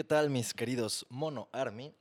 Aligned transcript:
¿Qué 0.00 0.04
tal 0.04 0.30
mis 0.30 0.54
queridos 0.54 1.04
Mono 1.10 1.50
Army? 1.52 1.92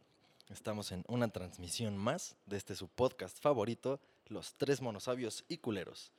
Estamos 0.47 0.93
en 0.93 1.03
una 1.09 1.27
transmisión 1.27 1.97
más 1.97 2.37
de 2.45 2.55
este 2.55 2.73
su 2.73 2.87
podcast 2.87 3.37
favorito, 3.41 3.99
Los 4.27 4.53
Tres 4.53 4.79
Monosabios 4.79 5.43
y 5.49 5.57
Culeros. 5.57 6.13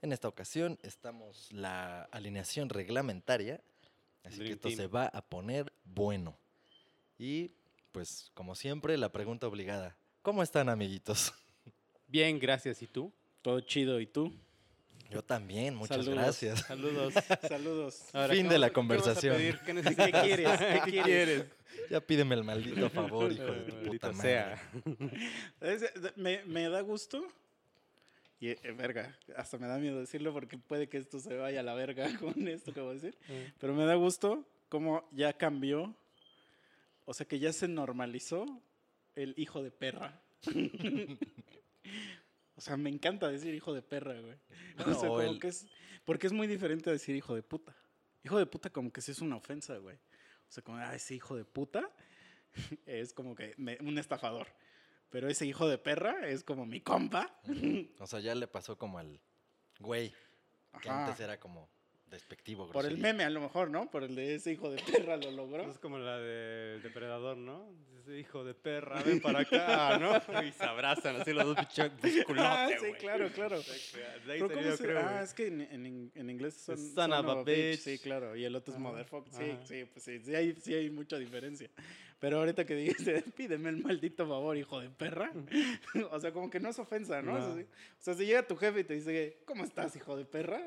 En 0.00 0.14
esta 0.14 0.28
ocasión 0.28 0.78
estamos 0.82 1.52
la 1.52 2.04
alineación 2.04 2.70
reglamentaria, 2.70 3.60
así 4.24 4.38
Dream 4.38 4.46
que 4.46 4.52
esto 4.54 4.68
Team. 4.68 4.78
se 4.78 4.86
va 4.86 5.08
a 5.08 5.20
poner 5.20 5.70
bueno. 5.84 6.38
Y 7.18 7.50
pues 7.92 8.30
como 8.32 8.54
siempre 8.54 8.96
la 8.96 9.12
pregunta 9.12 9.46
obligada, 9.46 9.94
¿cómo 10.22 10.42
están 10.42 10.70
amiguitos? 10.70 11.34
Bien, 12.08 12.38
gracias. 12.38 12.80
¿Y 12.80 12.86
tú? 12.86 13.12
Todo 13.42 13.60
chido, 13.60 14.00
¿y 14.00 14.06
tú? 14.06 14.32
Yo 15.10 15.22
también, 15.22 15.74
muchas 15.74 15.98
Saludos. 15.98 16.14
gracias. 16.14 16.60
Saludos. 16.60 17.14
Saludos. 17.48 18.02
Fin 18.30 18.46
¿qué 18.46 18.52
de 18.52 18.58
la 18.58 18.70
conversación. 18.70 19.36
¿Qué, 19.36 20.12
quieres? 20.12 20.58
¿Qué 20.84 20.90
quieres? 20.90 21.44
Ya 21.90 22.00
pídeme 22.00 22.34
el 22.34 22.44
maldito 22.44 22.90
favor, 22.90 23.32
hijo 23.32 23.44
de 23.44 23.60
tu 23.60 23.90
puta 23.90 24.12
madre. 24.12 24.22
sea. 24.22 24.70
Me, 26.16 26.44
me 26.44 26.68
da 26.68 26.80
gusto. 26.80 27.26
Y, 28.40 28.48
eh, 28.48 28.58
verga, 28.76 29.16
hasta 29.36 29.56
me 29.58 29.66
da 29.66 29.78
miedo 29.78 29.98
decirlo 29.98 30.32
porque 30.32 30.58
puede 30.58 30.88
que 30.88 30.98
esto 30.98 31.18
se 31.20 31.36
vaya 31.36 31.60
a 31.60 31.62
la 31.62 31.74
verga 31.74 32.08
con 32.18 32.48
esto 32.48 32.72
que 32.72 32.80
voy 32.80 32.90
a 32.90 32.94
decir. 32.94 33.16
Pero 33.58 33.74
me 33.74 33.84
da 33.84 33.94
gusto 33.94 34.44
cómo 34.68 35.08
ya 35.12 35.32
cambió. 35.32 35.94
O 37.04 37.14
sea, 37.14 37.26
que 37.26 37.38
ya 37.38 37.52
se 37.52 37.68
normalizó 37.68 38.44
el 39.14 39.34
hijo 39.36 39.62
de 39.62 39.70
perra. 39.70 40.20
O 42.56 42.60
sea, 42.60 42.76
me 42.76 42.90
encanta 42.90 43.28
decir 43.30 43.54
hijo 43.54 43.72
de 43.74 43.82
perra, 43.82 44.18
güey. 44.20 44.36
O 44.86 44.94
sea, 44.94 45.08
como 45.08 45.20
el- 45.20 45.38
que 45.38 45.48
es. 45.48 45.66
Porque 46.04 46.26
es 46.26 46.32
muy 46.32 46.46
diferente 46.46 46.90
a 46.90 46.92
decir 46.92 47.14
hijo 47.16 47.34
de 47.34 47.42
puta. 47.42 47.74
Hijo 48.24 48.38
de 48.38 48.46
puta, 48.46 48.70
como 48.70 48.92
que 48.92 49.00
sí 49.00 49.12
es 49.12 49.20
una 49.20 49.36
ofensa, 49.36 49.76
güey. 49.78 49.96
O 49.96 50.52
sea, 50.52 50.62
como, 50.62 50.78
ah, 50.78 50.94
ese 50.94 51.14
hijo 51.14 51.36
de 51.36 51.44
puta 51.44 51.90
es 52.86 53.12
como 53.12 53.34
que 53.34 53.54
me- 53.56 53.78
un 53.80 53.98
estafador. 53.98 54.46
Pero 55.10 55.28
ese 55.28 55.46
hijo 55.46 55.68
de 55.68 55.78
perra 55.78 56.26
es 56.28 56.42
como 56.44 56.66
mi 56.66 56.80
compa. 56.80 57.38
O 58.00 58.06
sea, 58.06 58.20
ya 58.20 58.34
le 58.34 58.46
pasó 58.48 58.76
como 58.76 58.98
al 58.98 59.20
güey, 59.78 60.12
que 60.82 60.88
Ajá. 60.90 61.06
antes 61.06 61.20
era 61.20 61.38
como 61.38 61.68
despectivo. 62.10 62.70
Por 62.70 62.86
el 62.86 62.98
meme, 62.98 63.24
a 63.24 63.30
lo 63.30 63.40
mejor, 63.40 63.70
¿no? 63.70 63.90
Por 63.90 64.04
el 64.04 64.14
de 64.14 64.36
ese 64.36 64.52
hijo 64.52 64.70
de 64.70 64.80
perra 64.82 65.16
lo 65.16 65.30
logró. 65.30 65.68
Es 65.70 65.78
como 65.78 65.98
la 65.98 66.18
de 66.18 66.80
Depredador, 66.80 67.36
¿no? 67.36 67.66
Ese 68.00 68.18
hijo 68.20 68.44
de 68.44 68.54
perra, 68.54 69.02
ven 69.02 69.20
para 69.20 69.40
acá, 69.40 69.98
¿no? 69.98 70.12
Y 70.46 70.52
se 70.52 70.62
abrazan 70.64 71.16
así 71.20 71.32
los 71.32 71.44
dos 71.46 71.56
bichos 71.56 71.90
Ah, 72.38 72.68
sí, 72.80 72.92
claro, 73.00 73.28
claro. 73.32 73.58
De 73.58 74.32
ahí 74.32 74.38
Pero 74.38 74.48
¿cómo 74.48 74.54
salió, 74.60 74.76
se- 74.76 74.84
creo, 74.84 74.98
ah, 75.00 75.22
es 75.22 75.34
que 75.34 75.46
en, 75.48 75.60
en- 75.62 76.12
en 76.14 76.30
inglés 76.30 76.54
son, 76.54 76.76
Son 76.78 76.94
son 76.94 77.12
of 77.12 77.38
a 77.38 77.42
bitch, 77.42 77.56
bitch. 77.56 77.80
Sí, 77.80 77.98
claro. 77.98 78.36
Y 78.36 78.44
el 78.44 78.54
otro 78.54 78.72
es 78.74 78.78
motherfucker. 78.80 79.32
Sí, 79.32 79.50
Ajá. 79.50 79.66
sí, 79.66 79.84
pues 79.92 80.04
sí. 80.04 80.20
Sí 80.20 80.34
hay, 80.34 80.52
sí 80.54 80.74
hay 80.74 80.88
mucha 80.90 81.18
diferencia. 81.18 81.68
Pero 82.20 82.38
ahorita 82.38 82.64
que 82.64 82.74
dijiste, 82.76 83.22
pídeme 83.36 83.68
el 83.70 83.78
maldito 83.78 84.26
favor, 84.28 84.56
hijo 84.56 84.80
de 84.80 84.88
perra. 84.90 85.32
o 86.12 86.20
sea, 86.20 86.32
como 86.32 86.48
que 86.48 86.60
no 86.60 86.68
es 86.68 86.78
ofensa, 86.78 87.20
¿no? 87.22 87.34
O 87.34 87.64
sea, 87.98 88.14
si 88.14 88.24
llega 88.24 88.46
tu 88.46 88.56
jefe 88.56 88.80
y 88.80 88.84
te 88.84 88.94
dice, 88.94 89.38
¿cómo 89.44 89.64
estás, 89.64 89.96
hijo 89.96 90.16
de 90.16 90.24
perra? 90.24 90.62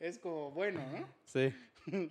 Es 0.00 0.18
como 0.18 0.50
bueno, 0.50 0.80
¿no? 0.90 1.06
Sí. 1.24 1.52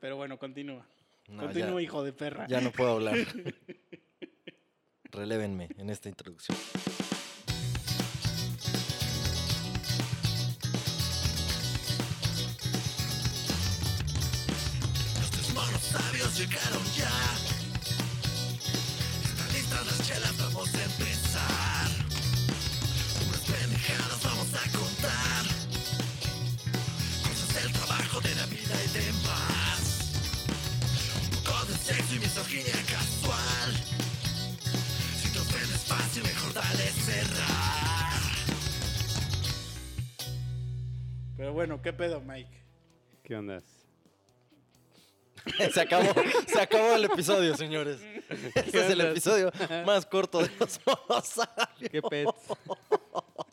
Pero 0.00 0.16
bueno, 0.16 0.38
continúa. 0.38 0.86
No, 1.28 1.42
continúa, 1.44 1.80
ya- 1.80 1.82
hijo 1.82 2.02
de 2.04 2.12
perra. 2.12 2.46
Ya 2.48 2.60
no 2.60 2.70
puedo 2.72 2.92
hablar. 2.92 3.16
Relévenme 5.10 5.68
en 5.76 5.90
esta 5.90 6.08
introducción. 6.08 6.56
Los 15.20 15.30
tres 15.30 15.54
monos 15.54 15.80
sabios 15.82 16.38
llegaron 16.38 16.82
ya. 16.96 17.10
Están 19.24 19.52
listas 19.52 19.86
las 19.86 20.06
chelas, 20.06 20.38
vamos 20.38 20.74
a 20.74 20.84
empezar. 20.84 21.88
Unas 23.26 23.40
pendejadas 23.40 24.22
vida 28.98 29.02
y 29.02 29.06
demás. 29.06 30.12
Un 31.24 31.44
poco 31.44 31.64
de 31.66 31.74
sexo 31.74 32.14
y 32.14 32.18
misoginia 32.18 32.72
casual. 32.72 33.72
Si 35.16 35.32
te 35.32 35.38
ofendes 35.38 35.84
fácil, 35.84 36.22
mejor 36.22 36.52
dale 36.54 36.84
cerrar. 36.92 38.20
Pero 41.36 41.52
bueno, 41.52 41.80
¿qué 41.80 41.92
pedo, 41.92 42.20
Mike? 42.20 42.64
¿Qué 43.22 43.36
onda? 43.36 43.62
Se 45.72 45.80
acabó, 45.80 46.12
se 46.46 46.60
acabó 46.60 46.94
el 46.94 47.04
episodio, 47.04 47.56
señores. 47.56 48.00
Este 48.54 48.80
es 48.80 48.90
el 48.90 49.00
episodio 49.00 49.50
más 49.86 50.04
corto 50.04 50.40
de 50.40 50.50
los. 50.58 50.78
¿Qué 51.90 52.02
pet? 52.02 52.28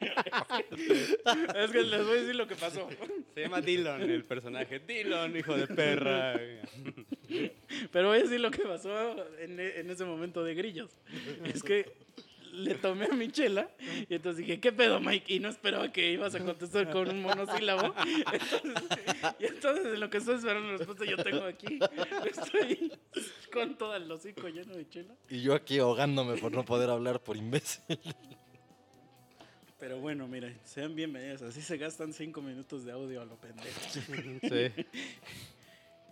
es 1.56 1.70
que 1.70 1.82
les 1.82 2.04
voy 2.04 2.18
a 2.18 2.20
decir 2.20 2.36
lo 2.36 2.46
que 2.46 2.54
pasó. 2.56 2.88
Se 3.34 3.40
llama 3.42 3.60
Dylan, 3.60 4.02
el 4.02 4.24
personaje. 4.24 4.78
Dylan, 4.80 5.36
hijo 5.36 5.56
de 5.56 5.66
perra. 5.66 6.40
Pero 7.92 8.08
voy 8.08 8.18
a 8.18 8.22
decir 8.22 8.40
lo 8.40 8.50
que 8.50 8.62
pasó 8.62 9.16
en, 9.38 9.58
e- 9.60 9.80
en 9.80 9.90
ese 9.90 10.04
momento 10.04 10.42
de 10.44 10.54
grillos. 10.54 10.90
Es 11.44 11.62
que 11.62 11.92
le 12.52 12.74
tomé 12.74 13.04
a 13.04 13.14
mi 13.14 13.28
chela 13.30 13.68
y 14.08 14.14
entonces 14.14 14.38
dije, 14.46 14.60
¿qué 14.60 14.72
pedo, 14.72 14.98
Mike? 14.98 15.34
Y 15.34 15.40
no 15.40 15.48
esperaba 15.50 15.92
que 15.92 16.12
ibas 16.12 16.34
a 16.34 16.38
contestar 16.40 16.90
con 16.90 17.10
un 17.10 17.20
monosílabo. 17.20 17.92
Entonces, 18.32 19.34
y 19.38 19.44
entonces 19.44 19.86
en 19.86 20.00
lo 20.00 20.08
que 20.08 20.16
estoy 20.18 20.36
esperando 20.36 20.70
la 20.72 20.76
respuesta 20.78 21.04
yo 21.04 21.16
tengo 21.18 21.44
aquí. 21.44 21.78
Estoy 22.24 22.92
con 23.52 23.76
todo 23.76 23.94
el 23.96 24.10
hocico 24.10 24.48
lleno 24.48 24.74
de 24.74 24.88
chela. 24.88 25.14
Y 25.28 25.42
yo 25.42 25.52
aquí 25.54 25.78
ahogándome 25.78 26.38
por 26.38 26.50
no 26.52 26.64
poder 26.64 26.88
hablar 26.88 27.22
por 27.22 27.36
imbécil. 27.36 27.82
Pero 29.78 30.00
bueno, 30.00 30.26
miren, 30.26 30.58
sean 30.64 30.94
bienvenidos. 30.94 31.42
Así 31.42 31.60
se 31.60 31.76
gastan 31.76 32.14
cinco 32.14 32.40
minutos 32.40 32.84
de 32.86 32.92
audio 32.92 33.20
a 33.20 33.26
lo 33.26 33.36
pendejo. 33.36 33.80
Sí. 33.90 34.86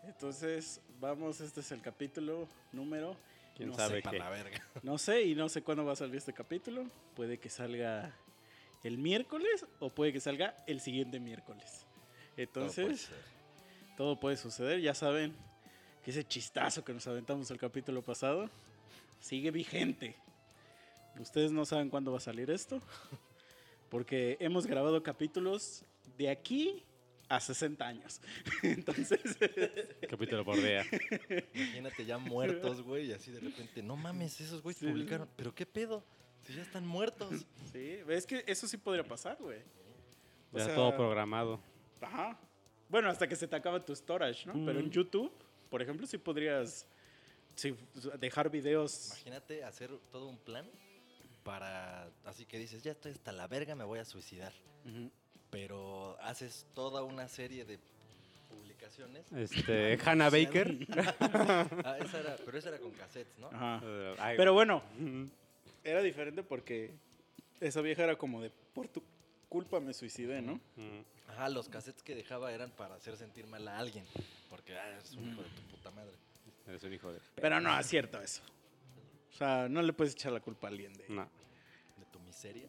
Entonces, 0.05 0.83
vamos, 1.01 1.41
este 1.41 1.61
es 1.61 1.73
el 1.73 1.81
capítulo 1.81 2.47
número... 2.73 3.17
¿Quién 3.57 3.71
no 3.71 3.77
sabe 3.77 4.03
sé. 4.03 4.11
Qué? 4.11 4.19
la 4.19 4.29
verga. 4.29 4.63
No 4.83 4.99
sé 4.99 5.23
y 5.23 5.35
no 5.35 5.49
sé 5.49 5.63
cuándo 5.63 5.85
va 5.85 5.93
a 5.93 5.97
salir 5.97 6.17
este 6.17 6.35
capítulo. 6.35 6.87
Puede 7.15 7.39
que 7.39 7.49
salga 7.49 8.13
el 8.83 8.99
miércoles 8.99 9.65
o 9.79 9.89
puede 9.91 10.13
que 10.13 10.21
salga 10.21 10.57
el 10.67 10.81
siguiente 10.81 11.19
miércoles. 11.19 11.65
Todo 11.73 11.87
puede 12.35 12.43
Entonces, 12.43 13.09
todo 13.97 14.21
puede 14.21 14.37
suceder. 14.37 14.81
Ya 14.81 14.93
saben 14.93 15.35
que 16.05 16.11
ese 16.11 16.25
chistazo 16.25 16.85
que 16.85 16.93
nos 16.93 17.07
aventamos 17.07 17.51
el 17.51 17.59
capítulo 17.59 18.03
pasado 18.03 18.51
sigue 19.21 19.53
vigente. 19.53 20.17
Ustedes 21.19 21.53
no 21.53 21.65
saben 21.65 21.89
cuándo 21.89 22.11
va 22.11 22.19
a 22.19 22.21
salir 22.21 22.51
esto. 22.51 22.83
Porque 23.94 24.37
hemos 24.41 24.66
grabado 24.66 25.00
capítulos 25.05 25.84
de 26.19 26.28
aquí 26.28 26.82
a 27.28 27.38
60 27.38 27.87
años. 27.87 28.21
Entonces, 28.65 29.21
Capítulo 30.10 30.44
por 30.44 30.56
día. 30.56 30.84
Imagínate 31.55 32.05
ya 32.05 32.19
muertos, 32.19 32.82
güey, 32.82 33.06
y 33.06 33.12
así 33.12 33.31
de 33.31 33.38
repente, 33.38 33.84
no 33.84 33.94
mames, 33.94 34.41
esos 34.41 34.62
güeyes 34.62 34.81
Sí. 34.81 34.88
publicaron. 34.88 35.28
¿Pero 35.37 35.55
qué 35.55 35.65
pedo? 35.65 36.03
Si 36.43 36.53
ya 36.55 36.62
están 36.62 36.84
muertos. 36.84 37.47
sí, 37.72 37.99
es 38.09 38.27
que 38.27 38.43
eso 38.49 38.66
sí 38.66 38.78
podría 38.78 39.05
pasar, 39.05 39.37
güey. 39.38 39.60
O 40.53 40.59
Ya 40.59 40.65
sea, 40.65 40.75
todo 40.75 40.97
programado. 40.97 41.61
Ajá. 42.00 42.37
Bueno, 42.88 43.09
hasta 43.09 43.28
que 43.28 43.37
se 43.37 43.47
te 43.47 43.55
acaba 43.55 43.78
tu 43.78 43.94
storage, 43.94 44.44
¿no? 44.44 44.55
Pero 44.66 44.81
en 44.81 44.91
YouTube, 44.91 45.31
por 45.71 45.81
ejemplo, 45.81 46.05
sí 46.09 46.19
podrías 46.19 46.84
sí, 47.55 47.76
dejar 48.19 48.50
videos. 48.50 49.11
Imagínate 49.11 49.62
hacer 49.62 49.97
todo 50.11 50.26
un 50.26 50.38
plan 50.38 50.69
para. 51.44 52.10
Así 52.25 52.47
que 52.47 52.59
dices, 52.59 52.82
ya 52.82 52.93
estoy 52.93 53.12
hasta 53.12 53.32
la 53.32 53.47
verga, 53.47 53.75
me 53.75 53.84
voy 53.84 54.00
a 54.00 54.05
suicidar. 54.05 54.53
Pero 55.50 56.19
haces 56.21 56.66
toda 56.75 57.05
una 57.05 57.28
serie 57.28 57.65
de 57.65 57.78
publicaciones. 58.49 59.31
Este, 59.32 59.99
Hannah 60.05 60.31
Baker. 60.31 60.77
Ah, 61.84 61.99
esa 62.00 62.21
era, 62.21 62.37
pero 62.44 62.58
esa 62.58 62.70
era 62.70 62.79
con 62.79 62.91
cassettes, 62.93 63.38
¿no? 63.38 63.49
Ajá. 63.49 63.81
Pero 64.37 64.52
bueno, 64.52 64.82
era 65.85 66.02
diferente 66.02 66.43
porque 66.43 66.91
esa 67.61 67.81
vieja 67.82 68.05
era 68.05 68.17
como 68.17 68.43
de 68.43 68.50
por 68.73 68.88
tu 68.88 69.02
culpa 69.49 69.79
me 69.79 69.94
suicidé, 69.94 70.43
¿no? 70.43 70.61
Ajá, 71.29 71.49
los 71.49 71.69
cassettes 71.69 72.02
que 72.02 72.14
dejaba 72.14 72.52
eran 72.52 72.70
para 72.70 72.97
hacer 72.97 73.17
sentir 73.17 73.47
mal 73.47 73.67
a 73.69 73.79
alguien. 73.79 74.05
Porque 74.50 74.76
ah, 74.76 74.99
es 74.99 75.12
un 75.12 75.31
hijo 75.31 75.43
de 75.43 75.49
tu 75.50 75.62
puta 75.62 75.90
madre. 75.90 76.12
Eres 76.67 76.82
un 76.82 76.93
hijo 76.93 77.12
de. 77.12 77.20
Pero 77.37 77.61
no 77.61 77.79
es 77.79 77.87
cierto 77.87 78.20
eso. 78.20 78.43
O 79.35 79.37
sea, 79.37 79.69
no 79.69 79.83
le 79.83 79.93
puedes 79.93 80.15
echar 80.15 80.33
la 80.33 80.41
culpa 80.41 80.69
a 80.69 80.71
alguien 80.71 80.93
de. 80.95 81.05
No. 81.09 81.25
De 81.99 82.05
tu 82.13 82.21
miseria. 82.21 82.69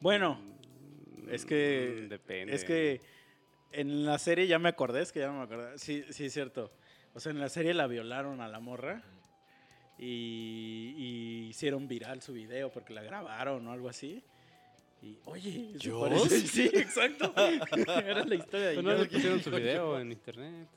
Bueno, 0.00 0.40
es 1.28 1.44
que. 1.44 2.02
Mm, 2.04 2.08
depende. 2.08 2.54
Es 2.54 2.64
que 2.64 3.00
en 3.72 4.04
la 4.06 4.18
serie 4.18 4.46
ya 4.46 4.58
me 4.58 4.70
acordé, 4.70 5.02
es 5.02 5.12
que 5.12 5.20
ya 5.20 5.26
no 5.28 5.34
me 5.38 5.42
acordé. 5.44 5.78
Sí, 5.78 6.04
sí, 6.10 6.24
es 6.26 6.32
cierto. 6.32 6.72
O 7.14 7.20
sea, 7.20 7.30
en 7.30 7.40
la 7.40 7.48
serie 7.50 7.74
la 7.74 7.86
violaron 7.86 8.40
a 8.40 8.48
la 8.48 8.58
morra. 8.60 9.02
Y, 9.98 10.94
y 10.96 11.48
hicieron 11.48 11.88
viral 11.88 12.22
su 12.22 12.32
video 12.32 12.70
porque 12.70 12.94
la 12.94 13.02
grabaron 13.02 13.66
o 13.66 13.72
algo 13.72 13.88
así. 13.88 14.22
Y, 15.02 15.18
oye, 15.24 15.72
parece- 16.00 16.40
Sí, 16.46 16.70
exacto. 16.72 17.32
Era 18.06 18.24
la 18.24 18.34
historia 18.34 18.68
de 18.68 18.76
Pero 18.76 18.96
no 18.98 19.04
pusieron 19.06 19.42
su 19.42 19.50
video 19.50 19.98
en 20.00 20.12
internet. 20.12 20.68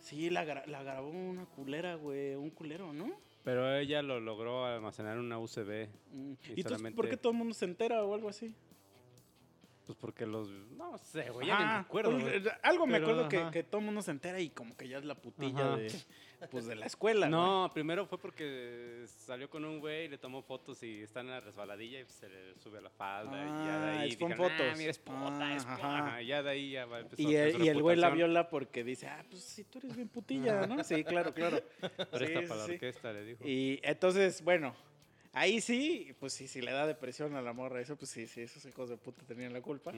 Sí, 0.00 0.30
la, 0.30 0.44
gra- 0.44 0.66
la 0.66 0.82
grabó 0.82 1.10
una 1.10 1.44
culera, 1.46 1.94
güey. 1.96 2.34
Un 2.34 2.50
culero, 2.50 2.92
¿no? 2.92 3.12
Pero 3.44 3.76
ella 3.76 4.02
lo 4.02 4.20
logró 4.20 4.64
almacenar 4.66 5.16
en 5.16 5.24
una 5.24 5.38
USB. 5.38 5.88
Mm. 6.12 6.32
Y 6.32 6.48
¿Y 6.48 6.60
entonces 6.60 6.64
por 6.64 6.66
solamente- 6.66 7.08
qué 7.10 7.16
todo 7.16 7.32
el 7.32 7.38
mundo 7.38 7.54
se 7.54 7.64
entera 7.64 8.04
o 8.04 8.14
algo 8.14 8.28
así? 8.28 8.54
Pues 9.86 9.98
porque 9.98 10.26
los. 10.26 10.48
No 10.48 10.96
sé, 10.98 11.30
güey. 11.30 11.46
Ya 11.48 11.58
ni 11.58 11.64
me 11.64 11.70
acuerdo. 11.72 12.12
pues, 12.12 12.22
güey. 12.22 12.36
eh, 12.46 12.50
Algo 12.62 12.86
me 12.86 13.00
Pero, 13.00 13.10
acuerdo 13.10 13.28
que, 13.28 13.50
que 13.50 13.62
todo 13.64 13.80
el 13.80 13.84
mundo 13.86 14.00
se 14.02 14.12
entera 14.12 14.38
y 14.38 14.50
como 14.50 14.76
que 14.76 14.86
ya 14.88 14.98
es 14.98 15.04
la 15.04 15.16
putilla 15.16 15.72
Ajá. 15.72 15.76
de, 15.76 15.92
pues, 16.52 16.66
de 16.66 16.76
la 16.76 16.86
escuela. 16.86 17.28
No, 17.28 17.68
primero 17.74 18.06
fue 18.06 18.18
porque 18.18 19.04
salió 19.08 19.50
con 19.50 19.64
un 19.64 19.80
güey, 19.80 20.06
le 20.08 20.18
tomó 20.18 20.40
fotos 20.42 20.80
y 20.84 21.02
está 21.02 21.18
en 21.20 21.28
la 21.30 21.40
resbaladilla 21.40 21.98
y 22.00 22.04
se 22.06 22.28
le 22.28 22.54
sube 22.60 22.80
la 22.80 22.90
falda. 22.90 23.32
y 23.44 23.66
ya 23.66 23.80
de 23.80 23.90
Ah, 23.90 24.00
ahí 24.02 24.08
es 24.10 24.18
"Ah, 24.22 24.36
fotos. 24.36 24.78
mira, 24.78 24.90
es 24.92 24.98
puta, 24.98 25.38
Ah, 25.48 25.56
es 25.56 25.62
puta". 25.64 25.74
ajá. 25.74 25.98
Ajá, 26.06 26.22
y 26.22 26.26
ya 26.28 26.42
de 26.44 26.50
ahí 26.50 26.70
ya 26.70 26.86
va 26.86 26.96
a 26.98 27.00
empezar 27.00 27.20
Y 27.30 27.34
el, 27.34 27.64
y 27.64 27.68
el 27.68 27.82
güey 27.82 27.96
la 27.96 28.10
viola 28.10 28.48
porque 28.50 28.84
dice, 28.84 29.08
ah, 29.08 29.24
pues 29.28 29.42
si 29.42 29.64
tú 29.64 29.78
eres 29.78 29.96
bien 29.96 30.08
putilla, 30.08 30.64
¿no? 30.68 30.84
Sí, 30.84 31.02
claro, 31.02 31.34
claro. 31.34 31.60
Presta 32.12 32.40
Sí, 32.40 32.46
para 32.46 32.60
la 32.60 32.66
sí, 32.66 32.72
orquesta, 32.74 33.12
le 33.12 33.24
dijo. 33.24 33.44
Y 33.44 33.80
entonces, 33.82 34.42
bueno, 34.44 34.74
ahí 35.32 35.60
sí, 35.60 36.14
pues 36.20 36.32
sí, 36.32 36.48
si 36.48 36.60
le 36.60 36.72
da 36.72 36.86
depresión 36.86 37.34
a 37.36 37.42
la 37.42 37.52
morra, 37.52 37.80
eso, 37.80 37.96
pues 37.96 38.10
sí, 38.10 38.26
sí, 38.26 38.42
esos 38.42 38.64
hijos 38.64 38.88
de 38.88 38.96
puta 38.96 39.22
tenían 39.26 39.52
la 39.52 39.60
culpa. 39.60 39.92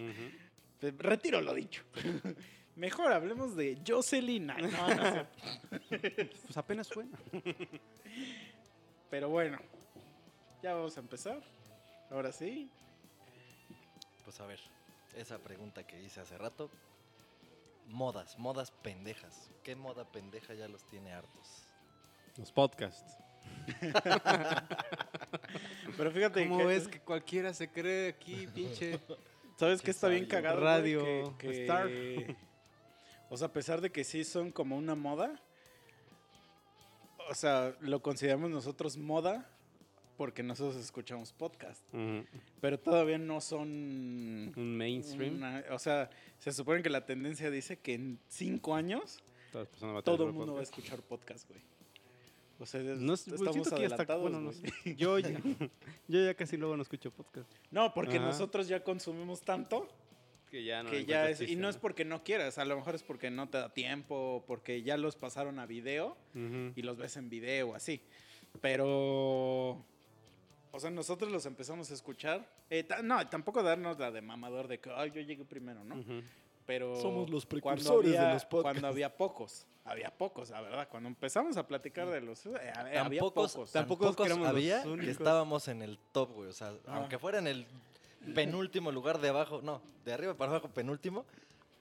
Pues, 0.80 0.96
retiro 0.98 1.40
lo 1.40 1.54
dicho. 1.54 1.82
Mejor 2.76 3.12
hablemos 3.12 3.54
de 3.54 3.80
Jocelyn. 3.86 4.46
No, 4.46 4.56
no 4.56 5.12
sé. 5.12 5.26
Pues 6.44 6.56
apenas 6.56 6.88
fue. 6.88 7.04
Pero 9.10 9.28
bueno, 9.28 9.58
ya 10.62 10.74
vamos 10.74 10.96
a 10.96 11.00
empezar. 11.00 11.40
Ahora 12.10 12.32
sí. 12.32 12.68
Pues 14.24 14.40
a 14.40 14.46
ver, 14.46 14.58
esa 15.16 15.38
pregunta 15.38 15.86
que 15.86 16.02
hice 16.02 16.20
hace 16.20 16.36
rato. 16.36 16.68
Modas, 17.86 18.38
modas 18.38 18.70
pendejas. 18.70 19.50
¿Qué 19.62 19.76
moda 19.76 20.04
pendeja 20.04 20.54
ya 20.54 20.66
los 20.66 20.84
tiene 20.86 21.12
hartos? 21.12 21.66
Los 22.36 22.50
podcasts. 22.50 23.23
Pero 25.96 26.10
fíjate 26.10 26.42
¿Cómo 26.48 26.58
que, 26.58 26.64
ves 26.64 26.88
que 26.88 27.00
cualquiera 27.00 27.54
se 27.54 27.70
cree 27.70 28.08
aquí, 28.10 28.46
pinche? 28.54 28.98
¿Sabes 29.56 29.80
qué 29.82 29.90
está 29.90 30.08
bien 30.08 30.26
cagado? 30.26 30.56
güey? 30.60 30.66
Radio 30.66 31.36
Que- 31.38 31.48
que- 31.48 31.62
Star. 31.62 31.88
O 33.30 33.36
sea, 33.36 33.48
a 33.48 33.52
pesar 33.52 33.80
de 33.80 33.90
que 33.90 34.04
sí 34.04 34.22
son 34.22 34.52
como 34.52 34.76
una 34.76 34.94
moda, 34.94 35.40
o 37.30 37.34
sea, 37.34 37.74
lo 37.80 38.00
consideramos 38.00 38.48
nosotros 38.50 38.96
moda 38.96 39.50
porque 40.16 40.44
nosotros 40.44 40.76
escuchamos 40.76 41.32
podcast, 41.32 41.82
pero 42.60 42.78
todavía 42.78 43.18
no 43.18 43.40
son... 43.40 44.52
Un 44.54 44.76
mainstream. 44.76 45.36
una- 45.36 45.64
o 45.70 45.78
sea, 45.80 46.10
se 46.38 46.52
supone 46.52 46.82
que 46.82 46.90
la 46.90 47.06
tendencia 47.06 47.50
dice 47.50 47.78
que 47.80 47.94
en 47.94 48.20
cinco 48.28 48.76
años 48.76 49.18
todo 50.04 50.26
el 50.26 50.32
mundo 50.32 50.54
va 50.54 50.60
a 50.60 50.64
escuchar 50.64 51.00
podcast, 51.00 51.48
güey. 51.48 51.60
O 52.64 52.66
sea, 52.66 52.80
es- 52.80 52.98
No, 52.98 53.08
pues, 53.12 53.28
estamos 53.28 53.52
que 53.52 53.54
ya 53.54 53.60
está- 53.62 53.76
adelantados, 53.76 54.22
bueno, 54.22 54.40
no 54.40 54.50
güey. 54.52 54.72
sé. 54.82 54.94
Yo 54.96 55.18
ya, 55.18 55.38
yo 56.08 56.24
ya 56.24 56.34
casi 56.34 56.56
luego 56.56 56.76
no 56.76 56.82
escucho 56.82 57.10
podcast. 57.10 57.46
No, 57.70 57.92
porque 57.92 58.16
Ajá. 58.16 58.26
nosotros 58.26 58.66
ya 58.68 58.82
consumimos 58.82 59.42
tanto 59.42 59.86
Que 60.50 60.64
ya 60.64 60.82
no 60.82 60.90
que 60.90 61.04
ya. 61.04 61.30
Y 61.42 61.56
no 61.56 61.68
es 61.68 61.76
porque 61.76 62.04
no 62.06 62.24
quieras, 62.24 62.56
a 62.58 62.64
lo 62.64 62.76
mejor 62.76 62.94
es 62.94 63.02
porque 63.02 63.30
no 63.30 63.48
te 63.50 63.58
da 63.58 63.68
tiempo, 63.74 64.42
porque 64.46 64.82
ya 64.82 64.96
los 64.96 65.14
pasaron 65.16 65.58
a 65.58 65.66
video 65.66 66.16
y 66.34 66.80
los 66.82 66.96
ves 66.96 67.16
en 67.18 67.28
video, 67.28 67.74
así. 67.74 68.00
Pero... 68.62 69.84
O 70.72 70.80
sea, 70.80 70.90
nosotros 70.90 71.30
los 71.30 71.46
empezamos 71.46 71.90
a 71.90 71.94
escuchar. 71.94 72.48
Eh, 72.70 72.84
no, 73.04 73.24
tampoco 73.28 73.62
darnos 73.62 73.98
la 73.98 74.10
de 74.10 74.20
mamador 74.22 74.66
de 74.66 74.80
que, 74.80 74.90
ay, 74.90 75.12
yo 75.14 75.20
llegué 75.20 75.44
primero, 75.44 75.84
¿no? 75.84 76.02
Pero 76.66 76.96
Somos 77.00 77.30
los 77.30 77.46
precursores 77.46 78.10
de 78.12 78.18
los 78.32 78.44
podcasts. 78.44 78.62
Cuando 78.62 78.88
había 78.88 79.14
pocos, 79.16 79.66
había 79.84 80.10
pocos, 80.10 80.50
la 80.50 80.60
verdad. 80.60 80.88
Cuando 80.88 81.08
empezamos 81.08 81.56
a 81.56 81.66
platicar 81.66 82.08
de 82.08 82.20
los... 82.20 82.44
eh, 82.46 82.72
había 82.74 83.02
había 83.04 83.20
pocos, 83.20 83.70
Tampoco 83.70 84.04
éramos 84.24 84.38
los 84.38 84.48
había 84.48 84.82
que 84.82 85.10
estábamos 85.10 85.68
en 85.68 85.82
el 85.82 85.98
top, 86.12 86.30
güey. 86.32 86.48
O 86.48 86.52
sea, 86.52 86.68
Ah. 86.86 86.96
aunque 86.96 87.18
fuera 87.18 87.38
en 87.38 87.46
el 87.46 87.66
penúltimo 88.34 88.90
lugar 88.90 89.20
de 89.20 89.28
abajo, 89.28 89.60
no, 89.62 89.82
de 90.04 90.12
arriba 90.12 90.34
para 90.34 90.52
abajo 90.52 90.68
penúltimo, 90.68 91.24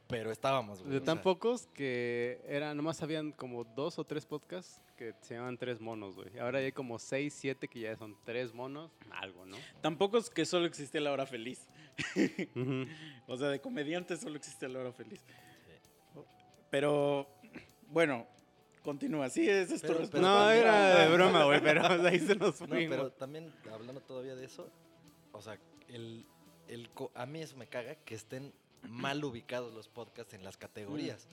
pero 0.09 0.31
estábamos, 0.31 0.81
güey. 0.81 0.91
De 0.91 0.99
tan 1.01 1.15
sea, 1.17 1.23
pocos 1.23 1.67
que 1.73 2.41
era, 2.45 2.73
nomás 2.75 3.01
habían 3.01 3.31
como 3.31 3.63
dos 3.63 3.97
o 3.97 4.03
tres 4.03 4.25
podcasts 4.25 4.81
que 4.97 5.13
se 5.21 5.35
llaman 5.35 5.57
tres 5.57 5.79
monos, 5.79 6.13
güey. 6.15 6.37
Ahora 6.39 6.59
hay 6.59 6.71
como 6.73 6.99
seis, 6.99 7.33
siete 7.33 7.67
que 7.69 7.79
ya 7.79 7.95
son 7.95 8.15
tres 8.25 8.53
monos, 8.53 8.91
algo, 9.11 9.45
¿no? 9.45 9.55
Tampoco 9.81 10.17
es 10.17 10.29
que 10.29 10.45
solo 10.45 10.65
existía 10.65 10.99
la 11.01 11.11
hora 11.13 11.25
feliz. 11.25 11.67
O 13.27 13.37
sea, 13.37 13.47
de 13.47 13.61
comediante 13.61 14.17
solo 14.17 14.35
existe 14.35 14.67
la 14.67 14.79
hora 14.79 14.91
feliz. 14.91 15.21
Pero, 16.69 17.27
bueno, 17.93 18.27
continúa. 18.83 19.29
Sí, 19.29 19.47
esa 19.47 19.75
es 19.75 19.81
tu 19.81 19.87
Pero- 19.87 19.99
respuesta. 19.99 20.27
No, 20.27 20.49
era 20.51 21.05
de 21.05 21.13
broma, 21.13 21.45
güey, 21.45 21.61
pero 21.61 21.83
ahí 22.07 22.19
se 22.19 22.35
nos 22.35 22.59
No, 22.61 22.67
fuimos. 22.67 22.89
pero 22.97 23.11
también 23.11 23.53
hablando 23.71 24.01
todavía 24.01 24.35
de 24.35 24.45
eso, 24.45 24.69
o 25.31 25.41
sea, 25.41 25.57
el, 25.87 26.25
el 26.67 26.89
co- 26.89 27.11
a 27.15 27.25
mí 27.25 27.41
eso 27.41 27.55
me 27.57 27.67
caga 27.67 27.95
que 27.95 28.15
estén 28.15 28.53
mal 28.89 29.23
ubicados 29.23 29.73
los 29.73 29.87
podcasts 29.87 30.33
en 30.33 30.43
las 30.43 30.57
categorías. 30.57 31.27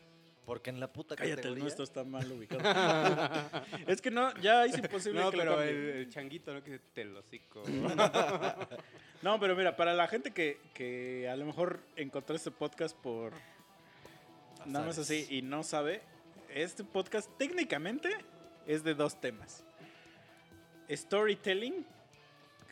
Porque 0.47 0.71
en 0.71 0.81
la 0.81 0.91
puta 0.93 1.15
Cállate, 1.15 1.33
el 1.33 1.37
categoría. 1.37 1.63
nuestro 1.65 1.85
está 1.85 2.03
mal 2.03 2.33
ubicado. 2.33 2.63
es 3.87 4.01
que 4.01 4.11
no, 4.11 4.35
ya 4.41 4.65
es 4.65 4.77
imposible 4.77 5.21
No, 5.21 5.31
que 5.31 5.37
pero 5.37 5.63
el, 5.63 5.77
el 5.77 6.09
changuito, 6.09 6.53
¿no? 6.55 6.65
Que 6.65 6.79
te 6.79 7.05
lo. 7.05 7.23
No, 9.23 9.39
pero 9.39 9.55
mira, 9.55 9.77
para 9.77 9.93
la 9.93 10.09
gente 10.09 10.33
que, 10.33 10.59
que 10.75 11.29
a 11.29 11.37
lo 11.37 11.45
mejor 11.45 11.81
encontró 11.97 12.35
este 12.35 12.51
podcast 12.51 12.97
por 12.97 13.33
nada 14.65 14.87
más 14.87 14.99
así 14.99 15.27
y 15.29 15.43
no 15.43 15.63
sabe, 15.63 16.01
este 16.55 16.85
podcast 16.85 17.31
técnicamente 17.39 18.11
es 18.67 18.83
de 18.85 18.95
dos 18.95 19.21
temas. 19.21 19.65
Storytelling, 20.91 21.87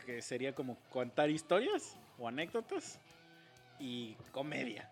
que 0.04 0.22
sería 0.22 0.54
como 0.54 0.76
contar 0.90 1.30
historias 1.30 1.96
o 2.18 2.26
anécdotas, 2.26 3.00
y 3.78 4.14
comedia. 4.32 4.90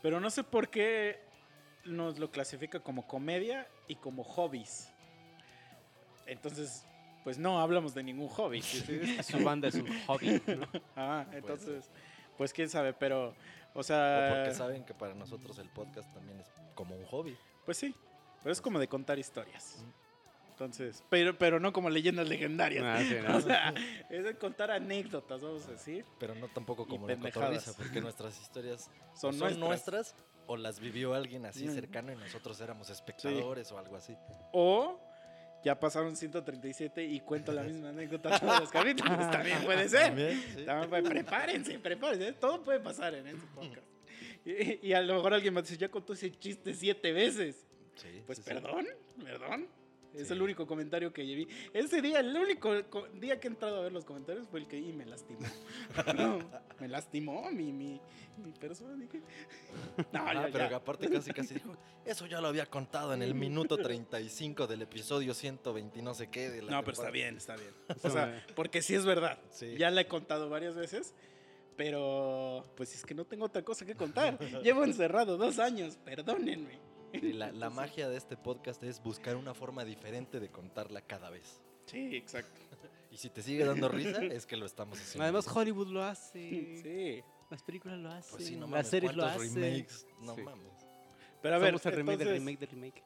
Pero 0.00 0.20
no 0.20 0.30
sé 0.30 0.42
por 0.42 0.68
qué 0.68 1.20
nos 1.84 2.18
lo 2.18 2.30
clasifica 2.30 2.80
como 2.80 3.06
comedia 3.06 3.68
y 3.88 3.96
como 3.96 4.24
hobbies. 4.24 4.88
Entonces, 6.26 6.86
pues 7.24 7.38
no 7.38 7.60
hablamos 7.60 7.94
de 7.94 8.02
ningún 8.02 8.28
hobby. 8.28 8.62
Su 8.62 9.38
banda 9.44 9.68
es 9.68 9.74
un 9.74 9.88
hobby, 10.06 10.40
¿no? 10.46 10.66
Ah, 10.96 11.26
entonces, 11.32 11.90
pues 12.36 12.52
quién 12.52 12.68
sabe, 12.68 12.92
pero, 12.92 13.34
o 13.74 13.80
O 13.80 13.82
sea, 13.82 14.32
porque 14.34 14.54
saben 14.54 14.84
que 14.84 14.94
para 14.94 15.14
nosotros 15.14 15.58
el 15.58 15.68
podcast 15.68 16.12
también 16.14 16.40
es 16.40 16.46
como 16.74 16.96
un 16.96 17.04
hobby. 17.06 17.36
pues 17.64 17.76
sí, 17.76 17.94
pero 18.42 18.52
es 18.52 18.60
como 18.60 18.78
de 18.78 18.88
contar 18.88 19.18
historias. 19.18 19.84
Entonces, 20.50 21.02
pero, 21.08 21.36
pero 21.36 21.58
no 21.58 21.72
como 21.72 21.90
leyendas 21.90 22.28
legendarias. 22.28 22.84
Ah, 22.84 23.00
sí, 23.02 23.16
no. 23.26 23.36
O 23.36 23.40
sea, 23.40 23.74
es 24.10 24.24
de 24.24 24.36
contar 24.36 24.70
anécdotas, 24.70 25.40
vamos 25.42 25.66
a 25.66 25.72
decir. 25.72 26.04
Pero 26.20 26.34
no 26.34 26.48
tampoco 26.48 26.86
como 26.86 27.08
la 27.08 27.16
cotorriza, 27.16 27.72
porque 27.76 28.00
nuestras 28.00 28.40
historias 28.40 28.90
Son, 29.14 29.32
son 29.34 29.58
nuestras. 29.58 29.58
nuestras 29.58 30.14
o 30.46 30.56
las 30.56 30.78
vivió 30.80 31.14
alguien 31.14 31.46
así 31.46 31.68
cercano 31.68 32.12
y 32.12 32.16
nosotros 32.16 32.60
éramos 32.60 32.90
espectadores 32.90 33.70
o 33.72 33.78
algo 33.78 33.96
así. 33.96 34.14
O 34.52 35.00
ya 35.64 35.78
pasaron 35.78 36.16
137 36.16 37.04
y 37.04 37.20
cuento 37.20 37.52
la 37.52 37.62
misma 37.62 37.88
anécdota 37.90 38.38
todos 38.38 38.60
los 38.60 38.70
capítulos. 38.72 39.30
También 39.30 39.62
puede 39.64 39.88
ser. 39.88 40.06
También, 40.08 40.42
sí. 40.54 40.64
También 40.64 40.90
puede- 40.90 41.02
prepárense, 41.08 41.78
prepárense. 41.78 42.32
Todo 42.34 42.62
puede 42.62 42.80
pasar 42.80 43.14
en 43.14 43.26
este 43.28 43.46
podcast. 43.54 43.86
Y, 44.44 44.88
y 44.88 44.92
a 44.92 45.00
lo 45.00 45.14
mejor 45.14 45.34
alguien 45.34 45.54
va 45.54 45.60
a 45.60 45.62
decir, 45.62 45.78
ya 45.78 45.88
contó 45.88 46.12
ese 46.12 46.30
chiste 46.38 46.74
siete 46.74 47.12
veces. 47.12 47.64
Sí, 47.96 48.22
Pues 48.26 48.38
sí, 48.38 48.44
sí. 48.44 48.50
perdón, 48.50 48.86
perdón. 49.22 49.66
Es 50.14 50.30
el 50.30 50.42
único 50.42 50.66
comentario 50.66 51.10
que 51.10 51.22
vi. 51.22 51.48
Ese 51.72 52.02
día, 52.02 52.20
el 52.20 52.36
único 52.36 52.68
co- 52.90 53.06
día 53.14 53.40
que 53.40 53.48
he 53.48 53.50
entrado 53.50 53.78
a 53.78 53.80
ver 53.80 53.92
los 53.92 54.04
comentarios 54.04 54.46
fue 54.46 54.60
el 54.60 54.66
que 54.68 54.76
y 54.78 54.92
me 54.92 55.06
lastimó. 55.06 55.40
No, 56.14 56.38
me 56.80 56.88
lastimó 56.88 57.50
mi, 57.50 57.72
mi, 57.72 57.98
mi 58.36 58.52
persona. 58.52 58.94
Dije. 58.94 59.22
No, 60.12 60.20
Ah, 60.26 60.34
ya, 60.34 60.48
pero 60.52 60.68
ya. 60.68 60.76
aparte 60.76 61.08
casi 61.08 61.30
casi 61.32 61.54
dijo, 61.54 61.74
eso 62.04 62.26
ya 62.26 62.42
lo 62.42 62.48
había 62.48 62.66
contado 62.66 63.14
en 63.14 63.22
el 63.22 63.34
minuto 63.34 63.78
35 63.78 64.66
del 64.66 64.82
episodio 64.82 65.32
120 65.32 65.98
y 65.98 66.02
no 66.02 66.12
sé 66.12 66.26
qué. 66.28 66.50
De 66.50 66.60
la 66.60 66.72
No, 66.72 66.80
pero 66.80 66.92
está 66.92 67.04
temporada". 67.04 67.10
bien, 67.12 67.36
está 67.38 67.56
bien. 67.56 67.72
O 68.04 68.10
sea, 68.10 68.44
porque 68.54 68.82
sí 68.82 68.94
es 68.94 69.06
verdad. 69.06 69.38
Sí. 69.50 69.76
Ya 69.78 69.90
la 69.90 70.02
he 70.02 70.08
contado 70.08 70.50
varias 70.50 70.74
veces. 70.74 71.14
Pero, 71.74 72.64
pues 72.76 72.94
es 72.94 73.04
que 73.06 73.14
no 73.14 73.24
tengo 73.24 73.46
otra 73.46 73.62
cosa 73.62 73.86
que 73.86 73.94
contar. 73.94 74.38
Llevo 74.62 74.84
encerrado 74.84 75.38
dos 75.38 75.58
años, 75.58 75.96
perdónenme. 76.04 76.78
La, 77.20 77.52
la 77.52 77.70
magia 77.70 78.08
de 78.08 78.16
este 78.16 78.36
podcast 78.36 78.82
es 78.82 79.02
buscar 79.02 79.36
una 79.36 79.54
forma 79.54 79.84
diferente 79.84 80.40
de 80.40 80.48
contarla 80.50 81.00
cada 81.02 81.30
vez. 81.30 81.60
Sí, 81.86 82.16
exacto. 82.16 82.60
Y 83.10 83.18
si 83.18 83.28
te 83.28 83.42
sigue 83.42 83.64
dando 83.64 83.88
risa, 83.88 84.22
es 84.24 84.46
que 84.46 84.56
lo 84.56 84.64
estamos 84.66 84.98
haciendo. 84.98 85.24
Además, 85.24 85.46
Hollywood 85.54 85.88
lo 85.88 86.02
hace. 86.02 86.80
Sí. 86.82 87.22
Las 87.50 87.62
películas 87.62 87.98
lo 87.98 88.10
hacen. 88.10 88.30
pues 88.36 88.46
sí, 88.46 88.54
no 88.54 88.62
las 88.62 88.70
mames, 88.70 88.88
series 88.88 89.14
lo 89.14 89.22
¿cuántos 89.24 89.42
hacen. 89.46 89.62
remakes? 89.62 90.06
No 90.20 90.34
Sí. 90.34 90.42
mames. 90.42 90.72
Pero 91.42 91.54
a 91.54 91.58
ver, 91.58 91.68
Somos 91.70 91.86
el 91.86 91.92
remake 91.96 92.18
del 92.18 92.28
entonces, 92.28 92.40
remake 92.46 92.60
del 92.60 92.68
remake. 92.70 93.04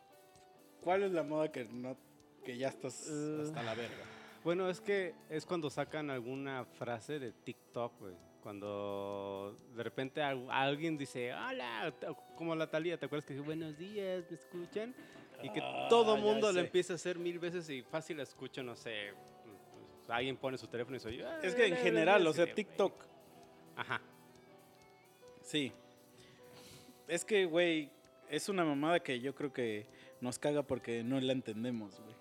¿cuál 0.82 1.02
es 1.02 1.10
la 1.12 1.22
moda 1.24 1.50
que 1.50 1.64
no 1.64 1.96
que 2.44 2.56
ya 2.56 2.68
estás 2.68 3.08
Eh, 3.10 3.40
hasta 3.42 3.62
la 3.64 3.74
verga? 3.74 4.04
Bueno, 4.44 4.70
es 4.70 4.80
que 4.80 5.14
es 5.28 5.44
cuando 5.44 5.68
sacan 5.70 6.10
alguna 6.10 6.64
frase 6.64 7.18
de 7.18 7.32
TikTok, 7.32 7.98
güey. 7.98 8.14
Cuando 8.46 9.58
de 9.74 9.82
repente 9.82 10.22
al- 10.22 10.48
alguien 10.48 10.96
dice, 10.96 11.34
hola, 11.34 11.92
como 12.36 12.54
la 12.54 12.70
Talía, 12.70 12.96
¿te 12.96 13.06
acuerdas 13.06 13.26
que 13.26 13.34
dice, 13.34 13.44
buenos 13.44 13.76
días, 13.76 14.24
me 14.30 14.36
escuchan? 14.36 14.94
Y 15.42 15.50
que 15.50 15.58
Ah, 15.60 15.88
todo 15.90 16.16
mundo 16.16 16.52
lo 16.52 16.60
empieza 16.60 16.92
a 16.92 16.94
hacer 16.94 17.18
mil 17.18 17.40
veces 17.40 17.68
y 17.70 17.82
fácil 17.82 18.20
escucho, 18.20 18.62
no 18.62 18.76
sé. 18.76 19.14
pues, 19.98 20.10
alguien 20.10 20.36
pone 20.36 20.56
su 20.58 20.68
teléfono 20.68 20.96
y 20.96 21.00
soy 21.00 21.16
yo. 21.16 21.28
Es 21.42 21.56
que 21.56 21.66
en 21.66 21.74
general, 21.76 22.24
o 22.24 22.32
sea, 22.32 22.54
TikTok. 22.54 22.94
Ajá. 23.74 24.00
Sí. 25.42 25.72
Es 27.08 27.24
que, 27.24 27.46
güey, 27.46 27.90
es 28.30 28.48
una 28.48 28.64
mamada 28.64 29.00
que 29.00 29.18
yo 29.18 29.34
creo 29.34 29.52
que 29.52 29.86
nos 30.20 30.38
caga 30.38 30.62
porque 30.62 31.02
no 31.02 31.20
la 31.20 31.32
entendemos, 31.32 31.98
güey. 32.00 32.14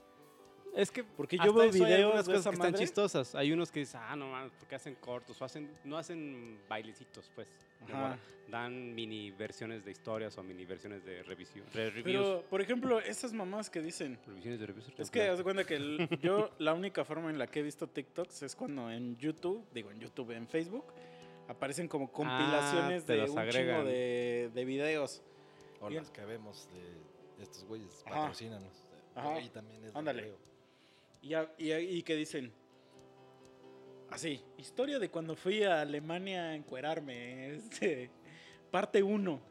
Es 0.75 0.91
que 0.91 1.03
Porque 1.03 1.37
yo 1.37 1.53
veo 1.53 1.71
videos 1.71 2.25
de 2.27 2.33
cosas 2.33 2.47
que 2.47 2.55
están 2.55 2.73
chistosas. 2.73 3.35
Hay 3.35 3.51
unos 3.51 3.71
que 3.71 3.79
dicen, 3.79 4.01
ah, 4.03 4.15
no 4.15 4.29
mames, 4.29 4.51
porque 4.59 4.75
hacen 4.75 4.95
cortos 4.95 5.41
o 5.41 5.45
hacen, 5.45 5.69
no 5.83 5.97
hacen 5.97 6.59
bailecitos, 6.67 7.31
pues. 7.33 7.47
Ajá. 7.91 8.17
Dan 8.49 8.93
mini 8.93 9.31
versiones 9.31 9.85
de 9.85 9.91
historias 9.91 10.37
o 10.37 10.43
mini 10.43 10.65
versiones 10.65 11.03
de 11.05 11.23
revisión. 11.23 11.65
Pero, 11.71 12.43
por 12.49 12.61
ejemplo, 12.61 12.99
esas 12.99 13.31
mamás 13.33 13.69
que 13.69 13.81
dicen... 13.81 14.19
Revisiones 14.25 14.59
de 14.59 14.65
reviews. 14.65 14.91
Es 14.97 15.09
que 15.09 15.23
haz 15.23 15.37
de 15.37 15.43
cuenta 15.43 15.63
que 15.65 15.75
el- 15.75 16.09
yo 16.21 16.49
la 16.59 16.73
única 16.73 17.05
forma 17.05 17.29
en 17.29 17.37
la 17.37 17.47
que 17.47 17.59
he 17.59 17.63
visto 17.63 17.87
TikToks 17.87 18.43
es 18.43 18.55
cuando 18.55 18.91
en 18.91 19.17
YouTube, 19.17 19.63
digo 19.73 19.91
en 19.91 19.99
YouTube, 19.99 20.31
en 20.31 20.47
Facebook, 20.47 20.85
aparecen 21.47 21.87
como 21.87 22.11
compilaciones 22.11 23.03
Ah, 23.03 23.13
de 23.13 23.21
un 23.29 23.49
chingo 23.49 23.83
de, 23.83 24.51
de 24.53 24.65
videos. 24.65 25.21
O 25.79 25.89
las 25.89 26.09
que 26.09 26.23
vemos 26.25 26.67
de 27.37 27.43
estos 27.43 27.65
güeyes, 27.65 28.03
patrocínanos. 28.07 28.73
Ajá. 29.15 29.35
Ahí 29.35 29.49
también 29.49 29.83
es 29.85 29.95
Ándale. 29.95 30.33
Y, 31.25 31.33
y, 31.57 31.73
y 31.73 32.03
que 32.03 32.15
dicen, 32.15 32.51
así, 34.09 34.41
historia 34.57 34.99
de 34.99 35.09
cuando 35.09 35.35
fui 35.35 35.63
a 35.63 35.81
Alemania 35.81 36.49
a 36.49 36.55
encuerarme, 36.55 37.55
este, 37.55 38.09
parte 38.71 39.01
1. 39.03 39.41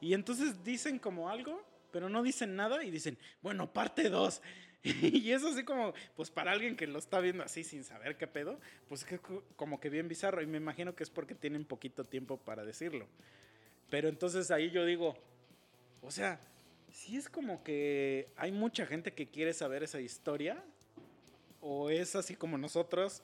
Y 0.00 0.14
entonces 0.14 0.62
dicen 0.64 0.98
como 0.98 1.28
algo, 1.28 1.62
pero 1.92 2.08
no 2.08 2.22
dicen 2.22 2.56
nada 2.56 2.82
y 2.84 2.90
dicen, 2.90 3.18
bueno, 3.42 3.72
parte 3.72 4.08
2. 4.08 4.42
Y 4.82 5.30
es 5.32 5.44
así 5.44 5.62
como, 5.62 5.92
pues 6.16 6.30
para 6.30 6.52
alguien 6.52 6.74
que 6.74 6.86
lo 6.86 6.98
está 6.98 7.20
viendo 7.20 7.44
así 7.44 7.64
sin 7.64 7.84
saber 7.84 8.16
qué 8.16 8.26
pedo, 8.26 8.58
pues 8.88 9.04
es 9.12 9.20
co- 9.20 9.44
como 9.54 9.78
que 9.78 9.90
bien 9.90 10.08
bizarro. 10.08 10.40
Y 10.40 10.46
me 10.46 10.56
imagino 10.56 10.94
que 10.94 11.02
es 11.02 11.10
porque 11.10 11.34
tienen 11.34 11.66
poquito 11.66 12.02
tiempo 12.04 12.38
para 12.38 12.64
decirlo. 12.64 13.06
Pero 13.90 14.08
entonces 14.08 14.50
ahí 14.50 14.70
yo 14.70 14.86
digo, 14.86 15.18
o 16.00 16.10
sea, 16.10 16.40
sí 16.90 17.18
es 17.18 17.28
como 17.28 17.62
que 17.62 18.28
hay 18.36 18.52
mucha 18.52 18.86
gente 18.86 19.12
que 19.12 19.28
quiere 19.28 19.52
saber 19.52 19.82
esa 19.82 20.00
historia. 20.00 20.64
O 21.60 21.90
es 21.90 22.16
así 22.16 22.34
como 22.36 22.56
nosotros, 22.58 23.22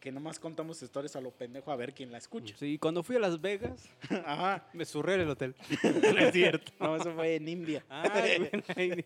que 0.00 0.12
nomás 0.12 0.38
contamos 0.38 0.80
historias 0.82 1.16
a 1.16 1.20
lo 1.20 1.30
pendejo 1.32 1.72
a 1.72 1.76
ver 1.76 1.92
quién 1.94 2.12
la 2.12 2.18
escucha. 2.18 2.54
Sí, 2.56 2.78
cuando 2.78 3.02
fui 3.02 3.16
a 3.16 3.18
Las 3.18 3.40
Vegas, 3.40 3.88
Ajá. 4.26 4.68
me 4.72 4.84
surré 4.84 5.14
en 5.14 5.20
el 5.22 5.30
hotel. 5.30 5.54
No 5.82 6.18
es 6.18 6.32
cierto. 6.32 6.72
No, 6.78 6.96
eso 6.96 7.12
fue 7.14 7.36
en 7.36 7.48
India. 7.48 7.84
Güey, 8.12 8.50
la 8.76 8.82
India. 8.82 9.04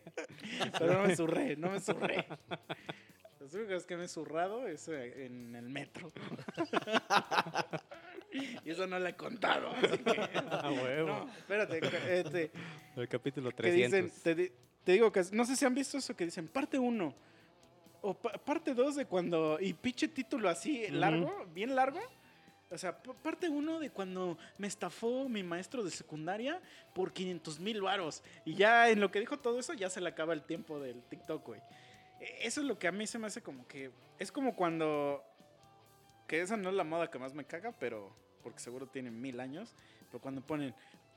Pero 0.79 0.93
no 0.95 1.07
me 1.07 1.17
zurré, 1.17 1.57
no 1.57 1.71
me 1.71 1.81
zurré. 1.81 2.27
Los 3.41 3.55
únicos 3.55 3.87
que 3.87 3.97
me 3.97 4.05
he 4.05 4.09
zurrado 4.09 4.67
es 4.69 4.87
eh, 4.89 5.27
en 5.27 5.55
el 5.57 5.69
metro. 5.69 6.13
Y 8.65 8.71
eso 8.71 8.87
no 8.87 8.99
lo 8.99 9.07
he 9.07 9.15
contado. 9.15 9.71
Así 9.71 9.99
que, 9.99 10.21
Ah, 10.51 10.71
huevo. 10.71 11.07
no, 11.09 11.29
espérate. 11.37 11.81
que, 11.81 12.21
este, 12.21 12.51
El 12.97 13.09
capítulo 13.09 13.51
que 13.51 13.57
300. 13.57 14.03
dicen, 14.05 14.37
te, 14.37 14.53
te 14.85 14.93
digo 14.93 15.13
que 15.13 15.23
no 15.33 15.45
sé 15.45 15.57
si 15.57 15.65
han 15.65 15.75
visto 15.75 15.99
eso 15.99 16.17
que 16.17 16.25
dicen 16.25 16.49
parte 16.49 16.79
1 16.79 17.15
o 18.03 18.15
pa- 18.15 18.33
parte 18.33 18.75
2 18.75 18.97
de 18.97 19.07
cuando 19.07 19.59
y 19.61 19.73
pinche 19.73 20.09
título 20.09 20.49
así 20.49 20.89
largo, 20.89 21.47
bien 21.55 21.75
largo. 21.75 22.01
O 22.71 22.79
sea, 22.79 23.03
pa- 23.03 23.15
parte 23.15 23.49
1 23.49 23.79
de 23.81 23.91
cuando 23.91 24.39
me 24.59 24.67
estafó 24.67 25.29
mi 25.29 25.43
maestro 25.43 25.83
de 25.85 25.91
secundaria 25.91 26.61
por 26.95 27.13
500 27.13 27.61
mil 27.61 27.81
varos. 27.83 28.23
Y 28.45 28.55
ya 28.55 28.89
en 28.91 29.01
lo 29.01 29.11
que 29.11 29.21
dijo 29.21 29.39
todo 29.39 29.59
eso, 29.59 29.73
ya 29.75 29.89
se 29.91 30.01
le 30.01 30.09
acaba 30.09 30.33
el 30.33 30.43
tiempo 30.43 30.81
del 30.81 31.03
TikTok, 31.05 31.47
güey. 31.47 31.61
E- 32.21 32.47
Eso 32.47 32.61
es 32.61 32.67
lo 32.67 32.79
que 32.79 32.89
a 32.89 32.93
mí 32.93 33.07
se 33.07 33.19
me 33.19 33.27
hace 33.27 33.43
como 33.43 33.67
que... 33.67 33.91
Es 34.19 34.31
como 34.33 34.55
cuando... 34.57 35.23
Que 36.27 36.41
esa 36.41 36.57
no 36.57 36.71
es 36.71 36.75
la 36.75 36.85
moda 36.85 37.11
que 37.11 37.19
más 37.19 37.35
me 37.35 37.45
caga, 37.45 37.73
pero... 37.79 38.15
Porque 38.43 38.59
seguro 38.61 38.87
tienen 38.87 39.21
mil 39.21 39.39
años. 39.39 39.75
Pero 40.11 40.21
cuando 40.21 40.41
ponen 40.41 40.75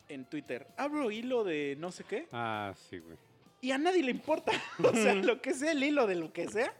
en 0.09 0.25
Twitter, 0.25 0.67
abro 0.77 1.09
hilo 1.09 1.43
de 1.43 1.75
no 1.79 1.91
sé 1.91 2.03
qué 2.03 2.27
Ah, 2.31 2.73
sí, 2.89 2.99
güey. 2.99 3.17
Y 3.65 3.71
a 3.71 3.77
nadie 3.77 4.03
le 4.03 4.11
importa. 4.11 4.51
O 4.83 4.93
sea, 4.93 5.13
lo 5.15 5.41
que 5.41 5.53
sea 5.53 5.71
el 5.71 5.83
hilo 5.83 6.07
de 6.07 6.15
lo 6.15 6.31
que 6.33 6.47
sea. 6.47 6.73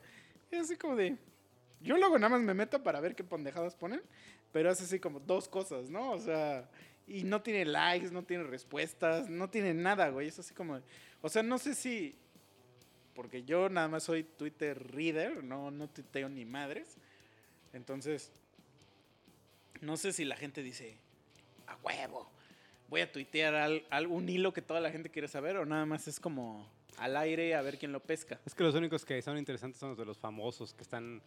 Es 0.52 0.62
así 0.62 0.76
como 0.76 0.96
de. 0.96 1.18
Yo 1.82 1.98
luego 1.98 2.18
nada 2.18 2.30
más 2.30 2.42
me 2.42 2.54
meto 2.54 2.82
para 2.84 3.00
ver 3.00 3.16
qué 3.16 3.24
pendejadas 3.24 3.76
ponen. 3.76 4.02
Pero 4.52 4.72
es 4.72 4.82
así 4.82 5.00
como 5.00 5.20
dos 5.20 5.48
cosas, 5.48 5.90
¿no? 5.90 6.12
O 6.12 6.20
sea. 6.20 6.70
Y 7.08 7.24
no 7.24 7.42
tiene 7.42 7.66
likes, 7.66 8.10
no 8.12 8.24
tiene 8.24 8.44
respuestas, 8.46 9.30
no 9.30 9.50
tiene 9.50 9.74
nada, 9.74 10.10
güey. 10.10 10.28
Es 10.28 10.40
así 10.40 10.54
como. 10.54 10.80
O 11.22 11.30
sea, 11.30 11.44
no 11.44 11.58
sé 11.58 11.76
si. 11.76 12.16
Porque 13.14 13.44
yo 13.44 13.70
nada 13.70 13.88
más 13.88 14.04
soy 14.04 14.24
Twitter 14.24 14.78
reader, 14.92 15.44
no, 15.44 15.72
no 15.72 15.88
tuiteo 15.90 16.30
ni 16.30 16.46
madres. 16.46 16.98
Entonces. 17.74 18.32
No 19.82 19.98
sé 19.98 20.14
si 20.14 20.26
la 20.26 20.36
gente 20.36 20.64
dice. 20.64 20.98
A 21.68 21.78
huevo. 21.84 22.30
Voy 22.88 23.02
a 23.02 23.12
tuitear 23.12 23.56
al- 23.56 23.86
algún 23.90 24.30
hilo 24.30 24.54
que 24.54 24.62
toda 24.62 24.80
la 24.80 24.92
gente 24.92 25.10
quiere 25.10 25.28
saber 25.28 25.58
o 25.58 25.66
nada 25.66 25.86
más 25.86 26.08
es 26.08 26.20
como 26.20 26.70
al 26.98 27.18
aire 27.18 27.56
a 27.56 27.62
ver 27.62 27.78
quién 27.78 27.92
lo 27.92 28.00
pesca. 28.00 28.40
Es 28.46 28.54
que 28.56 28.64
los 28.64 28.76
únicos 28.76 29.06
que 29.06 29.22
son 29.22 29.38
interesantes 29.38 29.80
son 29.80 29.90
los 29.90 29.98
de 29.98 30.06
los 30.06 30.18
famosos 30.18 30.74
que 30.74 30.82
están 30.84 31.22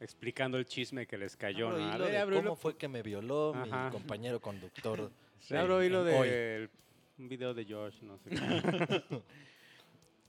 explicando 0.00 0.58
el 0.58 0.66
chisme 0.66 1.06
que 1.06 1.18
les 1.18 1.36
cayó. 1.36 1.68
Abro 1.68 1.78
¿no? 1.78 1.90
A 1.92 1.94
hilo 1.96 2.04
ver, 2.04 2.12
de 2.12 2.18
abro 2.18 2.36
cómo 2.36 2.56
fue 2.56 2.76
que 2.76 2.88
me 2.88 3.02
violó 3.02 3.54
Ajá. 3.54 3.86
mi 3.86 3.90
compañero 3.90 4.40
conductor. 4.40 5.10
Sí, 5.40 5.54
abro 5.54 5.84
hilo 5.84 6.06
en 6.08 6.16
hoy. 6.16 6.28
de 6.28 6.68
un 7.16 7.28
video 7.28 7.54
de 7.54 7.64
George, 7.64 8.04
no 8.04 8.18
sé. 8.18 8.30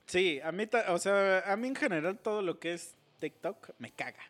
Sí, 0.05 0.39
a 0.43 0.51
mí, 0.51 0.67
o 0.87 0.97
sea, 0.97 1.43
a 1.51 1.55
mí 1.55 1.67
en 1.67 1.75
general 1.75 2.17
todo 2.17 2.41
lo 2.41 2.59
que 2.59 2.73
es 2.73 2.95
TikTok 3.19 3.71
me 3.77 3.91
caga. 3.91 4.23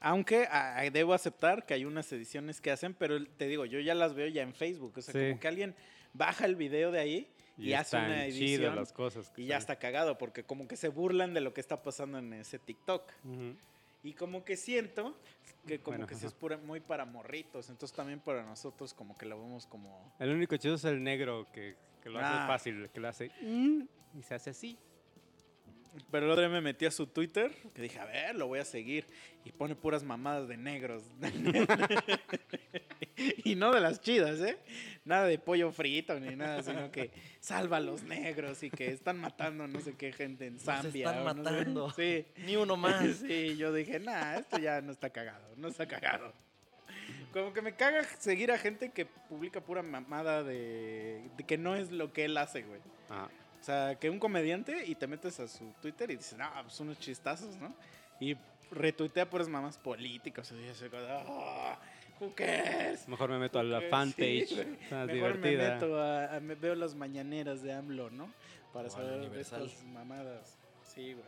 Aunque 0.00 0.46
ah, 0.50 0.82
debo 0.92 1.14
aceptar 1.14 1.64
que 1.64 1.74
hay 1.74 1.84
unas 1.84 2.10
ediciones 2.12 2.60
que 2.60 2.70
hacen, 2.70 2.92
pero 2.94 3.24
te 3.24 3.46
digo, 3.46 3.64
yo 3.66 3.78
ya 3.80 3.94
las 3.94 4.14
veo 4.14 4.26
ya 4.28 4.42
en 4.42 4.52
Facebook. 4.52 4.94
O 4.96 5.02
sea, 5.02 5.12
Sí. 5.12 5.28
como 5.28 5.40
que 5.40 5.48
alguien 5.48 5.74
baja 6.12 6.44
el 6.44 6.56
video 6.56 6.90
de 6.90 6.98
ahí 7.00 7.28
y, 7.58 7.72
hace 7.72 7.96
están 7.96 8.06
una 8.10 8.24
edición 8.26 8.76
las 8.76 8.92
cosas. 8.92 9.30
que 9.30 9.42
y 9.42 9.46
ya 9.46 9.56
está 9.56 9.76
cagado, 9.78 10.18
porque 10.18 10.44
como 10.44 10.68
que 10.68 10.76
se 10.76 10.88
burlan 10.88 11.32
de 11.34 11.40
lo 11.40 11.54
que 11.54 11.60
está 11.60 11.82
pasando 11.82 12.18
en 12.18 12.32
ese 12.34 12.58
TikTok. 12.58 13.10
Ujú. 13.24 13.54
Y 14.02 14.12
como 14.12 14.44
que 14.44 14.56
siento 14.56 15.16
que 15.66 15.80
como 15.80 15.96
Bueno, 15.96 16.06
que 16.06 16.14
ajá. 16.14 16.26
es 16.26 16.32
pura- 16.34 16.58
muy 16.58 16.80
para 16.80 17.04
morritos, 17.04 17.70
entonces 17.70 17.96
también 17.96 18.20
para 18.20 18.44
nosotros 18.44 18.94
como 18.94 19.16
que 19.18 19.26
lo 19.26 19.40
vemos 19.40 19.66
como... 19.66 20.14
El 20.20 20.30
único 20.30 20.56
chido 20.58 20.74
es 20.76 20.84
el 20.84 21.02
negro 21.02 21.46
que, 21.52 21.74
que 22.02 22.10
lo 22.10 22.20
Ah. 22.20 22.38
hace 22.38 22.46
fácil, 22.46 22.90
que 22.90 23.00
lo 23.00 23.08
hace 23.08 23.30
"Mm", 23.42 23.82
y 24.18 24.22
se 24.22 24.34
hace 24.34 24.50
así. 24.50 24.78
Pero 26.10 26.26
el 26.26 26.32
otro 26.32 26.42
día 26.42 26.50
me 26.52 26.60
metí 26.60 26.84
a 26.84 26.90
su 26.90 27.06
Twitter, 27.06 27.50
que 27.74 27.80
dije, 27.82 27.98
a 27.98 28.04
ver, 28.04 28.36
lo 28.36 28.46
voy 28.48 28.58
a 28.58 28.64
seguir. 28.66 29.06
Y 29.46 29.50
pone 29.52 29.74
puras 29.74 30.02
mamadas 30.04 30.46
de 30.46 30.56
negros. 30.58 31.02
y 33.44 33.54
no 33.54 33.72
de 33.72 33.80
las 33.80 34.00
chidas, 34.00 34.40
¿eh? 34.40 34.58
Nada 35.04 35.26
de 35.26 35.38
pollo 35.38 35.70
frito 35.72 36.18
ni 36.18 36.34
nada, 36.36 36.62
sino 36.62 36.90
que 36.90 37.10
salva 37.40 37.76
a 37.76 37.80
los 37.80 38.02
negros 38.02 38.62
y 38.62 38.70
que 38.70 38.88
están 38.88 39.18
matando 39.20 39.66
no 39.68 39.80
sé 39.80 39.94
qué 39.94 40.12
gente 40.12 40.46
en 40.46 40.54
Nos 40.54 40.62
Zambia. 40.64 41.08
están 41.10 41.22
o 41.22 41.24
no 41.24 41.34
sé. 41.34 41.50
matando. 41.50 41.90
Sí. 41.90 42.26
Ni 42.44 42.56
uno 42.56 42.76
más. 42.76 42.96
Sí, 43.26 43.56
yo 43.56 43.72
dije, 43.72 43.98
nah, 44.00 44.34
esto 44.36 44.58
ya 44.58 44.80
no 44.80 44.92
está 44.92 45.10
cagado, 45.10 45.46
no 45.56 45.68
está 45.68 45.86
cagado. 45.86 46.32
Como 47.32 47.52
que 47.52 47.62
me 47.62 47.74
caga 47.74 48.02
seguir 48.04 48.50
a 48.50 48.58
gente 48.58 48.90
que 48.90 49.06
publica 49.06 49.60
pura 49.60 49.82
mamada 49.82 50.42
de, 50.42 51.22
de 51.36 51.44
que 51.44 51.58
no 51.58 51.76
es 51.76 51.90
lo 51.92 52.12
que 52.12 52.24
él 52.24 52.36
hace, 52.38 52.62
güey. 52.62 52.80
Ajá. 53.10 53.28
O 53.60 53.64
sea, 53.66 53.96
que 53.98 54.08
un 54.10 54.18
comediante 54.18 54.84
y 54.86 54.94
te 54.94 55.06
metes 55.06 55.40
a 55.40 55.48
su 55.48 55.72
Twitter 55.82 56.10
y 56.10 56.16
dices, 56.16 56.38
no, 56.38 56.48
pues 56.62 56.78
unos 56.80 56.98
chistazos, 56.98 57.56
¿no? 57.56 57.74
Y 58.20 58.36
retuitea 58.70 59.28
puras 59.28 59.48
mamás 59.48 59.76
políticas. 59.76 60.52
Y 60.52 60.66
yo 60.82 60.90
como, 60.90 61.02
"Ah, 61.04 61.78
who 62.20 62.32
cares? 62.34 63.08
Mejor 63.08 63.30
me 63.30 63.38
meto 63.38 63.58
a 63.58 63.62
la 63.62 63.80
Sí, 63.80 63.86
fanpage. 63.90 64.52
está 64.52 65.04
Mejor 65.06 65.06
me 65.06 65.12
divertida. 65.50 65.74
meto 65.74 65.98
a, 66.00 66.36
a- 66.36 66.40
me 66.40 66.54
veo 66.54 66.74
las 66.74 66.94
mañaneras 66.94 67.62
de 67.62 67.72
AMLO, 67.72 68.10
¿no? 68.10 68.30
Para 68.72 68.88
O 68.88 68.90
saber 68.90 69.32
estas 69.38 69.82
mamadas. 69.84 70.56
Sí, 70.84 71.12
güey. 71.14 71.26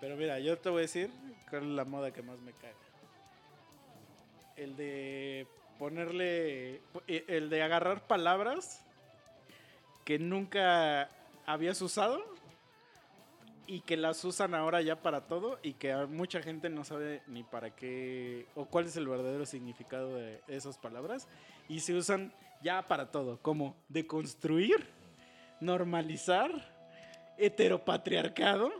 Pero 0.00 0.16
mira, 0.16 0.38
yo 0.38 0.56
te 0.58 0.68
voy 0.70 0.78
a 0.78 0.82
decir 0.82 1.10
cuál 1.50 1.62
es 1.62 1.68
la 1.70 1.84
moda 1.84 2.12
que 2.12 2.22
más 2.22 2.38
me 2.40 2.52
caga. 2.52 2.74
El 4.56 4.76
de 4.76 5.46
ponerle, 5.78 6.80
el 7.06 7.48
de 7.50 7.62
agarrar 7.62 8.06
palabras 8.06 8.84
que 10.04 10.18
nunca 10.18 11.08
habías 11.46 11.80
usado 11.82 12.24
y 13.68 13.82
que 13.82 13.98
las 13.98 14.24
usan 14.24 14.54
ahora 14.54 14.80
ya 14.80 15.02
para 15.02 15.26
todo 15.26 15.58
y 15.62 15.74
que 15.74 15.94
mucha 16.06 16.40
gente 16.42 16.70
no 16.70 16.84
sabe 16.84 17.22
ni 17.26 17.44
para 17.44 17.76
qué 17.76 18.46
o 18.54 18.64
cuál 18.64 18.86
es 18.86 18.96
el 18.96 19.06
verdadero 19.06 19.44
significado 19.44 20.16
de 20.16 20.40
esas 20.48 20.78
palabras 20.78 21.28
y 21.68 21.80
se 21.80 21.94
usan 21.94 22.32
ya 22.62 22.86
para 22.88 23.10
todo, 23.10 23.38
como 23.42 23.76
deconstruir, 23.90 24.86
normalizar, 25.60 26.50
heteropatriarcado, 27.36 28.70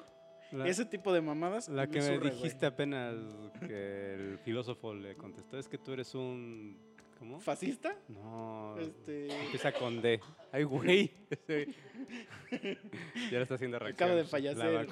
La, 0.53 0.67
ese 0.67 0.87
tipo 0.87 1.13
de 1.13 1.21
mamadas. 1.21 1.69
la 1.69 1.87
que 1.87 2.01
me 2.01 2.19
dijiste 2.19 2.65
apenas 2.65 3.15
que 3.61 4.15
el 4.15 4.39
filósofo 4.39 4.95
le 4.95 5.17
contestó 5.17 5.59
es 5.59 5.69
que 5.69 5.77
tú 5.77 5.93
eres 5.93 6.15
un 6.15 6.88
¿Cómo? 7.19 7.41
¿Fascista? 7.41 7.97
No. 8.09 8.77
Este. 8.79 9.29
Empieza 9.45 9.73
con 9.73 10.01
D. 10.01 10.21
Ay, 10.53 10.63
güey. 10.65 11.11
Ya 13.31 13.37
lo 13.39 13.43
está 13.43 13.55
haciendo 13.57 13.79
reacción. 13.79 14.09
Acaba 14.09 14.15
de 14.15 14.25
fallecer. 14.25 14.89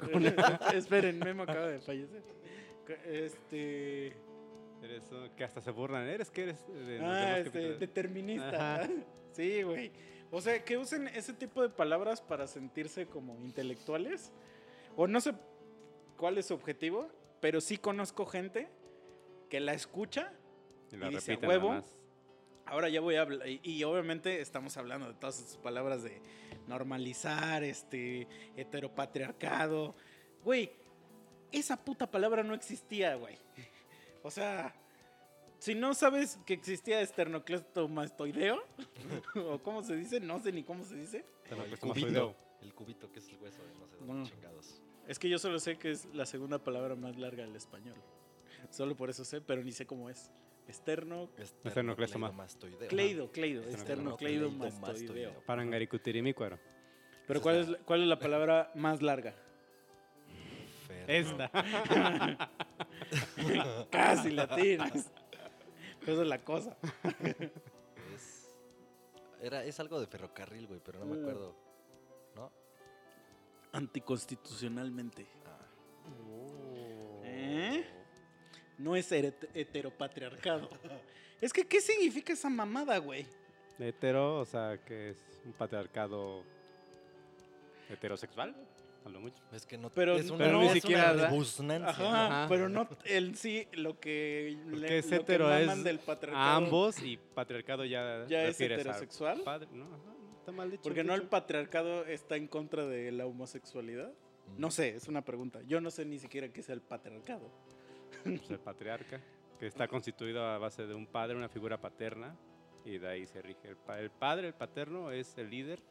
Esperen, 0.75 1.19
Memo 1.19 1.43
acaba 1.43 1.67
de 1.67 1.79
fallecer. 1.79 2.21
Este. 3.05 4.07
Eres 4.83 5.03
que 5.35 5.43
hasta 5.43 5.61
se 5.61 5.71
burlan. 5.71 6.07
¿Eres 6.07 6.29
que 6.29 6.43
eres? 6.43 6.65
de 6.67 6.99
Ah, 7.01 7.39
este, 7.39 7.77
determinista. 7.77 8.75
Ajá. 8.75 8.89
Sí, 9.33 9.61
güey. 9.61 9.91
O 10.31 10.41
sea, 10.41 10.63
que 10.65 10.77
usen 10.79 11.07
ese 11.09 11.31
tipo 11.31 11.61
de 11.61 11.69
palabras 11.69 12.21
para 12.21 12.47
sentirse 12.47 13.05
como 13.05 13.39
intelectuales. 13.41 14.33
O 14.95 15.05
no 15.05 15.21
sé 15.21 15.33
cuál 16.17 16.39
es 16.39 16.47
su 16.47 16.55
objetivo, 16.55 17.07
pero 17.39 17.61
sí 17.61 17.77
conozco 17.77 18.25
gente 18.25 18.67
que 19.47 19.59
la 19.59 19.73
escucha. 19.73 20.33
Y 20.91 20.97
la 20.97 21.07
y 21.07 21.15
dice, 21.15 21.35
"Huevo". 21.35 21.83
Ahora 22.67 22.89
ya 22.89 23.01
voy 23.01 23.15
a 23.15 23.21
hablar. 23.21 23.47
Y, 23.47 23.59
y 23.63 23.83
obviamente 23.83 24.41
estamos 24.41 24.75
hablando 24.77 25.07
de 25.07 25.13
todas 25.15 25.39
esas 25.39 25.57
palabras 25.57 26.03
de 26.03 26.21
normalizar, 26.67 27.63
este, 27.63 28.27
heteropatriarcado. 28.55 29.95
Güey, 30.43 30.71
esa 31.51 31.77
puta 31.83 32.09
palabra 32.09 32.43
no 32.43 32.53
existía, 32.53 33.15
güey. 33.15 33.37
O 34.23 34.31
sea, 34.31 34.75
si 35.59 35.75
no 35.75 35.93
sabes 35.93 36.37
que 36.45 36.53
existía 36.53 37.01
esternocleidomastoideo, 37.01 38.63
o 39.49 39.59
cómo 39.59 39.83
se 39.83 39.95
dice, 39.95 40.19
no 40.19 40.39
sé 40.39 40.51
ni 40.51 40.63
cómo 40.63 40.83
se 40.83 40.95
dice. 40.95 41.25
El 41.49 41.79
cubito. 41.79 42.35
El 42.61 42.73
cubito 42.73 43.11
que 43.11 43.19
es 43.19 43.29
el 43.29 43.37
hueso 43.37 43.59
no 43.79 43.87
sé 43.87 43.95
No. 44.05 44.23
chingados. 44.25 44.81
Es 45.07 45.19
que 45.19 45.29
yo 45.29 45.39
solo 45.39 45.59
sé 45.59 45.77
que 45.77 45.91
es 45.91 46.05
la 46.13 46.25
segunda 46.25 46.59
palabra 46.61 46.95
más 46.95 47.17
larga 47.17 47.43
del 47.45 47.55
español. 47.55 47.95
Solo 48.71 48.97
por 48.97 49.09
eso 49.09 49.23
sé, 49.23 49.39
pero 49.39 49.63
ni 49.63 49.71
sé 49.71 49.85
cómo 49.85 50.09
es. 50.09 50.31
Esterno, 50.67 51.29
Esternocleidomastoideo. 51.63 52.87
cleido, 52.89 53.31
cleido, 53.31 53.63
Esternocleidomastoideo. 53.63 55.41
Parangaricutirimícuaro. 55.45 56.59
Pero 57.25 57.41
¿cuál 57.41 57.55
es, 57.57 57.69
la- 57.69 57.77
¿cuál 57.79 58.01
es 58.01 58.07
la 58.07 58.19
palabra 58.19 58.71
más 58.75 59.01
larga? 59.01 59.33
Esta. 61.07 61.49
Casi 63.91 64.31
latinas. 64.31 65.09
Esa 66.01 66.21
es 66.21 66.27
la 66.27 66.39
cosa. 66.43 66.75
Es, 68.15 68.55
era, 69.41 69.63
es 69.63 69.79
algo 69.79 69.99
de 69.99 70.07
ferrocarril, 70.07 70.67
güey, 70.67 70.79
pero 70.83 70.99
no 70.99 71.05
me 71.05 71.15
Mm. 71.17 71.21
acuerdo. 71.21 71.55
¿No? 72.35 72.51
Anticonstitucionalmente. 73.73 75.27
Ah, 75.45 75.59
¿Eh? 77.23 77.85
No 78.77 78.95
es 78.95 79.11
heteropatriarcado. 79.11 80.69
Es 81.41 81.51
que, 81.53 81.65
¿qué 81.65 81.81
significa 81.81 82.33
esa 82.33 82.49
mamada, 82.49 82.97
güey? 82.99 83.25
Hetero, 83.79 84.39
o 84.39 84.45
sea, 84.45 84.79
que 84.85 85.11
es 85.11 85.17
un 85.45 85.53
patriarcado 85.53 86.43
heterosexual. 87.89 88.55
A 89.05 89.09
lo 89.09 89.21
mucho. 89.21 89.41
es 89.53 89.65
que 89.65 89.77
no 89.77 89.89
Pero- 89.89 90.17
es 90.17 90.29
una, 90.29 90.43
pero 90.43 90.59
ni 90.59 90.67
es 90.67 90.73
siquiera, 90.73 91.03
una 91.03 91.11
¿verdad? 91.13 91.29
rebusnancia, 91.29 91.89
Ajá, 91.89 92.03
¿no? 92.03 92.09
Ajá. 92.35 92.45
pero 92.49 92.67
no 92.67 92.89
el 93.05 93.37
sí, 93.37 93.65
lo 93.71 93.97
que, 94.01 94.57
le- 94.67 94.97
es 94.97 95.05
lo 95.05 95.09
que 95.11 95.15
hetero, 95.15 95.53
es 95.55 95.83
del 95.85 95.99
patriarcado. 95.99 96.43
A 96.45 96.55
ambos 96.57 97.01
y 97.01 97.15
patriarcado 97.33 97.85
ya. 97.85 98.25
¿Ya 98.27 98.43
es 98.43 98.59
heterosexual? 98.59 99.39
padre- 99.45 99.69
No, 99.71 99.85
ajá, 99.85 100.13
está 100.39 100.51
mal 100.51 100.69
dicho. 100.71 100.83
Porque 100.83 101.05
no 101.05 101.13
el 101.15 101.21
patriarcado 101.21 102.05
está 102.05 102.35
en 102.35 102.47
contra 102.47 102.85
de 102.85 103.13
la 103.13 103.25
homosexualidad. 103.25 104.09
Mm. 104.09 104.59
No 104.59 104.71
sé, 104.71 104.89
es 104.95 105.07
una 105.07 105.23
pregunta. 105.23 105.61
Yo 105.67 105.79
no 105.79 105.89
sé 105.89 106.03
ni 106.03 106.19
siquiera 106.19 106.49
qué 106.49 106.59
es 106.59 106.67
el 106.67 106.81
patriarcado. 106.81 107.49
Pues 108.23 108.49
el 108.49 108.59
patriarca, 108.59 109.21
que 109.59 109.67
está 109.67 109.87
constituido 109.87 110.45
a 110.45 110.57
base 110.57 110.85
de 110.85 110.93
un 110.93 111.07
padre, 111.07 111.35
una 111.35 111.49
figura 111.49 111.79
paterna, 111.79 112.35
y 112.85 112.97
de 112.97 113.07
ahí 113.07 113.25
se 113.25 113.41
rige. 113.41 113.67
El, 113.69 113.77
pa- 113.77 113.99
el 113.99 114.09
padre, 114.11 114.47
el 114.47 114.53
paterno, 114.53 115.11
es 115.11 115.37
el 115.37 115.49
líder. 115.49 115.81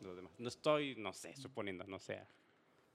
Los 0.00 0.16
demás. 0.16 0.32
No 0.38 0.48
estoy, 0.48 0.96
no 0.96 1.12
sé, 1.12 1.36
suponiendo, 1.36 1.84
no 1.86 1.98
sea. 2.00 2.26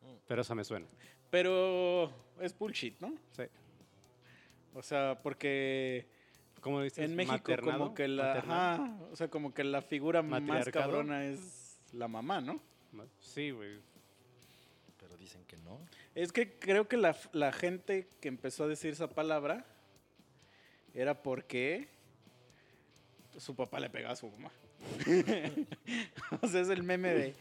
Mm. 0.01 0.15
Pero 0.27 0.41
eso 0.41 0.53
me 0.55 0.63
suena. 0.63 0.87
Pero 1.29 2.11
es 2.41 2.57
bullshit, 2.57 2.99
¿no? 2.99 3.13
Sí. 3.31 3.43
O 4.73 4.81
sea, 4.81 5.17
porque 5.23 6.07
¿Cómo 6.61 6.81
dices? 6.81 7.09
en 7.09 7.15
México 7.15 7.53
como 7.63 7.93
que 7.93 8.07
la, 8.07 8.23
maternal. 8.35 8.73
ajá, 8.81 8.99
o 9.11 9.15
sea, 9.15 9.29
como 9.29 9.53
que 9.53 9.63
la 9.63 9.81
figura 9.81 10.21
más 10.21 10.69
cabrona 10.69 11.25
es 11.25 11.79
la 11.93 12.07
mamá, 12.07 12.41
¿no? 12.41 12.59
Sí, 13.19 13.51
güey. 13.51 13.79
Pero 14.99 15.15
dicen 15.17 15.45
que 15.45 15.57
no. 15.57 15.79
Es 16.17 16.31
que 16.31 16.57
creo 16.57 16.87
que 16.87 16.97
la, 16.97 17.15
la 17.31 17.51
gente 17.51 18.07
que 18.19 18.27
empezó 18.27 18.63
a 18.63 18.67
decir 18.67 18.91
esa 18.91 19.07
palabra 19.07 19.63
era 20.95 21.21
porque 21.21 21.89
su 23.37 23.55
papá 23.55 23.79
le 23.79 23.91
pegaba 23.91 24.13
a 24.13 24.15
su 24.15 24.27
mamá. 24.31 24.51
o 26.41 26.47
sea, 26.47 26.61
es 26.61 26.69
el 26.69 26.81
meme 26.81 27.13
de 27.13 27.35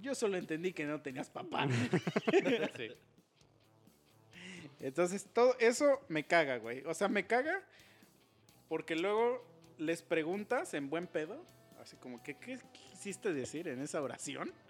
yo 0.00 0.14
solo 0.14 0.38
entendí 0.38 0.72
que 0.72 0.86
no 0.86 1.02
tenías 1.02 1.28
papá. 1.28 1.68
Sí. 2.78 2.88
Entonces, 4.80 5.26
todo 5.30 5.54
eso 5.58 6.00
me 6.08 6.24
caga, 6.24 6.56
güey. 6.56 6.82
O 6.86 6.94
sea, 6.94 7.08
me 7.08 7.26
caga 7.26 7.62
porque 8.70 8.96
luego 8.96 9.44
les 9.76 10.00
preguntas 10.00 10.72
en 10.72 10.88
buen 10.88 11.08
pedo, 11.08 11.44
así 11.78 11.96
como 11.96 12.22
que, 12.22 12.36
¿qué 12.36 12.58
quisiste 12.98 13.32
decir 13.32 13.68
en 13.68 13.80
esa 13.80 14.02
oración? 14.02 14.52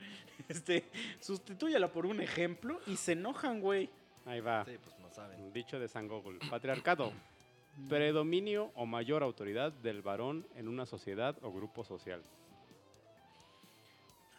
Este, 0.48 0.84
sustitúyala 1.20 1.88
por 1.88 2.06
un 2.06 2.20
ejemplo 2.20 2.80
y 2.86 2.96
se 2.96 3.12
enojan, 3.12 3.60
güey. 3.60 3.90
Ahí 4.24 4.40
va. 4.40 4.64
Sí, 4.64 4.78
pues 4.82 4.96
no 5.00 5.10
saben. 5.10 5.52
Dicho 5.52 5.80
de 5.80 5.88
San 5.88 6.06
Google. 6.06 6.38
Patriarcado. 6.48 7.12
Predominio 7.88 8.70
o 8.76 8.86
mayor 8.86 9.24
autoridad 9.24 9.72
del 9.72 10.00
varón 10.00 10.46
en 10.54 10.68
una 10.68 10.86
sociedad 10.86 11.36
o 11.42 11.52
grupo 11.52 11.84
social. 11.84 12.22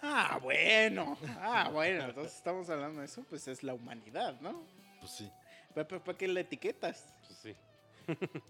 Ah, 0.02 0.40
bueno. 0.42 1.18
Ah, 1.42 1.70
bueno. 1.72 2.06
Entonces 2.06 2.34
estamos 2.38 2.70
hablando 2.70 3.02
de 3.02 3.06
eso, 3.06 3.24
pues 3.30 3.48
es 3.50 3.62
la 3.62 3.74
humanidad, 3.74 4.40
¿no? 4.40 4.64
Pues 5.02 5.12
sí. 5.12 5.30
¿Para 5.76 6.18
qué 6.18 6.28
la 6.30 6.40
etiquetas? 6.40 7.14
Pues 7.28 7.40
sí. 7.40 7.56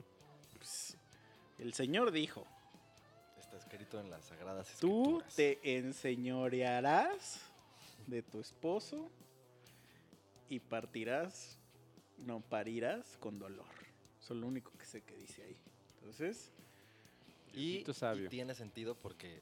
Pues, 0.59 0.97
el 1.57 1.73
Señor 1.73 2.11
dijo, 2.11 2.45
escrito 3.59 3.99
en 3.99 4.09
las 4.09 4.25
sagradas 4.25 4.67
tú 4.79 5.19
escrituras. 5.21 5.35
te 5.35 5.77
enseñorearás 5.77 7.41
de 8.07 8.21
tu 8.23 8.39
esposo 8.39 9.09
y 10.49 10.59
partirás, 10.59 11.57
no 12.17 12.41
parirás 12.41 13.17
con 13.19 13.37
dolor. 13.39 13.65
Eso 14.21 14.33
es 14.33 14.39
lo 14.39 14.47
único 14.47 14.71
que 14.77 14.85
sé 14.85 15.01
que 15.01 15.15
dice 15.15 15.43
ahí. 15.43 15.57
Entonces, 15.99 16.51
Y, 17.53 17.83
sabio. 17.93 18.25
y 18.25 18.29
tiene 18.29 18.55
sentido 18.55 18.95
porque 18.95 19.41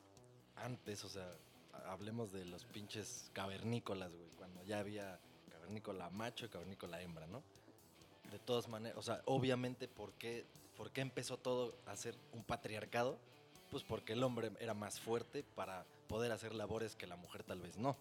antes, 0.55 1.03
o 1.05 1.09
sea, 1.09 1.29
ha- 1.73 1.91
hablemos 1.91 2.31
de 2.31 2.45
los 2.45 2.65
pinches 2.65 3.29
cavernícolas, 3.33 4.13
güey, 4.13 4.29
cuando 4.37 4.63
ya 4.63 4.79
había 4.79 5.19
cavernícola 5.51 6.09
macho 6.09 6.45
y 6.45 6.49
cavernícola 6.49 7.01
hembra, 7.01 7.27
¿no? 7.27 7.41
De 8.31 8.39
todas 8.39 8.67
maneras, 8.67 8.97
o 8.97 9.01
sea, 9.01 9.21
obviamente, 9.25 9.87
¿por 9.87 10.11
qué, 10.13 10.45
¿por 10.75 10.91
qué 10.91 11.01
empezó 11.01 11.37
todo 11.37 11.77
a 11.85 11.95
ser 11.95 12.15
un 12.33 12.43
patriarcado? 12.43 13.17
Pues 13.71 13.83
porque 13.83 14.13
el 14.13 14.23
hombre 14.23 14.51
era 14.59 14.73
más 14.73 14.99
fuerte 14.99 15.43
para 15.43 15.85
poder 16.07 16.31
hacer 16.31 16.53
labores 16.53 16.95
que 16.95 17.07
la 17.07 17.15
mujer 17.15 17.43
tal 17.43 17.59
vez 17.59 17.77
no. 17.77 17.97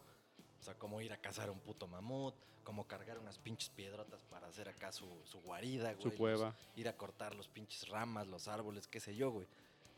O 0.60 0.62
sea, 0.62 0.74
como 0.74 1.00
ir 1.00 1.12
a 1.12 1.16
cazar 1.16 1.50
un 1.50 1.58
puto 1.58 1.86
mamut, 1.86 2.34
como 2.66 2.86
cargar 2.86 3.18
unas 3.18 3.38
pinches 3.38 3.68
piedrotas 3.70 4.24
para 4.24 4.48
hacer 4.48 4.68
acá 4.68 4.92
su, 4.92 5.06
su 5.24 5.40
guarida, 5.40 5.92
güey. 5.94 6.10
Su 6.10 6.16
cueva. 6.16 6.54
ir 6.74 6.88
a 6.88 6.96
cortar 6.96 7.34
los 7.34 7.48
pinches 7.48 7.88
ramas, 7.88 8.26
los 8.26 8.48
árboles, 8.48 8.88
qué 8.88 9.00
sé 9.00 9.14
yo, 9.14 9.30
güey. 9.30 9.46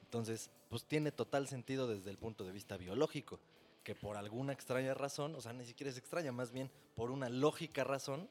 Entonces, 0.03 0.51
pues 0.69 0.85
tiene 0.85 1.13
total 1.13 1.49
sentido 1.49 1.87
desde 1.87 2.11
el 2.11 2.19
punto 2.19 2.45
de 2.45 2.53
vista 2.53 2.77
biológico, 2.77 3.39
que 3.85 3.95
por 3.95 4.17
alguna 4.17 4.53
extraña 4.53 4.95
razón, 4.95 5.35
o 5.35 5.41
sea, 5.41 5.53
ni 5.53 5.65
siquiera 5.65 5.91
es 5.91 5.99
extraña, 5.99 6.33
más 6.33 6.53
bien 6.53 6.71
por 6.95 7.11
una 7.11 7.29
lógica 7.29 7.85
razón, 7.85 8.29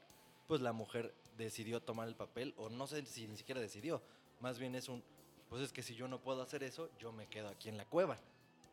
pues 0.47 0.61
la 0.61 0.73
mujer 0.73 1.13
decidió 1.37 1.79
tomar 1.79 2.07
el 2.07 2.15
papel, 2.15 2.53
o 2.57 2.69
no 2.69 2.87
sé 2.87 3.05
si 3.05 3.27
ni 3.27 3.37
siquiera 3.37 3.61
decidió, 3.61 4.01
más 4.39 4.59
bien 4.59 4.75
es 4.75 4.87
un, 4.89 5.03
pues 5.49 5.61
es 5.61 5.71
que 5.71 5.81
si 5.81 5.95
yo 5.95 6.07
no 6.07 6.19
puedo 6.19 6.41
hacer 6.41 6.63
eso, 6.63 6.89
yo 6.99 7.11
me 7.11 7.27
quedo 7.27 7.47
aquí 7.49 7.69
en 7.69 7.77
la 7.77 7.85
cueva. 7.85 8.17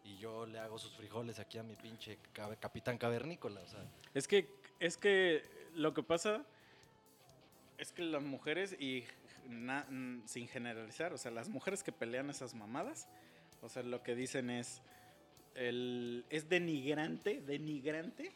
Y 0.05 0.19
yo 0.19 0.45
le 0.45 0.59
hago 0.59 0.79
sus 0.79 0.93
frijoles 0.95 1.39
aquí 1.39 1.57
a 1.57 1.63
mi 1.63 1.77
pinche 1.77 2.19
capitán 2.61 2.99
cavernícola, 2.99 3.61
o 3.61 3.67
sea. 3.67 3.83
es 4.13 4.29
que, 4.29 4.51
es 4.79 4.99
que 4.99 5.43
lo 5.75 5.95
que 5.95 6.03
pasa 6.03 6.45
es 7.79 7.93
que 7.93 8.03
las 8.03 8.23
mujeres, 8.23 8.77
y 8.79 9.05
mm, 9.47 10.27
sin 10.27 10.49
generalizar, 10.49 11.13
o 11.13 11.19
sea, 11.19 11.31
las 11.31 11.49
mujeres 11.49 11.83
que 11.83 11.93
pelean 11.93 12.31
esas 12.31 12.55
mamadas, 12.55 13.09
o 13.63 13.69
sea, 13.69 13.83
lo 13.83 14.03
que 14.03 14.15
dicen 14.15 14.51
es, 14.51 14.83
el, 15.55 16.25
es 16.31 16.49
denigrante, 16.49 17.41
denigrante 17.41 18.33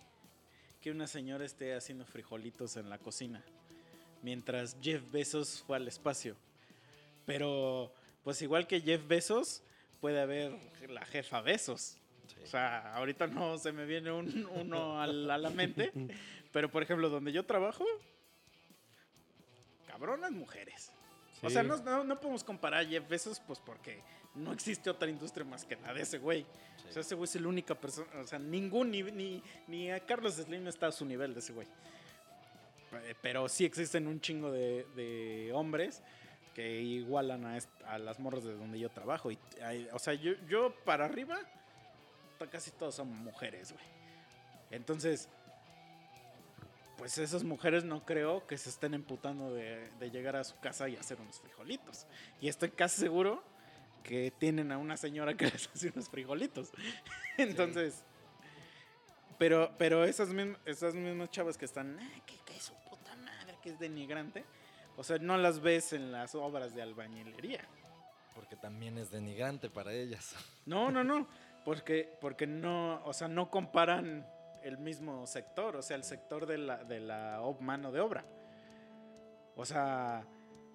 que 0.81 0.91
una 0.91 1.07
señora 1.07 1.45
esté 1.45 1.75
haciendo 1.75 2.05
frijolitos 2.05 2.77
en 2.77 2.89
la 2.89 2.99
cocina, 2.99 3.45
mientras 4.23 4.77
Jeff 4.81 5.11
Bezos 5.11 5.63
fue 5.67 5.77
al 5.77 5.89
espacio. 5.89 6.37
Pero, 7.27 7.93
pues 8.23 8.41
igual 8.43 8.67
que 8.67 8.81
Jeff 8.81 9.07
Bezos, 9.07 9.63
puede 10.01 10.21
haber 10.21 10.53
la 10.89 11.05
jefa 11.07 11.41
Bezos. 11.41 11.99
sí. 12.27 12.37
O 12.43 12.47
sea, 12.47 12.95
ahorita 12.95 13.27
no 13.27 13.59
se 13.59 13.73
me 13.73 13.85
viene 13.87 14.13
un- 14.13 14.47
uno 14.55 15.01
a 15.01 15.07
la, 15.07 15.35
a 15.35 15.39
la 15.39 15.51
mente, 15.51 15.93
pero 16.53 16.71
por 16.71 16.83
ejemplo, 16.83 17.09
donde 17.09 17.33
yo 17.33 17.45
trabajo, 17.45 17.85
cabronas 19.87 20.31
mujeres. 20.33 20.91
O 21.43 21.49
Sí. 21.49 21.55
sea, 21.55 21.63
no, 21.63 21.77
no, 21.79 22.05
no 22.05 22.19
podemos 22.21 22.43
comparar 22.45 22.85
a 22.85 22.89
Jeff 22.89 23.09
Bezos, 23.09 23.41
pues 23.41 23.59
porque 23.61 24.01
no 24.35 24.53
existe 24.53 24.91
otra 24.91 25.09
industria 25.09 25.45
más 25.45 25.65
que 25.65 25.77
la 25.77 25.95
de 25.95 26.03
ese 26.03 26.19
güey. 26.19 26.45
O 26.89 26.93
sea, 26.93 27.03
ese 27.03 27.15
güey 27.15 27.25
es 27.29 27.41
la 27.41 27.49
única 27.49 27.75
persona. 27.75 28.09
O 28.21 28.27
sea, 28.27 28.39
ningún, 28.39 28.91
ni, 28.91 29.03
ni, 29.03 29.43
ni 29.67 29.91
a 29.91 30.01
Carlos 30.05 30.35
Slim 30.35 30.67
está 30.69 30.89
a 30.89 30.93
su 30.93 31.05
nivel 31.05 31.35
de 31.35 31.41
ese 31.41 31.53
güey. 31.53 31.67
Eh, 32.93 33.15
Pero 33.21 33.49
sí 33.49 33.65
existen 33.65 34.07
un 34.07 34.21
chingo 34.21 34.51
de, 34.51 34.85
de 34.97 35.53
hombres 35.53 36.03
que 36.59 36.81
igualan 36.81 37.47
a, 37.47 37.57
a 37.87 37.99
las 37.99 38.19
morras 38.19 38.43
de 38.43 38.53
donde 38.57 38.81
yo 38.81 38.89
trabajo. 38.89 39.31
Y, 39.31 39.39
hay- 39.63 39.89
o 39.93 39.99
sea, 40.01 40.15
yo, 40.15 40.33
yo 40.49 40.75
para 40.85 41.05
arriba, 41.05 41.39
casi 42.51 42.73
todos 42.73 42.97
son 42.97 43.07
mujeres, 43.23 43.71
güey. 43.73 43.85
Entonces, 44.73 45.29
pues 46.97 47.17
esas 47.19 47.45
mujeres 47.45 47.85
no 47.85 48.05
creo 48.05 48.45
que 48.49 48.59
se 48.59 48.71
estén 48.71 48.93
emputando 48.95 49.55
de, 49.55 49.89
de 50.01 50.11
llegar 50.11 50.35
a 50.35 50.43
su 50.43 50.59
casa 50.59 50.89
y 50.89 50.97
hacer 50.97 51.21
unos 51.21 51.39
frijolitos. 51.39 52.09
Y 52.41 52.49
estoy 52.49 52.71
casi 52.73 53.01
seguro 53.03 53.41
que 54.03 54.33
tienen 54.37 54.73
a 54.73 54.79
una 54.79 54.97
señora 54.97 55.35
que 55.37 55.45
les 55.53 55.69
hace 55.73 55.93
unos 55.95 56.09
frijolitos. 56.09 56.73
Entonces, 57.39 58.03
pero, 59.39 59.71
pero 59.79 60.05
esas, 60.05 60.31
mismas, 60.31 60.59
esas 60.65 60.97
mismas 60.97 61.31
chavas 61.31 61.57
que 61.57 61.67
están, 61.67 61.97
"Ah, 62.01 62.21
que, 62.27 62.35
que 62.45 62.57
es 62.57 62.65
su 62.65 62.75
puta 62.91 63.15
madre, 63.15 63.55
que 63.63 63.71
es 63.71 63.79
denigrante. 63.79 64.45
O 64.99 65.05
sea, 65.05 65.17
no 65.19 65.37
las 65.37 65.61
ves 65.61 65.93
en 65.93 66.11
las 66.11 66.35
obras 66.35 66.75
de 66.75 66.83
albañilería. 66.83 67.61
Porque 68.35 68.57
también 68.57 68.99
es 68.99 69.13
denigrante 69.13 69.71
para 69.71 69.93
ellas. 69.93 70.35
No, 70.67 70.91
no, 70.91 71.03
no. 71.03 71.27
Porque, 71.65 72.19
porque 72.21 72.47
no, 72.47 73.03
o 73.05 73.13
sea, 73.15 73.27
no 73.27 73.49
comparan 73.49 74.27
el 74.63 74.77
mismo 74.77 75.27
sector, 75.27 75.77
o 75.77 75.83
sea, 75.83 75.97
el 75.97 76.05
sector 76.05 76.45
de 76.45 76.59
la, 76.59 76.85
de 76.85 77.01
la 77.01 77.41
mano 77.61 77.91
de 77.91 78.01
obra. 78.01 78.25
O 79.57 79.65
sea, 79.65 80.27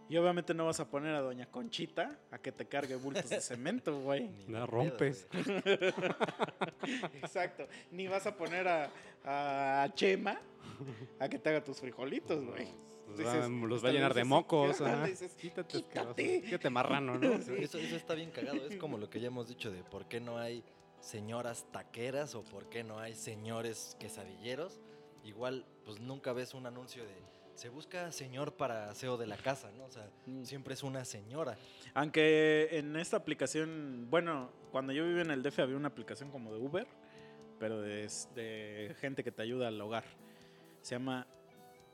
y 0.10 0.18
obviamente 0.18 0.54
no 0.54 0.66
vas 0.66 0.80
a 0.80 0.90
poner 0.90 1.14
a 1.14 1.22
Doña 1.22 1.46
Conchita 1.46 2.18
a 2.32 2.40
que 2.40 2.52
te 2.52 2.66
cargue 2.66 2.96
bultos 2.96 3.30
de 3.30 3.42
cemento, 3.42 4.00
güey. 4.00 4.30
Ni 4.30 4.48
La 4.48 4.66
rompes. 4.66 5.28
Exacto. 7.22 7.68
Ni 7.92 8.08
vas 8.08 8.26
a 8.26 8.36
poner 8.36 8.68
a, 8.68 8.90
a 9.84 9.94
Chema 9.94 10.40
a 11.20 11.30
que 11.30 11.40
te 11.40 11.50
haga 11.50 11.64
tus 11.64 11.80
frijolitos, 11.80 12.44
güey. 12.46 12.68
Los 13.08 13.18
Dices, 13.18 13.36
va, 13.44 13.48
los 13.68 13.72
va 13.72 13.76
hasta 13.76 13.88
a 13.90 13.92
le 13.92 13.98
llenar 14.00 14.14
de 14.14 14.24
mocos. 14.24 14.82
ajá, 14.82 15.06
dices, 15.08 15.34
Quítate. 15.36 15.78
"Quítate". 15.84 16.42
Quítate 16.42 16.70
marrano, 16.70 17.18
¿no? 17.20 17.34
Eso 17.58 17.78
está 17.78 18.16
bien 18.16 18.32
cagado. 18.32 18.66
Es 18.66 18.78
como 18.78 18.98
lo 18.98 19.10
que 19.10 19.20
ya 19.20 19.28
hemos 19.28 19.48
dicho 19.48 19.72
de 19.72 19.84
por 19.84 20.08
qué 20.08 20.20
no 20.20 20.38
hay 20.38 20.64
señoras 21.02 21.66
taqueras 21.72 22.34
o 22.36 22.44
por 22.44 22.70
qué 22.70 22.84
no 22.84 23.00
hay 23.00 23.14
señores 23.14 23.96
quesadilleros. 24.00 24.80
Igual, 25.26 25.66
pues 25.86 26.00
nunca 26.00 26.34
ves 26.34 26.54
un 26.54 26.66
anuncio 26.66 27.04
de 27.04 27.14
se 27.56 27.70
busca 27.70 28.12
señor 28.12 28.54
para 28.56 28.90
aseo 28.90 29.16
de 29.16 29.28
la 29.28 29.38
casa, 29.38 29.70
¿no? 29.78 29.86
O 29.86 29.92
sea, 29.92 30.10
Mm. 30.26 30.44
siempre 30.44 30.74
es 30.74 30.82
una 30.82 31.06
señora. 31.06 31.56
Aunque 31.94 32.68
en 32.72 32.96
esta 32.96 33.18
aplicación, 33.18 34.08
bueno, 34.10 34.50
cuando 34.72 34.92
yo 34.92 35.06
vivía 35.06 35.22
en 35.22 35.30
el 35.30 35.44
DF 35.44 35.60
había 35.62 35.76
una 35.78 35.90
aplicación 35.90 36.32
como 36.32 36.52
de 36.52 36.58
Uber, 36.60 36.88
pero 37.60 37.80
de, 37.82 38.10
de 38.34 38.96
gente 39.00 39.24
que 39.24 39.32
te 39.32 39.44
ayuda 39.44 39.68
al 39.68 39.80
hogar. 39.80 40.04
Se 40.84 40.94
llama, 40.96 41.26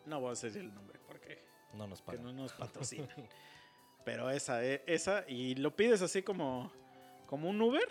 no 0.06 0.19
voy 0.19 0.28
a 0.28 0.32
decir 0.32 0.58
el 0.58 0.73
nombre 0.73 0.99
porque 1.08 1.41
No 1.73 1.88
nos 1.88 2.02
que 2.02 2.06
pagan. 2.08 2.23
no 2.25 2.34
nos 2.34 2.52
patrocinan. 2.54 3.08
pero 4.04 4.30
esa, 4.30 4.63
eh, 4.65 4.84
esa, 4.88 5.23
y 5.30 5.56
lo 5.56 5.75
pides 5.75 6.02
así 6.02 6.21
como, 6.23 6.71
como 7.28 7.49
un 7.49 7.62
Uber 7.62 7.88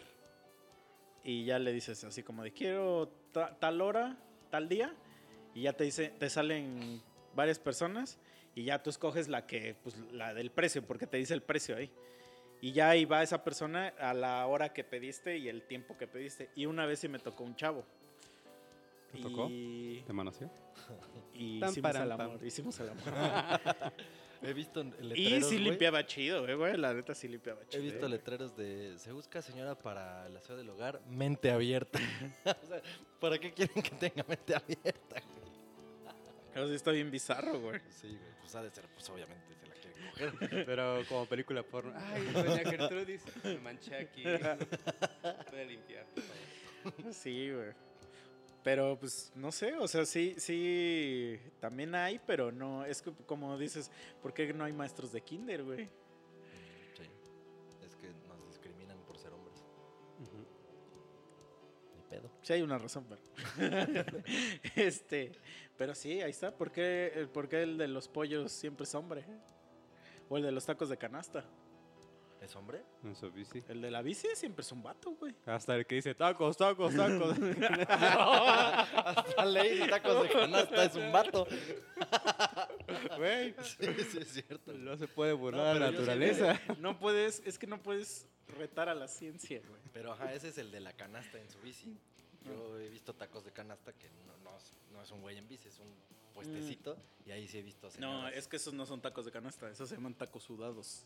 y 1.25 1.45
ya 1.45 1.59
le 1.59 1.73
dices 1.73 2.03
así 2.05 2.23
como 2.23 2.43
de 2.43 2.53
quiero 2.53 3.09
ta- 3.33 3.57
tal 3.59 3.81
hora, 3.81 4.17
tal 4.51 4.69
día, 4.69 4.95
y 5.55 5.63
ya 5.63 5.73
te 5.73 5.85
dice, 5.85 6.11
te 6.19 6.29
salen 6.31 7.03
varias 7.35 7.59
personas 7.59 8.19
y 8.55 8.65
ya 8.65 8.83
tú 8.83 8.91
escoges 8.91 9.29
la 9.29 9.47
que, 9.47 9.75
pues 9.83 9.97
la 10.13 10.35
del 10.35 10.51
precio, 10.51 10.85
porque 10.87 11.07
te 11.07 11.17
dice 11.19 11.35
el 11.35 11.43
precio 11.43 11.77
ahí. 11.77 11.91
Y 12.61 12.73
ya 12.73 12.91
ahí 12.91 13.05
va 13.05 13.23
esa 13.23 13.45
persona 13.45 13.95
a 14.01 14.13
la 14.15 14.45
hora 14.49 14.73
que 14.73 14.83
pediste 14.83 15.39
y 15.39 15.49
el 15.49 15.63
tiempo 15.63 15.97
que 15.97 16.09
pediste. 16.09 16.51
Y 16.57 16.67
una 16.67 16.87
vez 16.87 16.99
sí 16.99 17.07
me 17.09 17.21
tocó 17.21 17.45
un 17.45 17.55
chavo. 17.55 17.85
¿Te 19.13 19.19
tocó? 19.19 19.49
Y, 19.51 20.03
¿Te 20.07 20.13
manoseó? 20.13 20.51
y 21.35 21.61
Pam, 21.61 21.71
hicimos 21.71 21.77
el 21.77 21.83
param, 21.83 22.09
pam. 22.19 22.21
amor, 22.31 22.45
hicimos 22.47 22.81
el 22.81 22.89
amor. 22.91 23.03
He 24.41 24.53
visto 24.53 24.83
y 24.83 25.03
letreros, 25.03 25.49
sí 25.49 25.57
güey. 25.57 25.59
limpiaba 25.71 26.07
chido, 26.07 26.47
eh, 26.47 26.55
güey. 26.55 26.77
La 26.77 26.95
neta 26.95 27.13
sí 27.13 27.27
limpiaba 27.27 27.61
He 27.63 27.67
chido. 27.67 27.83
visto 27.83 28.07
eh. 28.07 28.09
letreros 28.09 28.57
de 28.57 28.95
se 28.97 29.11
busca 29.11 29.43
señora 29.43 29.77
para 29.77 30.27
el 30.27 30.37
aseo 30.37 30.57
del 30.57 30.71
hogar, 30.71 31.01
mente 31.11 31.51
abierta. 31.51 31.99
o 32.45 32.67
sea, 32.69 32.81
¿para 33.19 33.39
qué 33.39 33.53
quieren 33.53 33.83
que 33.83 33.91
tenga 33.91 34.25
mente 34.29 34.55
abierta? 34.55 35.21
güey? 35.21 35.49
Claro, 36.53 36.69
sí 36.69 36.75
está 36.75 36.93
bien 36.93 37.11
bizarro, 37.11 37.61
güey. 37.61 37.81
Sí, 37.91 38.07
güey, 38.09 38.33
pues 38.41 38.55
ha 38.55 38.63
de 38.63 38.71
ser, 38.71 38.87
pues 38.95 39.09
obviamente 39.11 39.55
se 39.57 39.67
la 39.67 39.75
quieren 39.75 40.37
coger. 40.37 40.65
Pero 40.67 41.03
como 41.09 41.27
película 41.27 41.63
porno. 41.65 41.93
Ay, 41.97 42.25
doña 42.33 42.59
Gertrudis, 42.59 43.23
me 43.43 43.59
manché 43.59 43.97
aquí. 43.97 44.23
Voy 44.23 45.61
a 45.61 45.65
limpiar. 45.65 46.07
Sí, 47.11 47.51
güey. 47.53 47.73
Pero 48.65 48.99
pues 48.99 49.33
no 49.35 49.51
sé, 49.53 49.75
o 49.77 49.87
sea, 49.89 50.05
sí, 50.05 50.35
sí, 50.37 51.39
también 51.61 51.95
hay, 51.95 52.19
pero 52.27 52.53
no, 52.53 52.85
es 52.85 53.01
que 53.01 53.13
como 53.25 53.57
dices, 53.57 53.91
¿por 54.21 54.35
qué 54.35 54.53
no 54.53 54.65
hay 54.65 54.73
maestros 54.73 55.13
de 55.13 55.21
kinder, 55.23 55.63
güey? 55.63 55.89
Sí, 56.97 57.05
es 57.87 57.95
que 57.97 58.09
nos 58.29 58.47
discriminan 58.47 58.99
por 59.07 59.17
ser 59.17 59.33
hombres. 59.33 59.65
Ujú. 60.21 60.45
Ni 61.97 62.03
pedo. 62.11 62.31
Sí 62.43 62.53
hay 62.53 62.63
una 62.63 62.79
razón, 62.79 63.07
pero... 63.09 63.23
este, 64.77 65.33
pero 65.77 65.95
sí, 65.95 66.21
ahí 66.21 66.31
está. 66.31 66.55
¿Por 66.55 66.71
qué, 66.73 67.13
el- 67.15 67.29
por 67.29 67.49
qué 67.49 67.63
el 67.63 67.79
de 67.79 67.89
los 67.89 68.09
pollos 68.09 68.51
siempre 68.53 68.85
es 68.85 68.95
hombre? 68.95 69.25
O 70.29 70.37
el 70.37 70.43
de 70.43 70.53
los 70.53 70.67
tacos 70.67 70.89
de 70.89 70.99
canasta. 70.99 71.45
¿Es 72.41 72.55
hombre? 72.57 72.83
En 73.03 73.15
su 73.17 73.31
bici. 73.33 73.63
El 73.69 73.81
de 73.83 73.91
la 73.91 74.01
bici 74.01 74.29
siempre 74.35 74.63
es 74.63 74.71
un 74.73 74.83
vato, 74.83 75.11
güey. 75.13 75.35
Hasta 75.47 75.75
el 75.77 75.87
que 75.87 75.97
dice 75.97 76.15
tacos, 76.15 76.57
tacos, 76.57 76.95
tacos. 76.95 77.37
Hasta 77.89 79.45
ley 79.45 79.79
de 79.79 79.89
tacos 79.89 80.23
de 80.23 80.29
canasta 80.31 80.85
es 80.85 80.95
un 80.95 81.13
vato. 81.13 81.47
Güey, 83.19 83.55
Sí, 83.63 83.87
sí, 84.11 84.19
es 84.19 84.29
cierto. 84.33 84.73
no 84.73 84.97
se 84.97 85.07
puede 85.09 85.33
No, 85.33 85.39
burlar 85.39 85.75
pero 85.75 85.85
la 85.87 85.91
naturaleza. 85.91 86.59
que 86.67 86.77
No 86.77 86.99
puedes, 86.99 87.43
es 87.45 87.59
que 87.59 87.67
no 87.67 87.83
puedes 87.83 88.27
retar 88.57 88.89
a 88.89 88.95
la 88.95 89.09
ciencia, 89.09 89.61
güey. 89.69 89.81
Pero 89.93 90.13
ajá, 90.13 90.33
ese 90.33 90.49
es 90.49 90.59
el 90.59 90.71
de 90.71 90.81
la 90.81 90.93
canasta 90.95 91.39
en 91.39 91.51
su 91.51 91.59
bici. 91.61 91.99
Yo 92.45 92.79
he 92.79 92.89
visto 92.89 93.15
tacos 93.15 93.45
de 93.45 93.53
canasta 93.53 93.93
que 93.93 94.09
no, 94.27 94.37
no 94.51 94.57
es, 94.57 94.73
no 94.93 95.03
es 95.03 95.11
un 95.11 95.21
güey 95.21 95.37
en 95.37 95.47
bici, 95.49 95.69
es 95.69 95.79
un 95.81 95.89
puestecito. 96.33 96.97
Y 97.27 97.31
ahí 97.33 97.47
sí 97.49 97.59
he 97.59 97.63
visto 97.63 97.89
No, 97.99 98.29
es 98.29 98.47
que 98.49 98.57
esos 98.57 98.73
no 98.73 98.87
son 98.87 99.01
tacos 99.03 99.25
de 99.27 99.33
canasta, 99.33 99.69
esos 99.69 99.89
se 99.89 99.97
llaman 99.97 100.15
tacos 100.15 100.45
sudados. 100.45 101.05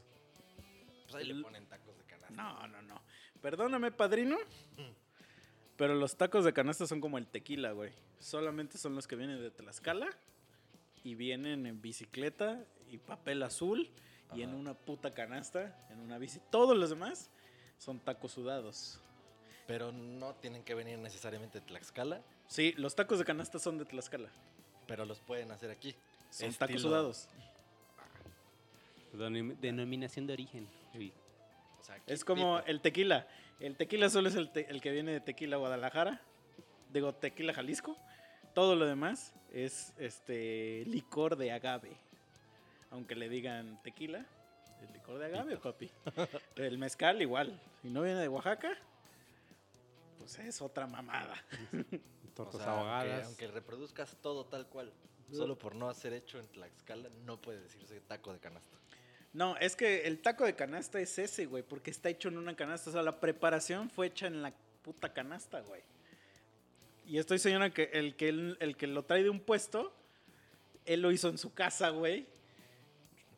Pues 1.13 1.25
ahí 1.25 1.33
le 1.33 1.43
ponen 1.43 1.67
tacos 1.67 1.97
de 1.99 2.05
canasta. 2.05 2.31
No, 2.35 2.67
no, 2.69 2.83
no. 2.83 3.01
Perdóname, 3.41 3.91
padrino. 3.93 4.37
Pero 5.77 5.95
los 5.95 6.17
tacos 6.17 6.45
de 6.45 6.53
canasta 6.53 6.87
son 6.87 7.01
como 7.01 7.19
el 7.19 7.27
tequila, 7.27 7.73
güey. 7.73 7.93
Solamente 8.21 8.79
son 8.79 8.95
los 8.95 9.07
que 9.09 9.17
vienen 9.17 9.41
de 9.41 9.51
Tlaxcala 9.51 10.09
y 11.03 11.15
vienen 11.15 11.67
en 11.67 11.81
bicicleta 11.83 12.63
y 12.91 12.99
papel 12.99 13.43
azul 13.43 13.91
y 14.35 14.43
en 14.43 14.55
una 14.55 14.75
puta 14.75 15.11
canasta, 15.11 15.77
en 15.91 15.99
una 16.01 16.19
bici. 16.19 16.41
Todos 16.51 16.77
los 16.77 16.91
demás 16.91 17.31
son 17.79 17.99
tacos 17.99 18.33
sudados. 18.33 19.01
Pero 19.67 19.91
no 19.93 20.35
tienen 20.35 20.63
que 20.63 20.75
venir 20.75 20.99
necesariamente 20.99 21.61
de 21.61 21.67
Tlaxcala, 21.67 22.23
Sí, 22.47 22.75
los 22.77 22.95
tacos 22.95 23.19
de 23.19 23.25
canasta 23.25 23.59
son 23.59 23.79
de 23.79 23.85
Tlaxcala. 23.87 24.29
pero 24.87 25.05
los 25.07 25.21
pueden 25.21 25.51
hacer 25.53 25.71
aquí. 25.71 25.95
Son 26.31 26.49
Estilo- 26.51 26.59
tacos 26.59 26.83
sudados. 26.83 27.29
Denom- 29.15 29.57
Denominación 29.59 30.27
de 30.27 30.33
origen. 30.35 30.69
O 30.95 31.85
sea, 31.85 31.99
Es 32.07 32.25
como 32.25 32.59
tipo- 32.59 32.69
el 32.71 32.81
tequila. 32.81 33.27
El 33.61 33.77
tequila 33.77 34.09
solo 34.11 34.29
es 34.29 34.35
el, 34.35 34.51
te- 34.51 34.71
el 34.71 34.81
que 34.81 34.91
viene 34.91 35.13
de 35.13 35.21
Tequila 35.21 35.57
Guadalajara. 35.57 36.21
Digo, 36.93 37.15
Tequila 37.15 37.55
Jalisco. 37.55 37.97
Todo 38.55 38.75
lo 38.77 38.85
demás 38.87 39.33
es 39.53 39.93
este 39.99 40.85
licor 40.87 41.37
de 41.37 41.53
agave. 41.53 41.97
Aunque 42.91 43.15
le 43.15 43.29
digan 43.29 43.81
tequila, 43.83 44.27
es 44.83 44.91
licor 44.91 45.19
de 45.19 45.27
agave, 45.27 45.57
papi. 45.57 45.91
El 46.57 46.77
mezcal 46.77 47.23
igual. 47.23 47.59
Si 47.81 47.89
no 47.89 48.03
viene 48.03 48.21
de 48.21 48.29
Oaxaca, 48.29 48.77
pues 50.19 50.39
es 50.39 50.61
otra 50.61 50.87
mamada. 50.87 51.35
o 51.73 52.35
Tortas 52.35 52.63
sea, 52.63 52.73
aunque, 52.73 52.89
ahogadas. 52.91 53.27
aunque 53.27 53.47
reproduzcas 53.49 54.17
todo 54.21 54.45
tal 54.47 54.67
cual, 54.69 54.93
solo 55.31 55.59
por 55.59 55.75
no 55.75 55.93
ser 55.95 56.13
hecho 56.13 56.39
en 56.39 56.47
Tlaxcala, 56.49 57.09
no 57.25 57.41
puede 57.41 57.61
decirse 57.63 58.01
taco 58.01 58.33
de 58.33 58.41
canasta. 58.41 58.77
No, 59.33 59.57
es 59.57 59.77
que 59.77 60.07
el 60.07 60.21
taco 60.21 60.45
de 60.45 60.55
canasta 60.55 61.01
es 61.01 61.19
ese, 61.19 61.47
güey, 61.47 61.63
porque 61.63 61.91
está 61.91 62.11
hecho 62.11 62.29
en 62.29 62.39
una 62.39 62.55
canasta. 62.55 62.91
O 62.91 62.93
sea, 62.93 63.03
la 63.03 63.19
preparación 63.19 63.89
fue 63.89 64.09
hecha 64.09 64.27
en 64.27 64.43
la 64.43 64.53
puta 64.83 65.13
canasta, 65.13 65.61
güey. 65.61 65.83
Y 67.07 67.19
estoy 67.19 67.39
segura 67.39 67.71
que 67.71 67.91
el 67.93 68.15
que, 68.15 68.29
el, 68.29 68.57
el 68.61 68.77
que 68.77 68.87
lo 68.87 69.05
trae 69.05 69.23
de 69.23 69.31
un 69.31 69.41
puesto, 69.41 69.95
él 70.85 71.01
lo 71.01 71.11
hizo 71.11 71.29
en 71.29 71.39
su 71.39 71.53
casa, 71.55 71.91
güey. 71.91 72.27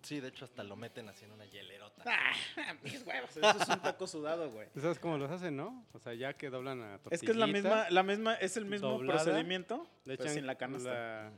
Sí, 0.02 0.20
de 0.20 0.28
hecho 0.28 0.44
hasta 0.44 0.62
lo 0.62 0.76
meten 0.76 1.08
así 1.08 1.24
en 1.24 1.32
una 1.32 1.46
hielerota. 1.46 2.02
Ah, 2.06 2.34
mis 2.82 3.02
huevos, 3.06 3.34
eso 3.36 3.62
es 3.62 3.68
un 3.68 3.80
taco 3.80 4.06
sudado, 4.06 4.50
güey. 4.50 4.68
¿Tú 4.74 4.80
¿Sabes 4.80 4.98
cómo 4.98 5.16
los 5.16 5.30
hacen, 5.30 5.56
no? 5.56 5.86
O 5.94 5.98
sea, 5.98 6.12
ya 6.12 6.34
que 6.34 6.50
doblan 6.50 6.82
a 6.82 7.00
Es 7.10 7.22
que 7.22 7.30
es 7.30 7.36
la 7.36 7.46
tortillita, 7.46 7.68
misma, 7.68 7.90
la 7.90 8.02
misma, 8.02 8.34
es 8.34 8.56
el 8.58 8.66
mismo 8.66 8.90
doblada, 8.90 9.22
procedimiento, 9.22 9.88
Le 10.04 10.16
pero 10.16 10.24
echan 10.24 10.34
sin 10.34 10.46
la 10.46 10.56
canasta. 10.56 10.90
La, 10.92 11.32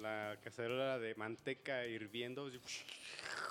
la 0.00 0.36
cacerola 0.42 0.98
de 0.98 1.14
manteca 1.14 1.86
hirviendo. 1.86 2.50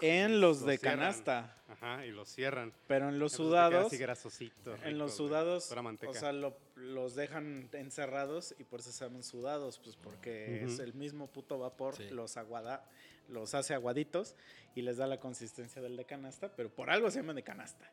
En 0.01 0.41
los 0.41 0.62
Lo 0.62 0.67
de 0.67 0.77
cierran. 0.77 0.99
canasta. 0.99 1.58
Ajá, 1.69 2.06
y 2.06 2.12
lo 2.12 2.25
cierran. 2.25 2.73
Pero 2.88 3.10
en 3.10 3.19
los 3.19 3.34
Entonces 3.34 3.38
sudados, 3.47 3.88
Así 3.88 3.97
grasosito. 3.97 4.75
en 4.84 4.97
los 4.97 5.15
sudados, 5.15 5.71
o 5.71 6.13
sea, 6.13 6.32
lo- 6.32 6.58
los 6.75 7.15
dejan 7.15 7.69
encerrados 7.73 8.53
y 8.60 8.63
por 8.63 8.82
eso 8.82 8.91
se 8.91 9.06
llaman 9.06 9.23
sudados, 9.23 9.79
pues 9.79 9.95
porque 9.95 10.63
es 10.63 10.79
el 10.79 10.93
mismo 10.93 11.27
puto 11.27 11.58
vapor, 11.58 11.95
Sí. 11.95 12.10
los 12.10 12.36
aguada, 12.38 12.84
los 13.29 13.53
hace 13.53 13.73
aguaditos 13.73 14.36
y 14.75 14.82
les 14.82 14.97
da 14.97 15.08
la 15.08 15.19
consistencia 15.19 15.82
del 15.82 15.95
de 15.95 16.06
canasta, 16.06 16.49
pero 16.56 16.69
por 16.69 16.89
algo 16.89 17.10
se 17.10 17.19
llaman 17.19 17.36
de 17.38 17.43
canasta. 17.43 17.89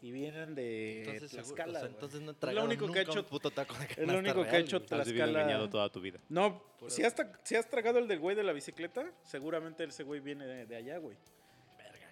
Y 0.00 0.12
vienen 0.12 0.54
de 0.54 1.00
Entonces, 1.02 1.32
o 1.32 1.36
Tlaxcala. 1.54 1.80
sea, 1.80 1.88
entonces 1.88 2.20
no 2.20 2.30
he 2.40 2.52
lo 2.54 2.64
único 2.64 2.90
que 2.92 3.00
ha 3.00 3.02
hecho- 3.02 3.26
puto 3.26 3.50
taco 3.50 3.74
de 3.74 3.84
es 3.86 3.98
lo 4.08 4.18
único 4.18 4.44
que 4.44 4.50
ha 4.50 4.58
hecho. 4.58 4.76
Has 4.76 4.82
Tlaxcala- 4.86 5.28
engañado 5.28 5.68
toda 5.68 5.90
tu 5.90 6.00
vida. 6.00 6.20
No, 6.28 6.62
Puro- 6.78 6.90
si 6.90 7.02
has, 7.02 7.14
si 7.42 7.56
has 7.56 7.68
tragado 7.68 7.98
el 7.98 8.06
del 8.06 8.20
güey 8.20 8.36
de 8.36 8.44
la 8.44 8.52
bicicleta, 8.52 9.10
seguramente 9.24 9.82
ese 9.82 10.04
güey 10.04 10.20
viene 10.20 10.46
de, 10.46 10.66
de 10.66 10.76
allá, 10.76 10.98
güey. 10.98 11.16
Verga. 11.76 12.08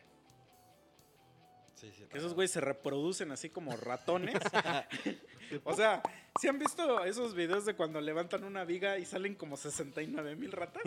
Sí, 1.76 1.92
sí, 1.94 2.04
Que 2.10 2.18
esos 2.18 2.34
güeyes 2.34 2.50
se 2.50 2.60
reproducen 2.60 3.30
así 3.30 3.50
como 3.50 3.76
ratones. 3.76 4.34
o 5.64 5.74
sea, 5.74 6.02
¿sí 6.40 6.48
han 6.48 6.58
visto 6.58 7.04
esos 7.04 7.34
videos 7.36 7.66
de 7.66 7.74
cuando 7.74 8.00
levantan 8.00 8.42
una 8.42 8.64
viga 8.64 8.98
y 8.98 9.04
salen 9.04 9.36
como 9.36 9.56
69 9.56 10.34
mil 10.34 10.50
ratas? 10.50 10.82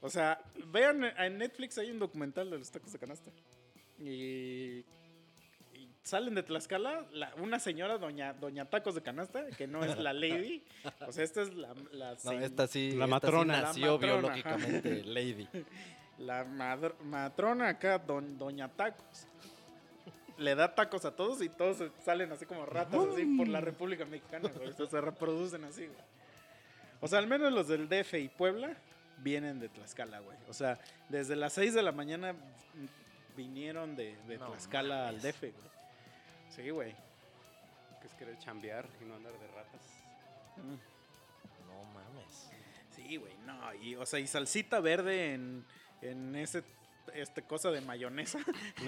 O 0.00 0.08
sea, 0.08 0.40
vean 0.68 1.04
en 1.04 1.36
Netflix 1.36 1.76
hay 1.76 1.90
un 1.90 1.98
documental 1.98 2.48
de 2.50 2.58
los 2.58 2.70
tacos 2.70 2.90
de 2.90 2.98
canasta. 2.98 3.30
Y 3.98 4.82
salen 6.02 6.34
de 6.34 6.42
Tlaxcala 6.42 7.06
la- 7.12 7.32
una 7.36 7.58
señora, 7.58 7.98
doña, 7.98 8.32
doña 8.34 8.64
Tacos 8.64 8.94
de 8.94 9.02
Canasta, 9.02 9.46
que 9.56 9.66
no 9.66 9.84
es 9.84 9.98
la 9.98 10.12
lady. 10.12 10.64
O 11.06 11.12
sea, 11.12 11.24
esta 11.24 11.42
es 11.42 11.54
la, 11.54 11.74
la, 11.92 12.16
No, 12.24 12.32
esta 12.32 12.66
sí, 12.66 12.92
La 12.92 13.04
esta 13.04 13.06
sí 13.06 13.10
matrona. 13.10 13.60
La 13.60 13.68
matrona, 13.68 13.96
biológicamente 13.98 15.04
lady. 15.04 15.48
la 16.18 16.44
madr- 16.44 16.98
matrona 17.00 17.68
acá, 17.68 17.98
don- 17.98 18.36
doña 18.38 18.68
Tacos. 18.68 19.26
Le 20.38 20.54
da 20.54 20.74
tacos 20.74 21.04
a 21.04 21.14
todos 21.14 21.40
y 21.42 21.48
todos 21.48 21.78
salen 22.04 22.32
así 22.32 22.46
como 22.46 22.64
ratas 22.66 23.00
así 23.12 23.24
por 23.36 23.46
la 23.48 23.60
República 23.60 24.04
Mexicana, 24.06 24.48
güey. 24.54 24.70
O 24.70 24.72
sea, 24.72 24.86
se 24.86 25.00
reproducen 25.00 25.62
así, 25.64 25.86
güey. 25.86 25.98
O 27.00 27.06
sea, 27.06 27.18
al 27.18 27.26
menos 27.26 27.52
los 27.52 27.68
del 27.68 27.88
DF 27.88 28.14
y 28.14 28.28
Puebla 28.28 28.74
vienen 29.18 29.60
de 29.60 29.68
Tlaxcala, 29.68 30.20
güey. 30.20 30.36
O 30.48 30.54
sea, 30.54 30.80
desde 31.10 31.36
las 31.36 31.52
6 31.52 31.74
de 31.74 31.82
la 31.82 31.92
mañana 31.92 32.34
vinieron 33.36 33.94
de, 33.94 34.16
de 34.26 34.38
No 34.38 34.46
Tlaxcala 34.48 35.08
al. 35.08 35.20
DF, 35.20 35.40
güey. 35.40 35.52
Sí, 36.54 36.70
güey. 36.70 36.94
Que 38.00 38.06
es 38.06 38.14
querer 38.14 38.38
chambear 38.38 38.86
y 39.00 39.04
no 39.04 39.14
andar 39.14 39.32
de 39.32 39.46
ratas. 39.48 39.80
Mm. 40.56 41.66
No 41.66 41.84
mames. 41.94 42.50
Sí, 42.90 43.16
güey, 43.16 43.34
no. 43.46 43.74
Y, 43.74 43.96
o 43.96 44.04
sea, 44.04 44.18
y 44.18 44.26
salsita 44.26 44.80
verde 44.80 45.34
en, 45.34 45.64
en 46.02 46.36
ese 46.36 46.62
este 47.14 47.42
cosa 47.42 47.70
de 47.70 47.80
mayonesa. 47.80 48.38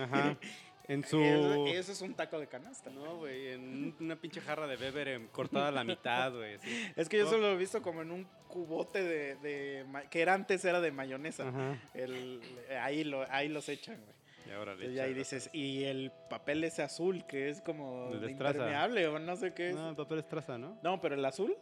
Ajá. 0.01 0.37
En 0.87 1.03
su. 1.03 1.19
Eso, 1.67 1.93
es 1.93 2.03
un 2.03 2.13
taco 2.13 2.39
de 2.39 2.47
canasta. 2.47 2.91
No, 2.91 3.17
güey, 3.17 3.53
en 3.53 3.97
una 4.01 4.17
pinche 4.17 4.43
jarra 4.43 4.67
de 4.67 4.77
Weber 4.77 5.09
em, 5.09 5.29
cortada 5.29 5.69
a 5.69 5.71
la 5.71 5.83
mitad, 5.83 6.31
güey. 6.31 6.59
Es 6.95 7.09
que 7.09 7.17
yo 7.17 7.27
solo 7.27 7.49
lo 7.49 7.53
he 7.55 7.57
visto 7.57 7.81
como 7.81 8.03
en 8.03 8.11
un 8.11 8.29
cubote 8.49 9.03
de, 9.03 9.37
de 9.37 9.87
que 10.11 10.21
era 10.21 10.35
antes 10.35 10.63
era 10.63 10.83
de 10.83 10.93
mayonesa. 10.93 11.49
Ajá. 11.49 11.79
El, 11.95 12.43
ahí, 12.83 13.03
lo, 13.03 13.25
ahí 13.33 13.49
los 13.49 13.67
echan, 13.71 13.97
güey. 13.97 14.15
Y 14.47 14.51
ahora 14.51 14.75
le 14.75 14.87
Entonces 14.87 14.95
ya 14.97 15.05
ahí 15.05 15.15
dices, 15.15 15.51
y 15.53 15.85
el 15.85 16.13
papel 16.29 16.65
ese 16.65 16.83
azul 16.83 17.25
que 17.27 17.49
es 17.49 17.61
como 17.63 18.11
de 18.15 18.31
impermeable 18.31 19.07
o 19.09 19.19
no 19.19 19.37
sé 19.37 19.55
qué 19.55 19.71
es. 19.71 19.77
No, 19.77 19.91
el 19.91 19.97
papel 19.97 20.19
estraza, 20.19 20.59
¿no? 20.59 20.79
No, 20.83 21.01
pero 21.01 21.15
el 21.15 21.25
azul 21.25 21.57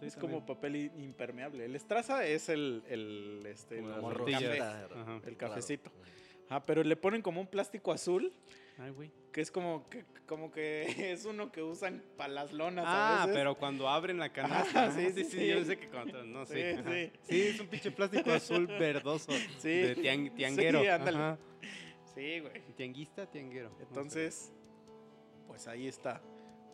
Sí, 0.00 0.06
es 0.06 0.12
también. 0.14 0.32
como 0.40 0.46
papel 0.46 0.76
impermeable. 0.76 1.64
El 1.64 1.74
estraza 1.74 2.26
es 2.26 2.48
el, 2.50 2.82
el, 2.88 3.42
este, 3.46 3.80
Como 3.80 4.10
el 4.12 4.32
café. 4.32 4.60
Ajá. 4.60 5.20
El 5.26 5.36
claro. 5.36 5.54
cafecito. 5.54 5.90
Ah, 6.50 6.64
pero 6.64 6.84
le 6.84 6.94
ponen 6.96 7.22
como 7.22 7.40
un 7.40 7.46
plástico 7.48 7.90
azul 7.92 8.32
Ay, 8.78 8.90
güey. 8.90 9.10
que 9.32 9.40
es 9.40 9.50
como 9.50 9.88
que, 9.88 10.04
como 10.26 10.52
que 10.52 10.84
es 11.12 11.24
uno 11.24 11.50
que 11.50 11.62
usan 11.62 12.04
para 12.18 12.32
las 12.32 12.52
lonas 12.52 12.84
Ah, 12.86 13.22
a 13.22 13.26
veces. 13.26 13.40
pero 13.40 13.56
cuando 13.56 13.88
abren 13.88 14.18
la 14.18 14.32
canasta. 14.32 14.84
Ah, 14.84 14.92
sí, 14.92 15.06
sí, 15.06 15.12
sí, 15.24 15.30
sí, 15.30 15.38
sí. 15.38 15.46
Yo 15.48 15.64
sé 15.64 15.78
que 15.78 15.88
cuando. 15.88 16.22
No 16.24 16.44
Sí, 16.44 16.52
sé. 16.52 16.74
ajá. 16.78 16.92
sí. 16.92 17.10
Sí, 17.22 17.42
es 17.42 17.60
un 17.60 17.66
pinche 17.68 17.90
plástico 17.90 18.30
azul 18.30 18.66
verdoso. 18.66 19.32
Sí. 19.58 19.68
De 19.70 19.96
tiang- 19.96 20.32
tianguero. 20.34 20.82
Sí, 20.82 20.88
ándale. 20.88 21.16
Ajá. 21.16 21.38
Sí, 22.16 22.40
güey. 22.40 22.62
Tianguista, 22.76 23.26
tianguero. 23.26 23.70
Entonces, 23.78 24.52
pues 25.46 25.68
ahí 25.68 25.86
está. 25.86 26.20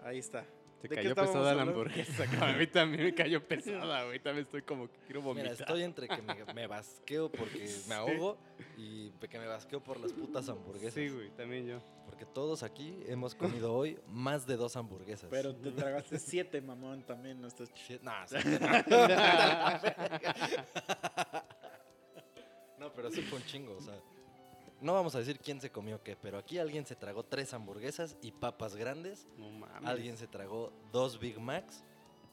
Ahí 0.04 0.18
está. 0.18 0.46
Te 0.80 0.88
¿de 0.88 0.96
qué 0.96 1.02
cayó 1.02 1.14
pesada 1.14 1.54
la 1.54 1.62
hamburguesa. 1.62 2.24
A 2.40 2.52
mí 2.54 2.66
también 2.66 3.04
me 3.04 3.14
cayó 3.14 3.46
pesada, 3.46 4.04
güey. 4.04 4.18
También 4.20 4.46
estoy 4.46 4.62
como 4.62 4.88
que 4.90 4.98
quiero 5.06 5.22
vomitar. 5.22 5.52
Mira, 5.52 5.62
estoy 5.64 5.82
entre 5.82 6.08
que 6.08 6.22
me, 6.22 6.44
me 6.54 6.66
basqueo 6.66 7.30
porque 7.30 7.68
me 7.88 7.94
ahogo 7.94 8.36
y 8.76 9.10
que 9.10 9.38
me 9.38 9.46
basqueo 9.46 9.82
por 9.82 10.00
las 10.00 10.12
putas 10.12 10.48
hamburguesas. 10.48 10.94
Sí, 10.94 11.08
güey, 11.08 11.30
también 11.30 11.66
yo. 11.66 11.78
Porque 12.06 12.24
todos 12.26 12.62
aquí 12.64 13.00
hemos 13.06 13.34
comido 13.36 13.72
hoy 13.72 13.98
más 14.08 14.44
de 14.46 14.56
dos 14.56 14.76
hamburguesas. 14.76 15.28
Pero 15.30 15.54
te 15.54 15.70
tragaste 15.70 16.18
siete, 16.18 16.60
mamón, 16.60 17.02
también. 17.04 17.40
No 17.40 17.46
estás 17.48 17.72
ch- 17.72 17.86
Sí, 17.86 18.00
nah, 18.02 18.26
sí, 18.26 18.36
no. 18.36 18.58
no, 22.78 22.92
pero 22.92 23.10
sí 23.10 23.22
fue 23.22 23.38
un 23.38 23.44
chingo, 23.44 23.76
o 23.76 23.80
sea. 23.80 23.94
No 24.82 24.94
vamos 24.94 25.14
a 25.14 25.18
decir 25.20 25.38
quién 25.38 25.60
se 25.60 25.70
comió 25.70 26.02
qué, 26.02 26.16
pero 26.16 26.38
aquí 26.38 26.58
alguien 26.58 26.84
se 26.84 26.96
tragó 26.96 27.22
tres 27.22 27.54
hamburguesas 27.54 28.16
y 28.20 28.32
papas 28.32 28.74
grandes. 28.76 29.26
No 29.38 29.48
mames. 29.50 29.88
Alguien 29.88 30.16
se 30.16 30.26
tragó 30.26 30.72
dos 30.92 31.18
Big 31.18 31.38
Macs 31.38 31.84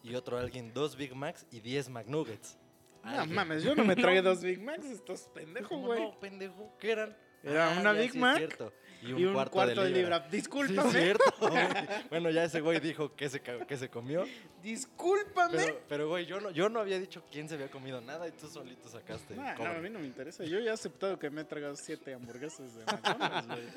y 0.04 0.16
otro 0.16 0.38
alguien 0.38 0.74
dos 0.74 0.96
Big 0.96 1.14
Macs 1.16 1.46
y 1.52 1.60
diez 1.62 1.90
McNuggets. 1.90 2.58
No 3.04 3.12
Alguien. 3.12 3.36
mames, 3.36 3.64
yo 3.64 3.76
no 3.76 3.86
me 3.86 3.96
tragué 3.96 4.22
dos 4.24 4.42
Big 4.44 4.60
Macs. 4.62 4.86
Estás 4.86 5.30
pendejo, 5.34 5.70
¿Cómo 5.70 5.88
güey. 5.88 6.02
no, 6.02 6.20
pendejo? 6.20 6.74
¿Qué 6.80 6.92
eran? 6.92 7.16
Era 7.44 7.70
una 7.80 7.94
ya, 7.94 8.00
Big 8.02 8.12
sí 8.12 8.20
Mac 8.20 8.38
cierto. 8.38 8.74
Y 9.02 9.14
un, 9.14 9.20
y 9.20 9.26
un 9.26 9.34
cuarto, 9.34 9.84
de 9.84 9.90
libra. 9.90 10.24
Sí, 10.30 10.38
Discúlpame. 10.38 10.90
es 10.90 10.94
cierto. 10.94 11.24
bueno, 12.10 12.30
ya 12.30 12.44
ese 12.44 12.60
güey 12.62 12.80
dijo 12.80 13.16
que 13.16 13.30
se, 13.30 13.42
que 13.42 13.78
se 13.78 13.90
comió. 13.90 14.26
Discúlpame. 14.62 15.58
Pero, 15.58 15.80
pero, 15.88 16.10
güey, 16.10 16.26
yo 16.26 16.40
no, 16.42 16.52
yo 16.52 16.70
no 16.70 16.80
había 16.80 17.00
dicho 17.00 17.24
quién 17.32 17.48
se 17.48 17.56
había 17.56 17.70
comido 17.70 18.02
nada 18.02 18.28
y 18.28 18.32
tú 18.32 18.48
solito 18.48 18.90
sacaste. 18.90 19.36
Nah, 19.36 19.56
no, 19.56 19.66
a 19.66 19.74
mí 19.76 19.90
no 19.90 20.00
me 20.00 20.06
interesa. 20.06 20.44
Yo 20.44 20.60
ya 20.60 20.72
he 20.72 20.74
aceptado 20.74 21.18
que 21.18 21.30
me 21.30 21.42
he 21.42 21.46
tragado 21.46 21.76
siete 21.76 22.14
hamburguesas 22.14 22.76
de 22.76 22.86
McDonald's, 22.86 23.48
güey. 23.48 23.68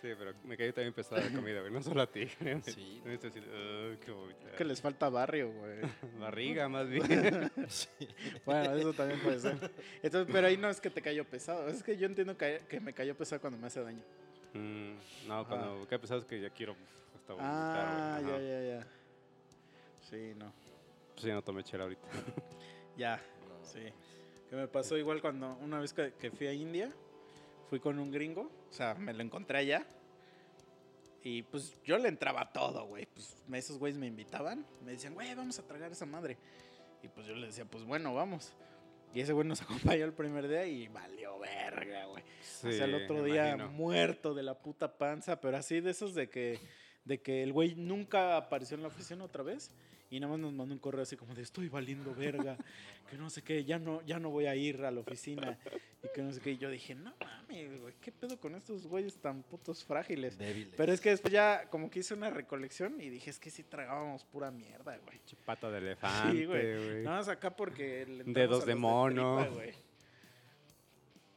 Sí, 0.00 0.08
pero 0.16 0.32
me 0.44 0.56
cayó 0.56 0.72
también 0.72 0.94
pesada 0.94 1.22
la 1.24 1.30
comida, 1.36 1.60
güey. 1.60 1.72
No 1.72 1.82
solo 1.82 2.02
a 2.02 2.06
ti. 2.06 2.24
Sí. 2.62 3.00
Me 3.04 3.12
diciendo, 3.18 3.50
"Ugh, 3.50 3.98
qué 3.98 4.10
vomitar". 4.12 4.54
Que 4.56 4.64
les 4.64 4.80
falta 4.80 5.08
barrio, 5.08 5.50
güey. 5.52 5.80
Barriga, 6.20 6.68
más 6.68 6.88
bien. 6.88 7.50
Sí. 7.68 7.88
Bueno, 8.44 8.76
eso 8.76 8.92
también 8.92 9.18
puede 9.20 9.40
ser. 9.40 9.56
Entonces, 10.02 10.32
pero 10.32 10.46
ahí 10.46 10.56
no 10.56 10.68
es 10.68 10.80
que 10.80 10.90
te 10.90 11.02
cayó 11.02 11.24
pesado. 11.24 11.68
Es 11.68 11.82
que 11.82 11.96
yo 11.96 12.06
entiendo 12.06 12.36
que, 12.36 12.60
que 12.68 12.78
me 12.80 12.92
cayó 12.92 13.16
pesado 13.16 13.40
cuando 13.40 13.58
me 13.58 13.66
hace 13.66 13.82
daño. 13.82 14.02
Mm, 14.54 14.92
no, 15.26 15.46
cuando 15.48 15.86
cae 15.88 15.98
pesado 15.98 16.20
es 16.20 16.26
que 16.26 16.40
ya 16.40 16.50
quiero 16.50 16.72
uf, 16.72 17.16
hasta 17.16 17.32
vomitar, 17.34 17.86
Ah, 17.86 18.20
ya, 18.22 18.38
ya, 18.40 18.62
ya. 18.78 18.86
Sí, 20.08 20.32
no. 20.36 20.52
Pues 21.14 21.24
ya 21.24 21.34
no 21.34 21.42
tomé 21.42 21.64
chela 21.64 21.84
ahorita. 21.84 22.06
Ya, 22.96 23.16
No. 23.48 23.64
sí. 23.64 23.80
Que 24.48 24.56
me 24.56 24.66
pasó 24.68 24.96
igual 24.96 25.20
cuando 25.20 25.54
una 25.60 25.78
vez 25.80 25.92
que, 25.92 26.14
que 26.18 26.30
fui 26.30 26.46
a 26.46 26.52
India, 26.54 26.90
fui 27.68 27.80
con 27.80 27.98
un 27.98 28.10
gringo, 28.10 28.50
o 28.68 28.72
sea, 28.72 28.94
me 28.94 29.12
lo 29.12 29.22
encontré 29.22 29.58
allá. 29.58 29.86
Y 31.22 31.42
pues 31.42 31.80
yo 31.84 31.98
le 31.98 32.08
entraba 32.08 32.42
a 32.42 32.52
todo, 32.52 32.86
güey. 32.86 33.06
Pues 33.06 33.36
esos 33.52 33.78
güeyes 33.78 33.98
me 33.98 34.06
invitaban, 34.06 34.64
me 34.84 34.92
decían, 34.92 35.14
güey, 35.14 35.34
vamos 35.34 35.58
a 35.58 35.66
tragar 35.66 35.92
esa 35.92 36.06
madre. 36.06 36.38
Y 37.02 37.08
pues 37.08 37.26
yo 37.26 37.34
le 37.34 37.46
decía, 37.48 37.64
pues 37.64 37.84
bueno, 37.84 38.14
vamos. 38.14 38.52
Y 39.14 39.20
ese 39.20 39.32
güey 39.32 39.46
nos 39.46 39.60
acompañó 39.62 40.04
el 40.04 40.12
primer 40.12 40.48
día 40.48 40.66
y 40.66 40.88
valió 40.88 41.38
verga, 41.38 42.06
güey. 42.06 42.22
o 42.22 42.72
sea, 42.72 42.84
el 42.84 42.94
otro 42.94 43.22
día 43.22 43.54
imagino. 43.54 43.70
muerto 43.70 44.34
de 44.34 44.42
la 44.42 44.54
puta 44.58 44.96
panza, 44.96 45.40
pero 45.40 45.56
así 45.56 45.80
de 45.80 45.90
esos 45.90 46.14
de 46.14 46.28
que, 46.28 46.58
de 47.04 47.20
que 47.20 47.42
el 47.42 47.52
güey 47.52 47.74
nunca 47.74 48.36
apareció 48.36 48.76
en 48.76 48.82
la 48.82 48.88
oficina 48.88 49.24
otra 49.24 49.42
vez 49.42 49.70
y 50.10 50.20
nada 50.20 50.32
más 50.32 50.40
nos 50.40 50.52
mandó 50.52 50.72
un 50.74 50.80
correo 50.80 51.02
así 51.02 51.16
como 51.16 51.34
de 51.34 51.42
estoy 51.42 51.68
valiendo 51.68 52.14
verga, 52.14 52.56
que 53.10 53.16
no 53.18 53.28
sé 53.30 53.42
qué, 53.42 53.64
ya 53.64 53.78
no, 53.78 54.00
ya 54.06 54.18
no 54.18 54.30
voy 54.30 54.46
a 54.46 54.56
ir 54.56 54.82
a 54.84 54.90
la 54.90 55.00
oficina 55.00 55.58
y 56.02 56.08
que 56.14 56.22
no 56.22 56.32
sé 56.32 56.40
qué. 56.40 56.52
Y 56.52 56.58
yo 56.58 56.70
dije, 56.70 56.94
no 56.94 57.12
mames, 57.20 57.80
güey, 57.80 57.94
¿qué 58.00 58.10
pedo 58.12 58.38
con 58.40 58.54
estos 58.54 58.86
güeyes 58.86 59.16
tan 59.18 59.42
putos 59.42 59.84
frágiles? 59.84 60.38
Débiles. 60.38 60.74
Pero 60.76 60.92
es 60.92 61.00
que 61.00 61.10
después 61.10 61.32
ya 61.32 61.68
como 61.70 61.90
que 61.90 61.98
hice 62.00 62.14
una 62.14 62.30
recolección 62.30 63.00
y 63.00 63.10
dije, 63.10 63.30
es 63.30 63.38
que 63.38 63.50
sí 63.50 63.62
tragábamos 63.64 64.24
pura 64.24 64.50
mierda, 64.50 64.96
güey. 64.98 65.18
Pata 65.44 65.70
de 65.70 65.78
elefante, 65.78 66.46
güey. 66.46 66.76
güey. 66.76 67.04
Nada 67.04 67.18
más 67.18 67.28
acá 67.28 67.54
porque... 67.54 68.06
le 68.06 68.24
Dedos 68.24 68.64
de 68.64 68.74
mono. 68.74 69.36
tripa, 69.40 69.54
güey. 69.54 69.72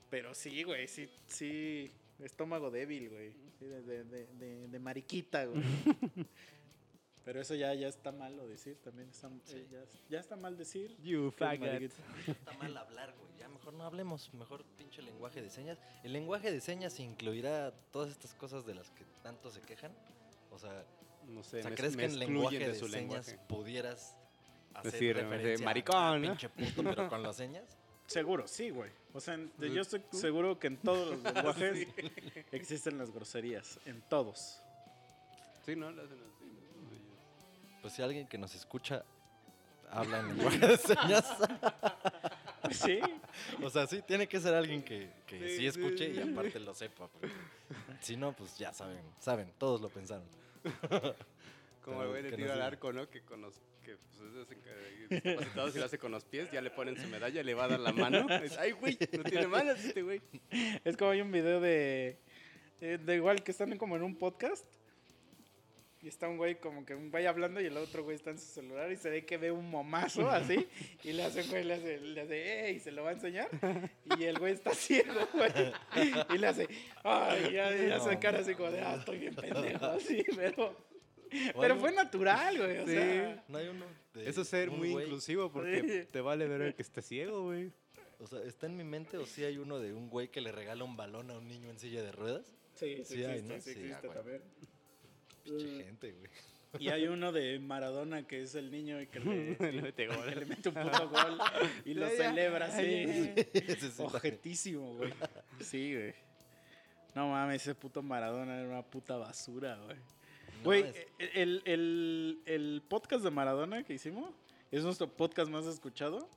Pero 0.10 0.34
sí, 0.34 0.64
güey, 0.64 0.88
sí, 0.88 1.10
sí. 1.28 1.92
Estómago 2.20 2.70
débil, 2.70 3.10
güey. 3.10 3.32
Sí, 3.58 3.66
de, 3.66 3.82
de, 3.82 4.04
de, 4.04 4.26
de- 4.38 4.68
de 4.68 4.80
mariquita, 4.80 5.46
güey. 5.46 5.62
Pero 7.24 7.40
eso 7.40 7.54
ya, 7.56 7.74
ya 7.76 7.88
está 7.88 8.12
malo 8.12 8.48
decir 8.48 8.78
también. 8.84 9.10
Está, 9.10 9.28
eh, 9.50 9.68
ya, 9.72 9.80
ya 10.10 10.20
está 10.20 10.36
mal 10.36 10.58
decir. 10.58 10.96
You 11.04 11.32
faggot. 11.32 11.68
Está 12.28 12.54
mal 12.54 12.76
hablar, 12.76 13.14
güey. 13.20 13.32
Ya 13.38 13.48
mejor 13.48 13.74
no 13.74 13.84
hablemos. 13.84 14.34
Mejor 14.34 14.64
pinche 14.78 15.02
lenguaje 15.04 15.42
de 15.42 15.50
señas. 15.52 15.78
¿El 16.04 16.14
lenguaje 16.14 16.52
de 16.52 16.60
señas 16.62 17.00
incluirá 17.00 17.72
todas 17.92 18.10
estas 18.10 18.34
cosas 18.34 18.66
de 18.66 18.74
las 18.74 18.90
que 18.92 19.06
tanto 19.22 19.52
se 19.52 19.62
quejan? 19.62 19.92
O 20.52 20.58
sea, 20.58 20.84
No 21.28 21.44
sé, 21.44 21.60
o 21.60 21.62
sea 21.62 21.70
me- 21.70 21.76
¿crees 21.76 21.96
me 21.96 22.08
que 22.08 22.14
en 22.14 22.20
lenguaje 22.20 22.58
de 22.60 22.68
de, 22.70 22.76
su 22.76 22.88
señas 22.88 23.28
lenguaje. 23.28 23.40
pudieras 23.48 24.18
hacer 24.74 24.92
Decir, 24.92 25.16
referencia 25.16 25.58
de 25.58 25.64
a- 25.64 25.66
maricón, 25.66 26.22
pinche 26.24 26.50
puto, 26.50 26.84
pero 26.84 27.08
con 27.08 27.22
las 27.22 27.36
señas. 27.38 27.78
Seguro, 28.08 28.48
sí, 28.48 28.72
güey. 28.72 28.90
O 29.14 29.20
sea, 29.22 29.36
en- 29.36 29.52
yo 29.60 29.82
estoy 29.82 30.04
seguro 30.12 30.58
que 30.60 30.68
en 30.68 30.78
todos 30.78 31.10
los 31.12 31.24
lenguajes 31.36 31.88
existen 32.52 32.98
las 32.98 33.12
groserías. 33.12 33.80
En 33.86 34.02
todos. 34.02 34.60
Sí, 35.66 35.76
¿no? 35.76 35.92
Lo 35.92 36.02
hacen 36.04 36.18
así. 36.20 36.31
Pues 37.82 37.94
si 37.94 38.02
alguien 38.02 38.28
que 38.28 38.38
nos 38.38 38.54
escucha 38.56 39.04
habla 39.90 40.20
en 40.20 40.28
lenguaje 40.38 40.60
de 40.60 40.78
señas, 40.78 41.26
sí. 42.72 43.00
o 43.62 43.70
sea, 43.70 43.88
sí, 43.88 44.02
tiene 44.04 44.28
que 44.28 44.40
ser 44.40 44.54
alguien 44.54 44.84
que, 44.84 45.10
que 45.26 45.40
Sí, 45.40 45.50
sí, 45.50 45.58
sí, 45.58 45.68
escuche 45.68 46.10
y 46.10 46.20
aparte 46.20 46.60
lo 46.60 46.74
sepa. 46.74 47.10
si 48.00 48.16
no, 48.16 48.34
pues 48.34 48.58
ya 48.58 48.72
saben, 48.74 49.04
saben, 49.20 49.52
todos 49.58 49.82
lo 49.82 49.90
pensaron. 49.90 50.26
Como 51.84 52.04
el 52.04 52.10
güey 52.10 52.24
de 52.24 52.32
tiro 52.34 52.54
al 52.54 52.62
arco, 52.62 52.94
¿no? 52.94 53.10
Que 53.10 53.22
con 53.22 53.42
los 53.42 53.60
que 53.84 53.98
pues, 53.98 54.22
es 54.22 55.10
discapacitados 55.10 55.76
y 55.76 55.80
lo 55.80 55.86
hace 55.86 55.98
con 55.98 56.12
los 56.12 56.24
pies, 56.24 56.52
ya 56.52 56.62
le 56.62 56.70
ponen 56.70 56.96
su 56.96 57.08
medalla, 57.08 57.42
le 57.42 57.54
va 57.56 57.64
a 57.64 57.68
dar 57.70 57.80
la 57.80 57.92
mano. 57.92 58.30
Es, 58.30 58.58
Ay, 58.58 58.72
güey, 58.72 58.98
no 59.18 59.24
tiene 59.24 59.48
manos 59.48 59.80
este 59.80 60.04
güey. 60.04 60.22
Es 60.84 60.96
como 60.96 61.10
hay 61.12 61.22
un 61.22 61.32
video 61.32 61.60
de, 61.60 62.20
eh, 62.82 63.00
de 63.04 63.16
igual 63.16 63.44
que 63.44 63.52
están 63.52 63.76
como 63.78 63.96
en 63.96 64.04
un 64.04 64.16
podcast. 64.16 64.66
Y 66.04 66.08
está 66.08 66.28
un 66.28 66.38
güey 66.38 66.56
como 66.60 66.84
que 66.84 66.96
un 66.96 67.12
güey 67.12 67.28
hablando 67.28 67.62
y 67.62 67.68
el 67.68 67.78
otro 67.78 68.04
güey 68.04 68.16
está 68.16 68.32
en 68.32 68.40
su 68.40 68.46
celular 68.48 68.92
y 68.92 68.96
se 68.96 69.10
ve 69.12 69.24
que 69.24 69.38
ve 69.38 69.52
un 69.52 69.70
momazo 69.70 70.28
así. 70.32 70.68
Y 71.04 71.14
le 71.14 71.24
hace 71.24 71.44
un 71.44 71.50
güey, 71.50 71.64
le 71.64 71.74
hace, 71.76 72.00
le 72.00 72.22
hace, 72.22 72.66
"Ey", 72.70 72.76
y 72.78 72.80
se 72.80 72.92
lo 72.92 73.04
va 73.04 73.12
a 73.12 73.14
enseñar. 73.14 73.50
Y 74.20 74.24
el 74.24 74.40
güey 74.40 74.54
está 74.54 74.74
ciego, 74.74 75.28
güey. 75.34 75.52
Y 76.34 76.38
le 76.40 76.48
hace, 76.48 76.68
ay, 77.04 77.52
ya, 77.54 77.76
ya 77.76 77.98
No. 77.98 78.04
hace 78.04 78.18
cara 78.20 78.40
así 78.40 78.56
como 78.56 78.72
de, 78.72 78.82
ah, 78.82 78.96
estoy 78.98 79.20
bien 79.20 79.36
pendejo, 79.36 79.86
así, 79.86 80.24
pero... 80.36 80.76
Pero 81.60 81.78
fue 81.78 81.92
natural, 81.94 82.58
güey. 82.58 82.78
O 82.80 82.86
Sí. 82.88 82.92
sea, 82.94 83.44
No 83.48 83.58
hay 83.60 83.68
uno. 83.70 83.86
de 84.16 84.28
Eso 84.30 84.42
es 84.42 84.48
ser 84.48 84.70
muy 84.72 84.90
güey- 84.90 85.04
inclusivo 85.04 85.52
porque 85.52 85.82
Sí. 86.06 86.12
te 86.12 86.20
vale 86.20 86.48
ver 86.48 86.62
el 86.62 86.74
que 86.76 86.82
esté 86.82 87.02
ciego, 87.02 87.44
güey. 87.44 87.72
O 88.20 88.28
sea, 88.28 88.40
¿está 88.44 88.66
en 88.66 88.76
mi 88.76 88.84
mente 88.84 89.18
o 89.18 89.26
sí 89.26 89.44
hay 89.46 89.58
uno 89.58 89.80
de 89.80 89.94
un 89.94 90.10
güey 90.10 90.28
que 90.30 90.42
le 90.42 90.52
regala 90.52 90.84
un 90.84 90.98
balón 90.98 91.32
a 91.32 91.38
un 91.38 91.48
niño 91.48 91.70
en 91.70 91.78
silla 91.80 92.02
de 92.04 92.12
ruedas? 92.12 92.46
sí, 92.74 92.98
sí, 93.06 93.16
Sí 93.16 93.24
hay, 93.24 93.40
existe, 93.40 93.54
¿no? 93.54 93.62
sí 93.62 93.74
Sí, 93.74 93.80
existe 93.80 94.08
ah, 94.10 94.14
también. 94.14 94.42
Pinche 95.44 95.66
Mm. 95.66 95.86
gente, 95.86 96.12
güey. 96.12 96.30
Y 96.80 96.88
hay 96.90 97.08
uno 97.08 97.34
de 97.34 97.60
Maradona 97.60 98.26
que 98.26 98.42
es 98.44 98.56
el 98.56 98.72
niño 98.72 99.02
y 99.02 99.08
que 99.08 99.20
le, 99.20 99.56
Le 99.74 99.82
mete 99.82 100.08
gol. 100.08 100.24
que 100.30 100.36
le 100.36 100.46
mete 100.46 100.70
un 100.70 100.76
puto 100.76 101.10
gol 101.10 101.38
y 101.86 101.94
lo 101.94 102.08
celebra 102.10 102.68
así. 102.68 103.34
Ojetísimo, 104.00 104.96
güey. 104.96 105.14
Sí, 105.60 105.94
güey. 105.94 106.14
No 107.14 107.28
mames, 107.30 107.62
ese 107.64 107.76
puto 107.76 108.02
Maradona 108.02 108.58
era 108.60 108.70
una 108.70 108.84
puta 108.84 109.18
basura, 109.18 109.76
güey. 109.84 109.98
No, 109.98 110.64
Güey, 110.64 110.84
es- 111.20 111.32
el, 111.36 111.62
el- 111.66 112.42
el 112.46 112.84
podcast 112.88 113.24
de 113.24 113.32
Maradona 113.32 113.84
que 113.84 113.94
hicimos 113.94 114.32
es 114.72 114.84
nuestro 114.84 115.10
podcast 115.10 115.50
más 115.52 115.66
escuchado. 115.66 116.30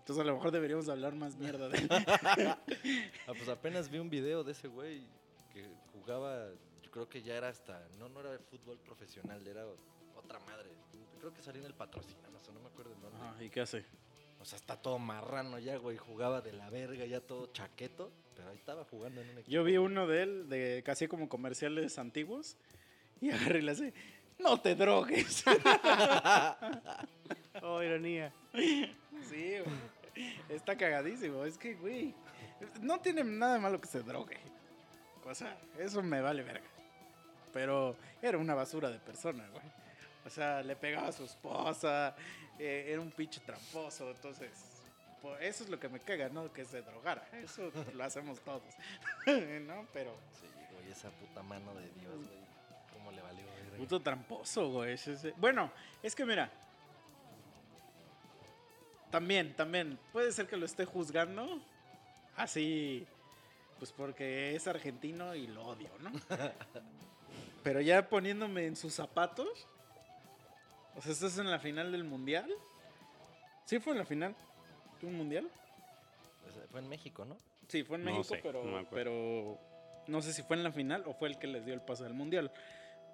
Entonces 0.00 0.22
a 0.24 0.26
lo 0.26 0.34
mejor 0.34 0.50
deberíamos 0.50 0.88
hablar 0.88 1.14
más 1.14 1.36
mierda 1.36 1.68
de 1.68 1.78
él. 1.78 1.88
Ah, 1.90 2.58
pues 3.26 3.48
apenas 3.48 3.90
vi 3.90 3.98
un 3.98 4.08
video 4.10 4.42
de 4.42 4.52
ese 4.52 4.66
güey 4.66 5.02
que 5.52 5.66
jugaba, 5.92 6.46
creo 6.90 7.08
que 7.08 7.22
ya 7.22 7.36
era 7.36 7.48
hasta, 7.48 7.86
no, 7.98 8.08
no 8.08 8.20
era 8.20 8.32
de 8.32 8.38
fútbol 8.38 8.78
profesional, 8.78 9.46
era 9.46 9.64
otra 10.16 10.38
madre. 10.40 10.68
Creo 11.20 11.32
que 11.34 11.42
salía 11.42 11.60
en 11.60 11.66
el 11.66 11.74
patrocinador, 11.74 12.28
no 12.52 12.60
me 12.60 12.68
acuerdo 12.68 12.92
el 12.92 13.00
nombre. 13.00 13.20
Ajá, 13.20 13.42
¿Y 13.42 13.50
qué 13.50 13.60
hace? 13.60 13.84
O 14.40 14.44
sea, 14.44 14.56
está 14.56 14.76
todo 14.76 14.98
marrano 14.98 15.58
ya, 15.58 15.76
güey, 15.76 15.96
jugaba 15.96 16.40
de 16.40 16.52
la 16.52 16.70
verga, 16.70 17.04
ya 17.04 17.20
todo 17.20 17.48
chaqueto, 17.52 18.12
pero 18.36 18.50
ahí 18.50 18.56
estaba 18.56 18.84
jugando 18.84 19.20
en 19.20 19.28
un 19.30 19.38
equipo. 19.38 19.50
Yo 19.50 19.64
vi 19.64 19.78
uno 19.78 20.06
de 20.06 20.22
él, 20.22 20.48
de 20.48 20.82
casi 20.84 21.08
como 21.08 21.28
comerciales 21.28 21.98
antiguos, 21.98 22.56
y 23.20 23.30
agarré 23.30 23.58
y 23.58 23.62
le 23.62 23.72
hace, 23.72 23.94
no 24.38 24.60
te 24.60 24.74
drogues. 24.74 25.44
Oh, 27.60 27.82
ironía. 27.82 28.32
Sí, 28.54 29.56
güey. 29.58 30.32
Está 30.48 30.76
cagadísimo. 30.76 31.44
Es 31.44 31.58
que, 31.58 31.74
güey, 31.74 32.14
no 32.80 33.00
tiene 33.00 33.24
nada 33.24 33.54
de 33.54 33.60
malo 33.60 33.80
que 33.80 33.88
se 33.88 34.00
drogue. 34.00 34.38
O 35.24 35.34
sea, 35.34 35.58
eso 35.78 36.02
me 36.02 36.20
vale 36.20 36.42
verga. 36.42 36.66
Pero 37.52 37.96
era 38.22 38.38
una 38.38 38.54
basura 38.54 38.90
de 38.90 38.98
persona, 38.98 39.46
güey. 39.48 39.64
O 40.26 40.30
sea, 40.30 40.62
le 40.62 40.76
pegaba 40.76 41.08
a 41.08 41.12
su 41.12 41.24
esposa, 41.24 42.14
eh, 42.58 42.86
era 42.88 43.00
un 43.00 43.10
pinche 43.10 43.40
tramposo, 43.40 44.10
entonces... 44.10 44.50
pues, 45.22 45.40
eso 45.40 45.64
es 45.64 45.70
lo 45.70 45.80
que 45.80 45.88
me 45.88 46.00
caga, 46.00 46.28
¿no? 46.28 46.52
Que 46.52 46.64
se 46.64 46.82
drogara. 46.82 47.26
Eso 47.32 47.72
lo 47.94 48.04
hacemos 48.04 48.40
todos. 48.40 48.62
¿No? 49.26 49.86
Pero... 49.92 50.14
Sí, 50.38 50.46
güey, 50.74 50.92
esa 50.92 51.10
puta 51.10 51.42
mano 51.42 51.74
de 51.74 51.88
Dios, 52.00 52.16
güey. 52.16 52.38
¿Cómo 52.92 53.10
le 53.10 53.22
valió 53.22 53.44
verga? 53.46 53.76
Puto 53.78 54.00
tramposo, 54.00 54.70
güey. 54.70 54.96
Bueno, 55.38 55.72
es 56.02 56.14
que 56.14 56.26
mira. 56.26 56.50
También, 59.10 59.54
también. 59.54 59.98
Puede 60.12 60.32
ser 60.32 60.46
que 60.46 60.56
lo 60.56 60.66
esté 60.66 60.84
juzgando. 60.84 61.58
Así. 62.36 63.06
Pues 63.78 63.92
porque 63.92 64.54
es 64.54 64.66
argentino 64.66 65.34
y 65.34 65.46
lo 65.46 65.64
odio, 65.64 65.90
¿no? 66.00 66.10
Pero 67.62 67.80
ya 67.80 68.08
poniéndome 68.08 68.66
en 68.66 68.76
sus 68.76 68.94
zapatos. 68.94 69.66
O 70.96 71.02
sea, 71.02 71.12
estás 71.12 71.38
en 71.38 71.50
la 71.50 71.58
final 71.58 71.92
del 71.92 72.04
mundial. 72.04 72.50
¿Sí 73.64 73.78
fue 73.78 73.92
en 73.92 73.98
la 73.98 74.04
final? 74.04 74.34
¿Fue 75.00 75.08
un 75.08 75.16
mundial? 75.16 75.48
O 76.48 76.52
sea, 76.52 76.62
Fue 76.70 76.80
en 76.80 76.88
México, 76.88 77.24
¿no? 77.24 77.36
Sí, 77.68 77.84
fue 77.84 77.98
en 77.98 78.04
No 78.04 78.12
México, 78.12 78.34
sé, 78.34 78.40
pero, 78.42 78.64
no 78.64 78.88
pero 78.90 79.58
no 80.06 80.22
sé 80.22 80.32
si 80.32 80.42
fue 80.42 80.56
en 80.56 80.62
la 80.64 80.72
final 80.72 81.04
o 81.06 81.12
fue 81.12 81.28
el 81.28 81.38
que 81.38 81.46
les 81.46 81.66
dio 81.66 81.74
el 81.74 81.82
paso 81.82 82.06
al 82.06 82.14
mundial. 82.14 82.50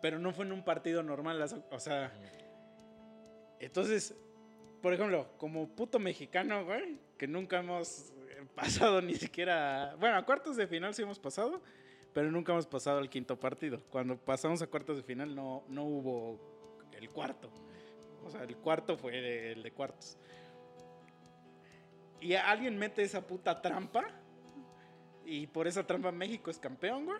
Pero 0.00 0.18
no 0.18 0.32
fue 0.32 0.44
en 0.44 0.52
un 0.52 0.62
partido 0.62 1.02
normal, 1.02 1.42
o 1.70 1.80
sea, 1.80 2.12
entonces, 3.58 4.14
por 4.82 4.92
ejemplo, 4.92 5.28
como 5.38 5.68
puto 5.68 5.98
mexicano, 5.98 6.64
güey, 6.64 6.98
que 7.16 7.26
nunca 7.26 7.58
hemos 7.60 8.12
eh, 8.28 8.46
pasado 8.54 9.00
ni 9.00 9.14
siquiera, 9.14 9.96
bueno, 9.98 10.16
a 10.16 10.24
cuartos 10.26 10.56
de 10.56 10.66
final 10.66 10.94
sí 10.94 11.02
hemos 11.02 11.18
pasado, 11.18 11.62
pero 12.14 12.30
nunca 12.30 12.52
hemos 12.52 12.66
pasado 12.66 12.98
al 12.98 13.10
quinto 13.10 13.38
partido. 13.38 13.82
Cuando 13.90 14.16
pasamos 14.16 14.62
a 14.62 14.66
cuartos 14.66 14.96
de 14.96 15.02
final 15.02 15.34
no, 15.34 15.64
no 15.68 15.84
hubo 15.84 16.40
el 16.92 17.10
cuarto. 17.10 17.50
O 18.24 18.30
sea, 18.30 18.44
el 18.44 18.56
cuarto 18.56 18.96
fue 18.96 19.12
de- 19.20 19.52
el 19.52 19.62
de 19.62 19.70
cuartos. 19.72 20.16
Y 22.20 22.34
alguien 22.34 22.78
mete 22.78 23.02
esa 23.02 23.20
puta 23.26 23.60
trampa 23.60 24.04
y 25.26 25.46
por 25.46 25.66
esa 25.66 25.86
trampa 25.86 26.10
México 26.12 26.50
es 26.50 26.58
campeón, 26.58 27.04
güey. 27.04 27.18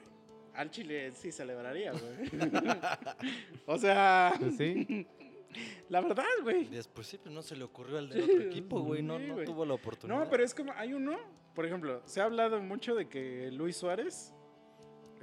Al 0.55 0.71
Chile 0.71 1.11
sí 1.13 1.33
celebraría, 1.33 1.93
güey. 1.93 2.31
o 3.67 3.77
sea, 3.77 4.33
Pues 4.39 4.57
sí. 4.57 5.07
la 5.89 6.01
verdad, 6.01 6.25
güey. 6.43 6.67
Después 6.67 7.07
sí, 7.09 7.19
pues 7.19 7.35
no 7.35 7.43
se 7.43 7.57
le 7.57 7.65
ocurrió 7.65 7.99
al 7.99 8.09
del 8.09 8.23
otro 8.23 8.41
equipo, 8.49 8.81
güey. 8.81 9.03
No, 9.03 9.19
Sí, 9.19 9.27
no 9.27 9.35
güey. 9.35 9.45
tuvo 9.47 9.67
la 9.67 9.75
oportunidad. 9.75 10.21
No, 10.21 10.31
pero 10.31 10.45
es 10.45 10.55
como, 10.55 10.73
hay 10.73 10.95
uno, 10.95 11.19
por 11.55 11.67
ejemplo, 11.67 12.01
se 12.07 12.21
ha 12.21 12.25
hablado 12.25 12.61
mucho 12.63 12.95
de 12.95 13.09
que 13.09 13.51
Luis 13.51 13.77
Suárez 13.77 14.33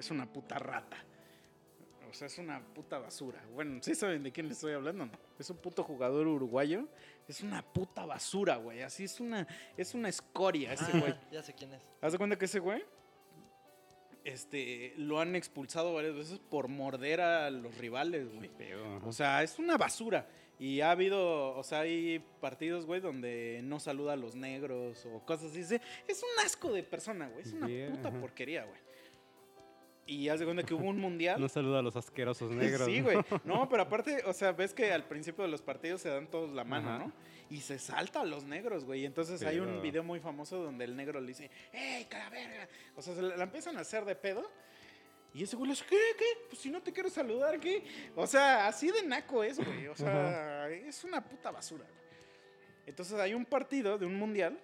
es 0.02 0.12
una 0.12 0.32
puta 0.32 0.60
rata. 0.60 0.98
O 2.10 2.14
sea, 2.14 2.28
es 2.28 2.38
una 2.40 2.62
puta 2.62 3.00
basura. 3.00 3.42
Bueno, 3.54 3.80
¿sí 3.82 3.96
saben 3.96 4.22
de 4.24 4.34
quién 4.34 4.48
le 4.48 4.52
estoy 4.54 4.74
hablando? 4.74 5.06
No. 5.06 5.12
Es 5.40 5.50
un 5.50 5.56
puto 5.58 5.82
jugador 5.86 6.28
uruguayo. 6.28 6.88
Es 7.26 7.40
una 7.42 7.62
puta 7.62 8.06
basura, 8.06 8.58
güey. 8.58 8.82
Así 8.82 9.06
es 9.06 9.22
una, 9.22 9.48
es 9.78 9.94
una 9.94 10.10
escoria 10.10 10.74
ese 10.74 10.92
Ah, 10.94 11.00
güey. 11.00 11.16
ya 11.32 11.42
sé 11.42 11.54
quién 11.54 11.74
es. 11.74 11.82
Haz 12.02 12.12
de 12.12 12.18
cuenta 12.18 12.38
que 12.38 12.46
ese 12.46 12.60
güey, 12.60 12.84
este, 14.24 14.94
lo 14.98 15.20
han 15.20 15.36
expulsado 15.36 15.94
varias 15.94 16.16
veces 16.16 16.40
por 16.40 16.68
morder 16.68 17.22
a 17.22 17.50
los 17.50 17.78
rivales, 17.78 18.28
güey. 18.34 18.50
O 19.06 19.14
sea, 19.14 19.42
es 19.42 19.58
una 19.58 19.78
basura. 19.78 20.28
Y 20.60 20.82
ha 20.82 20.92
habido, 20.92 21.56
o 21.58 21.64
sea, 21.64 21.80
hay 21.80 22.20
partidos, 22.40 22.86
güey, 22.86 23.02
donde 23.02 23.62
no 23.64 23.80
saluda 23.80 24.14
a 24.14 24.16
los 24.16 24.36
negros 24.36 25.06
o 25.08 25.26
cosas 25.26 25.52
así. 25.52 25.62
Es- 25.62 25.72
Es 26.08 26.22
un 26.22 26.46
asco 26.46 26.72
de 26.72 26.84
persona, 26.84 27.30
güey. 27.30 27.42
Es 27.42 27.54
una 27.54 27.68
Yeah, 27.68 27.90
puta 27.90 28.10
ajá. 28.10 28.20
porquería, 28.20 28.66
güey. 28.66 28.80
Y 30.06 30.30
haz 30.30 30.40
de 30.40 30.46
cuenta 30.46 30.64
que 30.64 30.74
hubo 30.74 30.88
un 30.88 31.00
mundial. 31.00 31.40
No 31.42 31.50
saluda 31.50 31.80
a 31.80 31.82
los 31.82 31.96
asquerosos 31.96 32.52
negros. 32.52 32.86
Sí, 32.86 33.02
güey. 33.02 33.18
No, 33.44 33.68
pero 33.70 33.84
aparte, 33.84 34.24
o 34.26 34.34
sea, 34.34 34.52
ves 34.52 34.74
que 34.74 34.92
al 34.92 35.06
principio 35.06 35.44
de 35.44 35.50
los 35.50 35.62
partidos 35.62 36.02
se 36.02 36.10
dan 36.10 36.28
todos 36.28 36.52
la 36.52 36.64
mano, 36.64 36.90
Ajá. 36.90 37.00
¿no? 37.00 37.14
Y 37.50 37.62
se 37.62 37.80
salta 37.80 38.22
a 38.22 38.26
los 38.26 38.46
negros, 38.46 38.86
güey. 38.86 39.06
Entonces 39.06 39.44
hay 39.44 39.60
un 39.60 39.82
video 39.82 40.04
muy 40.04 40.20
famoso 40.20 40.64
donde 40.64 40.86
el 40.86 40.96
negro 40.96 41.20
le 41.20 41.28
dice, 41.28 41.52
¡Ey, 41.74 42.06
calaverga! 42.06 42.68
O 42.96 43.02
sea, 43.02 43.14
se 43.14 43.22
la, 43.22 43.44
empiezan 43.44 43.78
a 43.78 43.82
hacer 43.82 44.06
de 44.06 44.16
pedo. 44.16 44.50
Y 45.34 45.44
ese 45.44 45.56
güey 45.56 45.70
le 45.70 45.74
dice, 45.74 45.86
¿qué? 45.90 46.00
¿Qué? 46.18 46.26
Pues 46.50 46.62
si 46.62 46.70
no 46.70 46.82
te 46.82 46.92
quiero 46.92 47.10
saludar, 47.10 47.60
¿qué? 47.60 47.84
O 48.16 48.26
sea, 48.26 48.68
así 48.68 48.90
de 48.92 49.04
naco 49.04 49.44
es, 49.44 49.58
güey. 49.58 49.88
O 49.88 49.96
sea, 49.96 50.70
es 50.70 51.04
una 51.04 51.24
puta 51.24 51.52
basura, 51.52 51.84
güey. 51.84 52.02
Entonces 52.86 53.20
hay 53.20 53.34
un 53.34 53.46
partido 53.46 53.98
de 53.98 54.06
un 54.06 54.16
mundial 54.16 54.58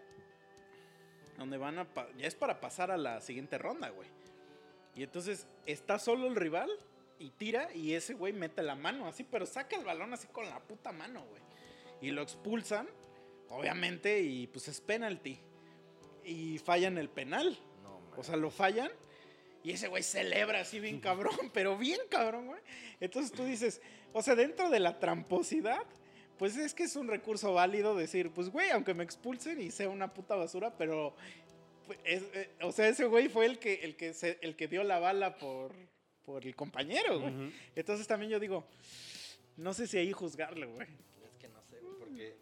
donde 1.38 1.58
van 1.58 1.80
a... 1.80 1.88
Ya 2.18 2.28
es 2.28 2.36
para 2.36 2.60
pasar 2.60 2.92
a 2.92 2.98
la 2.98 3.22
siguiente 3.22 3.58
ronda, 3.58 3.90
güey. 3.90 4.08
Y 4.98 5.04
entonces 5.04 5.46
está 5.68 6.00
solo 6.00 6.26
el 6.26 6.36
rival 6.36 6.70
y 7.20 7.30
tira 7.30 7.70
y 7.74 7.94
ese 7.94 8.16
güey 8.16 8.34
mete 8.34 8.64
la 8.64 8.76
mano 8.76 9.08
así, 9.08 9.24
pero 9.24 9.46
saca 9.46 9.76
el 9.76 9.86
balón 9.86 10.12
así 10.12 10.28
con 10.28 10.50
la 10.50 10.60
puta 10.60 10.92
mano, 10.92 11.24
güey. 11.30 11.42
Y 12.02 12.12
lo 12.12 12.24
expulsan, 12.24 12.88
obviamente, 13.50 14.22
y 14.22 14.48
pues 14.48 14.68
es 14.68 14.82
penalti. 14.82 15.40
Y 16.24 16.58
fallan 16.58 16.98
el 16.98 17.10
penal. 17.10 17.58
No. 17.84 18.02
O 18.18 18.24
sea, 18.24 18.38
lo 18.38 18.50
fallan. 18.50 18.90
Y 19.64 19.72
ese 19.72 19.88
güey 19.88 20.02
celebra 20.02 20.62
así 20.62 20.80
bien 20.80 21.00
cabrón, 21.02 21.52
pero 21.54 21.78
bien 21.78 22.00
cabrón, 22.10 22.48
güey. 22.48 22.62
Entonces 23.00 23.32
tú 23.32 23.46
dices, 23.46 23.82
o 24.14 24.24
sea, 24.24 24.34
dentro 24.34 24.72
de 24.72 24.80
la 24.80 25.00
tramposidad, 25.00 25.84
pues 26.38 26.58
es 26.58 26.74
que 26.74 26.84
es 26.84 26.96
un 26.96 27.08
recurso 27.08 27.54
válido 27.54 27.96
decir, 27.96 28.32
pues 28.32 28.50
güey, 28.50 28.72
aunque 28.72 28.96
me 28.96 29.04
expulsen 29.04 29.62
y 29.62 29.70
sea 29.70 29.90
una 29.90 30.14
puta 30.14 30.36
basura, 30.36 30.76
pero 30.76 31.16
es- 32.04 32.24
eh, 32.34 32.50
o 32.62 32.72
sea, 32.72 32.88
ese 32.90 33.06
güey 33.06 33.30
fue 33.30 33.46
el 33.46 33.60
que 33.60 33.76
el 33.84 33.96
que 33.96 34.14
se- 34.14 34.38
el 34.42 34.56
que 34.56 34.68
dio 34.68 34.84
la 34.84 35.00
bala 35.00 35.38
por 35.38 35.74
por 36.26 36.46
el 36.46 36.56
compañero, 36.56 37.20
güey. 37.22 37.54
Entonces 37.76 38.06
también 38.06 38.30
yo 38.32 38.40
digo, 38.40 38.66
no 39.56 39.74
sé 39.74 39.88
si 39.88 39.98
ahí 39.98 40.12
juzgarle, 40.12 40.66
güey. 40.66 40.88
Es 41.26 41.38
que 41.40 41.48
no 41.48 41.62
sé, 41.64 41.80
güey, 41.80 41.96
porque. 42.00 42.36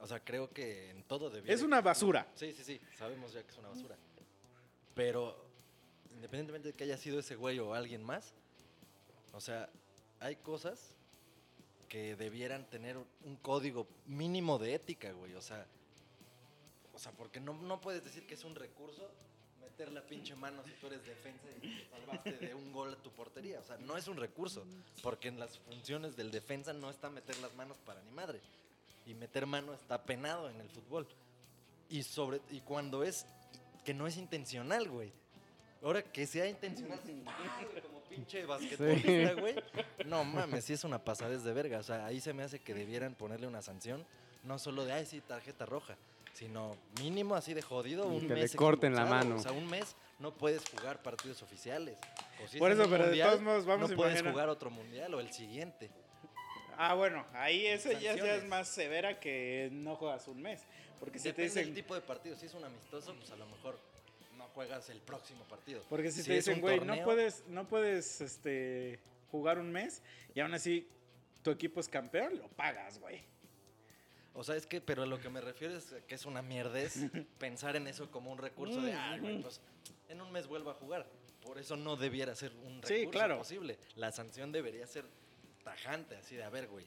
O 0.00 0.06
sea, 0.06 0.20
creo 0.20 0.50
que 0.50 0.90
en 0.90 1.02
todo 1.04 1.28
debiera. 1.30 1.52
Es 1.54 1.62
una 1.62 1.80
basura. 1.80 2.26
Sí, 2.34 2.52
sí, 2.52 2.62
sí. 2.64 2.80
Sabemos 2.96 3.32
ya 3.32 3.42
que 3.42 3.50
es 3.50 3.58
una 3.58 3.68
basura. 3.68 3.96
Pero, 4.94 5.36
independientemente 6.14 6.68
de 6.68 6.74
que 6.74 6.84
haya 6.84 6.96
sido 6.96 7.18
ese 7.20 7.34
güey 7.36 7.58
o 7.58 7.74
alguien 7.74 8.02
más, 8.04 8.34
o 9.32 9.40
sea, 9.40 9.68
hay 10.20 10.36
cosas 10.36 10.94
que 11.88 12.14
debieran 12.16 12.68
tener 12.70 12.96
un 12.96 13.36
código 13.36 13.86
mínimo 14.06 14.58
de 14.58 14.74
ética, 14.74 15.12
güey. 15.12 15.34
O 15.34 15.42
sea, 15.42 15.66
sea, 17.02 17.12
porque 17.12 17.40
no, 17.40 17.54
no 17.54 17.80
puedes 17.80 18.04
decir 18.04 18.26
que 18.26 18.34
es 18.34 18.44
un 18.44 18.54
recurso 18.54 19.10
meter 19.60 19.92
la 19.92 20.02
pinche 20.02 20.34
mano 20.34 20.62
si 20.64 20.72
tú 20.72 20.86
eres 20.86 21.04
defensa 21.06 21.46
y 21.62 21.68
te 21.68 21.88
salvaste 21.90 22.32
de 22.46 22.54
un 22.54 22.72
gol 22.72 22.92
a 22.92 22.96
tu 22.96 23.10
portería. 23.10 23.60
O 23.60 23.64
sea, 23.64 23.76
no 23.78 23.96
es 23.96 24.06
un 24.06 24.16
recurso, 24.16 24.64
porque 25.02 25.28
en 25.28 25.38
las 25.38 25.58
funciones 25.58 26.16
del 26.16 26.30
defensa 26.30 26.72
no 26.72 26.90
está 26.90 27.08
meter 27.08 27.38
las 27.38 27.54
manos 27.54 27.78
para 27.78 28.02
ni 28.02 28.10
madre. 28.10 28.40
Y 29.06 29.14
meter 29.14 29.46
mano 29.46 29.72
está 29.72 30.02
penado 30.02 30.50
en 30.50 30.60
el 30.60 30.68
fútbol. 30.68 31.06
Y 31.88 32.02
sobre 32.02 32.40
y 32.50 32.60
cuando 32.60 33.02
es 33.02 33.26
que 33.84 33.94
no 33.94 34.06
es 34.06 34.16
intencional, 34.16 34.88
güey. 34.88 35.12
Ahora 35.82 36.02
que 36.02 36.26
sea 36.26 36.46
intencional, 36.48 37.00
¡ah! 37.26 37.60
como 37.82 38.00
pinche 38.04 38.44
basquetbolista, 38.44 39.34
güey. 39.34 39.56
No 40.06 40.22
mames, 40.22 40.64
sí 40.64 40.74
es 40.74 40.84
una 40.84 41.02
pasadez 41.02 41.42
de 41.42 41.52
verga. 41.52 41.78
O 41.78 41.82
sea, 41.82 42.06
ahí 42.06 42.20
se 42.20 42.32
me 42.32 42.44
hace 42.44 42.60
que 42.60 42.74
debieran 42.74 43.14
ponerle 43.14 43.46
una 43.46 43.62
sanción, 43.62 44.06
no 44.44 44.58
solo 44.58 44.84
de, 44.84 44.92
ay, 44.92 45.06
sí, 45.06 45.20
tarjeta 45.20 45.66
roja, 45.66 45.96
sino 46.32 46.76
mínimo 47.00 47.34
así 47.34 47.54
de 47.54 47.62
jodido, 47.62 48.06
un 48.06 48.22
Que 48.22 48.34
le 48.34 48.42
mes 48.42 48.56
corten 48.56 48.94
la 48.94 49.06
mano. 49.06 49.36
O 49.36 49.38
sea, 49.38 49.52
un 49.52 49.68
mes 49.68 49.96
no 50.18 50.34
puedes 50.34 50.62
jugar 50.68 51.02
partidos 51.02 51.42
oficiales. 51.42 51.98
O 52.44 52.48
si 52.48 52.58
Por 52.58 52.70
eso, 52.70 52.84
pero 52.84 53.04
de 53.04 53.08
mundial, 53.10 53.28
todos 53.30 53.42
modos, 53.42 53.64
vamos 53.66 53.90
no 53.90 53.94
a 53.94 53.96
puedes 53.96 54.22
jugar 54.22 54.48
otro 54.48 54.70
mundial 54.70 55.14
o 55.14 55.20
el 55.20 55.32
siguiente. 55.32 55.90
Ah, 56.76 56.94
bueno, 56.94 57.26
ahí 57.34 57.66
ese 57.66 58.00
ya, 58.00 58.14
ya 58.16 58.36
es 58.36 58.44
más 58.44 58.68
severa 58.68 59.20
que 59.20 59.68
no 59.72 59.96
juegas 59.96 60.26
un 60.28 60.40
mes. 60.40 60.62
Porque 60.98 61.18
si 61.18 61.24
te 61.24 61.28
Depende 61.30 61.54
del 61.54 61.64
dicen, 61.64 61.74
tipo 61.74 61.94
de 61.94 62.00
partido. 62.00 62.36
Si 62.36 62.46
es 62.46 62.54
un 62.54 62.64
amistoso, 62.64 63.14
pues 63.14 63.30
a 63.30 63.36
lo 63.36 63.46
mejor 63.46 63.78
no 64.36 64.46
juegas 64.48 64.88
el 64.88 65.00
próximo 65.00 65.44
partido. 65.44 65.82
porque 65.88 66.10
si, 66.10 66.22
Si 66.22 66.28
te 66.28 66.34
dicen, 66.34 66.60
güey, 66.60 66.80
no 66.80 67.02
puedes, 67.04 67.44
no 67.48 67.68
puedes 67.68 68.20
este, 68.20 69.00
jugar 69.30 69.58
un 69.58 69.70
mes 69.70 70.02
y 70.34 70.40
aún 70.40 70.54
así 70.54 70.88
tu 71.42 71.50
equipo 71.50 71.80
es 71.80 71.88
campeón, 71.88 72.38
lo 72.38 72.48
pagas, 72.48 72.98
güey. 72.98 73.22
O 74.34 74.44
sea, 74.44 74.56
es 74.56 74.66
que, 74.66 74.80
pero 74.80 75.02
a 75.02 75.06
lo 75.06 75.20
que 75.20 75.28
me 75.28 75.40
refiero 75.40 75.76
es 75.76 75.94
que 76.06 76.14
es 76.14 76.24
una 76.24 76.40
mierdez 76.42 76.94
pensar 77.38 77.76
en 77.76 77.86
eso 77.86 78.10
como 78.10 78.32
un 78.32 78.38
recurso 78.38 78.80
de, 78.80 78.92
ah, 78.94 79.16
güey, 79.20 79.42
pues 79.42 79.60
en 80.08 80.20
un 80.20 80.32
mes 80.32 80.46
vuelvo 80.46 80.70
a 80.70 80.74
jugar. 80.74 81.06
Por 81.42 81.58
eso 81.58 81.76
no 81.76 81.96
debiera 81.96 82.34
ser 82.34 82.52
un 82.52 82.80
recurso 82.82 82.88
Sí, 82.94 83.06
claro. 83.08 83.38
posible. 83.38 83.78
La 83.96 84.10
sanción 84.12 84.52
debería 84.52 84.86
ser 84.86 85.04
tajante, 85.64 86.16
así 86.16 86.36
de, 86.36 86.44
a 86.44 86.50
ver, 86.50 86.68
güey. 86.68 86.86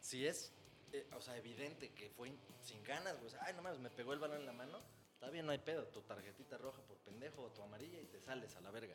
Si 0.00 0.26
es, 0.26 0.52
eh, 0.92 1.06
o 1.16 1.20
sea, 1.20 1.36
evidente 1.36 1.90
que 1.90 2.10
fue 2.10 2.28
in- 2.28 2.38
sin 2.62 2.82
ganas, 2.84 3.14
güey. 3.16 3.26
o 3.28 3.30
sea, 3.30 3.40
ay, 3.44 3.54
no 3.54 3.62
mames, 3.62 3.78
me 3.80 3.90
pegó 3.90 4.12
el 4.12 4.18
balón 4.18 4.40
en 4.40 4.46
la 4.46 4.52
mano. 4.52 4.80
Está 5.14 5.30
bien, 5.30 5.46
no 5.46 5.52
hay 5.52 5.58
pedo. 5.58 5.84
Tu 5.86 6.02
tarjetita 6.02 6.58
roja 6.58 6.82
por 6.82 6.98
pendejo 6.98 7.42
o 7.42 7.50
tu 7.50 7.62
amarilla 7.62 7.98
y 8.00 8.04
te 8.06 8.20
sales 8.20 8.54
a 8.56 8.60
la 8.60 8.70
verga. 8.70 8.94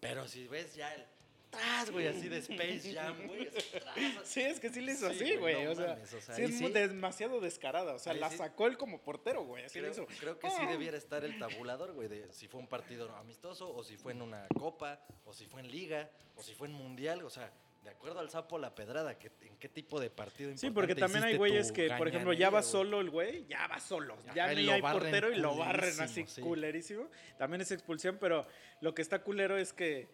Pero 0.00 0.28
si 0.28 0.46
ves 0.48 0.74
ya 0.74 0.92
el 0.94 1.04
tras, 1.50 1.90
güey, 1.90 2.06
así 2.08 2.28
de 2.28 2.38
Space 2.38 2.92
Jam, 2.94 3.16
güey. 3.26 3.48
Sí, 4.24 4.40
es 4.42 4.60
que 4.60 4.68
sí 4.70 4.80
le 4.80 4.92
hizo 4.92 5.08
Sí, 5.10 5.24
así, 5.24 5.36
güey, 5.36 5.64
no 5.64 5.70
o, 5.72 5.74
sea, 5.74 5.86
mames, 5.88 6.12
o 6.14 6.20
sea, 6.20 6.34
sí 6.34 6.42
es 6.42 6.58
sí- 6.58 6.68
demasiado 6.70 7.40
descarada. 7.40 7.94
O 7.94 7.98
sea, 7.98 8.12
Ahí 8.12 8.18
la 8.20 8.30
sí- 8.30 8.36
sacó 8.38 8.66
él 8.66 8.76
como 8.76 9.00
portero, 9.02 9.44
güey. 9.44 9.64
Así 9.64 9.78
Creo, 9.78 9.86
le 9.86 9.92
hizo. 9.92 10.06
creo 10.20 10.38
que 10.38 10.50
sí 10.50 10.56
¡Ah! 10.60 10.70
debiera 10.70 10.96
estar 10.98 11.24
el 11.24 11.38
tabulador, 11.38 11.92
güey, 11.92 12.08
de 12.08 12.32
si 12.32 12.48
fue 12.48 12.60
un 12.60 12.66
partido 12.68 13.14
amistoso, 13.16 13.74
o 13.74 13.82
si 13.84 13.96
fue 13.96 14.12
en 14.12 14.22
una 14.22 14.46
copa, 14.58 15.00
o 15.24 15.32
si 15.32 15.46
fue 15.46 15.60
en 15.60 15.70
liga, 15.70 16.10
o 16.36 16.42
si 16.42 16.54
fue 16.54 16.68
en 16.68 16.74
mundial, 16.74 17.22
o 17.22 17.30
sea, 17.30 17.52
de 17.84 17.90
acuerdo 17.92 18.18
al 18.18 18.28
sapo 18.30 18.58
la 18.58 18.74
pedrada, 18.74 19.16
que, 19.16 19.30
en 19.42 19.56
qué 19.58 19.68
tipo 19.68 20.00
de 20.00 20.10
partido 20.10 20.50
Sí, 20.56 20.70
porque 20.70 20.96
también 20.96 21.22
hay 21.22 21.36
güeyes 21.36 21.70
que, 21.70 21.88
por 21.96 22.08
ejemplo, 22.08 22.32
ya 22.32 22.50
va 22.50 22.62
solo 22.64 23.00
el 23.00 23.10
güey, 23.10 23.46
ya 23.46 23.68
va 23.68 23.78
solo. 23.78 24.16
Ya 24.34 24.52
y 24.52 24.56
ni 24.56 24.62
lo 24.64 24.72
hay 24.72 24.82
portero 24.82 25.30
y 25.32 25.36
lo 25.36 25.56
barren 25.56 25.90
así 26.00 26.22
culerísimo, 26.24 26.26
sí. 26.26 26.40
culerísimo. 26.42 27.08
También 27.38 27.60
es 27.60 27.70
expulsión, 27.70 28.18
pero 28.20 28.44
lo 28.80 28.92
que 28.92 29.02
está 29.02 29.22
culero 29.22 29.56
es 29.56 29.72
que, 29.72 30.08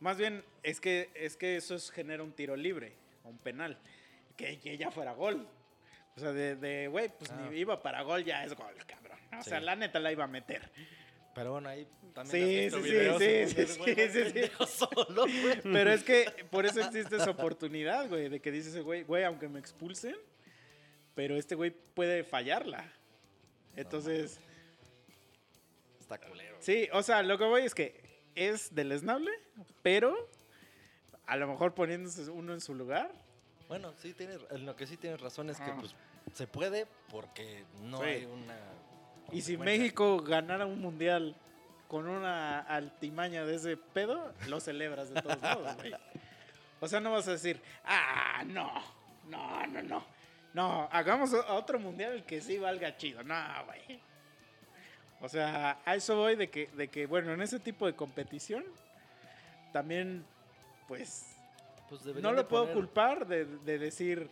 más 0.00 0.16
bien, 0.18 0.44
es 0.62 0.80
que, 0.80 1.10
es 1.14 1.36
que 1.36 1.56
eso 1.56 1.74
es- 1.74 1.90
genera 1.90 2.22
un 2.22 2.32
tiro 2.32 2.56
libre, 2.56 2.92
o 3.24 3.28
un 3.28 3.38
penal, 3.38 3.78
que, 4.36 4.58
que 4.58 4.76
ya 4.78 4.90
fuera 4.90 5.12
gol. 5.12 5.46
O 6.16 6.20
sea, 6.20 6.32
de, 6.32 6.88
güey, 6.88 7.08
pues 7.16 7.30
Ah. 7.30 7.48
ni 7.50 7.58
iba 7.58 7.80
para 7.82 8.02
gol, 8.02 8.24
ya 8.24 8.44
es 8.44 8.54
gol, 8.54 8.74
cabrón. 8.86 9.18
O 9.38 9.42
sea, 9.42 9.60
la 9.60 9.76
neta 9.76 10.00
la 10.00 10.10
iba 10.10 10.24
a 10.24 10.28
meter. 10.28 10.68
Pero 11.34 11.52
bueno, 11.52 11.68
ahí 11.68 11.86
también 12.14 12.46
Sí, 12.48 12.58
has 12.58 12.62
visto 12.64 12.78
sí, 12.78 12.84
sí, 12.84 12.90
videos 12.90 13.18
sí, 13.18 13.46
sí, 13.46 13.66
sí, 13.66 13.84
sí, 13.84 14.24
sí. 14.24 14.32
pendejo 14.32 14.66
solo, 14.66 15.22
güey. 15.26 15.60
Pero 15.62 15.92
es 15.92 16.02
que 16.02 16.24
por 16.50 16.66
eso 16.66 16.80
existe 16.80 17.14
esa 17.16 17.30
oportunidad, 17.30 18.08
güey, 18.08 18.28
de 18.28 18.40
que 18.40 18.50
dices, 18.50 18.76
güey, 18.82 19.04
güey, 19.04 19.22
aunque 19.22 19.48
me 19.48 19.60
expulsen, 19.60 20.16
pero 21.14 21.36
este 21.36 21.54
güey 21.54 21.70
puede 21.70 22.24
fallarla. 22.24 22.90
Entonces, 23.76 24.40
Está 26.00 26.18
culero. 26.18 26.56
sí, 26.58 26.88
o 26.92 27.02
sea, 27.02 27.22
lo 27.22 27.38
que 27.38 27.44
voy 27.44 27.62
es 27.62 27.74
que 27.74 28.00
es 28.38 28.74
deleznable, 28.74 29.30
pero 29.82 30.28
a 31.26 31.36
lo 31.36 31.46
mejor 31.46 31.74
poniéndose 31.74 32.30
uno 32.30 32.52
en 32.54 32.60
su 32.60 32.74
lugar. 32.74 33.10
Bueno, 33.68 33.92
sí, 33.98 34.14
tienes, 34.14 34.38
en 34.50 34.64
lo 34.64 34.76
que 34.76 34.86
sí 34.86 34.96
tienes 34.96 35.20
razón 35.20 35.50
es 35.50 35.58
que 35.58 35.70
Ah. 35.70 35.76
pues 35.78 35.94
se 36.34 36.46
puede 36.46 36.86
porque 37.10 37.64
no 37.82 37.98
Sí. 37.98 38.04
hay 38.04 38.24
una... 38.24 38.56
Y 39.30 39.42
si. 39.42 39.58
México 39.58 40.22
ganara 40.22 40.64
un 40.64 40.80
mundial 40.80 41.34
con 41.86 42.08
una 42.08 42.60
altimaña 42.60 43.44
de 43.44 43.56
ese 43.56 43.76
pedo, 43.76 44.32
lo 44.46 44.58
celebras 44.60 45.12
de 45.12 45.20
todos 45.20 45.40
modos, 45.40 45.76
güey. 45.76 45.92
O 46.80 46.88
sea, 46.88 47.00
no 47.00 47.12
vas 47.12 47.28
a 47.28 47.32
decir, 47.32 47.60
ah, 47.84 48.42
no, 48.46 48.70
no, 49.28 49.66
no, 49.66 49.82
no. 49.82 50.04
No, 50.54 50.88
hagamos 50.90 51.32
otro 51.34 51.78
mundial 51.78 52.24
que 52.24 52.40
sí 52.40 52.58
valga 52.58 52.96
chido. 52.96 53.22
No, 53.22 53.34
güey. 53.66 54.00
O 55.20 55.28
sea, 55.28 55.80
a 55.84 55.94
eso 55.96 56.16
voy 56.16 56.36
de 56.36 56.48
que, 56.48 56.68
de 56.68 56.88
que, 56.88 57.06
bueno, 57.06 57.32
en 57.32 57.42
ese 57.42 57.58
tipo 57.58 57.86
de 57.86 57.94
competición, 57.94 58.64
también, 59.72 60.24
pues, 60.86 61.26
Pues 61.88 62.04
no 62.16 62.32
lo 62.32 62.46
puedo 62.48 62.64
poner- 62.64 62.74
culpar 62.74 63.26
de, 63.26 63.44
de 63.44 63.78
decir, 63.78 64.28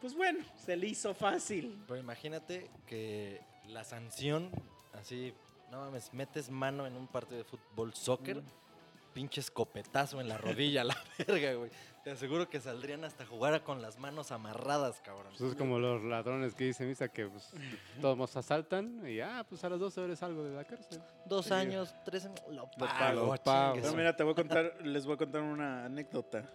pues 0.00 0.14
bueno, 0.14 0.44
se 0.56 0.76
le 0.76 0.88
hizo 0.88 1.14
fácil. 1.14 1.82
Pero 1.86 1.98
imagínate 1.98 2.68
que 2.86 3.40
la 3.68 3.84
sanción, 3.84 4.50
así, 4.92 5.32
no 5.70 5.78
mames, 5.80 6.12
metes 6.12 6.50
mano 6.50 6.86
en 6.86 6.96
un 6.96 7.06
partido 7.06 7.38
de 7.38 7.44
fútbol 7.44 7.94
soccer, 7.94 8.38
Mm. 8.38 8.46
pinche 9.14 9.40
escopetazo 9.40 10.20
en 10.20 10.28
la 10.28 10.38
rodilla, 10.38 10.84
la 10.84 10.96
verga, 11.18 11.54
güey. 11.54 11.70
Te 12.04 12.10
aseguro 12.10 12.48
que 12.48 12.58
saldrían 12.60 13.04
hasta 13.04 13.24
jugar 13.24 13.62
con 13.62 13.80
las 13.80 13.96
manos 14.00 14.32
amarradas, 14.32 15.00
cabrón. 15.02 15.32
Pues 15.38 15.52
es 15.52 15.56
como 15.56 15.78
los 15.78 16.02
ladrones 16.02 16.52
que 16.54 16.64
dice 16.64 16.84
Misa 16.84 17.08
que 17.08 17.28
pues, 17.28 17.52
todos 18.00 18.18
nos 18.18 18.36
asaltan 18.36 19.06
y 19.08 19.20
ah, 19.20 19.46
pues 19.48 19.62
a 19.62 19.68
las 19.68 19.78
12 19.78 20.00
horas 20.00 20.18
salgo 20.18 20.42
de 20.42 20.56
la 20.56 20.64
cárcel. 20.64 21.00
Dos 21.26 21.46
Sí. 21.46 21.52
años, 21.54 21.94
tres 22.04 22.24
años, 22.24 22.40
lo 22.48 22.54
Lo 22.62 22.68
pago, 22.70 22.88
pago, 22.88 23.24
chingue 23.26 23.38
pago. 23.44 23.74
Pero 23.82 23.94
mira, 23.94 24.16
te 24.16 24.24
voy 24.24 24.32
a 24.32 24.34
contar, 24.34 24.78
les 24.84 25.06
voy 25.06 25.14
a 25.14 25.18
contar 25.18 25.42
una 25.42 25.84
anécdota. 25.84 26.52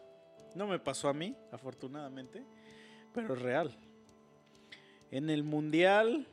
No 0.54 0.68
me 0.68 0.80
pasó 0.80 1.08
a 1.08 1.14
mí, 1.14 1.34
afortunadamente, 1.54 2.44
pero 3.14 3.34
es 3.34 3.42
real. 3.42 3.72
En 5.12 5.30
el 5.30 5.44
mundial 5.44 6.28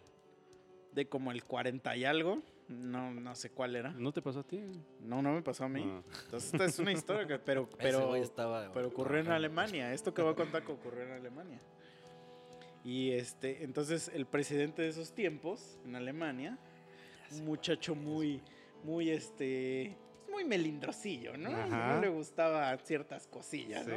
de 0.90 1.08
como 1.08 1.30
el 1.30 1.44
40 1.44 1.96
y 1.96 2.04
algo, 2.04 2.42
no, 2.68 3.12
no 3.12 3.34
sé 3.34 3.50
cuál 3.50 3.76
era. 3.76 3.90
¿No 3.92 4.12
te 4.12 4.22
pasó 4.22 4.40
a 4.40 4.42
ti? 4.42 4.62
No, 5.00 5.22
no 5.22 5.32
me 5.32 5.42
pasó 5.42 5.64
a 5.64 5.68
mí. 5.68 5.84
Ah. 5.86 6.02
Entonces 6.24 6.52
esta 6.52 6.64
es 6.64 6.78
una 6.78 6.92
historia 6.92 7.26
que, 7.26 7.38
pero, 7.38 7.68
pero, 7.78 8.16
estaba 8.16 8.72
pero 8.72 8.88
ocurrió 8.88 9.20
en. 9.20 9.30
Alemania. 9.30 9.92
Esto 9.92 10.14
que 10.14 10.22
voy 10.22 10.32
a 10.32 10.36
contar 10.36 10.64
que 10.64 10.72
ocurrió 10.72 11.02
en 11.02 11.12
Alemania. 11.12 11.60
Y 12.84 13.12
este, 13.12 13.64
entonces 13.64 14.10
el 14.12 14.26
presidente 14.26 14.82
de 14.82 14.88
esos 14.88 15.12
tiempos 15.14 15.78
en 15.84 15.96
Alemania, 15.96 16.58
un 17.32 17.44
muchacho 17.44 17.94
muy, 17.94 18.42
muy 18.82 19.10
este, 19.10 19.96
muy 20.30 20.44
melindrosillo, 20.44 21.36
¿no? 21.36 21.50
Ajá. 21.50 21.94
No 21.94 22.00
le 22.00 22.08
gustaba 22.08 22.76
ciertas 22.78 23.26
cosillas, 23.26 23.86
¿no? 23.86 23.96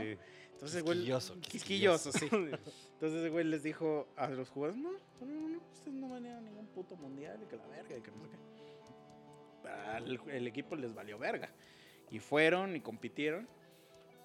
Entonces, 0.58 0.82
güey, 0.82 0.98
Quisquilloso, 0.98 1.40
quisquilloso, 1.40 2.12
sí. 2.12 2.28
Entonces 2.94 3.24
el 3.24 3.30
güey 3.30 3.44
les 3.44 3.62
dijo 3.62 4.08
a 4.16 4.28
los 4.30 4.50
jugadores, 4.50 4.82
no, 4.82 4.92
no, 4.92 5.26
no, 5.26 5.50
no, 5.50 5.60
ustedes 5.72 5.94
no 5.94 6.10
van 6.10 6.26
a 6.26 6.30
ir 6.30 6.34
a 6.34 6.42
ningún 6.42 6.66
puto 6.68 6.96
mundial, 6.96 7.40
y 7.44 7.46
que 7.46 7.58
la 7.58 7.68
verga, 7.68 7.96
y 7.96 8.02
que 8.02 8.10
no 8.10 8.24
sé 8.24 8.32
qué. 8.32 8.47
Al- 9.96 10.22
el 10.30 10.48
equipo 10.48 10.76
les 10.76 10.94
valió 10.94 11.18
verga. 11.18 11.50
Y 12.10 12.20
fueron 12.20 12.76
y 12.76 12.82
compitieron. 12.82 13.48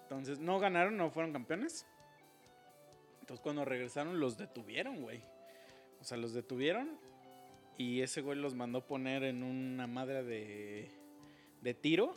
Entonces, 0.03 0.38
no 0.38 0.59
ganaron, 0.59 0.97
no 0.97 1.11
fueron 1.11 1.32
campeones. 1.32 1.86
Entonces, 3.20 3.43
cuando 3.43 3.64
regresaron, 3.64 4.20
los 4.20 4.36
detuvieron, 4.36 5.03
güey. 5.03 5.22
O 6.01 6.05
sea, 6.05 6.16
los 6.16 6.32
detuvieron 6.34 6.99
y 7.78 8.03
ese 8.03 8.20
güey 8.20 8.38
los 8.38 8.55
mandó 8.55 8.86
poner 8.86 9.24
en 9.24 9.43
una 9.43 9.86
madre 9.86 10.22
de, 10.22 10.90
de 11.62 11.74
tiro 11.74 12.14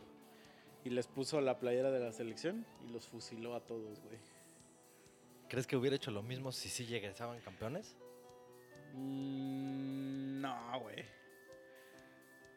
y 0.83 0.89
les 0.89 1.07
puso 1.07 1.39
la 1.41 1.59
playera 1.59 1.91
de 1.91 1.99
la 1.99 2.11
selección 2.11 2.65
y 2.85 2.91
los 2.91 3.07
fusiló 3.07 3.55
a 3.55 3.61
todos, 3.61 3.99
güey. 4.01 4.17
¿crees 5.47 5.67
que 5.67 5.77
hubiera 5.77 5.95
hecho 5.95 6.11
lo 6.11 6.23
mismo 6.23 6.51
si 6.51 6.69
sí 6.69 6.85
llegaban 6.85 7.39
campeones? 7.41 7.95
Mm, 8.93 10.41
no, 10.41 10.79
güey. 10.81 11.05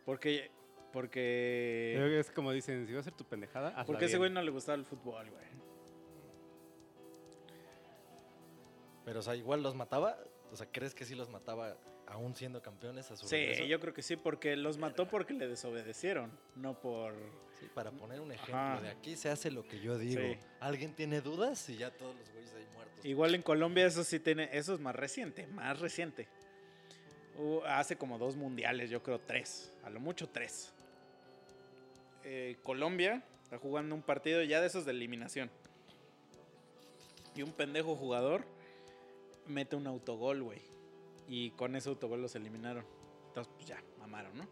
Porque. 0.05 0.51
Creo 0.91 1.03
Porque. 1.03 1.95
que 1.99 2.18
es 2.20 2.30
como 2.30 2.51
dicen, 2.53 2.86
si 2.86 2.93
vas 2.93 2.99
a 2.99 3.01
hacer 3.09 3.14
tu 3.14 3.24
pendejada, 3.24 3.68
hazla 3.70 3.84
Porque 3.84 4.05
a 4.05 4.07
ese 4.07 4.16
bien. 4.16 4.20
güey 4.20 4.30
no 4.32 4.43
le 4.43 4.51
gustaba 4.51 4.76
el 4.76 4.84
fútbol, 4.84 5.30
güey. 5.30 5.45
Pero, 9.05 9.20
o 9.20 9.22
sea, 9.22 9.36
igual 9.36 9.62
los 9.62 9.74
mataba. 9.74 10.18
O 10.53 10.57
sea, 10.57 10.66
¿crees 10.70 10.95
que 10.95 11.05
sí 11.05 11.14
los 11.14 11.28
mataba 11.28 11.76
aún 12.07 12.34
siendo 12.34 12.62
campeones 12.62 13.11
a 13.11 13.16
su 13.16 13.26
Sí, 13.28 13.36
regreso? 13.36 13.64
yo 13.64 13.80
creo 13.80 13.93
que 13.93 14.03
sí, 14.03 14.16
porque 14.16 14.57
los 14.57 14.78
mató 14.78 15.07
porque 15.09 15.34
le 15.34 15.47
desobedecieron, 15.47 16.30
no 16.57 16.78
por. 16.80 17.12
Sí, 17.61 17.68
para 17.74 17.91
poner 17.91 18.20
un 18.20 18.32
ejemplo, 18.32 18.57
Ajá. 18.57 18.80
de 18.80 18.89
aquí 18.89 19.16
se 19.16 19.28
hace 19.28 19.51
lo 19.51 19.66
que 19.66 19.80
yo 19.80 19.99
digo. 19.99 20.20
Sí. 20.22 20.39
¿Alguien 20.61 20.95
tiene 20.95 21.20
dudas? 21.20 21.68
Y 21.68 21.76
ya 21.76 21.91
todos 21.91 22.14
los 22.16 22.30
güeyes 22.32 22.55
ahí 22.55 22.66
muertos. 22.74 23.05
Igual 23.05 23.34
en 23.34 23.43
Colombia 23.43 23.84
eso 23.86 24.05
sí 24.05 24.20
tiene, 24.20 24.49
eso 24.53 24.72
es 24.74 24.80
más 24.80 24.95
reciente, 24.95 25.47
más 25.49 25.78
reciente. 25.80 26.28
Hace 27.66 27.97
como 27.97 28.18
dos 28.18 28.36
mundiales, 28.36 28.91
yo 28.91 29.03
creo 29.03 29.20
tres, 29.20 29.72
a 29.84 29.91
lo 29.91 30.01
mucho 30.01 30.28
tres. 30.28 30.72
Eh, 32.31 32.59
Colombia 32.62 33.22
está 33.43 33.57
jugando 33.57 33.95
un 33.95 34.03
partido 34.03 34.43
ya 34.43 34.61
de 34.61 34.66
esos 34.66 34.85
de 34.85 34.91
eliminación. 34.91 35.51
Y 37.35 37.41
un 37.41 37.53
pendejo 37.53 37.97
jugador 37.97 38.45
mete 39.47 39.76
un 39.76 39.87
autogol, 39.87 40.43
güey. 40.43 40.61
Y 41.26 41.53
con 41.53 41.74
ese 41.74 41.89
autogol 41.89 42.20
los 42.20 42.35
eliminaron. 42.35 42.85
Entonces, 43.29 43.51
pues 43.57 43.66
ya, 43.66 43.83
mamaron, 43.99 44.37
¿no? 44.37 44.47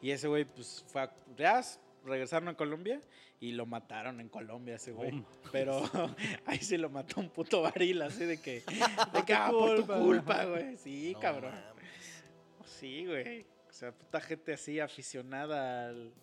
Y 0.00 0.12
ese 0.12 0.28
güey, 0.28 0.46
pues 0.46 0.82
fue 0.88 1.02
a, 1.02 1.14
ya 1.36 1.62
regresaron 2.06 2.48
a 2.48 2.56
Colombia 2.56 3.02
y 3.38 3.52
lo 3.52 3.66
mataron 3.66 4.22
en 4.22 4.30
Colombia, 4.30 4.76
ese 4.76 4.92
güey. 4.92 5.22
Pero 5.52 5.82
ahí 6.46 6.58
sí 6.60 6.78
lo 6.78 6.88
mató 6.88 7.20
un 7.20 7.28
puto 7.28 7.60
baril, 7.60 8.00
así 8.00 8.24
de 8.24 8.40
que, 8.40 8.62
de 9.12 9.24
que 9.26 9.34
ah, 9.34 9.50
por 9.50 9.76
tu 9.76 9.86
culpa. 9.86 9.98
culpa, 9.98 10.44
güey. 10.46 10.78
Sí, 10.78 11.12
No 11.12 11.20
cabrón. 11.20 11.52
mames. 11.52 12.24
Sí, 12.64 13.04
güey. 13.04 13.44
O 13.68 13.72
sea, 13.74 13.92
puta 13.92 14.22
gente 14.22 14.54
así 14.54 14.80
aficionada 14.80 15.88
al, 15.90 16.14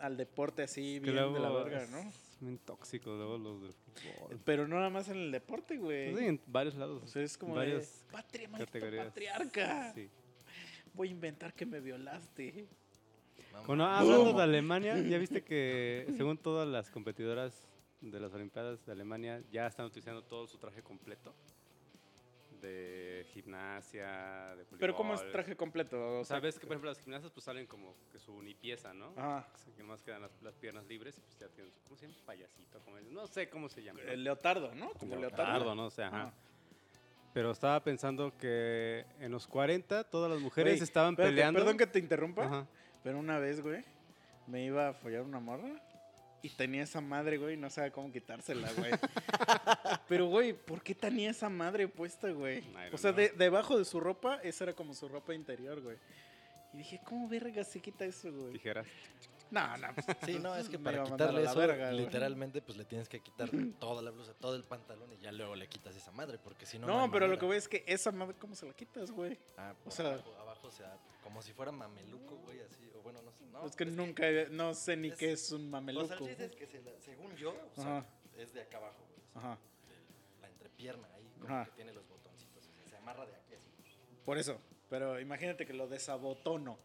al 0.00 0.16
deporte 0.16 0.62
así 0.62 0.98
bien 0.98 1.14
de 1.14 1.40
la 1.40 1.50
verga, 1.50 1.82
es 1.82 1.90
¿no? 1.90 2.12
bien 2.40 2.58
tóxico 2.58 3.10
luego 3.14 3.38
los 3.38 3.62
del 3.62 3.72
fútbol. 3.72 4.40
Pero 4.44 4.66
no 4.66 4.76
nada 4.76 4.90
más 4.90 5.08
en 5.08 5.18
el 5.18 5.30
deporte, 5.32 5.76
güey. 5.76 6.16
Sí, 6.16 6.24
en 6.24 6.40
varios 6.46 6.74
lados. 6.74 7.02
O 7.02 7.06
sea, 7.06 7.22
es 7.22 7.36
como 7.36 7.54
varias 7.54 8.04
de, 8.06 8.12
patria, 8.12 8.48
categorías. 8.50 9.06
patriarca. 9.06 9.92
Sí. 9.94 10.08
Voy 10.94 11.08
a 11.08 11.10
inventar 11.10 11.54
que 11.54 11.66
me 11.66 11.80
violaste. 11.80 12.66
No 13.52 13.64
Bueno, 13.64 13.86
hablando 13.86 14.32
de 14.32 14.42
Alemania, 14.42 14.98
ya 14.98 15.18
viste 15.18 15.42
que 15.42 16.06
según 16.16 16.38
todas 16.38 16.66
las 16.66 16.90
competidoras 16.90 17.68
de 18.00 18.18
las 18.18 18.32
Olimpiadas 18.32 18.84
de 18.86 18.92
Alemania 18.92 19.42
ya 19.52 19.66
están 19.66 19.86
utilizando 19.86 20.22
todo 20.22 20.46
su 20.46 20.56
traje 20.58 20.82
completo 20.82 21.34
de 22.60 23.26
gimnasia, 23.32 24.06
de 24.50 24.64
voleibol. 24.64 24.78
Pero 24.78 24.94
¿cómo 24.94 25.14
es 25.14 25.32
traje 25.32 25.56
completo? 25.56 26.20
O 26.20 26.24
sea, 26.24 26.40
ves 26.40 26.58
que 26.58 26.66
por 26.66 26.74
ejemplo 26.74 26.90
las 26.90 27.00
gimnasias 27.00 27.32
pues 27.32 27.44
salen 27.44 27.66
como 27.66 27.94
que 28.12 28.18
su 28.18 28.32
unipieza, 28.32 28.92
¿no? 28.92 29.12
Ajá. 29.16 29.48
Que 29.76 29.82
nomás 29.82 30.02
quedan 30.02 30.22
las, 30.22 30.42
las 30.42 30.56
piernas 30.56 30.86
libres 30.86 31.18
y 31.18 31.20
pues 31.20 31.38
ya 31.38 31.48
tienen 31.48 31.72
su, 31.72 31.80
¿cómo 31.82 31.96
se 31.96 32.06
llama? 32.06 32.18
Payasito, 32.26 32.80
como 32.80 33.00
no 33.00 33.26
sé 33.26 33.48
cómo 33.48 33.68
se 33.68 33.82
llama. 33.82 34.00
El 34.02 34.24
leotardo, 34.24 34.74
¿no? 34.74 34.90
Como 34.94 35.16
leotardo. 35.16 35.52
Leotardo, 35.52 35.74
¿no? 35.74 35.86
O 35.86 35.90
sea, 35.90 36.08
ajá. 36.08 36.22
Ajá. 36.22 36.34
Pero 37.32 37.52
estaba 37.52 37.82
pensando 37.84 38.36
que 38.36 39.06
en 39.20 39.30
los 39.30 39.46
40 39.46 40.04
todas 40.04 40.30
las 40.30 40.40
mujeres 40.40 40.82
estaban 40.82 41.14
peleando. 41.14 41.60
Perdón 41.60 41.76
que 41.76 41.86
te 41.86 42.00
interrumpa, 42.00 42.44
Ajá. 42.44 42.66
pero 43.04 43.18
una 43.18 43.38
vez, 43.38 43.60
güey, 43.60 43.84
me 44.48 44.64
iba 44.64 44.88
a 44.88 44.92
follar 44.92 45.22
una 45.22 45.38
morra 45.38 45.70
y 46.42 46.50
tenía 46.50 46.82
esa 46.84 47.00
madre, 47.00 47.36
güey, 47.38 47.56
no 47.56 47.68
sabía 47.70 47.90
cómo 47.90 48.10
quitársela, 48.12 48.72
güey. 48.72 48.90
pero, 50.08 50.26
güey, 50.26 50.52
¿por 50.52 50.82
qué 50.82 50.94
tenía 50.94 51.30
esa 51.30 51.48
madre 51.48 51.86
puesta, 51.88 52.30
güey? 52.30 52.62
O 52.92 52.98
sea, 52.98 53.12
de- 53.12 53.30
debajo 53.30 53.78
de 53.78 53.84
su 53.84 54.00
ropa, 54.00 54.40
esa 54.42 54.64
era 54.64 54.72
como 54.74 54.94
su 54.94 55.08
ropa 55.08 55.34
interior, 55.34 55.80
güey. 55.80 55.96
Y 56.72 56.78
dije, 56.78 57.00
¿cómo 57.04 57.28
verga 57.28 57.64
se 57.64 57.80
quita 57.80 58.04
eso, 58.04 58.32
güey? 58.32 58.52
Tijeras. 58.52 58.86
No, 59.50 59.76
no. 59.76 59.88
pues, 59.94 60.16
Sí, 60.24 60.38
no, 60.38 60.54
es 60.56 60.68
que 60.68 60.78
para 60.78 61.02
quitarle 61.04 61.42
eso, 61.44 61.56
verga, 61.58 61.90
literalmente, 61.92 62.62
pues 62.62 62.78
le 62.78 62.84
tienes 62.84 63.08
que 63.08 63.20
quitar 63.20 63.50
toda 63.78 64.00
la 64.02 64.10
blusa, 64.10 64.32
todo 64.34 64.54
el 64.56 64.64
pantalón 64.64 65.12
y 65.12 65.18
ya 65.18 65.32
luego 65.32 65.56
le 65.56 65.68
quitas 65.68 65.94
esa 65.96 66.12
madre, 66.12 66.38
porque 66.38 66.66
si 66.66 66.78
no. 66.78 66.86
No, 66.86 67.10
pero 67.10 67.26
lo 67.26 67.38
que 67.38 67.46
voy 67.46 67.56
es 67.56 67.68
que 67.68 67.82
esa 67.86 68.12
madre, 68.12 68.36
¿cómo 68.38 68.54
se 68.54 68.66
la 68.66 68.72
quitas, 68.74 69.10
güey? 69.10 69.38
Ah, 69.56 69.74
o 69.80 69.84
por 69.84 69.92
sea- 69.92 70.06
abajo, 70.14 70.34
abajo, 70.38 70.66
o 70.68 70.70
sea, 70.70 70.96
como 71.22 71.42
si 71.42 71.52
fuera 71.52 71.72
mameluco, 71.72 72.36
güey, 72.38 72.60
así. 72.60 72.90
O 72.96 73.02
bueno, 73.02 73.20
no 73.22 73.32
sé. 73.32 73.44
No, 73.46 73.66
es 73.66 73.74
que 73.76 73.84
nunca, 73.86 74.24
no 74.50 74.74
sé 74.74 74.96
ni 74.96 75.08
es- 75.08 75.16
qué 75.18 75.32
es 75.32 75.50
un 75.52 75.66
O 75.66 75.70
mameluco. 75.70 76.06
sea, 76.06 76.16
el 76.18 76.26
chiste 76.26 76.44
es 76.44 76.56
que 76.56 76.66
se 76.66 76.80
la- 76.82 76.98
según 77.00 77.34
yo, 77.36 77.50
o 77.50 77.80
sea, 77.82 77.98
Ajá. 77.98 78.06
es 78.36 78.52
de 78.54 78.62
acá 78.62 78.78
abajo, 78.78 79.04
güey, 79.08 79.20
o 79.20 79.40
sea, 79.40 79.52
Ajá. 79.52 79.58
de 79.88 80.40
la 80.42 80.48
entrepierna 80.48 81.08
ahí, 81.14 81.28
como 81.40 81.46
Ajá. 81.46 81.64
que 81.66 81.70
tiene 81.72 81.92
los 81.92 82.06
botoncitos, 82.08 82.68
o 82.68 82.72
sea, 82.72 82.84
se 82.88 82.96
amarra 82.96 83.26
de 83.26 83.34
aquí 83.34 83.54
así. 83.54 83.68
Por 84.24 84.38
eso. 84.38 84.60
Pero 84.88 85.20
imagínate 85.20 85.66
que 85.66 85.72
lo 85.72 85.86
desabotono. 85.88 86.76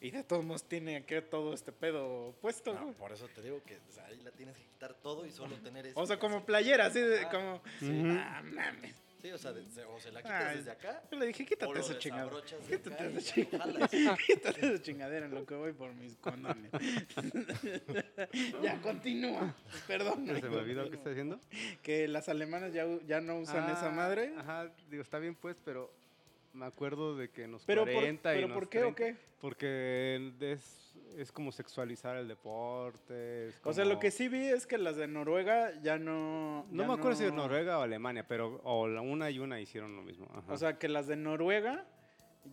Y 0.00 0.10
de 0.12 0.22
todos 0.24 0.44
modos 0.44 0.64
tiene 0.64 0.96
aquí 0.96 1.14
todo 1.30 1.52
este 1.54 1.72
pedo 1.72 2.34
puesto, 2.40 2.72
No, 2.74 2.92
por 2.92 3.12
eso 3.12 3.28
te 3.34 3.42
digo 3.42 3.60
que 3.64 3.76
o 3.76 3.92
sea, 3.92 4.06
ahí 4.06 4.20
la 4.22 4.30
tienes 4.30 4.56
que 4.56 4.62
quitar 4.64 4.94
todo 4.94 5.26
y 5.26 5.30
solo 5.32 5.56
tener 5.56 5.86
eso. 5.86 5.98
O 6.00 6.06
sea, 6.06 6.16
y 6.16 6.18
como 6.20 6.44
playera, 6.44 6.86
así 6.86 7.00
de 7.00 7.20
Ah, 7.24 7.28
como. 7.30 7.62
sí. 7.80 8.02
Ah, 8.06 8.42
mames. 8.44 8.94
Sí, 9.20 9.32
o 9.32 9.38
sea, 9.38 9.52
de- 9.52 9.68
se, 9.68 9.82
o 9.84 9.98
se 9.98 10.12
la 10.12 10.22
quitas 10.22 10.44
Ay, 10.46 10.56
desde 10.58 10.70
acá. 10.70 11.02
Yo 11.10 11.18
le 11.18 11.26
dije, 11.26 11.44
quítate 11.44 11.80
esa 11.80 11.98
chingadera. 11.98 12.36
Quítate 12.68 13.16
esa 13.18 13.34
chingadera. 13.34 13.88
Quítate 14.24 14.66
esa 14.66 14.82
chingadera 14.82 15.26
en 15.26 15.34
lo 15.34 15.44
que 15.44 15.54
voy 15.56 15.72
por 15.72 15.92
mis 15.94 16.14
condones. 16.18 16.70
ya, 18.62 18.80
continúa. 18.80 19.54
Perdón. 19.88 20.24
Se 20.26 20.48
me 20.48 20.56
olvidó 20.56 20.88
qué 20.88 20.96
está 20.96 21.10
diciendo. 21.10 21.40
Que 21.82 22.06
las 22.06 22.28
alemanas 22.28 22.72
ya, 22.72 22.86
ya 23.06 23.20
no 23.20 23.38
usan 23.40 23.68
esa 23.70 23.88
Ah, 23.88 23.90
madre. 23.92 24.32
Ajá, 24.38 24.70
digo, 24.88 25.02
está 25.02 25.18
bien 25.18 25.34
pues, 25.34 25.56
pero 25.64 25.92
me 26.52 26.66
acuerdo 26.66 27.16
de 27.16 27.30
que 27.30 27.44
en 27.44 27.52
los 27.52 27.64
Pero, 27.64 27.84
por, 27.84 27.92
40 27.94 28.32
y 28.34 28.42
pero 28.42 28.54
¿por 28.54 28.68
qué 28.68 28.78
o 28.84 28.94
30, 28.94 28.96
qué? 28.96 29.16
Porque 29.40 30.32
es, 30.40 30.94
es 31.16 31.30
como 31.32 31.52
sexualizar 31.52 32.16
el 32.16 32.26
deporte. 32.28 33.50
O 33.64 33.72
sea, 33.72 33.84
lo 33.84 33.98
que 33.98 34.10
sí 34.10 34.28
vi 34.28 34.46
es 34.46 34.66
que 34.66 34.78
las 34.78 34.96
de 34.96 35.06
Noruega 35.06 35.72
ya 35.80 35.98
no. 35.98 36.66
No 36.70 36.82
ya 36.82 36.88
me 36.88 36.94
acuerdo 36.94 37.16
si 37.16 37.24
es 37.24 37.32
Noruega 37.32 37.78
o 37.78 37.82
Alemania, 37.82 38.26
pero 38.26 38.60
o 38.64 38.88
la 38.88 39.00
una 39.00 39.30
y 39.30 39.38
una 39.38 39.60
hicieron 39.60 39.94
lo 39.96 40.02
mismo. 40.02 40.26
Ajá. 40.34 40.52
O 40.52 40.56
sea, 40.56 40.78
que 40.78 40.88
las 40.88 41.06
de 41.06 41.16
Noruega 41.16 41.86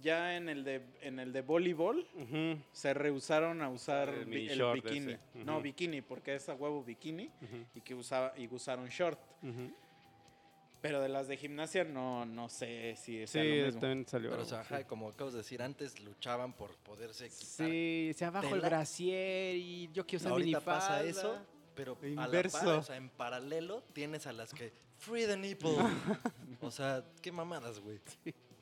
ya 0.01 0.35
en 0.35 0.49
el 0.49 0.63
de, 0.65 0.81
en 1.01 1.19
el 1.19 1.31
de 1.31 1.41
voleibol 1.41 2.05
se 2.73 2.93
rehusaron 2.93 3.61
a 3.61 3.69
usar 3.69 4.09
El 4.09 4.25
bi- 4.25 4.49
bikini. 4.73 5.15
No, 5.35 5.61
bikini, 5.61 6.01
porque 6.01 6.35
es 6.35 6.49
a 6.49 6.53
huevo 6.53 6.83
bikini 6.83 7.31
y 7.73 7.81
que 7.81 7.95
usaba, 7.95 8.33
y 8.37 8.47
usaron 8.53 8.87
short. 8.89 9.19
Pero 10.87 11.01
de 11.01 11.09
las 11.09 11.27
de 11.27 11.37
gimnasia 11.37 11.83
no, 11.83 12.25
no 12.25 12.47
sé 12.49 12.95
si 12.97 13.25
sea 13.27 13.41
Sí, 13.43 13.59
lo 13.59 13.65
mismo. 13.67 13.81
también 13.81 14.07
salió. 14.07 14.29
Pero, 14.31 14.43
o 14.43 14.45
sea, 14.45 14.61
ajá, 14.61 14.77
sí. 14.79 14.83
como 14.85 15.09
acabas 15.09 15.33
de 15.33 15.39
decir, 15.39 15.61
antes 15.61 15.99
luchaban 16.01 16.53
por 16.53 16.75
poderse 16.77 17.29
quitar. 17.29 17.67
Sí, 17.69 18.11
se 18.15 18.25
abajo 18.25 18.53
el 18.55 18.61
brasier 18.61 19.55
y 19.55 19.89
yo 19.93 20.05
quiero 20.05 20.21
usar 20.23 20.31
Ahorita 20.33 20.61
pasa 20.61 21.03
eso, 21.03 21.37
pero 21.75 21.97
a 22.01 22.05
la 22.05 22.25
Inverso. 22.25 22.59
par, 22.59 22.67
o 22.67 22.83
sea, 22.83 22.97
en 22.97 23.09
paralelo 23.09 23.83
tienes 23.93 24.27
a 24.27 24.33
las 24.33 24.53
que 24.53 24.71
free 24.99 25.25
the 25.25 25.37
nipple. 25.37 25.75
o 26.61 26.71
sea, 26.71 27.03
qué 27.21 27.31
mamadas, 27.31 27.79
güey. 27.79 27.99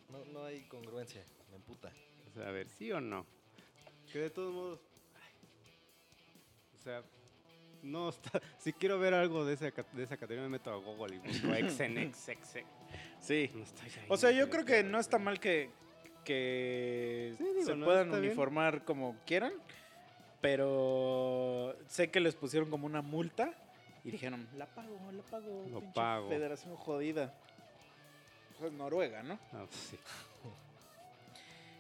No, 0.10 0.24
no 0.26 0.46
hay 0.46 0.62
congruencia, 0.68 1.24
me 1.50 1.58
emputa. 1.58 1.92
O 2.30 2.34
sea, 2.34 2.48
a 2.48 2.52
ver, 2.52 2.68
¿sí 2.70 2.92
o 2.92 3.02
no? 3.02 3.26
Que 4.12 4.20
de 4.20 4.30
todos 4.30 4.54
modos. 4.54 4.80
ay, 5.16 5.34
O 6.80 6.82
sea, 6.84 7.04
no 7.84 8.10
está. 8.10 8.42
Si 8.58 8.74
quiero 8.74 8.98
ver 8.98 9.14
algo 9.14 9.46
de 9.46 9.54
esa, 9.54 9.66
de 9.66 10.04
esa 10.04 10.18
categoría, 10.18 10.42
me 10.44 10.50
meto 10.50 10.72
a 10.72 10.78
Google 10.78 11.16
y 11.16 11.20
busco 11.20 11.48
XNXX. 11.70 12.66
Sí. 13.20 13.52
No 13.54 13.64
estoy 13.64 13.90
ahí, 13.90 14.06
O 14.10 14.18
sea, 14.18 14.32
yo 14.32 14.50
creo 14.50 14.66
que 14.66 14.84
no 14.84 15.00
está 15.00 15.20
mal 15.20 15.40
que, 15.40 15.70
que 16.24 17.36
Sí, 17.38 17.44
digo, 17.44 17.66
se 17.66 17.76
no 17.76 17.86
puedan 17.86 18.10
bien. 18.10 18.24
uniformar 18.24 18.84
como 18.86 19.16
quieran, 19.26 19.54
pero 20.42 21.76
sé 21.88 22.10
que 22.12 22.20
les 22.20 22.36
pusieron 22.36 22.70
como 22.70 22.86
una 22.86 23.02
multa 23.02 23.54
y 24.04 24.12
dijeron, 24.12 24.48
la 24.58 24.66
pago, 24.66 25.00
la 25.12 25.24
pago, 25.24 25.66
Lo 25.70 25.80
pinche 25.80 25.94
pago. 25.96 26.28
federación 26.30 26.76
jodida. 26.76 27.34
Pues 28.60 28.72
es 28.72 28.78
Noruega, 28.78 29.24
¿no? 29.24 29.40
Ah, 29.54 29.66
pues 29.68 29.76
sí. 29.76 29.98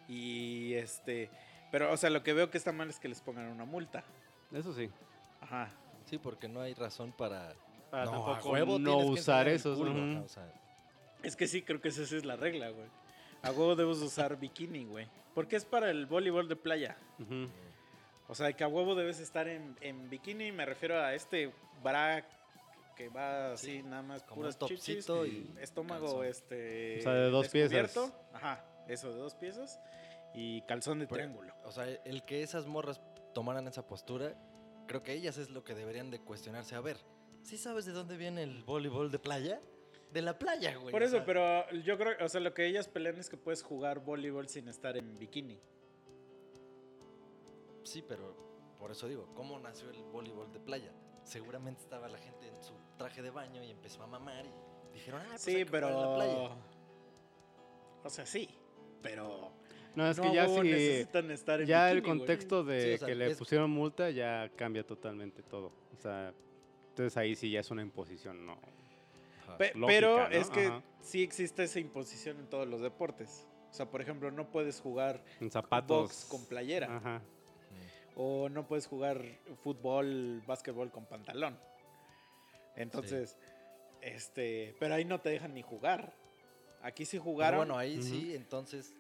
Y 0.08 0.74
este, 0.74 1.30
pero 1.72 1.92
o 1.92 1.98
sea, 1.98 2.10
lo 2.10 2.24
que 2.24 2.34
veo 2.34 2.50
que 2.52 2.58
está 2.58 2.72
mal 2.74 2.90
es 2.90 3.00
que 3.00 3.08
les 3.08 3.22
pongan 3.22 3.48
una 3.48 3.66
multa. 3.66 4.04
Eso 4.52 4.74
sí. 4.74 4.90
Ajá. 5.42 5.70
Sí, 6.06 6.18
porque 6.18 6.48
no 6.48 6.62
hay 6.62 6.74
razón 6.74 7.12
para... 7.12 7.54
Para 7.90 8.06
no, 8.06 8.12
tampoco 8.12 8.50
huevo 8.52 8.76
usar 8.78 9.48
enseñar 9.48 9.48
el 9.50 9.54
esos. 9.56 9.78
culo, 9.78 9.92
ujú. 9.92 10.00
ajá, 10.12 10.22
o 10.22 10.28
sea, 10.28 10.54
Es 11.22 11.36
que 11.36 11.48
sí, 11.48 11.62
creo 11.62 11.80
que 11.80 11.90
esa 11.90 12.02
es 12.02 12.26
la 12.26 12.36
regla, 12.36 12.70
güey. 12.70 12.88
A 13.44 13.52
huevo 13.52 13.76
debes 13.76 13.98
usar 13.98 14.38
bikini, 14.40 14.86
güey. 14.86 15.08
Porque 15.36 15.56
es 15.56 15.66
para 15.66 15.90
el 15.92 16.06
voleibol 16.06 16.48
de 16.48 16.56
playa. 16.56 16.98
O 18.28 18.36
sea, 18.36 18.52
que 18.54 18.64
a 18.64 18.68
huevo 18.68 18.96
debes 18.96 19.20
estar 19.20 19.48
en, 19.48 19.76
en 19.82 20.10
bikini. 20.10 20.52
Me 20.52 20.66
refiero 20.66 21.00
a 21.00 21.14
este 21.14 21.54
bra 21.84 22.26
que 22.96 23.10
va 23.10 23.54
así, 23.54 23.78
Sí, 23.78 23.84
nada 23.84 24.02
más 24.02 24.24
como 24.24 24.42
puras 24.42 24.58
un 24.62 24.68
chichis, 24.70 25.08
y 25.10 25.52
estómago, 25.60 26.06
calzón. 26.06 26.26
este. 26.26 27.00
O 27.00 27.02
sea, 27.04 27.14
de 27.14 27.30
dos 27.30 27.50
piezas. 27.50 28.14
Ajá, 28.34 28.64
eso, 28.88 29.10
de 29.12 29.18
dos 29.18 29.36
piezas. 29.36 29.80
Y 30.34 30.62
calzón 30.64 31.00
de 31.00 31.06
Pero- 31.08 31.16
triángulo. 31.18 31.54
O 31.66 31.72
sea, 31.72 31.86
el 32.06 32.24
que 32.24 32.44
esas 32.44 32.66
morras 32.66 33.02
tomaran 33.34 33.68
esa 33.68 33.86
postura, 33.86 34.34
creo 34.88 35.04
que 35.04 35.14
ellas 35.14 35.38
es 35.38 35.50
lo 35.50 35.64
que 35.64 35.74
deberían 35.76 36.12
de 36.12 36.20
cuestionarse. 36.20 36.76
A 36.76 36.82
ver, 36.82 36.98
¿sí 37.42 37.58
sabes 37.58 37.86
de 37.86 37.92
dónde 37.92 38.18
viene 38.18 38.44
el 38.44 38.64
voleibol 38.64 39.12
de 39.12 39.20
playa? 39.20 39.62
de 40.12 40.22
la 40.22 40.38
playa, 40.38 40.76
güey. 40.78 40.92
Por 40.92 41.02
o 41.02 41.06
eso, 41.06 41.16
sea, 41.18 41.26
pero 41.26 41.68
yo 41.72 41.98
creo, 41.98 42.24
o 42.24 42.30
sea, 42.30 42.40
lo 42.40 42.54
que 42.54 42.68
ellas 42.68 42.88
pelean 42.88 43.18
es 43.18 43.32
que 43.32 43.36
puedes 43.38 43.64
jugar 43.64 43.98
voleibol 44.00 44.48
sin 44.48 44.68
estar 44.68 44.96
en 44.96 45.18
bikini. 45.18 45.60
Sí, 47.84 48.04
pero 48.08 48.36
por 48.78 48.92
eso 48.92 49.08
digo, 49.08 49.28
¿cómo 49.34 49.58
nació 49.60 49.90
el 49.90 50.04
voleibol 50.04 50.52
de 50.52 50.60
playa? 50.60 50.92
Seguramente 51.24 51.82
estaba 51.82 52.08
la 52.10 52.20
gente 52.20 52.48
en 52.48 52.62
su 52.64 52.74
traje 52.98 53.24
de 53.24 53.32
baño 53.32 53.64
y 53.64 53.72
empezó 53.72 54.04
a 54.04 54.08
mamar 54.08 54.46
y 54.46 54.94
dijeron, 54.94 55.22
ah, 55.22 55.30
pues 55.32 55.48
hay 55.48 55.54
Sí, 55.54 55.60
que 55.60 55.66
jugar 55.66 55.84
en 55.84 56.00
la 56.02 56.16
playa. 56.16 56.34
pero. 56.34 56.56
O 58.04 58.10
sea, 58.12 58.26
sí, 58.28 58.50
pero. 59.02 59.52
No, 59.96 60.10
es 60.10 60.18
no 60.18 60.24
que 60.24 60.34
ya 60.36 60.48
sí. 60.48 60.62
necesitan 60.62 61.32
estar 61.32 61.62
en 61.62 61.68
Ya 61.68 61.92
el 61.92 62.02
güey. 62.02 62.18
contexto 62.18 62.64
de 62.64 62.82
Sí, 62.82 62.94
o 62.94 62.98
sea, 63.00 63.08
que 63.08 63.16
le 63.16 63.28
es- 63.32 63.38
pusieron 63.38 63.70
multa 63.70 64.10
ya 64.10 64.50
cambia 64.56 64.86
totalmente 64.86 65.44
todo. 65.44 65.68
O 65.98 66.02
sea, 66.02 66.34
entonces 66.90 67.16
ahí 67.18 67.36
sí 67.36 67.52
ya 67.52 67.60
es 67.60 67.70
una 67.72 67.82
imposición, 67.82 68.46
¿no? 68.46 68.58
Ajá. 69.44 69.58
Pe- 69.58 69.74
lógica, 69.76 69.88
pero 69.88 70.18
¿no? 70.18 70.28
es 70.36 70.50
que 70.50 70.66
Ajá. 70.68 70.82
sí 71.02 71.22
existe 71.24 71.64
esa 71.64 71.80
imposición 71.80 72.40
en 72.40 72.48
todos 72.48 72.68
los 72.68 72.82
deportes. 72.82 73.48
O 73.70 73.74
sea, 73.74 73.88
por 73.90 74.02
ejemplo, 74.02 74.30
no 74.32 74.50
puedes 74.52 74.80
jugar 74.80 75.24
En 75.40 75.50
zapatos. 75.52 76.02
box 76.04 76.26
con 76.30 76.46
playera. 76.46 76.96
Ajá. 76.98 77.22
O 78.16 78.48
no 78.50 78.68
puedes 78.68 78.86
jugar 78.86 79.24
fútbol, 79.64 80.44
básquetbol 80.46 80.92
con 80.92 81.06
pantalón. 81.06 81.58
Entonces, 82.76 83.38
este. 84.02 84.76
Pero 84.80 84.94
ahí 84.96 85.06
no 85.06 85.20
te 85.22 85.30
dejan 85.30 85.54
ni 85.54 85.62
jugar. 85.62 86.14
Aquí 86.82 87.06
sí 87.06 87.18
Pero 87.18 87.24
jugaron. 87.24 87.58
bueno, 87.60 87.78
ahí 87.78 88.02
sí, 88.04 88.36
entonces, 88.36 88.94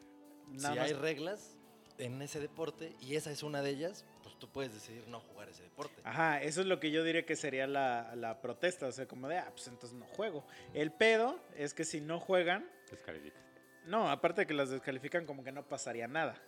nada 0.49 0.73
si 0.73 0.79
más- 0.79 0.87
hay 0.89 0.93
reglas 0.93 1.55
en 1.99 2.21
ese 2.21 2.39
deporte 2.39 2.95
y 3.01 3.15
esa 3.15 3.29
es 3.31 3.43
una 3.43 3.61
de 3.61 3.69
ellas, 3.69 4.03
pues 4.23 4.37
tú 4.39 4.49
puedes 4.49 4.73
decidir 4.73 5.07
no 5.07 5.19
jugar 5.19 5.49
ese 5.49 5.61
deporte. 5.63 6.01
Ajá, 6.03 6.41
eso 6.41 6.61
es 6.61 6.67
lo 6.67 6.79
que 6.79 6.89
yo 6.91 7.03
diría 7.03 7.25
que 7.25 7.35
sería 7.35 7.67
la, 7.67 8.15
la 8.15 8.41
protesta. 8.41 8.87
O 8.87 8.91
sea, 8.91 9.07
como 9.07 9.27
de, 9.27 9.37
ah, 9.37 9.49
pues 9.51 9.67
entonces 9.67 9.97
no 9.97 10.05
juego. 10.05 10.43
El 10.73 10.91
pedo 10.91 11.39
es 11.55 11.73
que 11.73 11.85
si 11.85 12.01
no 12.01 12.19
juegan, 12.19 12.67
Descalifica. 12.89 13.39
no, 13.85 14.09
aparte 14.09 14.41
de 14.41 14.47
que 14.47 14.53
las 14.55 14.69
descalifican, 14.69 15.25
como 15.25 15.43
que 15.43 15.51
no 15.51 15.67
pasaría 15.67 16.07
nada. 16.07 16.41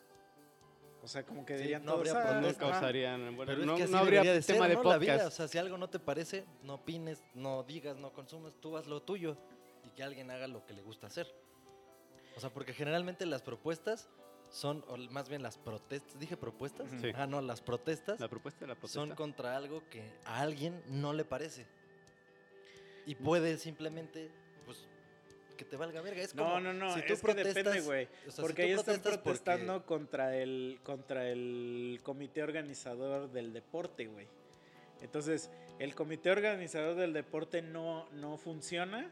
O 1.04 1.08
sea, 1.08 1.24
como 1.24 1.46
que 1.46 1.56
Sí, 1.58 1.62
dirían 1.64 1.86
no 1.86 1.94
todos, 1.94 2.10
habría 2.10 2.22
"Ah, 2.24 2.34
No 2.34 2.40
protesta. 2.40 2.64
ajá". 2.66 2.72
causarían. 2.74 3.36
Bueno, 3.36 3.52
Pero 3.52 3.62
es 3.62 3.68
no, 3.68 3.76
que 3.76 3.84
así 3.84 3.92
no 3.92 3.98
habría 4.00 4.24
de 4.24 4.42
ser, 4.42 4.56
tema 4.56 4.68
de 4.68 4.74
¿no? 4.74 4.84
La 4.84 4.98
vida, 4.98 5.14
podcast. 5.14 5.34
o 5.34 5.36
sea, 5.38 5.48
si 5.48 5.58
algo 5.60 5.78
no 5.78 5.88
te 5.88 6.00
parece, 6.00 6.46
no 6.64 6.74
opines, 6.76 7.24
no 7.36 7.62
digas, 7.62 7.96
no 7.98 8.12
consumes, 8.12 8.56
tú 8.60 8.76
haz 8.78 8.88
lo 8.88 9.04
tuyo 9.04 9.38
y 9.84 9.90
que 9.92 10.02
alguien 10.02 10.32
haga 10.32 10.48
lo 10.48 10.66
que 10.66 10.74
le 10.74 10.82
gusta 10.82 11.06
hacer. 11.06 11.28
O 12.36 12.40
sea, 12.40 12.50
porque 12.52 12.74
generalmente 12.74 13.26
las 13.26 13.42
propuestas 13.42 14.10
son, 14.50 14.84
o 14.88 14.98
más 14.98 15.30
bien 15.30 15.42
las 15.42 15.58
protestas, 15.58 16.20
dije 16.20 16.38
propuestas. 16.38 16.90
Sí. 17.02 17.12
ah, 17.16 17.28
no, 17.28 17.42
las 17.42 17.62
protestas 17.62 18.20
La 18.20 18.28
propuesta 18.28 18.62
de 18.62 18.68
la 18.68 18.76
protesta. 18.76 19.00
son 19.00 19.16
contra 19.16 19.56
algo 19.56 19.82
que 19.90 20.04
a 20.26 20.42
alguien 20.42 20.82
no 20.88 21.14
le 21.14 21.26
parece. 21.26 21.66
Y 23.06 23.16
puede 23.16 23.58
simplemente, 23.58 24.30
pues, 24.66 24.88
que 25.58 25.64
te 25.66 25.78
valga 25.78 26.02
verga. 26.02 26.22
Es 26.22 26.36
No, 26.36 26.44
como 26.44 26.60
no, 26.60 26.74
no, 26.74 26.94
si 26.94 27.02
tú 27.04 27.14
es 27.14 27.22
que 27.22 27.28
depende, 27.34 27.54
protestas- 27.64 27.86
güey. 27.86 28.06
o 28.06 28.10
sea, 28.24 28.32
si 28.32 28.42
porque 28.42 28.62
tú 28.64 28.68
ellos 28.68 28.80
están 28.82 28.96
protestas 28.96 29.14
porque- 29.24 29.24
protestando 29.24 29.86
contra 29.86 30.36
el 30.38 30.80
contra 30.84 31.30
el 31.30 32.00
comité 32.04 32.44
organizador 32.44 33.32
del 33.32 33.54
deporte, 33.54 34.08
güey. 34.08 34.28
Entonces, 35.02 35.50
el 35.80 35.94
comité 35.96 36.32
organizador 36.32 36.96
del 36.96 37.14
deporte 37.14 37.62
no, 37.62 38.10
no 38.12 38.38
funciona 38.38 39.10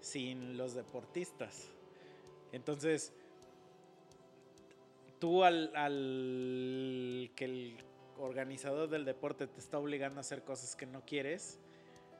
sin 0.00 0.56
los 0.56 0.74
deportistas. 0.74 1.70
Entonces, 2.52 3.12
tú 5.18 5.44
al, 5.44 5.74
al 5.76 7.30
que 7.36 7.44
el 7.44 7.76
organizador 8.18 8.88
del 8.88 9.04
deporte 9.04 9.46
te 9.46 9.60
está 9.60 9.78
obligando 9.78 10.18
a 10.18 10.20
hacer 10.20 10.42
cosas 10.44 10.76
que 10.76 10.86
no 10.86 11.04
quieres, 11.04 11.60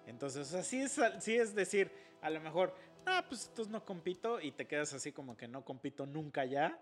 entonces, 0.06 0.48
o 0.48 0.50
sea, 0.50 0.62
sí 0.62 0.80
es, 0.80 1.00
sí 1.20 1.36
es 1.36 1.54
decir, 1.54 1.90
a 2.20 2.30
lo 2.30 2.40
mejor, 2.40 2.74
ah, 3.06 3.24
pues 3.28 3.46
entonces 3.46 3.70
no 3.70 3.84
compito 3.84 4.40
y 4.40 4.52
te 4.52 4.66
quedas 4.66 4.92
así 4.92 5.12
como 5.12 5.36
que 5.36 5.48
no 5.48 5.64
compito 5.64 6.06
nunca 6.06 6.44
ya. 6.44 6.78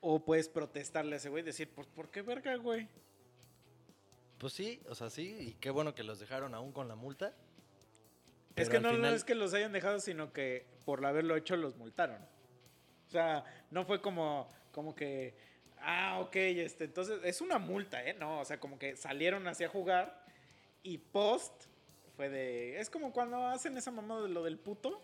O 0.00 0.24
puedes 0.24 0.48
protestarle 0.48 1.14
a 1.14 1.18
ese 1.18 1.28
güey 1.28 1.42
y 1.42 1.46
decir, 1.46 1.70
pues, 1.74 1.86
¿por 1.86 2.10
qué 2.10 2.22
verga, 2.22 2.56
güey? 2.56 2.88
Pues 4.38 4.52
sí, 4.52 4.80
o 4.88 4.94
sea, 4.94 5.10
sí, 5.10 5.36
y 5.40 5.52
qué 5.54 5.70
bueno 5.70 5.94
que 5.94 6.02
los 6.02 6.18
dejaron 6.18 6.54
aún 6.54 6.72
con 6.72 6.88
la 6.88 6.96
multa. 6.96 7.34
Es 8.56 8.68
que 8.68 8.76
al 8.76 8.82
no, 8.82 8.90
no 8.90 8.96
final- 8.96 9.14
es 9.14 9.24
que 9.24 9.34
los 9.34 9.54
hayan 9.54 9.72
dejado, 9.72 9.98
sino 10.00 10.32
que 10.32 10.66
por 10.84 11.04
haberlo 11.06 11.36
hecho 11.36 11.56
los 11.56 11.76
multaron. 11.76 12.22
O 13.08 13.10
sea, 13.10 13.44
no 13.70 13.84
fue 13.84 14.00
como, 14.00 14.48
como 14.72 14.94
que, 14.94 15.34
ah, 15.80 16.18
ok, 16.20 16.36
este, 16.36 16.84
entonces 16.84 17.20
es 17.24 17.40
una 17.40 17.58
multa, 17.58 18.02
¿eh? 18.04 18.14
No, 18.14 18.40
o 18.40 18.44
sea, 18.44 18.58
como 18.58 18.78
que 18.78 18.96
salieron 18.96 19.46
así 19.46 19.64
a 19.64 19.68
jugar 19.68 20.24
y 20.82 20.98
post 20.98 21.64
fue 22.16 22.28
de, 22.28 22.78
es 22.80 22.90
como 22.90 23.12
cuando 23.12 23.46
hacen 23.46 23.76
esa 23.76 23.90
mamada 23.90 24.22
de 24.22 24.28
lo 24.28 24.42
del 24.42 24.58
puto. 24.58 25.00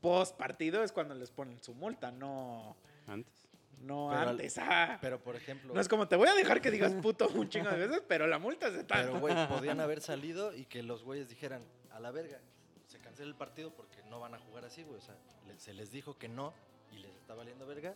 Post 0.00 0.36
partido 0.36 0.82
es 0.82 0.90
cuando 0.90 1.14
les 1.14 1.30
ponen 1.30 1.62
su 1.62 1.74
multa, 1.74 2.10
no, 2.10 2.76
Antes. 3.06 3.46
no 3.82 4.08
Pero 4.10 4.20
al- 4.20 4.28
antes. 4.30 4.58
ah. 4.58 4.98
Pero, 5.00 5.22
por 5.22 5.36
ejemplo, 5.36 5.72
no 5.72 5.80
es 5.80 5.88
como 5.88 6.08
te 6.08 6.16
voy 6.16 6.28
a 6.28 6.34
dejar 6.34 6.60
que 6.60 6.70
digas 6.72 6.92
puto 6.94 7.28
un 7.28 7.48
chingo 7.48 7.70
de 7.70 7.86
veces, 7.86 8.02
pero 8.08 8.26
la 8.26 8.38
multa 8.40 8.66
es 8.66 8.72
de 8.74 8.84
tanto. 8.84 9.12
pero, 9.12 9.20
güey, 9.20 9.48
podían 9.48 9.78
haber 9.80 10.00
salido 10.00 10.54
y 10.54 10.64
que 10.66 10.82
los 10.82 11.04
güeyes 11.04 11.28
dijeran, 11.28 11.62
a 11.94 12.00
la 12.00 12.10
verga, 12.10 12.40
se 12.86 12.98
cancela 12.98 13.28
el 13.28 13.36
partido 13.36 13.74
porque 13.74 14.02
no 14.10 14.20
van 14.20 14.34
a 14.34 14.38
jugar 14.38 14.64
así, 14.64 14.82
güey. 14.82 14.98
O 14.98 15.00
sea, 15.00 15.16
se 15.56 15.72
les 15.72 15.90
dijo 15.90 16.18
que 16.18 16.28
no 16.28 16.52
y 16.92 16.98
les 16.98 17.14
está 17.16 17.34
valiendo 17.34 17.66
verga. 17.66 17.94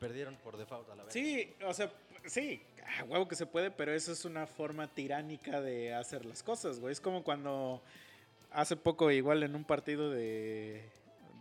Perdieron 0.00 0.36
por 0.36 0.56
default 0.56 0.88
a 0.90 0.96
la 0.96 1.04
verga. 1.04 1.12
Sí, 1.12 1.54
o 1.64 1.72
sea, 1.72 1.90
sí, 2.26 2.62
huevo 3.06 3.28
que 3.28 3.36
se 3.36 3.46
puede, 3.46 3.70
pero 3.70 3.94
eso 3.94 4.12
es 4.12 4.24
una 4.24 4.46
forma 4.46 4.88
tiránica 4.88 5.60
de 5.60 5.94
hacer 5.94 6.24
las 6.24 6.42
cosas, 6.42 6.80
güey. 6.80 6.92
Es 6.92 7.00
como 7.00 7.22
cuando 7.22 7.82
hace 8.50 8.76
poco, 8.76 9.10
igual 9.10 9.42
en 9.42 9.54
un 9.54 9.64
partido 9.64 10.10
de, 10.10 10.90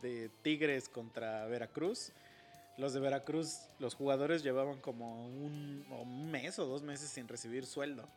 de 0.02 0.30
Tigres 0.42 0.88
contra 0.88 1.46
Veracruz, 1.48 2.12
los 2.78 2.94
de 2.94 3.00
Veracruz, 3.00 3.68
los 3.80 3.96
jugadores 3.96 4.44
llevaban 4.44 4.80
como 4.80 5.28
un, 5.28 5.86
un 5.90 6.32
mes 6.32 6.60
o 6.60 6.66
dos 6.66 6.84
meses 6.84 7.10
sin 7.10 7.28
recibir 7.28 7.66
sueldo. 7.66 8.08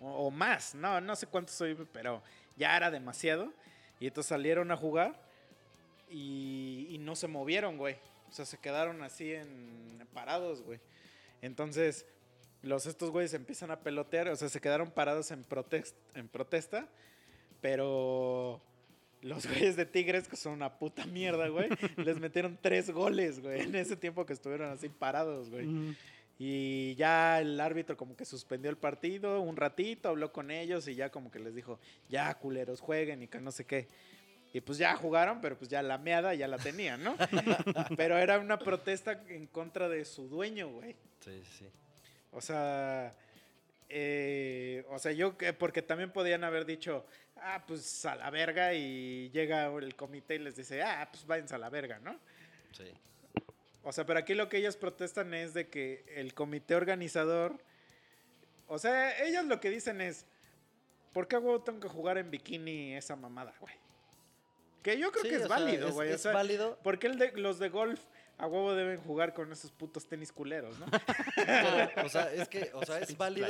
O, 0.00 0.26
o 0.26 0.30
más, 0.30 0.74
no, 0.74 1.00
no 1.00 1.16
sé 1.16 1.26
cuánto 1.26 1.52
soy, 1.52 1.76
pero 1.92 2.22
ya 2.56 2.76
era 2.76 2.90
demasiado. 2.90 3.52
Y 4.00 4.06
entonces 4.06 4.28
salieron 4.28 4.70
a 4.70 4.76
jugar 4.76 5.20
y, 6.08 6.86
y 6.90 6.98
no 6.98 7.16
se 7.16 7.26
movieron, 7.26 7.76
güey. 7.76 7.96
O 8.28 8.32
sea, 8.32 8.44
se 8.44 8.58
quedaron 8.58 9.02
así 9.02 9.32
en 9.32 10.06
parados, 10.12 10.62
güey. 10.62 10.80
Entonces, 11.42 12.06
los 12.62 12.86
estos 12.86 13.10
güeyes 13.10 13.34
empiezan 13.34 13.70
a 13.70 13.80
pelotear, 13.80 14.28
o 14.28 14.36
sea, 14.36 14.48
se 14.48 14.60
quedaron 14.60 14.90
parados 14.90 15.30
en, 15.30 15.44
protest, 15.44 15.96
en 16.14 16.28
protesta, 16.28 16.88
pero 17.60 18.60
los 19.22 19.46
güeyes 19.48 19.76
de 19.76 19.86
Tigres, 19.86 20.28
que 20.28 20.36
son 20.36 20.54
una 20.54 20.78
puta 20.78 21.06
mierda, 21.06 21.48
güey, 21.48 21.68
les 21.96 22.18
metieron 22.18 22.58
tres 22.60 22.90
goles, 22.90 23.40
güey, 23.40 23.60
en 23.62 23.74
ese 23.74 23.96
tiempo 23.96 24.26
que 24.26 24.32
estuvieron 24.32 24.70
así 24.70 24.88
parados, 24.88 25.50
güey. 25.50 25.96
Y 26.38 26.94
ya 26.94 27.40
el 27.40 27.60
árbitro 27.60 27.96
como 27.96 28.16
que 28.16 28.24
suspendió 28.24 28.70
el 28.70 28.76
partido 28.76 29.40
un 29.40 29.56
ratito, 29.56 30.08
habló 30.08 30.32
con 30.32 30.50
ellos 30.52 30.86
y 30.86 30.94
ya 30.94 31.10
como 31.10 31.30
que 31.32 31.40
les 31.40 31.54
dijo, 31.54 31.80
ya 32.08 32.32
culeros, 32.34 32.80
jueguen 32.80 33.22
y 33.22 33.26
que 33.28 33.40
no 33.40 33.50
sé 33.50 33.64
qué. 33.66 33.88
Y 34.52 34.60
pues 34.60 34.78
ya 34.78 34.94
jugaron, 34.96 35.40
pero 35.40 35.58
pues 35.58 35.68
ya 35.68 35.82
la 35.82 35.98
meada 35.98 36.34
ya 36.34 36.46
la 36.48 36.56
tenían, 36.58 37.02
¿no? 37.02 37.16
pero 37.96 38.16
era 38.16 38.38
una 38.38 38.58
protesta 38.58 39.20
en 39.28 39.46
contra 39.48 39.88
de 39.88 40.04
su 40.04 40.28
dueño, 40.28 40.68
güey. 40.70 40.94
Sí, 41.20 41.42
sí. 41.58 41.66
O 42.30 42.40
sea, 42.40 43.12
eh, 43.88 44.84
o 44.90 44.98
sea, 44.98 45.12
yo, 45.12 45.36
que- 45.36 45.52
porque 45.52 45.82
también 45.82 46.12
podían 46.12 46.44
haber 46.44 46.64
dicho, 46.66 47.04
ah, 47.36 47.64
pues 47.66 48.04
a 48.04 48.14
la 48.14 48.30
verga 48.30 48.74
y 48.74 49.30
llega 49.30 49.66
el 49.66 49.94
comité 49.96 50.36
y 50.36 50.38
les 50.40 50.56
dice, 50.56 50.82
ah, 50.82 51.08
pues 51.10 51.26
váyanse 51.26 51.54
a 51.54 51.58
la 51.58 51.68
verga, 51.70 51.98
¿no? 51.98 52.16
sí. 52.72 52.84
O 53.84 53.92
sea, 53.92 54.04
pero 54.04 54.18
aquí 54.18 54.34
lo 54.34 54.48
que 54.48 54.58
ellos 54.58 54.76
protestan 54.76 55.32
es 55.34 55.54
de 55.54 55.68
que 55.68 56.04
el 56.16 56.34
comité 56.34 56.74
organizador, 56.74 57.58
o 58.66 58.78
sea, 58.78 59.24
ellos 59.24 59.44
lo 59.44 59.60
que 59.60 59.70
dicen 59.70 60.00
es, 60.00 60.26
¿por 61.12 61.26
qué 61.28 61.36
a 61.36 61.38
huevo 61.38 61.62
tengo 61.62 61.80
que 61.80 61.88
jugar 61.88 62.18
en 62.18 62.30
bikini 62.30 62.94
esa 62.94 63.16
mamada, 63.16 63.54
güey? 63.60 63.74
Que 64.82 64.98
yo 64.98 65.10
creo 65.10 65.22
Sí, 65.24 65.30
que 65.30 65.36
es 65.36 65.44
o 65.44 65.48
sea, 65.48 65.56
válido, 65.58 65.92
güey. 65.92 66.10
o 66.10 66.14
Es, 66.14 66.22
sea, 66.22 66.32
válido, 66.32 66.78
¿por 66.82 66.98
qué 66.98 67.06
el 67.08 67.18
de- 67.18 67.32
los 67.32 67.58
de 67.58 67.68
golf 67.68 68.00
a 68.36 68.46
huevo 68.46 68.74
deben 68.74 69.00
jugar 69.00 69.32
con 69.34 69.50
esos 69.52 69.70
putos 69.72 70.06
tenis 70.06 70.32
culeros, 70.32 70.78
no? 70.78 70.86
pero, 71.34 72.06
o 72.06 72.08
sea, 72.08 72.32
es 72.32 72.48
que, 72.48 72.70
o 72.74 72.84
sea, 72.84 72.98
es 73.00 73.16
válido. 73.16 73.46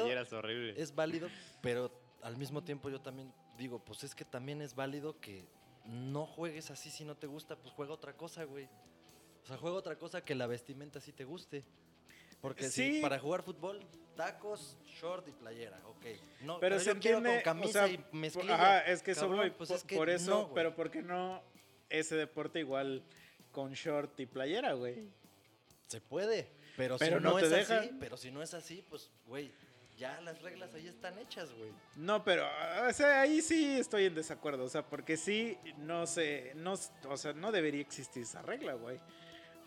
Es 0.77 0.95
válido, 0.95 1.29
pero 1.61 1.91
al 2.23 2.37
mismo 2.37 2.63
tiempo 2.65 2.89
yo 2.91 3.01
también 3.01 3.33
digo, 3.59 3.79
pues 3.85 4.05
es 4.05 4.15
que 4.15 4.25
también 4.25 4.63
es 4.63 4.75
válido 4.75 5.19
que 5.21 5.45
no 5.85 6.27
juegues 6.27 6.71
así 6.71 6.91
si 6.91 7.05
no 7.05 7.17
te 7.17 7.27
gusta, 7.27 7.57
pues 7.57 7.73
juega 7.75 7.93
otra 7.93 8.13
cosa, 8.15 8.45
güey. 8.45 8.69
O 9.49 9.51
sea, 9.51 9.57
juega 9.57 9.79
otra 9.79 9.97
cosa 9.97 10.23
que 10.23 10.35
la 10.35 10.47
vestimenta 10.47 11.01
sí 11.01 11.11
te 11.11 11.25
guste. 11.25 11.65
Porque 12.43 12.69
Sí. 12.69 12.97
si 12.97 13.01
para 13.01 13.19
jugar 13.19 13.43
fútbol, 13.43 13.81
tacos, 14.15 14.77
short 14.85 15.27
y 15.27 15.33
playera, 15.33 15.81
ok. 15.87 16.05
No, 16.43 16.61
Pero, 16.61 16.77
pero, 16.77 16.81
se 16.81 16.93
yo 16.93 17.01
quiero 17.01 17.17
entiende, 17.19 17.43
con 17.43 17.55
camisa 17.55 17.85
o 17.85 17.89
sea, 17.89 17.95
y 17.95 18.05
mezclilla. 18.15 18.55
Ajá, 18.55 18.81
es 18.81 19.03
que 19.03 19.13
eso 19.13 19.23
Cabrón, 19.23 19.39
voy, 19.39 19.51
pues 19.53 19.69
por, 19.71 19.77
es 19.79 19.85
que 19.85 19.97
por 19.97 20.11
eso, 20.11 20.31
no, 20.31 20.53
pero 20.53 20.75
¿por 20.75 20.91
qué 20.91 21.01
no 21.01 21.43
ese 21.89 22.15
deporte 22.17 22.59
igual 22.59 23.03
con 23.51 23.73
short 23.73 24.21
y 24.21 24.27
playera, 24.27 24.75
güey? 24.75 25.09
Se 25.87 26.03
puede, 26.03 26.51
pero, 26.77 26.99
Pero 26.99 27.19
si 27.19 27.25
no 27.25 27.31
no, 27.31 27.39
te 27.39 27.47
es 27.47 27.71
así, 27.71 27.91
pero 27.99 28.19
si 28.19 28.31
no 28.31 28.43
es 28.43 28.53
así, 28.53 28.85
pues, 28.91 29.11
güey, 29.27 29.51
ya 29.97 30.21
las 30.21 30.43
reglas 30.43 30.75
ahí 30.75 30.87
están 30.87 31.19
hechas, 31.19 31.51
güey. 31.55 31.73
No, 31.97 32.23
pero 32.23 32.47
o 32.87 32.93
sea, 32.93 33.23
ahí 33.23 33.41
sí 33.41 33.79
estoy 33.79 34.05
en 34.05 34.15
desacuerdo, 34.15 34.65
o 34.65 34.69
sea, 34.69 34.87
porque 34.87 35.17
sí 35.17 35.57
no 35.79 36.07
sé, 36.07 36.53
no, 36.55 36.75
o 37.09 37.17
sea, 37.17 37.33
no 37.33 37.51
debería 37.51 37.81
existir 37.81 38.25
esa 38.25 38.43
regla, 38.43 38.75
güey. 38.75 39.01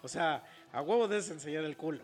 O 0.04 0.08
sea, 0.08 0.44
a 0.74 0.82
huevo 0.82 1.08
debes 1.08 1.30
enseñar 1.30 1.64
el 1.64 1.78
culo. 1.78 2.02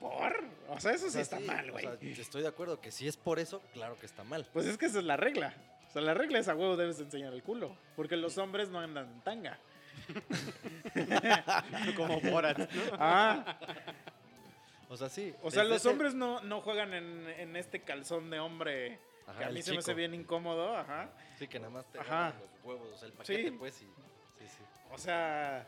¿Por? 0.00 0.44
O 0.68 0.80
sea, 0.80 0.92
eso 0.92 1.06
O 1.06 1.08
sí 1.08 1.14
sea, 1.14 1.22
está 1.22 1.38
sí, 1.38 1.44
mal, 1.44 1.68
o 1.70 1.72
güey. 1.72 1.84
sea, 1.84 2.22
estoy 2.22 2.42
de 2.42 2.48
acuerdo 2.48 2.80
que 2.80 2.90
si 2.90 3.06
es 3.08 3.16
por 3.16 3.38
eso, 3.38 3.60
claro 3.72 3.98
que 3.98 4.06
está 4.06 4.24
mal. 4.24 4.46
Pues 4.52 4.66
es 4.66 4.76
que 4.78 4.86
esa 4.86 4.98
es 4.98 5.04
la 5.04 5.16
regla. 5.16 5.54
O 5.88 5.92
sea, 5.92 6.02
la 6.02 6.14
regla 6.14 6.38
es 6.38 6.48
a 6.48 6.54
huevo 6.54 6.76
debes 6.76 6.98
enseñar 7.00 7.32
el 7.32 7.42
culo, 7.42 7.76
porque 7.96 8.16
los 8.16 8.36
hombres 8.38 8.68
no 8.68 8.80
andan 8.80 9.06
en 9.10 9.20
tanga. 9.22 9.58
Como 11.96 12.20
Borat. 12.20 12.58
¿no? 12.58 12.66
Ah, 12.98 13.58
O 14.88 14.96
sea, 14.96 15.08
sí. 15.08 15.34
o 15.42 15.50
sea, 15.50 15.64
los 15.64 15.78
ese- 15.78 15.88
hombres 15.88 16.14
no, 16.14 16.40
no 16.42 16.60
juegan 16.60 16.92
en, 16.94 17.28
en 17.28 17.56
este 17.56 17.80
calzón 17.82 18.30
de 18.30 18.38
hombre 18.38 18.98
Ajá, 19.26 19.38
que 19.38 19.44
a 19.46 19.50
mí 19.50 19.62
se 19.62 19.72
me 19.72 19.78
hace 19.78 19.94
bien 19.94 20.14
incómodo, 20.14 20.76
ajá. 20.76 21.08
Sí, 21.38 21.48
que 21.48 21.58
nada 21.58 21.70
más 21.70 21.86
te 21.90 21.98
Ajá. 21.98 22.34
los 22.38 22.48
huevos, 22.64 22.88
o 22.92 22.96
sea, 22.98 23.06
el 23.08 23.14
paquete, 23.14 23.44
Sí. 23.44 23.50
pues, 23.52 23.82
y... 23.82 23.86
Sí, 23.86 24.46
sí. 24.48 24.62
O 24.92 24.98
sea, 24.98 25.66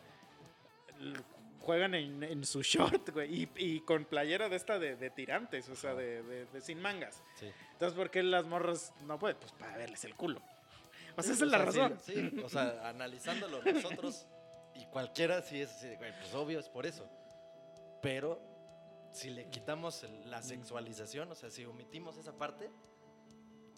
juegan 1.60 1.94
en, 1.94 2.22
en 2.22 2.44
su 2.44 2.62
short, 2.62 3.10
güey, 3.10 3.42
y, 3.42 3.50
y 3.56 3.80
con 3.80 4.04
playera 4.04 4.48
de 4.48 4.56
esta 4.56 4.78
de, 4.78 4.96
de 4.96 5.10
tirantes, 5.10 5.68
o 5.68 5.76
sea, 5.76 5.94
de, 5.94 6.22
de- 6.22 6.46
de 6.46 6.60
sin 6.60 6.80
mangas. 6.80 7.22
sí. 7.36 7.50
Entonces, 7.72 7.96
¿por 7.96 8.10
qué 8.10 8.22
las 8.24 8.44
morras 8.44 8.92
no 9.04 9.18
pueden? 9.20 9.36
Pues 9.38 9.52
para 9.52 9.76
verles 9.76 10.04
el 10.04 10.14
culo. 10.16 10.40
O 11.16 11.22
sea, 11.22 11.32
esa 11.34 11.44
es 11.44 11.50
la 11.50 11.58
razón. 11.58 11.96
Sí, 12.04 12.40
o 12.44 12.48
sea, 12.48 12.88
analizándolo 12.88 13.62
nosotros 13.72 14.26
y 14.74 14.84
cualquiera 14.86 15.42
sí 15.42 15.60
es 15.60 15.70
así, 15.70 15.94
güey, 15.96 16.12
pues 16.18 16.34
obvio 16.34 16.58
es 16.58 16.68
por 16.68 16.86
eso. 16.86 17.08
Pero 18.02 18.40
si 19.12 19.30
le 19.30 19.48
quitamos 19.48 20.04
la 20.26 20.42
sexualización, 20.42 21.30
o 21.30 21.34
sea, 21.36 21.50
si 21.50 21.64
omitimos 21.66 22.16
esa 22.16 22.36
parte, 22.36 22.68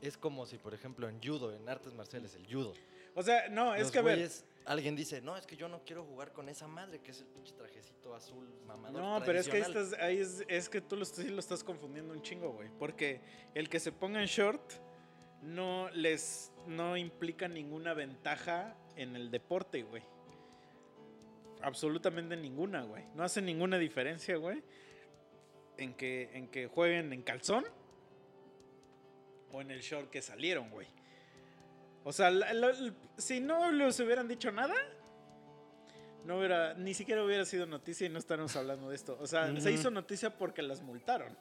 es 0.01 0.17
como 0.17 0.47
si, 0.47 0.57
por 0.57 0.73
ejemplo, 0.75 1.09
en 1.09 1.21
judo, 1.23 1.55
en 1.55 1.69
artes 1.69 1.93
marciales, 1.93 2.35
el 2.35 2.47
judo. 2.47 2.73
O 3.15 3.23
sea, 3.23 3.49
no, 3.49 3.75
es 3.75 3.83
los 3.83 3.91
que 3.93 3.99
a 3.99 4.03
ver. 4.03 4.19
güeyes- 4.19 4.45
alguien 4.67 4.95
dice, 4.95 5.21
no, 5.21 5.37
es 5.37 5.47
que 5.47 5.57
yo 5.57 5.69
no 5.69 5.83
quiero 5.85 6.05
jugar 6.05 6.33
con 6.33 6.49
esa 6.49 6.69
madre, 6.69 7.01
que 7.01 7.11
es 7.11 7.21
el 7.21 7.27
pinche 7.27 7.53
trajecito 7.55 8.15
azul 8.15 8.49
mamador. 8.67 9.01
No, 9.03 9.23
pero 9.25 9.39
es 9.41 9.49
que 9.49 9.57
ahí, 9.57 9.63
tradicional". 9.63 9.85
estás, 9.93 10.03
ahí 10.03 10.19
es, 10.19 10.45
es 10.49 10.69
que 10.69 10.81
tú 10.81 10.97
lo, 10.97 11.03
estás- 11.03 11.25
sí 11.25 11.31
lo 11.31 11.41
estás 11.41 11.65
confundiendo 11.65 12.13
un 12.15 12.23
chingo, 12.23 12.53
güey. 12.53 12.69
Porque 12.79 13.21
el 13.55 13.69
que 13.69 13.81
se 13.81 13.91
ponga 13.93 14.21
en 14.21 14.27
short 14.27 14.63
no 15.43 15.89
les 15.91 16.53
no 16.67 16.97
implica 16.97 17.49
ninguna 17.49 17.95
ventaja 17.95 18.77
en 18.97 19.17
el 19.17 19.31
deporte, 19.31 19.83
güey. 19.83 20.03
Absolutamente 21.63 22.37
ninguna, 22.37 22.83
güey. 22.83 23.05
No 23.15 23.23
hace 23.25 23.43
ninguna 23.43 23.79
diferencia, 23.79 24.37
güey. 24.37 24.63
En 25.79 25.95
que, 25.95 26.31
en 26.35 26.49
que 26.49 26.67
jueguen 26.69 27.13
en 27.13 27.23
calzón 27.23 27.65
o 29.53 29.61
en 29.61 29.71
el 29.71 29.81
short 29.81 30.11
que 30.11 30.23
salieron, 30.23 30.71
güey. 30.71 30.87
O 32.05 32.13
sea, 32.13 32.31
la- 32.31 32.53
la- 32.53 32.75
si 33.19 33.41
no 33.41 33.71
les 33.73 33.99
hubieran 34.01 34.27
dicho 34.29 34.51
nada, 34.51 34.75
no 36.25 36.39
hubiera, 36.39 36.75
ni 36.75 36.95
siquiera 36.95 37.25
hubiera 37.25 37.45
sido 37.45 37.67
noticia 37.67 38.07
y 38.07 38.11
no 38.11 38.19
estaríamos 38.19 38.55
hablando 38.57 38.89
de 38.91 38.97
esto. 38.97 39.17
O 39.21 39.27
sea, 39.27 39.55
se 39.61 39.73
hizo 39.73 39.91
noticia 39.91 40.37
porque 40.37 40.63
las 40.63 40.81
multaron. 40.83 41.37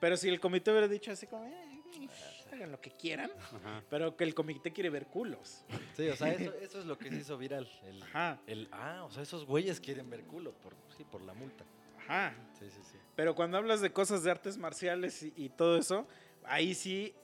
Pero 0.00 0.16
si 0.16 0.28
el 0.28 0.38
comité 0.40 0.70
hubiera 0.70 0.88
dicho 0.88 1.10
así 1.12 1.26
como, 1.26 1.46
"Eh, 1.46 2.08
hagan 2.52 2.70
lo 2.70 2.80
que 2.80 2.90
quieran, 2.90 3.30
Ajá. 3.38 3.82
pero 3.88 4.16
que 4.16 4.24
el 4.24 4.34
comité 4.34 4.72
quiere 4.72 4.90
ver 4.90 5.06
culos. 5.06 5.64
Sí, 5.96 6.08
o 6.08 6.16
sea, 6.16 6.32
eso, 6.32 6.52
eso 6.60 6.78
es 6.80 6.84
lo 6.86 6.98
que 6.98 7.08
se 7.10 7.16
hizo 7.16 7.38
viral. 7.38 7.68
El, 7.84 8.02
Ajá, 8.02 8.38
el, 8.46 8.68
ah, 8.72 9.04
o 9.04 9.10
sea, 9.10 9.22
esos 9.22 9.44
güeyes 9.46 9.80
quieren 9.80 10.10
ver 10.10 10.24
culo, 10.24 10.52
por, 10.52 10.74
sí, 10.96 11.04
por 11.04 11.22
la 11.22 11.32
multa. 11.34 11.64
ajá. 11.98 12.34
Sí, 12.58 12.66
sí, 12.70 12.80
sí. 12.92 12.98
Pero 13.16 13.34
cuando 13.34 13.56
hablas 13.56 13.80
de 13.80 13.92
cosas 13.92 14.22
de 14.24 14.30
artes 14.30 14.58
marciales 14.58 15.22
y, 15.22 15.32
y 15.36 15.48
todo 15.48 15.78
eso, 15.78 16.06
ahí 16.44 16.74
sí 16.74 17.14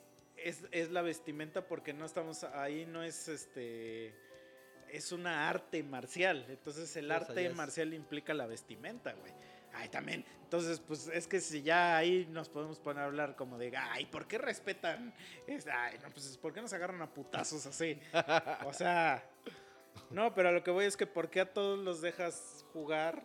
es, 0.45 0.65
es 0.71 0.91
la 0.91 1.03
vestimenta 1.03 1.67
porque 1.67 1.93
no 1.93 2.05
estamos, 2.05 2.45
ahí 2.45 2.87
no 2.87 3.03
es 3.03 3.29
este, 3.29 4.15
es 4.89 5.13
una 5.13 5.49
arte 5.49 5.83
marcial. 5.83 6.47
Entonces 6.49 6.95
el 6.97 7.11
arte 7.11 7.49
marcial 7.51 7.95
implica 7.95 8.35
la 8.35 8.47
vestimenta, 8.47 9.13
güey. 9.13 9.33
Ay, 9.73 9.89
también. 9.89 10.25
Entonces, 10.43 10.81
pues 10.81 11.07
es 11.07 11.29
que 11.29 11.41
si 11.41 11.63
ya 11.63 11.97
ahí 11.97 12.27
nos 12.31 12.49
podemos 12.49 12.81
poner 12.81 13.05
a 13.05 13.07
hablar 13.07 13.37
como 13.37 13.57
de, 13.57 13.73
ay, 13.77 14.07
¿por 14.07 14.27
qué 14.27 14.37
respetan? 14.37 15.15
Es- 15.47 15.69
ay, 15.69 15.97
no, 16.03 16.11
pues 16.11 16.37
¿por 16.39 16.53
qué 16.53 16.61
nos 16.61 16.73
agarran 16.73 17.01
a 17.03 17.13
putazos 17.15 17.65
así? 17.67 18.01
O 18.67 18.73
sea, 18.73 19.25
no, 20.11 20.35
pero 20.35 20.49
a 20.49 20.53
lo 20.53 20.65
que 20.65 20.73
voy 20.73 20.87
es 20.87 20.97
que 20.97 21.07
¿por 21.07 21.31
qué 21.31 21.41
a 21.41 21.53
todos 21.53 21.79
los 21.79 22.01
dejas 22.01 22.65
jugar 22.73 23.23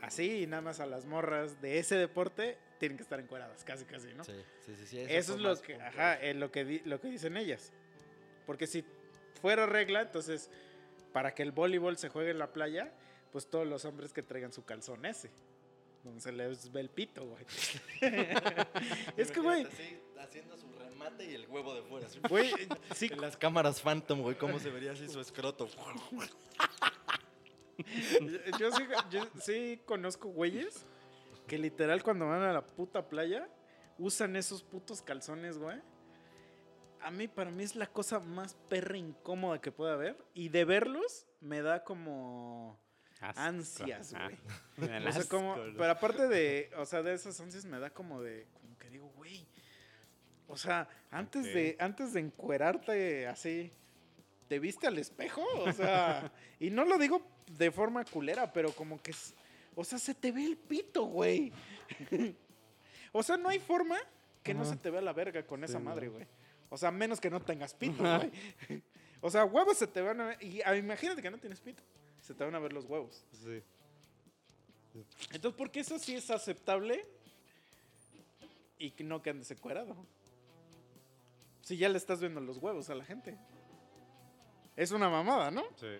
así 0.00 0.42
y 0.42 0.46
nada 0.46 0.62
más 0.62 0.80
a 0.80 0.86
las 0.86 1.04
morras 1.04 1.60
de 1.60 1.78
ese 1.78 1.96
deporte 1.96 2.56
tienen 2.80 2.96
que 2.96 3.02
estar 3.04 3.20
encueradas, 3.20 3.62
casi, 3.62 3.84
casi, 3.84 4.12
¿no? 4.14 4.24
Sí, 4.24 4.32
sí, 4.64 4.74
sí, 4.74 4.86
sí, 4.86 4.98
Eso 5.00 5.34
es 5.34 5.40
lo 5.40 5.54
que, 5.60 5.74
ajá, 5.80 6.14
es 6.14 6.34
lo 6.34 6.50
que, 6.50 6.64
di- 6.64 6.80
lo 6.86 6.98
que 7.00 7.08
dicen 7.08 7.36
ellas. 7.36 7.72
Porque 8.46 8.66
si 8.66 8.84
fuera 9.40 9.66
regla, 9.66 10.00
entonces, 10.00 10.50
para 11.12 11.34
que 11.34 11.42
el 11.42 11.52
voleibol 11.52 11.98
se 11.98 12.08
juegue 12.08 12.30
en 12.30 12.38
la 12.38 12.52
playa, 12.54 12.90
pues 13.32 13.46
todos 13.48 13.66
los 13.66 13.84
hombres 13.84 14.14
que 14.14 14.22
traigan 14.22 14.50
su 14.52 14.64
calzón 14.64 15.04
ese. 15.04 15.30
Donde 16.02 16.22
se 16.22 16.32
les 16.32 16.72
ve 16.72 16.80
el 16.80 16.88
pito, 16.88 17.26
güey. 17.26 17.44
es 19.18 19.30
que, 19.30 19.40
güey, 19.40 19.66
haciendo 20.18 20.56
su 20.56 20.72
remate 20.72 21.30
y 21.30 21.34
el 21.34 21.46
huevo 21.48 21.74
de 21.74 21.82
fuera. 21.82 22.08
güey, 22.30 22.50
sí, 22.96 23.10
En 23.12 23.20
las 23.20 23.36
cámaras 23.36 23.82
Phantom, 23.82 24.22
güey, 24.22 24.36
cómo 24.38 24.58
se 24.58 24.70
vería 24.70 24.92
así 24.92 25.06
su 25.06 25.20
escroto. 25.20 25.68
yo 28.58 28.72
sí, 28.72 28.82
yo 29.10 29.26
sí 29.40 29.80
conozco 29.84 30.28
güeyes 30.28 30.84
que 31.50 31.58
literal 31.58 32.04
cuando 32.04 32.28
van 32.28 32.42
a 32.42 32.52
la 32.52 32.64
puta 32.64 33.08
playa 33.08 33.48
usan 33.98 34.36
esos 34.36 34.62
putos 34.62 35.02
calzones, 35.02 35.58
güey. 35.58 35.80
A 37.00 37.10
mí, 37.10 37.26
para 37.26 37.50
mí 37.50 37.64
es 37.64 37.74
la 37.74 37.88
cosa 37.88 38.20
más 38.20 38.54
perra 38.68 38.96
incómoda 38.96 39.60
que 39.60 39.72
puede 39.72 39.92
haber. 39.92 40.16
Y 40.32 40.50
de 40.50 40.64
verlos 40.64 41.26
me 41.40 41.60
da 41.60 41.82
como 41.82 42.78
Asco. 43.20 43.40
ansias, 43.42 44.14
güey. 44.14 44.38
O 45.08 45.12
sea, 45.12 45.24
como, 45.24 45.56
pero 45.76 45.90
aparte 45.90 46.28
de, 46.28 46.70
o 46.76 46.86
sea, 46.86 47.02
de 47.02 47.14
esas 47.14 47.40
ansias 47.40 47.64
me 47.64 47.80
da 47.80 47.90
como 47.90 48.22
de, 48.22 48.46
como 48.52 48.78
que 48.78 48.88
digo, 48.88 49.08
güey. 49.16 49.44
O 50.46 50.56
sea, 50.56 50.88
antes 51.10 51.46
de, 51.46 51.76
antes 51.80 52.12
de 52.12 52.20
encuerarte 52.20 53.26
así, 53.26 53.72
¿te 54.46 54.60
viste 54.60 54.86
al 54.86 54.98
espejo? 54.98 55.44
O 55.66 55.72
sea, 55.72 56.30
y 56.60 56.70
no 56.70 56.84
lo 56.84 56.96
digo 56.96 57.26
de 57.50 57.72
forma 57.72 58.04
culera, 58.04 58.52
pero 58.52 58.70
como 58.70 59.02
que, 59.02 59.12
o 59.80 59.84
sea, 59.84 59.98
se 59.98 60.14
te 60.14 60.30
ve 60.30 60.44
el 60.44 60.58
pito, 60.58 61.04
güey. 61.04 61.50
o 63.12 63.22
sea, 63.22 63.38
no 63.38 63.48
hay 63.48 63.58
forma 63.58 63.96
que 64.42 64.52
no 64.52 64.66
se 64.66 64.76
te 64.76 64.90
vea 64.90 65.00
la 65.00 65.14
verga 65.14 65.42
con 65.46 65.64
esa 65.64 65.78
madre, 65.78 66.08
güey. 66.08 66.26
O 66.68 66.76
sea, 66.76 66.90
menos 66.90 67.18
que 67.18 67.30
no 67.30 67.40
tengas 67.40 67.72
pito, 67.72 68.02
güey. 68.02 68.30
o 69.22 69.30
sea, 69.30 69.46
huevos 69.46 69.78
se 69.78 69.86
te 69.86 70.02
van 70.02 70.20
a 70.20 70.26
ver, 70.26 70.42
y 70.44 70.60
ah, 70.66 70.76
imagínate 70.76 71.22
que 71.22 71.30
no 71.30 71.38
tienes 71.38 71.60
pito, 71.60 71.82
se 72.20 72.34
te 72.34 72.44
van 72.44 72.54
a 72.54 72.58
ver 72.58 72.74
los 72.74 72.84
huevos. 72.84 73.24
Sí. 73.32 73.62
Entonces, 75.32 75.56
¿por 75.56 75.70
qué 75.70 75.80
eso 75.80 75.98
sí 75.98 76.14
es 76.14 76.30
aceptable 76.30 77.02
y 78.78 78.90
que 78.90 79.02
no 79.02 79.22
que 79.22 79.30
andes 79.30 79.50
encuerado? 79.50 79.96
Si 81.62 81.78
ya 81.78 81.88
le 81.88 81.96
estás 81.96 82.20
viendo 82.20 82.40
los 82.42 82.58
huevos 82.58 82.90
a 82.90 82.94
la 82.94 83.04
gente. 83.04 83.38
Es 84.76 84.90
una 84.90 85.08
mamada, 85.08 85.50
¿no? 85.50 85.62
Sí. 85.76 85.96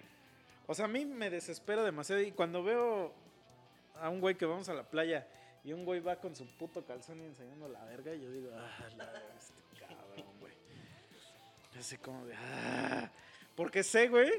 O 0.66 0.74
sea, 0.74 0.85
a 0.85 0.89
mí 0.89 1.07
me 1.07 1.31
desespera 1.31 1.83
demasiado. 1.83 2.20
Y 2.20 2.33
cuando 2.33 2.62
veo 2.62 3.14
a 4.01 4.09
un 4.09 4.20
güey 4.20 4.36
que 4.36 4.46
vamos 4.46 4.68
a 4.68 4.74
la 4.74 4.82
playa 4.88 5.26
y 5.64 5.72
un 5.72 5.84
güey 5.84 6.01
va 6.01 6.16
con 6.16 6.34
su 6.34 6.46
puto 6.57 6.84
calzón 6.84 7.20
y 7.20 7.24
enseñando 7.24 7.68
la 7.68 7.84
verga, 7.84 8.14
yo 8.14 8.30
digo, 8.30 8.51
ah, 8.55 8.88
la 8.96 9.07
verga, 9.07 9.34
este 9.38 9.55
cabrón, 9.78 10.26
güey. 10.40 10.53
Así 11.78 11.96
como 11.98 12.24
de, 12.26 12.34
ah. 12.34 13.11
Porque 13.55 13.82
sé, 13.82 14.09
güey, 14.09 14.30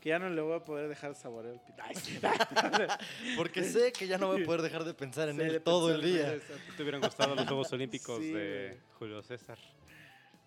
que 0.00 0.10
ya 0.10 0.18
no 0.18 0.28
le 0.28 0.42
voy 0.42 0.56
a 0.56 0.60
poder 0.60 0.88
dejar 0.88 1.14
saborear 1.14 1.54
el 1.54 1.60
pito. 1.60 1.82
Porque 3.36 3.62
sé 3.62 3.92
que 3.92 4.06
ya 4.06 4.18
no 4.18 4.26
voy 4.26 4.42
a 4.42 4.44
poder 4.44 4.62
dejar 4.62 4.84
de 4.84 4.94
pensar 4.94 5.28
en 5.28 5.36
Sí, 5.36 5.42
él 5.42 5.62
todo 5.62 5.94
el 5.94 6.02
día. 6.02 6.38
¿Te 6.76 6.82
hubieran 6.82 7.00
gustado 7.00 7.34
los 7.34 7.46
Juegos 7.46 7.72
Olímpicos 7.72 8.18
Sí, 8.18 8.32
de 8.32 8.68
güey. 8.68 8.80
Julio 8.98 9.22
César? 9.22 9.58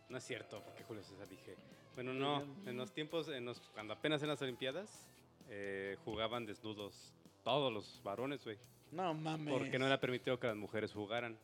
No 0.10 0.18
es 0.18 0.24
cierto, 0.24 0.62
porque 0.64 0.84
Julio 0.84 1.04
César 1.04 1.28
dije. 1.28 1.56
Bueno, 1.96 2.14
no, 2.14 2.44
en 2.66 2.76
los 2.76 2.92
tiempos, 2.92 3.30
en 3.30 3.46
los, 3.46 3.62
cuando 3.74 3.94
apenas 3.94 4.22
en 4.22 4.28
las 4.28 4.42
Olimpiadas, 4.42 5.08
eh, 5.48 5.98
jugaban 6.04 6.46
desnudos 6.46 7.14
todos 7.46 7.72
los 7.72 8.02
varones, 8.04 8.44
güey. 8.44 8.58
No 8.92 9.14
mames. 9.14 9.54
Porque 9.54 9.80
no 9.80 9.86
era 9.86 10.00
permitido 10.02 10.38
que 10.40 10.48
las 10.48 10.58
mujeres 10.58 10.92
jugaran. 10.92 11.38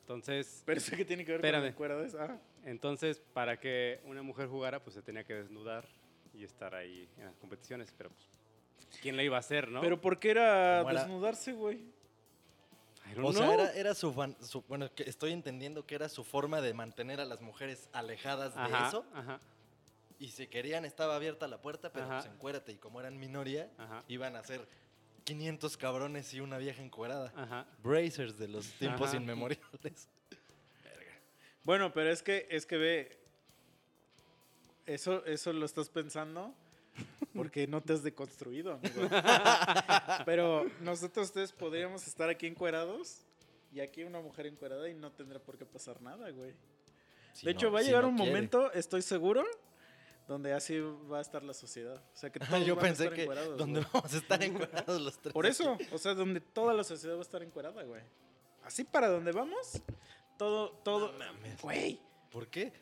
Entonces, 0.00 0.62
Pero 0.66 0.78
eso 0.78 0.96
que 0.96 1.04
tiene 1.04 1.24
que 1.24 1.32
ver 1.32 1.44
Espérame. 1.44 1.74
con 1.74 1.88
de 1.88 2.06
esa. 2.06 2.24
Ah, 2.24 2.38
entonces, 2.64 3.22
para 3.32 3.58
que 3.58 4.00
una 4.04 4.22
mujer 4.22 4.48
jugara, 4.48 4.82
pues 4.82 4.94
se 4.94 5.02
tenía 5.02 5.24
que 5.24 5.34
desnudar 5.34 5.86
y 6.34 6.44
estar 6.44 6.74
ahí 6.74 7.08
en 7.16 7.26
las 7.26 7.36
competiciones. 7.36 7.94
Pero, 7.96 8.10
pues, 8.10 8.28
¿quién 9.00 9.16
la 9.16 9.22
iba 9.22 9.36
a 9.36 9.40
hacer, 9.40 9.70
no? 9.70 9.80
Pero 9.80 10.00
¿por 10.00 10.18
qué 10.18 10.30
era 10.32 10.82
desnudarse, 10.84 11.52
güey? 11.52 11.80
O 13.22 13.32
sea, 13.32 13.54
era, 13.54 13.72
era 13.72 13.94
su, 13.94 14.12
fan- 14.12 14.36
su- 14.42 14.62
Bueno, 14.68 14.92
que 14.94 15.04
estoy 15.04 15.32
entendiendo 15.32 15.86
que 15.86 15.94
era 15.94 16.08
su 16.10 16.24
forma 16.24 16.60
de 16.60 16.74
mantener 16.74 17.20
a 17.20 17.24
las 17.24 17.40
mujeres 17.40 17.88
alejadas 17.92 18.54
de 18.54 18.60
Ajá, 18.60 18.88
eso. 18.88 19.04
Ajá, 19.14 19.40
Y 20.18 20.28
si 20.28 20.46
querían, 20.46 20.84
estaba 20.84 21.16
abierta 21.16 21.48
la 21.48 21.60
puerta, 21.62 21.90
pero 21.90 22.04
Ajá. 22.06 22.20
pues 22.20 22.32
encuérate. 22.34 22.72
Y 22.72 22.76
como 22.76 23.00
eran 23.00 23.18
minoría, 23.18 23.70
ajá. 23.78 24.04
iban 24.08 24.36
a 24.36 24.40
hacer 24.40 24.66
500 25.28 25.76
cabrones 25.76 26.32
y 26.32 26.40
una 26.40 26.56
vieja 26.56 26.82
encuerada. 26.82 27.32
Ajá. 27.36 27.66
Brazers 27.82 28.38
de 28.38 28.48
los 28.48 28.66
tiempos 28.72 29.08
Ajá. 29.08 29.18
inmemoriales. 29.18 30.08
Bueno, 31.64 31.92
pero 31.92 32.10
es 32.10 32.22
que, 32.22 32.46
es 32.50 32.64
que 32.64 32.76
ve. 32.78 33.18
Eso, 34.86 35.22
eso 35.26 35.52
lo 35.52 35.66
estás 35.66 35.90
pensando 35.90 36.54
porque 37.34 37.66
no 37.66 37.82
te 37.82 37.92
has 37.92 38.02
deconstruido, 38.02 38.72
amigo. 38.72 39.02
Pero 40.24 40.64
nosotros 40.80 41.26
ustedes 41.26 41.52
podríamos 41.52 42.06
estar 42.06 42.30
aquí 42.30 42.46
encuerados 42.46 43.18
y 43.70 43.80
aquí 43.80 44.02
una 44.04 44.20
mujer 44.22 44.46
encuerada 44.46 44.88
y 44.88 44.94
no 44.94 45.12
tendrá 45.12 45.38
por 45.38 45.58
qué 45.58 45.66
pasar 45.66 46.00
nada, 46.00 46.30
güey. 46.30 46.54
Si 47.34 47.44
de 47.44 47.52
no- 47.52 47.58
hecho, 47.58 47.70
va 47.70 47.80
a 47.80 47.82
si 47.82 47.88
llegar 47.88 48.04
no 48.04 48.08
un 48.08 48.16
quiere. 48.16 48.30
momento, 48.30 48.72
estoy 48.72 49.02
seguro, 49.02 49.44
donde 50.28 50.52
así 50.52 50.78
va 50.78 51.18
a 51.18 51.20
estar 51.22 51.42
la 51.42 51.54
sociedad. 51.54 51.96
O 51.96 52.16
sea, 52.16 52.30
que 52.30 52.38
todos 52.40 52.64
Yo 52.64 52.76
van 52.76 52.84
a 52.86 52.88
estar 52.90 53.12
que 53.12 53.22
encuerados, 53.22 53.56
donde 53.58 53.80
güey. 53.80 53.90
vamos 53.92 54.14
a 54.14 54.16
estar 54.18 54.42
encuerados 54.42 55.00
los 55.00 55.18
tres. 55.18 55.32
Por 55.32 55.46
eso, 55.46 55.76
o 55.92 55.98
sea, 55.98 56.14
donde 56.14 56.40
toda 56.40 56.74
la 56.74 56.84
sociedad 56.84 57.14
va 57.16 57.20
a 57.20 57.22
estar 57.22 57.42
encuerada, 57.42 57.82
güey. 57.82 58.02
Así 58.62 58.84
para 58.84 59.08
donde 59.08 59.32
vamos, 59.32 59.80
todo, 60.36 60.70
todo, 60.84 61.12
No 61.12 61.18
mames. 61.18 61.60
güey. 61.62 62.00
¿Por 62.30 62.46
qué? 62.48 62.72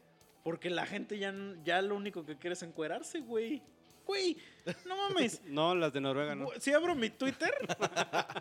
Porque 0.43 0.69
la 0.71 0.85
gente 0.87 1.19
ya, 1.19 1.33
ya 1.65 1.81
lo 1.83 1.95
único 1.97 2.27
que 2.27 2.37
quiere 2.37 2.55
es 2.55 2.63
encuerarse, 2.63 3.21
güey. 3.21 3.63
Güey, 4.05 4.37
no 4.85 4.97
mames. 4.97 5.41
No, 5.47 5.75
las 5.75 5.93
de 5.93 6.01
Noruega 6.01 6.35
no. 6.35 6.49
Si 6.61 6.73
abro 6.73 6.95
mi 6.95 7.11
Twitter, 7.11 7.53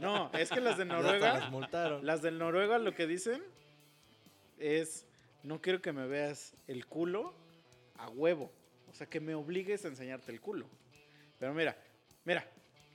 no, 0.02 0.32
es 0.34 0.50
que 0.50 0.62
las 0.62 0.78
de 0.78 0.84
hasta 0.84 0.96
las 0.96 1.04
Noruega, 1.04 1.50
multaron. 1.50 2.06
las 2.06 2.22
de 2.22 2.32
Noruega 2.32 2.78
lo 2.80 2.94
que 2.94 3.08
dicen 3.08 3.44
es, 4.58 5.06
no 5.44 5.62
quiero 5.62 5.82
que 5.82 5.92
me 5.92 6.08
veas 6.08 6.56
el 6.68 6.86
culo 6.86 7.34
a 7.98 8.10
huevo. 8.10 8.52
O 8.96 8.98
sea, 8.98 9.08
que 9.08 9.20
me 9.20 9.36
obligues 9.36 9.84
a 9.84 9.90
enseñarte 9.90 10.32
el 10.32 10.40
culo. 10.40 10.70
Pero 11.38 11.54
mira, 11.54 11.76
mira, 12.24 12.48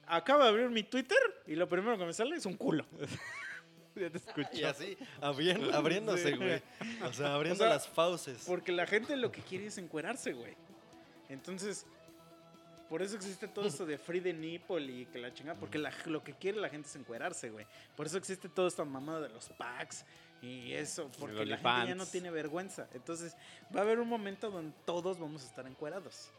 acabo 0.07 0.43
de 0.43 0.49
abrir 0.49 0.71
mi 0.71 0.83
Twitter 0.83 1.19
y 1.47 1.57
lo 1.57 1.69
primero 1.69 1.99
que 1.99 2.07
me 2.07 2.15
sale 2.15 2.37
es 2.37 2.47
un 2.47 2.57
culo. 2.57 2.87
Ya 3.97 4.09
te 4.09 4.19
escucho. 4.19 4.49
Y 4.55 4.63
así, 4.63 4.97
abrien- 5.21 5.75
abriéndose, 5.75 6.37
güey. 6.37 6.63
O 7.03 7.13
sea, 7.13 7.35
abriendo 7.35 7.65
O 7.65 7.67
sea, 7.67 7.75
las 7.75 7.89
fauces. 7.89 8.45
Porque 8.47 8.71
la 8.71 8.87
gente 8.87 9.15
lo 9.17 9.31
que 9.33 9.43
quiere 9.43 9.67
es 9.67 9.77
encuerarse, 9.79 10.33
güey. 10.33 10.55
Entonces, 11.29 11.85
por 12.89 13.03
eso 13.03 13.17
existe 13.17 13.49
todo 13.49 13.67
esto 13.67 13.85
de 13.85 13.99
free 13.99 14.21
the 14.21 14.33
nipple 14.33 14.81
y 14.85 15.07
que 15.07 15.19
la 15.19 15.35
chingada. 15.35 15.59
Porque 15.59 15.77
la- 15.77 15.93
lo 16.07 16.23
que 16.23 16.33
quiere 16.35 16.61
la 16.61 16.69
gente 16.71 16.89
es 16.89 16.95
encuerarse, 16.97 17.51
güey. 17.51 17.67
Por 17.97 18.07
eso 18.07 18.17
existe 18.17 18.49
toda 18.49 18.69
esta 18.69 18.85
mamada 18.85 19.23
de 19.23 19.29
los 19.29 19.49
packs 19.51 20.05
y 20.43 20.73
eso. 20.73 21.11
Porque 21.19 21.45
la 21.47 21.57
gente 21.59 21.89
ya 21.89 21.95
no 21.95 22.07
tiene 22.07 22.31
vergüenza. 22.31 22.89
Entonces, 22.95 23.37
va 23.75 23.81
a 23.81 23.83
haber 23.83 23.99
un 24.01 24.09
momento 24.09 24.51
donde 24.51 24.75
todos 24.85 25.19
vamos 25.19 25.43
a 25.43 25.47
estar 25.47 25.67
encuerados. 25.67 26.31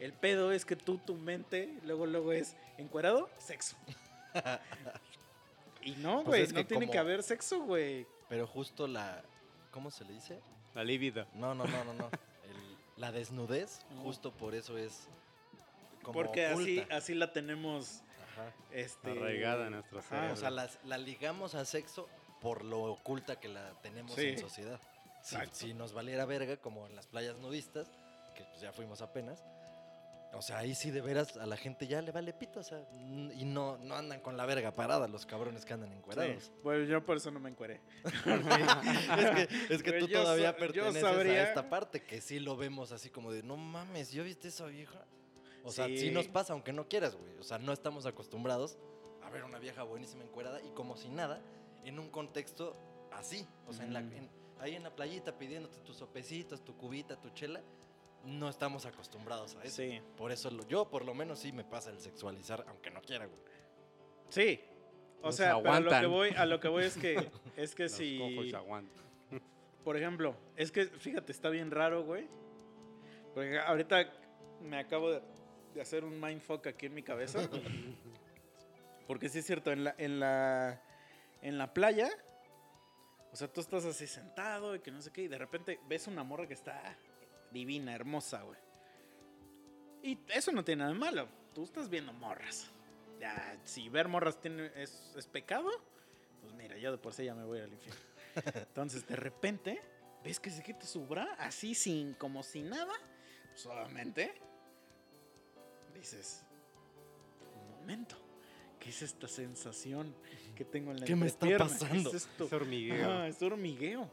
El 0.00 0.12
pedo 0.12 0.50
es 0.52 0.64
que 0.64 0.74
tú, 0.74 0.98
tu 0.98 1.14
mente, 1.14 1.78
luego, 1.84 2.06
luego 2.06 2.32
es 2.32 2.56
encuerado, 2.78 3.30
sexo. 3.38 3.76
y 5.82 5.92
no, 5.96 6.16
Pues 6.24 6.26
güey, 6.26 6.42
es 6.42 6.52
no 6.52 6.58
que 6.60 6.64
tiene 6.64 6.86
como- 6.86 6.92
que 6.92 6.98
haber 6.98 7.22
sexo, 7.22 7.60
güey. 7.62 8.06
Pero 8.28 8.46
justo 8.46 8.86
la. 8.86 9.22
¿Cómo 9.70 9.90
se 9.90 10.04
le 10.04 10.12
dice? 10.14 10.40
La 10.74 10.84
libido. 10.84 11.26
No, 11.34 11.54
no, 11.54 11.64
no, 11.64 11.84
no, 11.84 11.92
no. 11.94 12.06
El- 12.44 12.76
la 12.96 13.12
desnudez, 13.12 13.80
justo 14.02 14.32
por 14.32 14.54
eso 14.54 14.76
es. 14.78 15.08
Como 16.02 16.14
Porque 16.14 16.46
así, 16.46 16.78
oculta. 16.80 16.96
así 16.96 17.14
la 17.14 17.32
tenemos 17.32 18.02
Ajá. 18.32 18.52
este, 18.72 19.12
Arraigada 19.12 19.66
en 19.66 19.72
nuestro 19.74 20.00
ajá, 20.00 20.08
cerebro. 20.08 20.32
O 20.34 20.36
sea, 20.36 20.50
las- 20.50 20.78
la 20.84 20.98
ligamos 20.98 21.54
al 21.54 21.66
sexo 21.66 22.08
por 22.42 22.64
lo 22.64 22.82
oculta 22.82 23.36
que 23.40 23.48
la 23.48 23.72
tenemos 23.80 24.14
Sí. 24.14 24.26
en 24.28 24.38
sociedad. 24.38 24.78
Si, 25.22 25.36
si 25.52 25.74
nos 25.74 25.92
valiera 25.92 26.24
verga, 26.26 26.56
como 26.58 26.86
en 26.86 26.96
las 26.96 27.06
playas 27.06 27.38
nudistas, 27.38 27.88
que 28.34 28.42
pues 28.44 28.60
ya 28.60 28.72
fuimos 28.72 29.00
apenas. 29.00 29.44
O 30.34 30.40
sea, 30.40 30.58
ahí 30.58 30.74
sí 30.74 30.90
de 30.90 31.02
veras 31.02 31.36
a 31.36 31.44
la 31.46 31.58
gente 31.58 31.86
ya 31.86 32.00
le 32.00 32.10
vale 32.10 32.32
pito, 32.32 32.60
o 32.60 32.62
sea, 32.62 32.82
y 33.34 33.44
no, 33.44 33.76
no 33.76 33.94
andan 33.94 34.20
con 34.20 34.38
la 34.38 34.46
verga 34.46 34.72
parada 34.72 35.06
los 35.06 35.26
cabrones 35.26 35.66
que 35.66 35.74
andan 35.74 35.92
encuerados. 35.92 36.44
Sí. 36.44 36.50
Bueno, 36.62 36.84
yo 36.86 37.04
por 37.04 37.18
eso 37.18 37.30
no 37.30 37.38
me 37.38 37.50
encueré. 37.50 37.82
es 38.04 39.30
que, 39.30 39.74
es 39.74 39.82
que 39.82 39.92
tú 40.00 40.08
yo 40.08 40.22
todavía 40.22 40.56
perteneces 40.56 41.02
sabría- 41.02 41.40
a 41.42 41.48
esta 41.48 41.68
parte, 41.68 42.02
que 42.02 42.20
sí 42.22 42.40
lo 42.40 42.56
vemos 42.56 42.92
así 42.92 43.10
como 43.10 43.30
de, 43.30 43.42
no 43.42 43.56
mames, 43.58 44.10
¿yo 44.10 44.24
viste 44.24 44.48
esa 44.48 44.64
vieja? 44.66 45.04
O 45.64 45.70
sea, 45.70 45.86
sí. 45.86 45.98
Sí. 45.98 46.10
nos 46.10 46.28
pasa, 46.28 46.54
aunque 46.54 46.72
no 46.72 46.88
quieras, 46.88 47.14
güey. 47.14 47.36
O 47.38 47.42
sea, 47.44 47.58
no 47.58 47.72
estamos 47.72 48.06
acostumbrados 48.06 48.78
a 49.22 49.28
ver 49.30 49.44
una 49.44 49.58
vieja 49.58 49.82
buenísima 49.84 50.24
encuerada 50.24 50.60
y 50.62 50.70
como 50.70 50.96
si 50.96 51.08
nada, 51.10 51.40
en 51.84 51.98
un 51.98 52.08
contexto 52.10 52.76
así. 53.12 53.46
O 53.66 53.72
sea, 53.72 53.84
en 53.84 53.92
la, 53.92 54.00
en- 54.00 54.30
ahí 54.58 54.74
en 54.76 54.82
la 54.82 54.94
playita 54.94 55.36
pidiéndote 55.38 55.78
tus 55.80 55.96
sopecitos, 55.96 56.64
tu 56.64 56.76
cubita, 56.76 57.20
tu 57.20 57.30
chela. 57.30 57.60
No 58.24 58.48
estamos 58.48 58.86
acostumbrados 58.86 59.56
a 59.56 59.64
eso. 59.64 59.76
Sí. 59.82 60.00
Por 60.16 60.30
eso 60.30 60.50
lo- 60.50 60.66
yo, 60.68 60.88
por 60.88 61.04
lo 61.04 61.12
menos, 61.14 61.40
sí 61.40 61.52
me 61.52 61.64
pasa 61.64 61.90
el 61.90 61.98
sexualizar, 61.98 62.64
aunque 62.68 62.90
no 62.90 63.00
quiera, 63.02 63.26
güey. 63.26 63.40
Sí. 64.28 64.60
O 65.20 65.26
Nos 65.26 65.36
sea, 65.36 65.56
pero 65.56 65.72
a 65.72 65.80
lo 65.80 65.90
que 65.90 66.06
voy, 66.06 66.30
a 66.36 66.46
lo 66.46 66.58
que 66.60 66.68
voy 66.68 66.84
es 66.84 66.96
que 66.96 67.16
es 67.56 67.74
que 67.74 67.84
Los 67.84 67.92
si 67.92 68.18
cojos 68.18 68.50
se 68.50 68.56
aguantan. 68.56 69.02
por 69.84 69.96
ejemplo, 69.96 70.36
es 70.56 70.70
que 70.72 70.86
fíjate, 70.86 71.32
está 71.32 71.48
bien 71.48 71.70
raro, 71.70 72.04
güey. 72.04 72.26
Porque 73.34 73.58
ahorita 73.58 74.12
me 74.60 74.78
acabo 74.78 75.10
de, 75.12 75.22
de 75.74 75.80
hacer 75.80 76.04
un 76.04 76.20
mindfuck 76.20 76.66
aquí 76.68 76.86
en 76.86 76.94
mi 76.94 77.02
cabeza. 77.02 77.38
Porque 79.06 79.28
sí 79.28 79.40
es 79.40 79.46
cierto, 79.46 79.70
en 79.72 79.84
la, 79.84 79.94
en 79.98 80.20
la, 80.20 80.80
en 81.42 81.58
la 81.58 81.74
playa, 81.74 82.10
o 83.32 83.36
sea, 83.36 83.48
tú 83.48 83.60
estás 83.60 83.84
así 83.84 84.06
sentado 84.06 84.74
y 84.74 84.80
que 84.80 84.90
no 84.90 85.02
sé 85.02 85.10
qué, 85.10 85.22
y 85.22 85.28
de 85.28 85.38
repente 85.38 85.80
ves 85.88 86.06
una 86.06 86.22
morra 86.22 86.46
que 86.46 86.54
está 86.54 86.96
divina, 87.50 87.94
hermosa, 87.94 88.42
güey. 88.42 88.58
Y 90.02 90.18
eso 90.28 90.52
no 90.52 90.64
tiene 90.64 90.80
nada 90.80 90.92
de 90.92 90.98
malo. 90.98 91.28
Tú 91.54 91.64
estás 91.64 91.88
viendo 91.88 92.12
morras. 92.12 92.70
Ya, 93.20 93.56
si 93.64 93.88
ver 93.88 94.08
morras 94.08 94.40
tiene, 94.40 94.72
es, 94.74 95.12
es 95.16 95.26
pecado, 95.26 95.70
pues 96.40 96.52
mira, 96.54 96.76
yo 96.76 96.90
de 96.90 96.98
por 96.98 97.12
sí 97.12 97.24
ya 97.24 97.34
me 97.34 97.44
voy 97.44 97.60
al 97.60 97.72
infierno. 97.72 98.00
Entonces, 98.54 99.06
de 99.06 99.14
repente, 99.14 99.80
ves 100.24 100.40
que 100.40 100.50
se 100.50 100.62
quita 100.62 100.86
su 100.86 101.06
bra, 101.06 101.36
así 101.38 101.74
sin, 101.74 102.14
como 102.14 102.42
si 102.42 102.62
nada, 102.62 102.92
solamente 103.54 104.34
dices, 105.94 106.44
un 107.54 107.70
momento, 107.70 108.16
¿qué 108.82 108.90
es 108.90 109.00
esta 109.02 109.28
sensación 109.28 110.12
que 110.56 110.64
tengo 110.64 110.90
en 110.90 110.98
la 111.00 111.06
¿Qué 111.06 111.14
me 111.14 111.26
está 111.26 111.46
pasando? 111.56 112.10
es 112.10 112.14
esto? 112.16 112.44
Es 112.46 112.52
hormigueo. 112.52 113.08
Ah, 113.10 113.28
es 113.28 113.40
hormigueo. 113.40 114.10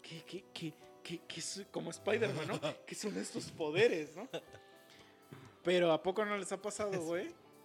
¿Qué, 0.00 0.22
qué, 0.24 0.44
qué, 0.54 0.72
qué, 1.02 1.20
qué 1.26 1.40
es- 1.40 1.66
como 1.72 1.90
Spider-Man, 1.90 2.46
¿no? 2.46 2.60
¿Qué 2.86 2.94
son 2.94 3.16
estos 3.18 3.50
poderes, 3.50 4.14
no? 4.14 4.28
Pero 5.64 5.90
¿a 5.92 6.00
poco 6.00 6.24
no 6.24 6.36
les 6.38 6.52
ha 6.52 6.62
pasado, 6.62 7.02
güey? 7.02 7.32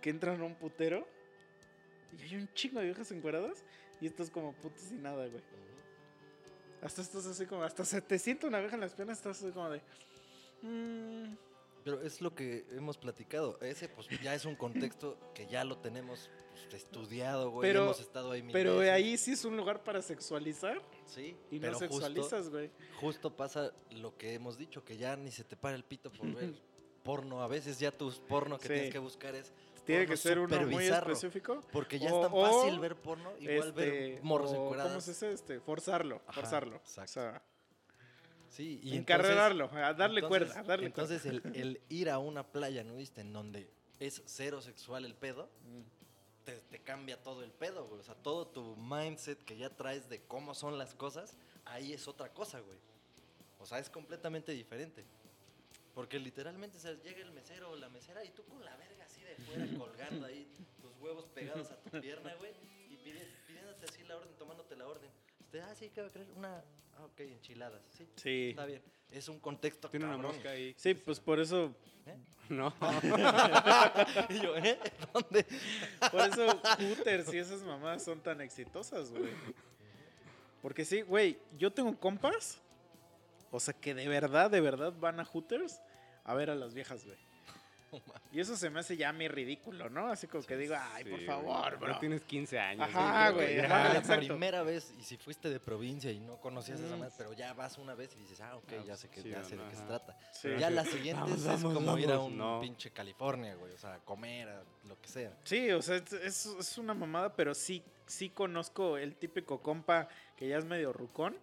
que 0.00 0.10
entran 0.10 0.40
a 0.40 0.44
un 0.44 0.54
putero 0.54 1.06
y 2.18 2.22
hay 2.22 2.36
un 2.36 2.52
chingo 2.54 2.78
de 2.80 2.86
viejas 2.86 3.10
encueradas 3.10 3.64
y 4.00 4.06
estás 4.06 4.30
como 4.30 4.52
puto 4.52 4.78
sin 4.78 5.02
nada, 5.02 5.26
güey. 5.26 5.42
Hasta 6.82 7.02
estás 7.02 7.26
así 7.26 7.46
como, 7.46 7.62
hasta 7.64 7.84
se 7.84 8.00
te 8.00 8.18
siente 8.18 8.46
una 8.46 8.60
vieja 8.60 8.74
en 8.76 8.80
las 8.80 8.94
piernas, 8.94 9.18
estás 9.18 9.42
así 9.42 9.52
como 9.52 9.68
de... 9.70 9.80
mm, 10.62 11.34
Pero 11.84 12.02
es 12.02 12.20
lo 12.20 12.34
que 12.34 12.66
hemos 12.72 12.98
platicado. 12.98 13.58
Ese, 13.60 13.88
pues, 13.88 14.06
ya 14.22 14.34
es 14.34 14.44
un 14.44 14.54
contexto 14.56 15.16
que 15.34 15.46
ya 15.46 15.64
lo 15.64 15.78
tenemos 15.78 16.28
pues, 16.68 16.82
estudiado, 16.82 17.50
güey. 17.50 17.68
Pero- 17.70 17.84
hemos 17.84 18.00
estado 18.00 18.32
ahí 18.32 18.42
pero 18.52 18.78
veces. 18.78 18.92
ahí 18.94 19.16
sí 19.16 19.32
es 19.32 19.44
un 19.44 19.56
lugar 19.56 19.82
para 19.82 20.02
sexualizar 20.02 20.80
Sí, 21.06 21.36
y 21.50 21.56
no 21.56 21.62
pero 21.62 21.78
sexualizas, 21.78 22.50
güey. 22.50 22.70
Justo, 23.00 23.34
pasa 23.34 23.72
lo 23.90 24.16
que 24.16 24.34
hemos 24.34 24.56
dicho, 24.58 24.84
que 24.84 24.96
ya 24.96 25.16
ni 25.16 25.30
se 25.30 25.42
te 25.44 25.56
para 25.56 25.74
el 25.74 25.84
pito 25.84 26.12
por 26.12 26.32
ver 26.34 26.52
porno. 27.02 27.42
A 27.42 27.48
veces 27.48 27.78
ya 27.80 27.90
tus 27.90 28.20
porno 28.20 28.58
que 28.58 28.68
Sí. 28.68 28.74
tienes 28.74 28.92
que 28.92 28.98
buscar 28.98 29.34
es... 29.34 29.52
Tiene 29.86 30.06
que 30.06 30.16
ser 30.18 30.38
uno 30.38 30.60
muy 30.66 30.84
específico. 30.86 31.62
Porque 31.72 31.98
ya 31.98 32.12
O- 32.14 32.20
es 32.22 32.28
tan 32.30 32.38
o, 32.38 32.44
fácil 32.62 32.78
ver 32.78 32.94
porno, 32.94 33.32
igual 33.40 33.72
ver 33.72 33.88
Este, 33.88 34.20
morros 34.22 34.52
o, 34.52 34.64
encueradas. 34.64 34.92
¿Cómo 34.92 35.00
se 35.00 35.10
dice? 35.12 35.32
Este, 35.32 35.58
forzarlo, 35.60 36.20
Ajá, 36.26 36.32
forzarlo. 36.42 36.76
exacto. 36.76 37.02
O 37.10 37.12
sea, 37.12 37.42
Sí, 38.50 38.80
y 38.82 38.98
a 38.98 39.94
darle 39.94 40.20
entonces- 40.20 40.28
cuerda, 40.28 40.60
a 40.60 40.62
darle 40.64 40.86
Entonces, 40.86 41.24
el, 41.24 41.40
el 41.54 41.80
ir 41.88 42.10
a 42.10 42.18
una 42.18 42.42
playa 42.44 42.82
nudista 42.84 43.20
en 43.20 43.32
donde 43.32 43.70
es 44.00 44.22
cero 44.26 44.60
sexual 44.60 45.04
el 45.04 45.14
pedo, 45.14 45.48
cuerda. 45.64 45.84
te, 46.44 46.52
te 46.76 46.78
cambia 46.82 47.22
todo 47.22 47.42
el 47.44 47.52
pedo, 47.52 47.86
güey. 47.86 48.00
O 48.00 48.04
sea, 48.04 48.16
todo 48.16 48.46
tu 48.48 48.76
mindset 48.76 49.42
que 49.44 49.56
ya 49.56 49.70
traes 49.70 50.08
de 50.08 50.20
cómo 50.22 50.54
son 50.54 50.78
las 50.78 50.94
cosas, 50.94 51.36
ahí 51.64 51.92
es 51.92 52.08
otra 52.08 52.32
cosa, 52.32 52.58
güey. 52.60 52.78
O 53.60 53.66
sea, 53.66 53.78
es 53.78 53.88
completamente 53.88 54.52
diferente. 54.52 55.04
Porque 55.94 56.18
literalmente, 56.18 56.76
o 56.78 56.80
sea, 56.80 56.92
llega 57.02 57.20
el 57.20 57.32
mesero 57.32 57.70
o 57.70 57.76
la 57.76 57.88
mesera 57.88 58.24
y 58.24 58.30
tú 58.30 58.42
con 58.44 58.64
la 58.64 58.76
verga 58.76 59.04
así 59.04 59.20
de 59.22 59.34
fuera 59.36 59.66
colgando 59.78 60.26
ahí, 60.26 60.48
tus 60.80 60.96
huevos 61.00 61.26
pegados 61.28 61.70
a 61.70 61.76
tu 61.76 62.00
pierna, 62.00 62.34
güey, 62.36 62.52
y 62.90 62.96
pidiéndote 63.46 63.84
así 63.86 64.02
la 64.04 64.16
orden, 64.16 64.34
tomándote 64.38 64.74
la 64.76 64.86
orden. 64.88 65.10
Usted, 65.40 65.60
ah, 65.60 65.74
sí, 65.74 65.90
¿qué 65.94 66.00
va 66.00 66.08
a 66.08 66.10
querer? 66.10 66.28
Una, 66.36 66.64
ah, 67.00 67.06
ok, 67.06 67.20
enchiladas, 67.20 67.82
sí. 67.96 68.06
Sí. 68.16 68.48
Está 68.50 68.66
bien. 68.66 68.82
Es 69.10 69.28
un 69.28 69.40
contexto 69.40 69.88
Tiene 69.88 70.06
una 70.06 70.14
cabrón. 70.16 70.32
mosca 70.36 70.50
ahí. 70.50 70.74
Sí, 70.76 70.94
pues 70.94 71.18
por 71.18 71.40
eso, 71.40 71.74
No. 72.48 72.74
y 74.28 74.40
yo, 74.40 74.56
¿eh? 74.56 74.78
¿Dónde? 75.12 75.46
por 76.10 76.20
eso 76.20 76.60
Hooters 76.78 77.32
y 77.32 77.38
esas 77.38 77.62
mamás 77.62 78.04
son 78.04 78.20
tan 78.20 78.40
exitosas, 78.40 79.10
güey. 79.10 79.32
Porque 80.60 80.84
sí, 80.84 81.02
güey, 81.02 81.38
yo 81.56 81.72
tengo 81.72 81.96
compas, 81.98 82.60
o 83.50 83.60
sea, 83.60 83.72
que 83.72 83.94
de 83.94 84.08
verdad, 84.08 84.50
de 84.50 84.60
verdad 84.60 84.92
van 84.98 85.20
a 85.20 85.24
Hooters 85.24 85.80
a 86.24 86.34
ver 86.34 86.50
a 86.50 86.54
las 86.54 86.74
viejas, 86.74 87.04
güey. 87.04 87.18
Y 88.32 88.40
eso 88.40 88.56
se 88.56 88.70
me 88.70 88.80
hace 88.80 88.96
ya 88.96 89.12
mi 89.12 89.26
ridículo, 89.28 89.90
¿no? 89.90 90.06
Así 90.08 90.26
como 90.26 90.44
que 90.44 90.56
digo, 90.56 90.74
ay, 90.94 91.04
por 91.04 91.18
Sí, 91.18 91.24
favor, 91.26 91.68
güey. 91.70 91.78
bro. 91.80 91.88
No 91.94 91.98
tienes 91.98 92.22
15 92.22 92.58
años. 92.58 92.88
Ajá, 92.88 93.30
güey, 93.30 93.58
ajá. 93.60 93.86
Ah, 93.86 93.92
la 93.92 93.98
exacto. 93.98 94.26
primera 94.28 94.62
vez, 94.62 94.94
y 94.98 95.02
si 95.02 95.16
fuiste 95.16 95.50
de 95.50 95.58
provincia 95.60 96.10
y 96.12 96.20
no 96.20 96.36
conocías 96.40 96.80
esa 96.80 96.94
Mm. 96.96 97.00
madre, 97.00 97.14
pero 97.18 97.32
ya 97.32 97.52
vas 97.54 97.78
una 97.78 97.94
vez 97.94 98.14
y 98.16 98.20
dices, 98.20 98.40
ah, 98.40 98.56
ok, 98.56 98.72
Ah, 98.80 98.82
ya 98.86 98.96
sé, 98.96 99.08
que, 99.08 99.22
sí, 99.22 99.30
ya 99.30 99.42
sé 99.42 99.56
de 99.56 99.64
qué 99.68 99.76
se 99.76 99.82
trata. 99.82 100.16
Sí. 100.32 100.48
Ya 100.58 100.70
la 100.70 100.84
siguiente 100.84 101.20
Vamos, 101.22 101.38
es 101.40 101.44
vamos, 101.46 101.74
como 101.74 101.98
ir 101.98 102.08
a 102.10 102.16
vamos. 102.16 102.28
un 102.30 102.38
No. 102.38 102.60
pinche 102.60 102.90
California, 102.90 103.54
güey. 103.56 103.72
O 103.72 103.78
sea, 103.78 103.98
comer, 104.04 104.48
a 104.48 104.62
lo 104.86 105.00
que 105.00 105.08
sea. 105.08 105.32
Sí, 105.44 105.70
o 105.72 105.82
sea, 105.82 105.96
es, 105.96 106.46
es- 106.46 106.78
una 106.78 106.94
mamada, 106.94 107.34
pero 107.34 107.54
sí, 107.54 107.82
sí 108.06 108.30
conozco 108.30 108.96
el 108.96 109.16
típico 109.16 109.60
compa 109.60 110.08
que 110.36 110.48
ya 110.48 110.56
es 110.58 110.64
medio 110.64 110.92
rucón 110.92 111.36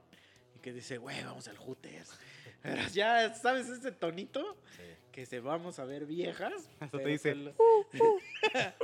que 0.68 0.74
dice, 0.74 0.98
güey, 0.98 1.24
vamos 1.24 1.48
al 1.48 1.56
Hooters. 1.58 2.20
Pero 2.62 2.82
ya, 2.90 3.34
¿sabes 3.34 3.70
ese 3.70 3.92
tonito? 3.94 4.58
Sí. 4.76 4.84
Que 5.14 5.26
se 5.26 5.40
vamos 5.40 5.80
a 5.80 5.86
ver 5.86 6.06
viejas. 6.06 6.70
Hasta 6.82 6.98
te 6.98 7.08
dice, 7.08 7.30
que 7.30 7.36
lo- 7.36 7.56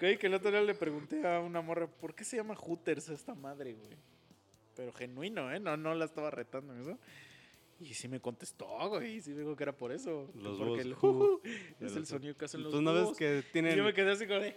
Güey, 0.00 0.16
que 0.16 0.26
el 0.28 0.34
otro 0.34 0.50
día 0.50 0.62
le 0.62 0.74
pregunté 0.74 1.26
a 1.26 1.40
una 1.40 1.60
morra, 1.60 1.86
¿por 1.88 2.14
qué 2.14 2.24
se 2.24 2.36
llama 2.36 2.54
Hooters 2.54 3.08
esta 3.10 3.34
madre, 3.34 3.74
güey? 3.74 3.96
Pero 4.76 4.92
genuino, 4.92 5.52
¿eh? 5.52 5.58
No, 5.60 5.76
no 5.76 5.94
la 5.94 6.04
estaba 6.06 6.30
retando 6.30 6.72
en 6.72 6.80
eso. 6.82 6.98
Y 7.80 7.94
sí 7.94 8.08
me 8.08 8.20
contestó, 8.20 8.66
güey. 8.88 9.16
y 9.16 9.20
Sí 9.20 9.30
me 9.30 9.40
dijo 9.40 9.54
que 9.54 9.62
era 9.62 9.72
por 9.76 9.92
eso. 9.92 10.30
Los 10.34 10.58
porque 10.58 10.82
el 10.82 10.90
de 10.90 11.38
es 11.86 11.94
el 11.96 12.06
sonido 12.06 12.36
que 12.36 12.44
hacen 12.46 12.62
los 12.64 12.72
Tú 12.72 12.82
no 12.82 12.92
ves 12.92 13.16
que 13.16 13.38
Y 13.48 13.52
tienen. 13.52 13.76
yo 13.76 13.84
me 13.84 13.94
quedé 13.94 14.10
así 14.12 14.26
como 14.26 14.40
de... 14.40 14.56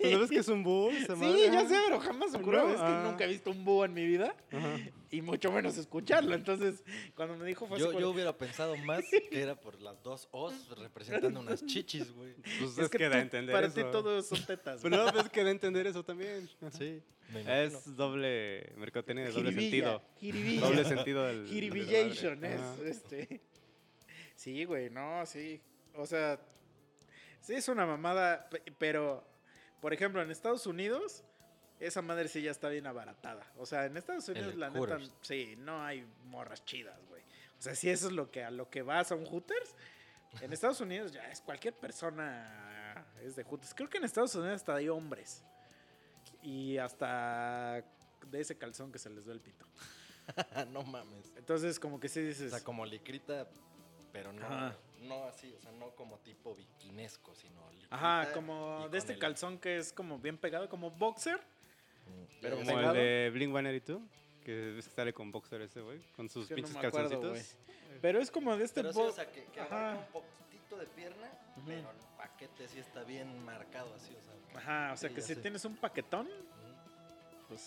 ¿Tú 0.00 0.10
no 0.10 0.18
ves 0.20 0.30
que 0.30 0.38
es 0.38 0.48
un 0.48 0.62
búho? 0.62 0.90
Sí, 1.02 1.12
madre? 1.16 1.50
ya 1.50 1.68
sé, 1.68 1.76
pero 1.86 2.00
jamás 2.00 2.34
ocurrió. 2.34 2.64
No, 2.64 2.70
Es 2.70 2.76
que 2.76 2.82
ah. 2.82 3.04
nunca 3.08 3.24
he 3.24 3.28
visto 3.28 3.50
un 3.50 3.64
búho 3.64 3.84
en 3.84 3.94
mi 3.94 4.06
vida 4.06 4.34
Ajá. 4.50 4.76
y 5.10 5.22
mucho 5.22 5.50
menos 5.50 5.76
escucharlo. 5.78 6.34
Entonces, 6.34 6.82
cuando 7.14 7.36
me 7.36 7.46
dijo 7.46 7.66
fue 7.66 7.78
Yo, 7.78 7.98
yo 7.98 8.10
hubiera 8.10 8.36
pensado 8.36 8.76
más 8.78 9.02
que 9.30 9.40
era 9.42 9.54
por 9.54 9.80
las 9.80 10.02
dos 10.02 10.28
O's 10.30 10.68
representando 10.76 11.40
unas 11.40 11.64
chichis, 11.64 12.12
güey. 12.12 12.34
Pues 12.34 12.72
es 12.72 12.78
es, 12.78 12.90
que 12.90 12.98
que 12.98 13.08
da 13.08 13.16
a 13.16 13.20
entender 13.22 13.54
para 13.54 13.66
eso. 13.68 13.76
ti 13.76 13.82
todo 13.90 14.20
son 14.22 14.44
tetas. 14.44 14.80
Pero 14.82 14.96
no, 14.96 15.20
es 15.20 15.28
que 15.30 15.42
da 15.42 15.48
a 15.48 15.52
entender 15.52 15.86
eso 15.86 16.04
también. 16.04 16.48
Sí. 16.72 17.02
Es 17.38 17.96
doble 17.96 18.72
mercadotecnia 18.76 19.24
de 19.26 19.32
doble 19.32 19.52
sentido. 19.52 20.02
jiribilla. 20.18 20.60
Doble 20.66 20.84
sentido 20.84 21.24
del. 21.26 21.46
Jiribillation 21.48 22.44
es 22.44 22.60
este. 22.84 23.40
Sí, 24.34 24.64
güey, 24.64 24.90
no, 24.90 25.24
sí. 25.26 25.60
O 25.94 26.06
sea, 26.06 26.40
sí 27.40 27.54
es 27.54 27.68
una 27.68 27.86
mamada, 27.86 28.48
pe- 28.50 28.62
pero 28.78 29.24
por 29.80 29.92
ejemplo, 29.92 30.22
en 30.22 30.30
Estados 30.30 30.66
Unidos 30.66 31.22
esa 31.80 32.00
madre 32.02 32.28
sí 32.28 32.40
ya 32.42 32.50
está 32.52 32.68
bien 32.68 32.86
abaratada. 32.86 33.44
O 33.56 33.66
sea, 33.66 33.86
en 33.86 33.96
Estados 33.96 34.28
Unidos 34.28 34.54
la 34.56 34.70
neta 34.70 34.98
sí, 35.22 35.54
no 35.58 35.82
hay 35.84 36.06
morras 36.26 36.64
chidas, 36.64 36.98
güey. 37.08 37.22
O 37.58 37.62
sea, 37.62 37.74
si 37.74 37.90
eso 37.90 38.06
es 38.06 38.12
lo 38.12 38.30
que 38.30 38.42
a 38.44 38.50
lo 38.50 38.70
que 38.70 38.82
vas 38.82 39.10
a 39.12 39.16
un 39.16 39.24
Hooters, 39.26 39.74
en 40.40 40.52
Estados 40.52 40.80
Unidos 40.80 41.12
ya 41.12 41.28
es 41.30 41.40
cualquier 41.40 41.74
persona 41.74 43.04
es 43.22 43.36
de 43.36 43.44
Hooters. 43.44 43.74
Creo 43.74 43.88
que 43.88 43.98
en 43.98 44.04
Estados 44.04 44.34
Unidos 44.34 44.56
hasta 44.56 44.74
hay 44.76 44.88
hombres. 44.88 45.44
Y 46.42 46.78
hasta 46.78 47.84
de 48.30 48.40
ese 48.40 48.56
calzón 48.58 48.92
que 48.92 48.98
se 48.98 49.10
les 49.10 49.26
ve 49.26 49.32
el 49.32 49.40
pito. 49.40 49.66
no 50.70 50.82
mames. 50.82 51.32
Entonces, 51.36 51.78
como 51.78 51.98
que 52.00 52.08
sí 52.08 52.20
O 52.20 52.24
dices. 52.24 52.50
sea, 52.50 52.62
como 52.62 52.84
licrita, 52.86 53.48
pero 54.12 54.32
no, 54.32 54.44
Ajá. 54.46 54.76
no 55.00 55.24
así, 55.24 55.52
o 55.54 55.60
sea, 55.60 55.72
no 55.72 55.90
como 55.94 56.18
tipo 56.18 56.54
bikinesco, 56.54 57.34
sino 57.34 57.70
licrita. 57.72 57.96
Ajá, 57.96 58.32
como 58.32 58.88
de 58.88 58.98
este 58.98 59.14
el- 59.14 59.18
calzón 59.18 59.58
que 59.58 59.78
es 59.78 59.92
como 59.92 60.18
bien 60.18 60.36
pegado, 60.38 60.68
como 60.68 60.90
boxer. 60.90 61.36
Mm, 62.06 62.24
pero 62.40 62.56
Como 62.56 62.66
pegado. 62.68 62.94
el 62.94 62.96
de 62.96 63.30
Blink 63.32 63.50
182, 63.52 64.02
que 64.44 64.82
sale 64.94 65.12
con 65.12 65.30
boxer 65.30 65.60
ese, 65.62 65.80
güey. 65.80 66.00
Con 66.16 66.28
sus 66.28 66.48
que 66.48 66.56
pinches 66.56 66.74
acuerdo, 66.76 67.08
calzoncitos. 67.10 67.56
Pero 68.00 68.20
es 68.20 68.30
como 68.30 68.56
de 68.56 68.64
este 68.64 68.80
Pero 68.80 68.92
sí, 68.92 69.00
o 69.00 69.12
sea, 69.12 69.30
que, 69.30 69.44
que 69.44 69.60
un 69.60 70.04
poquitito 70.12 70.76
de 70.78 70.86
pierna, 70.86 71.30
pero 71.64 71.90
el 71.90 71.96
paquete 72.16 72.66
sí 72.66 72.78
está 72.80 73.04
bien 73.04 73.44
marcado 73.44 73.94
así, 73.94 74.14
o 74.16 74.22
sea. 74.22 74.32
Ajá, 74.56 74.92
o 74.92 74.96
sea 74.96 75.08
Sí, 75.08 75.14
que 75.14 75.20
si 75.22 75.34
sé. 75.34 75.40
tienes 75.40 75.64
un 75.64 75.76
paquetón, 75.76 76.28
pues 77.48 77.60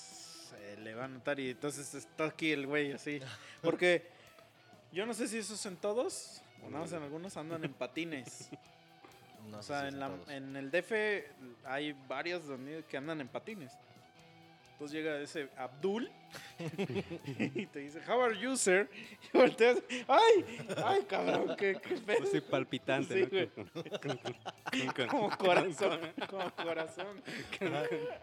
se 0.49 0.77
le 0.77 0.93
va 0.95 1.05
a 1.05 1.07
notar 1.07 1.39
y 1.39 1.51
entonces 1.51 1.93
está 1.93 2.25
aquí 2.25 2.51
el 2.51 2.67
güey 2.67 2.91
así. 2.93 3.19
Porque 3.61 4.07
yo 4.91 5.05
no 5.05 5.13
sé 5.13 5.27
si 5.27 5.37
eso 5.37 5.55
es 5.55 5.65
en 5.65 5.77
todos, 5.77 6.41
o 6.63 6.69
nada 6.69 6.83
más 6.83 6.93
en 6.93 7.03
algunos 7.03 7.35
andan 7.37 7.63
en 7.63 7.73
patines. 7.73 8.49
No 9.49 9.59
o 9.59 9.61
sea, 9.61 9.87
en, 9.87 9.99
la, 9.99 10.09
en 10.29 10.55
el 10.55 10.71
DF 10.71 10.91
hay 11.65 11.93
varios 12.07 12.47
donde 12.47 12.83
que 12.89 12.97
andan 12.97 13.21
en 13.21 13.27
patines. 13.27 13.71
Entonces 14.75 14.97
llega 14.97 15.17
ese 15.21 15.49
Abdul 15.55 16.11
y 17.55 17.65
te 17.67 17.79
dice, 17.79 18.01
How 18.09 18.21
are 18.23 18.37
you, 18.37 18.57
sir? 18.57 18.89
Y 19.33 19.37
volteas, 19.37 19.77
¡ay! 20.05 20.67
¡Ay, 20.83 21.03
cabrón! 21.03 21.55
¿Qué, 21.57 21.77
qué 21.81 21.95
pedo? 21.95 22.17
Pues 22.29 22.41
palpitante, 22.43 23.49
Como 25.09 25.29
corazón, 25.37 25.99
como 26.29 26.51
corazón. 26.55 27.21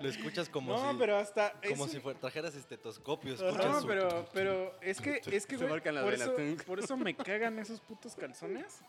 Lo 0.01 0.09
escuchas 0.09 0.51
como 0.51 0.75
no, 0.75 0.93
si, 0.93 0.99
pero 0.99 1.17
hasta. 1.17 1.53
como 1.69 1.87
eso- 1.87 2.01
si 2.13 2.15
trajeras 2.19 2.55
estetoscopio, 2.55 3.35
No, 3.37 3.81
su- 3.81 3.87
pero, 3.87 4.29
pero 4.35 4.75
es 4.83 5.01
que, 5.01 5.23
es 5.31 5.47
que, 5.47 5.57
Se 5.57 5.65
güey, 5.65 5.71
marcan 5.71 5.95
las 5.95 6.05
por, 6.05 6.13
eso, 6.15 6.35
por 6.67 6.79
eso 6.81 6.97
me 6.99 7.17
cagan 7.17 7.59
esos 7.59 7.81
putos 7.81 8.15
calzones. 8.15 8.81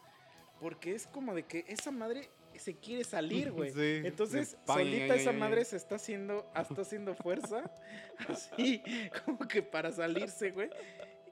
Porque 0.60 0.94
es 0.96 1.08
como 1.08 1.34
de 1.34 1.44
que 1.44 1.66
esa 1.68 1.92
madre 1.92 2.30
se 2.60 2.76
quiere 2.78 3.04
salir, 3.04 3.52
güey. 3.52 3.72
Sí, 3.74 4.02
Entonces, 4.06 4.58
pan, 4.66 4.80
solita 4.80 5.08
ya, 5.08 5.16
esa 5.16 5.32
ya. 5.32 5.38
madre 5.38 5.66
se 5.66 5.78
está 5.78 5.96
haciendo, 5.96 6.50
está 6.56 6.82
haciendo 6.82 7.14
fuerza, 7.16 7.70
así, 8.30 8.82
como 9.26 9.48
que 9.48 9.62
para 9.62 9.92
salirse, 9.92 10.52
güey. 10.52 10.70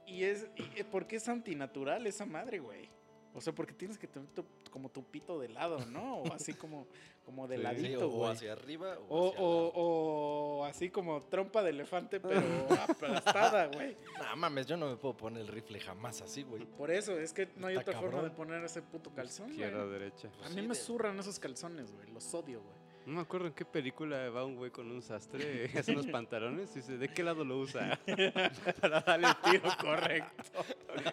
Y 0.05 0.23
es, 0.23 0.47
y- 0.55 0.83
porque 0.83 1.15
es 1.17 1.27
antinatural 1.29 2.05
esa 2.07 2.25
madre, 2.25 2.59
güey. 2.59 2.89
O 3.33 3.39
sea, 3.41 3.53
porque 3.53 3.73
tienes 3.73 3.97
que 3.97 4.07
tener 4.07 4.27
tu- 4.29 4.45
como 4.71 4.89
tu 4.89 5.03
pito 5.03 5.39
de 5.39 5.47
lado, 5.49 5.79
¿no? 5.87 6.17
O 6.17 6.33
así 6.33 6.53
como, 6.53 6.85
como 7.25 7.47
de 7.47 7.55
Sí, 7.55 7.61
Sí, 7.61 7.63
ladito, 7.63 8.07
o, 8.07 8.13
o 8.13 8.17
güey. 8.17 8.31
hacia 8.31 8.51
arriba 8.53 8.97
o, 9.07 9.17
O, 9.17 9.29
hacia 9.29 9.41
o, 9.43 10.65
así 10.65 10.89
como 10.89 11.21
trompa 11.21 11.63
de 11.63 11.69
elefante, 11.69 12.19
pero 12.19 12.41
aplastada, 12.89 13.67
güey. 13.73 13.95
Nah, 14.19 14.35
mames, 14.35 14.65
yo 14.67 14.75
no 14.77 14.89
me 14.89 14.95
puedo 14.97 15.15
poner 15.15 15.41
el 15.41 15.47
rifle 15.47 15.79
jamás 15.79 16.21
así, 16.21 16.43
güey. 16.43 16.65
Por 16.65 16.91
eso, 16.91 17.17
es 17.19 17.31
que 17.33 17.47
no 17.55 17.67
hay 17.67 17.77
Está 17.77 17.91
otra 17.91 18.01
forma 18.01 18.21
de 18.23 18.31
poner 18.31 18.63
ese 18.63 18.81
puto 18.81 19.11
calzón, 19.13 19.45
güey. 19.47 19.59
Izquierda, 19.61 19.85
derecha. 19.87 20.29
A 20.43 20.49
Sí, 20.49 20.55
mí 20.55 20.61
me 20.63 20.69
de- 20.69 20.75
zurran 20.75 21.17
esos 21.19 21.39
calzones, 21.39 21.91
güey. 21.93 22.09
Los 22.11 22.33
odio, 22.33 22.61
güey. 22.61 22.80
No 23.05 23.13
me 23.13 23.21
acuerdo 23.21 23.47
en 23.47 23.53
qué 23.53 23.65
película 23.65 24.29
va 24.29 24.45
un 24.45 24.55
güey 24.55 24.69
con 24.69 24.91
un 24.91 25.01
sastre, 25.01 25.71
hace 25.77 25.91
unos 25.93 26.07
pantalones 26.07 26.71
y 26.75 26.79
dice, 26.79 26.97
¿de 26.97 27.09
qué 27.11 27.23
lado 27.23 27.43
lo 27.43 27.57
usa? 27.57 27.99
Para 28.81 29.01
darle 29.01 29.27
el 29.27 29.51
tiro 29.51 29.69
correcto. 29.79 30.63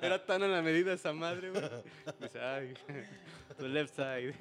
Era 0.02 0.24
tan 0.24 0.42
a 0.42 0.48
la 0.48 0.60
medida 0.60 0.92
esa 0.92 1.12
madre, 1.12 1.50
güey. 1.50 1.64
Dice, 2.20 2.40
ay, 2.40 2.74
the 3.58 3.68
left 3.68 3.94
side. 3.94 4.34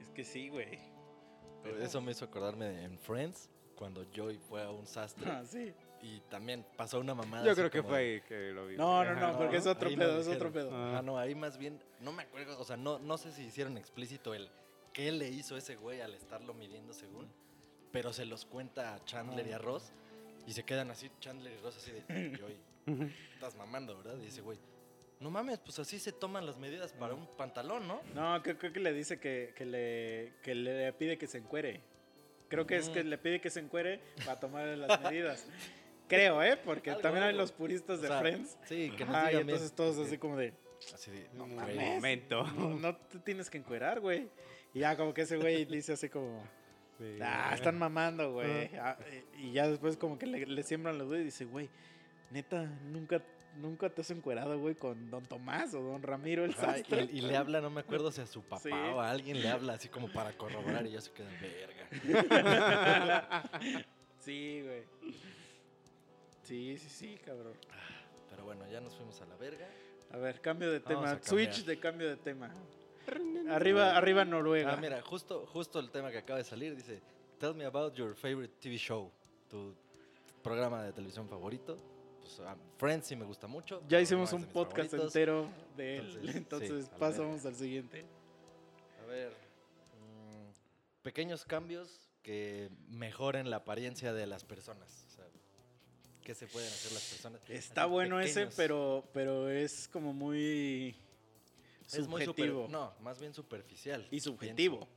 Es 0.00 0.10
que 0.10 0.24
sí, 0.24 0.48
güey. 0.48 0.78
Pero 1.62 1.78
Eso 1.78 2.00
me 2.00 2.12
hizo 2.12 2.24
acordarme 2.24 2.66
de 2.66 2.84
en 2.84 2.98
Friends, 2.98 3.48
cuando 3.76 4.04
Joey 4.14 4.38
fue 4.38 4.62
a 4.62 4.70
un 4.70 4.86
sastre 4.86 5.30
Ah, 5.30 5.44
sí. 5.44 5.72
Y 6.02 6.20
también 6.28 6.64
pasó 6.76 7.00
una 7.00 7.14
mamada. 7.14 7.44
Yo 7.44 7.54
creo 7.54 7.70
que 7.70 7.78
como 7.78 7.90
fue 7.90 7.98
ahí 7.98 8.20
que 8.22 8.52
lo 8.52 8.66
vi. 8.66 8.76
No, 8.76 9.04
no, 9.04 9.14
no, 9.14 9.36
porque 9.38 9.56
es 9.56 9.66
otro 9.66 9.88
Ahí 9.88 9.96
pedo, 9.96 10.14
no 10.14 10.20
es 10.20 10.28
otro 10.28 10.52
pedo. 10.52 10.70
Ah. 10.72 10.98
Ah, 10.98 11.02
no, 11.02 11.18
ahí 11.18 11.34
más 11.34 11.58
bien, 11.58 11.80
no 12.00 12.12
me 12.12 12.22
acuerdo, 12.22 12.58
o 12.58 12.64
sea, 12.64 12.76
no, 12.76 12.98
no 12.98 13.18
sé 13.18 13.32
si 13.32 13.44
hicieron 13.44 13.76
explícito 13.76 14.34
el 14.34 14.50
qué 14.92 15.12
le 15.12 15.28
hizo 15.28 15.56
ese 15.56 15.76
güey 15.76 16.00
al 16.00 16.14
estarlo 16.14 16.54
midiendo 16.54 16.92
según, 16.92 17.28
pero 17.92 18.12
se 18.12 18.24
los 18.24 18.46
cuenta 18.46 18.94
a 18.94 19.04
Chandler 19.04 19.46
y 19.46 19.52
a 19.52 19.58
Ross 19.58 19.92
y 20.46 20.52
se 20.52 20.64
quedan 20.64 20.90
así, 20.90 21.10
Chandler 21.20 21.52
y 21.52 21.62
Ross 21.62 21.76
así 21.76 21.92
de, 21.92 22.38
Joey, 22.38 23.08
estás 23.34 23.56
mamando, 23.56 23.96
¿verdad? 23.98 24.16
Y 24.18 24.24
dice, 24.26 24.40
güey, 24.40 24.58
no 25.20 25.30
mames, 25.30 25.58
pues 25.58 25.78
así 25.78 25.98
se 25.98 26.12
toman 26.12 26.46
las 26.46 26.58
medidas 26.58 26.92
para 26.92 27.14
un 27.14 27.26
pantalón, 27.36 27.88
¿no? 27.88 28.00
No, 28.14 28.42
creo, 28.42 28.58
creo 28.58 28.72
que 28.72 28.80
le 28.80 28.92
dice 28.92 29.18
que, 29.18 29.52
que 29.56 29.64
le, 29.64 30.34
que 30.42 30.54
le 30.54 30.92
pide 30.92 31.18
que 31.18 31.26
se 31.26 31.38
encuere. 31.38 31.82
Creo 32.48 32.66
que 32.66 32.76
es 32.76 32.88
que 32.88 33.02
le 33.02 33.18
pide 33.18 33.40
que 33.40 33.50
se 33.50 33.60
encuere 33.60 34.00
para 34.24 34.38
tomar 34.38 34.66
las 34.66 35.00
medidas. 35.02 35.46
Creo, 36.08 36.42
¿eh? 36.42 36.56
Porque 36.56 36.90
Algo, 36.90 37.02
también 37.02 37.24
hay 37.24 37.34
los 37.34 37.52
puristas 37.52 38.00
de 38.00 38.06
O 38.08 38.10
sea, 38.10 38.20
Friends. 38.20 38.56
Sí, 38.64 38.90
que 38.96 39.04
nos 39.04 39.14
Ajá, 39.14 39.32
y 39.32 39.36
entonces 39.36 39.72
todos 39.72 39.98
así 40.06 40.18
como 40.18 40.36
de, 40.36 40.52
Así 40.94 41.10
de, 41.10 41.28
No, 41.34 41.44
güey, 41.46 41.56
mames. 41.56 41.94
momento. 41.96 42.44
no, 42.52 42.70
no 42.76 42.96
te 42.96 43.18
tienes 43.18 43.50
que 43.50 43.58
encuerar, 43.58 44.00
güey. 44.00 44.28
Y 44.74 44.80
ya 44.80 44.96
como 44.96 45.12
que 45.14 45.22
ese 45.22 45.36
güey 45.36 45.64
dice 45.64 45.92
así 45.94 46.08
como, 46.08 46.42
Sí. 46.98 47.18
ah, 47.22 47.50
están 47.54 47.78
mamando, 47.78 48.32
güey. 48.32 48.70
Ah, 48.76 48.96
y 49.36 49.52
ya 49.52 49.68
después 49.68 49.96
como 49.96 50.18
que 50.18 50.26
le, 50.26 50.46
le 50.46 50.62
siembran 50.62 50.96
la 50.98 51.04
duda 51.04 51.18
y 51.18 51.24
dice, 51.24 51.44
güey, 51.44 51.68
neta, 52.30 52.64
nunca, 52.84 53.22
nunca 53.56 53.90
te 53.90 54.00
has 54.00 54.10
encuerado, 54.10 54.58
güey, 54.58 54.74
con 54.76 55.10
Don 55.10 55.24
Tomás 55.26 55.74
o 55.74 55.80
Don 55.82 56.02
Ramiro 56.02 56.44
el 56.44 56.54
sastre. 56.54 57.08
y, 57.12 57.18
y 57.18 57.20
le 57.22 57.36
habla, 57.36 57.60
no 57.60 57.68
me 57.70 57.80
acuerdo 57.80 58.10
si 58.12 58.20
a 58.22 58.26
su 58.26 58.42
papá 58.42 58.62
Sí. 58.62 58.70
o 58.70 59.00
a 59.00 59.10
alguien 59.10 59.40
le 59.42 59.48
habla 59.48 59.74
así 59.74 59.88
como 59.88 60.10
para 60.10 60.32
corroborar 60.32 60.86
y 60.86 60.92
ya 60.92 61.00
se 61.02 61.10
queda 61.12 61.28
verga. 61.40 61.86
sí, 64.20 64.62
güey. 64.64 64.84
Sí, 66.46 66.78
sí, 66.78 66.88
sí, 66.88 67.18
cabrón. 67.24 67.54
Pero 68.30 68.44
bueno, 68.44 68.64
ya 68.70 68.80
nos 68.80 68.94
fuimos 68.94 69.20
a 69.20 69.26
la 69.26 69.36
verga. 69.36 69.66
A 70.12 70.16
ver, 70.16 70.40
cambio 70.40 70.70
de 70.70 70.78
tema. 70.78 71.18
Switch 71.20 71.64
de 71.64 71.78
cambio 71.80 72.08
de 72.08 72.16
tema. 72.16 72.54
Arriba, 73.48 73.96
arriba 73.96 74.24
Noruega. 74.24 74.72
Ah, 74.72 74.76
mira, 74.76 75.02
justo, 75.02 75.46
justo 75.46 75.80
el 75.80 75.90
tema 75.90 76.10
que 76.10 76.18
acaba 76.18 76.38
de 76.38 76.44
salir 76.44 76.76
dice, 76.76 77.00
tell 77.38 77.54
me 77.54 77.64
about 77.64 77.94
your 77.94 78.14
favorite 78.14 78.54
TV 78.60 78.76
show, 78.76 79.10
tu 79.48 79.74
programa 80.42 80.84
de 80.84 80.92
televisión 80.92 81.28
favorito. 81.28 81.76
pues 82.20 82.40
ah, 82.40 82.56
Friends 82.78 83.06
sí 83.06 83.16
me 83.16 83.24
gusta 83.24 83.48
mucho. 83.48 83.82
Ya 83.88 84.00
hicimos 84.00 84.32
un 84.32 84.44
podcast 84.44 84.90
favoritos. 84.90 85.16
entero 85.16 85.48
de 85.76 85.96
él. 85.96 86.06
Entonces, 86.06 86.36
Entonces, 86.36 86.84
sí, 86.84 86.90
al 86.92 86.98
pasamos 86.98 87.44
al 87.44 87.54
siguiente. 87.56 88.04
A 89.02 89.06
ver. 89.06 89.30
mm, 89.30 91.02
pequeños 91.02 91.44
cambios 91.44 92.08
que 92.22 92.70
mejoren 92.88 93.50
la 93.50 93.56
apariencia 93.56 94.12
de 94.12 94.26
las 94.26 94.44
personas. 94.44 95.05
¿Qué 96.26 96.34
se 96.34 96.48
pueden 96.48 96.68
hacer 96.68 96.90
las 96.92 97.04
personas? 97.04 97.40
Está 97.48 97.86
bueno 97.86 98.18
ese, 98.20 98.48
pero, 98.56 99.04
pero 99.14 99.48
es 99.48 99.86
como 99.92 100.12
muy 100.12 100.96
Es 101.92 102.08
muy 102.08 102.24
super- 102.24 102.48
subjetivo. 102.48 102.66
no, 102.68 102.92
más 103.00 103.20
bien 103.20 103.32
superficial. 103.32 104.04
y 104.10 104.18
subjetivo. 104.18 104.88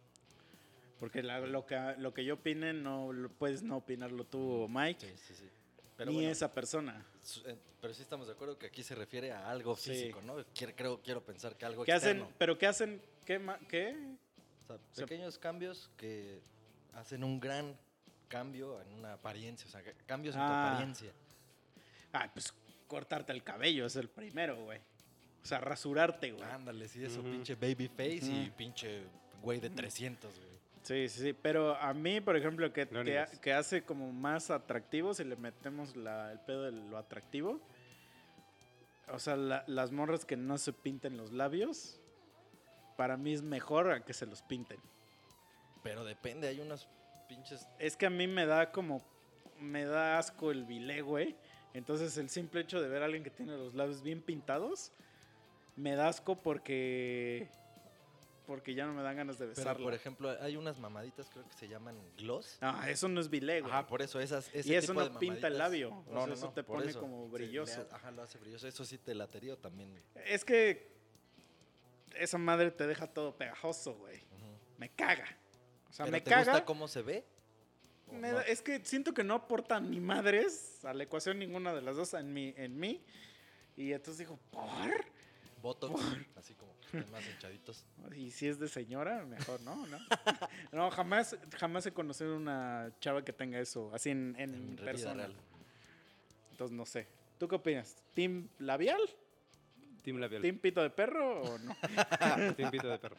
Porque 1.00 1.22
la- 1.22 1.40
lo, 1.40 1.68
que, 1.68 1.78
lo 2.00 2.14
que 2.16 2.26
yo 2.26 2.34
opine 2.34 2.74
no 2.74 3.12
puedes 3.38 3.62
no 3.62 3.78
opinarlo 3.78 4.24
tú 4.26 4.68
Mike, 4.70 5.06
Sí, 5.06 5.14
sí, 5.28 5.34
sí. 5.36 5.50
Pero 5.96 6.10
ni 6.12 6.18
bueno, 6.18 6.32
esa 6.32 6.52
persona. 6.52 7.06
eh, 7.46 7.56
pero 7.80 7.94
sí 7.94 8.02
estamos 8.02 8.26
de 8.26 8.34
acuerdo 8.34 8.58
que 8.58 8.66
aquí 8.66 8.82
se 8.84 8.96
refiere 8.96 9.32
a 9.32 9.50
algo 9.52 9.76
físico, 9.76 10.22
¿no? 10.24 10.44
Quiero, 10.56 10.74
creo, 10.76 11.02
quiero 11.04 11.24
pensar 11.24 11.56
que 11.58 11.66
algo 11.66 11.84
¿Qué 11.86 11.92
hacen? 11.94 12.18
externo. 12.18 12.36
¿Pero 12.40 12.58
qué 12.58 12.66
hacen? 12.68 13.02
¿Qué? 13.24 13.40
¿Qué? 13.70 13.96
O 14.64 14.68
sea, 14.68 14.78
sea, 14.94 15.06
pequeños 15.06 15.38
cambios 15.38 15.90
que 15.96 16.40
hacen 16.94 17.24
un 17.24 17.40
gran 17.40 17.78
cambio 18.30 18.82
en 18.82 18.94
una 18.94 19.14
apariencia, 19.14 19.68
o 19.68 19.72
sea, 19.72 19.82
cambios 20.06 20.36
en 20.36 20.42
Ah. 20.42 20.48
tu 20.48 20.54
apariencia. 20.74 21.12
Ah, 22.14 22.30
pues 22.34 22.54
cortarte 22.88 23.34
el 23.34 23.44
cabello 23.44 23.86
es 23.86 23.96
el 23.98 24.08
primero, 24.10 24.64
güey. 24.64 24.80
O 25.44 25.46
sea, 25.46 25.60
rasurarte, 25.60 26.32
güey. 26.32 26.44
Ándale, 26.50 26.88
sí, 26.88 27.04
eso, 27.04 27.22
pinche 27.22 27.56
baby 27.56 27.88
face 27.88 28.32
y 28.32 28.52
pinche 28.56 29.04
güey 29.42 29.60
de 29.60 29.70
300, 29.70 30.34
güey. 30.34 30.50
Sí, 30.84 31.10
sí, 31.10 31.22
sí. 31.24 31.34
Pero 31.34 31.76
a 31.76 31.94
mí, 31.94 32.22
por 32.22 32.36
ejemplo, 32.38 32.72
que, 32.72 32.88
que 33.42 33.54
hace 33.54 33.84
como 33.84 34.12
más 34.12 34.50
atractivo, 34.50 35.14
si 35.14 35.24
le 35.24 35.36
metemos 35.36 35.96
la- 35.96 36.32
el 36.32 36.40
pedo 36.40 36.64
de 36.64 36.72
lo 36.72 36.98
atractivo. 36.98 37.60
O 39.12 39.20
sea, 39.20 39.36
la- 39.36 39.64
las 39.68 39.92
morras 39.92 40.24
que 40.26 40.38
no 40.38 40.58
se 40.58 40.72
pinten 40.74 41.18
los 41.18 41.32
labios, 41.32 42.00
para 42.98 43.18
mí 43.18 43.34
es 43.34 43.42
mejor 43.42 43.92
a 43.92 44.04
que 44.06 44.14
se 44.14 44.26
los 44.26 44.42
pinten. 44.42 44.80
Pero 45.84 46.04
depende, 46.06 46.48
hay 46.48 46.60
unos 46.60 46.88
pinches... 47.30 47.66
Es 47.80 47.96
que 47.96 48.06
a 48.06 48.10
mí 48.10 48.28
me 48.28 48.46
da 48.46 48.72
como. 48.74 49.02
Me 49.62 49.86
da 49.86 50.18
asco 50.18 50.52
el 50.52 50.66
bilé, 50.66 51.02
güey. 51.02 51.36
Entonces, 51.74 52.18
el 52.18 52.30
simple 52.30 52.62
hecho 52.62 52.82
de 52.82 52.90
ver 52.90 53.02
a 53.04 53.06
alguien 53.06 53.24
que 53.24 53.30
tiene 53.30 53.56
los 53.56 53.76
labios 53.76 54.02
bien 54.02 54.22
pintados, 54.22 54.92
me 55.78 55.96
da 55.96 56.08
asco 56.10 56.36
porque. 56.38 57.48
Porque 58.48 58.74
ya 58.74 58.88
no 58.88 58.94
me 58.94 59.04
dan 59.04 59.16
ganas 59.16 59.38
de 59.38 59.46
Pero, 59.46 59.56
besarlo. 59.58 59.84
por 59.86 59.94
ejemplo, 59.94 60.36
hay 60.42 60.58
unas 60.58 60.80
mamaditas, 60.80 61.30
creo 61.30 61.48
que 61.48 61.54
se 61.54 61.68
llaman 61.68 61.96
gloss. 62.18 62.58
Ah, 62.62 62.90
eso 62.90 63.08
no 63.08 63.22
es 63.22 63.30
bilé, 63.30 63.62
güey. 63.62 63.72
Ajá, 63.72 63.86
por 63.86 64.02
eso 64.02 64.20
esas. 64.20 64.50
Ese 64.56 64.70
Y 64.70 64.74
eso 64.74 64.94
tipo 64.94 65.04
no 65.04 65.10
de 65.10 65.20
pinta 65.20 65.48
el 65.48 65.58
labio, 65.60 66.04
o 66.08 66.26
sea, 66.26 66.34
eso 66.34 66.50
te 66.52 66.64
pone 66.64 66.92
como 66.96 67.26
Sí, 67.26 67.32
brilloso. 67.34 67.84
le- 67.88 67.96
ajá, 67.96 68.10
lo 68.10 68.24
hace 68.24 68.40
brilloso. 68.40 68.68
Eso 68.68 68.84
sí 68.86 68.98
te 68.98 69.14
latería 69.14 69.56
también. 69.56 70.02
Es 70.26 70.44
que. 70.44 70.90
Esa 72.16 72.40
madre 72.40 72.72
te 72.72 72.88
deja 72.88 73.06
todo 73.06 73.36
pegajoso, 73.38 73.94
güey. 73.94 74.20
Me 74.80 74.90
caga. 74.90 75.26
O 75.90 75.94
sea, 75.94 76.06
¿Pero 76.06 76.12
me 76.14 76.22
te 76.22 76.30
caga. 76.30 76.52
gusta 76.54 76.66
cómo 76.66 76.88
se 76.88 77.02
ve? 77.02 77.26
¿O 78.08 78.14
Me 78.14 78.30
no? 78.30 78.36
da- 78.38 78.44
es 78.44 78.62
que 78.62 78.84
siento 78.86 79.14
que 79.14 79.24
no 79.24 79.34
aporta 79.36 79.80
ni 79.80 80.00
madres 80.00 80.84
a 80.86 80.94
la 80.94 81.04
ecuación 81.04 81.40
ninguna 81.40 81.74
de 81.74 81.82
las 81.82 81.96
dos 81.96 82.14
en 82.14 82.34
mí. 82.34 82.54
En 82.58 82.80
mí. 82.80 83.04
Y 83.76 83.92
entonces 83.94 84.20
digo, 84.20 84.38
¿por? 84.52 85.06
Botox, 85.62 86.02
así 86.38 86.54
como 86.56 86.74
más 87.12 87.26
hinchaditos. 87.28 87.84
Y 88.16 88.32
si 88.32 88.48
es 88.48 88.60
de 88.60 88.68
señora, 88.70 89.26
mejor 89.26 89.60
no, 89.62 89.86
¿no? 89.88 89.98
no, 90.72 90.90
jamás, 90.90 91.38
jamás 91.58 91.86
he 91.86 91.92
conocido 91.92 92.36
una 92.38 92.92
chava 93.02 93.24
que 93.26 93.34
tenga 93.34 93.60
eso, 93.60 93.92
así 93.94 94.10
en, 94.10 94.36
en 94.38 94.54
En 94.54 94.76
vida 94.78 94.86
persona. 94.86 95.14
real. 95.28 95.36
Entonces 96.52 96.76
no 96.76 96.86
sé. 96.86 97.08
¿Tú 97.38 97.48
qué 97.48 97.56
opinas? 97.56 97.96
¿Team 98.14 98.48
labial? 98.60 99.00
Team 100.02 100.18
labial. 100.18 100.42
¿Team 100.42 100.60
pito 100.60 100.82
de 100.82 100.90
perro 100.90 101.42
o 101.42 101.58
no? 101.58 101.76
Team 102.58 102.72
pito 102.72 102.88
de 102.88 102.98
perro. 102.98 103.18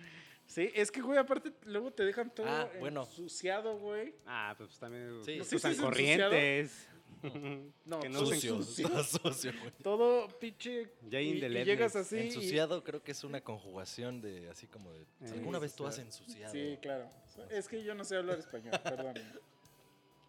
Sí, 0.51 0.69
es 0.75 0.91
que, 0.91 1.01
güey, 1.01 1.17
aparte 1.17 1.53
luego 1.65 1.93
te 1.93 2.05
dejan 2.05 2.35
todo 2.35 2.49
Ah, 2.49 2.69
bueno. 2.81 3.03
ensuciado, 3.05 3.79
güey. 3.79 4.17
Ah, 4.27 4.53
pues 4.59 4.77
también 4.81 5.23
Sí, 5.25 5.37
No 5.39 5.45
sí, 5.45 5.51
sé 5.51 5.57
usan 5.57 5.75
si 5.77 5.81
corrientes. 5.81 6.89
No, 7.85 8.01
Que 8.01 8.09
no 8.09 8.19
todo 8.19 8.31
usen 8.31 8.41
Sucio, 8.41 8.63
sucio. 8.63 8.87
está 9.01 9.05
sucio, 9.05 9.53
güey. 9.61 9.73
Todo 9.81 10.27
pinche. 10.41 10.91
Ya 11.09 11.21
y- 11.21 11.39
llegas 11.65 11.95
así. 11.95 12.17
y- 12.17 12.21
Ensuciado 12.27 12.83
creo 12.83 13.01
que 13.01 13.13
es 13.13 13.23
una 13.23 13.41
conjugación 13.43 14.21
de 14.21 14.51
así 14.51 14.67
como 14.67 14.91
de... 14.93 15.07
Sí, 15.25 15.35
¿Alguna 15.35 15.61
vez 15.61 15.77
tú 15.77 15.87
has 15.87 15.99
ensuciado. 15.99 16.53
ensuciado? 16.53 16.53
Sí, 16.73 16.79
claro. 16.83 17.09
Es 17.51 17.69
que 17.69 17.85
yo 17.85 17.95
no 17.95 18.03
sé 18.05 18.17
hablar 18.17 18.41
español, 18.41 18.73
perdón. 18.83 19.15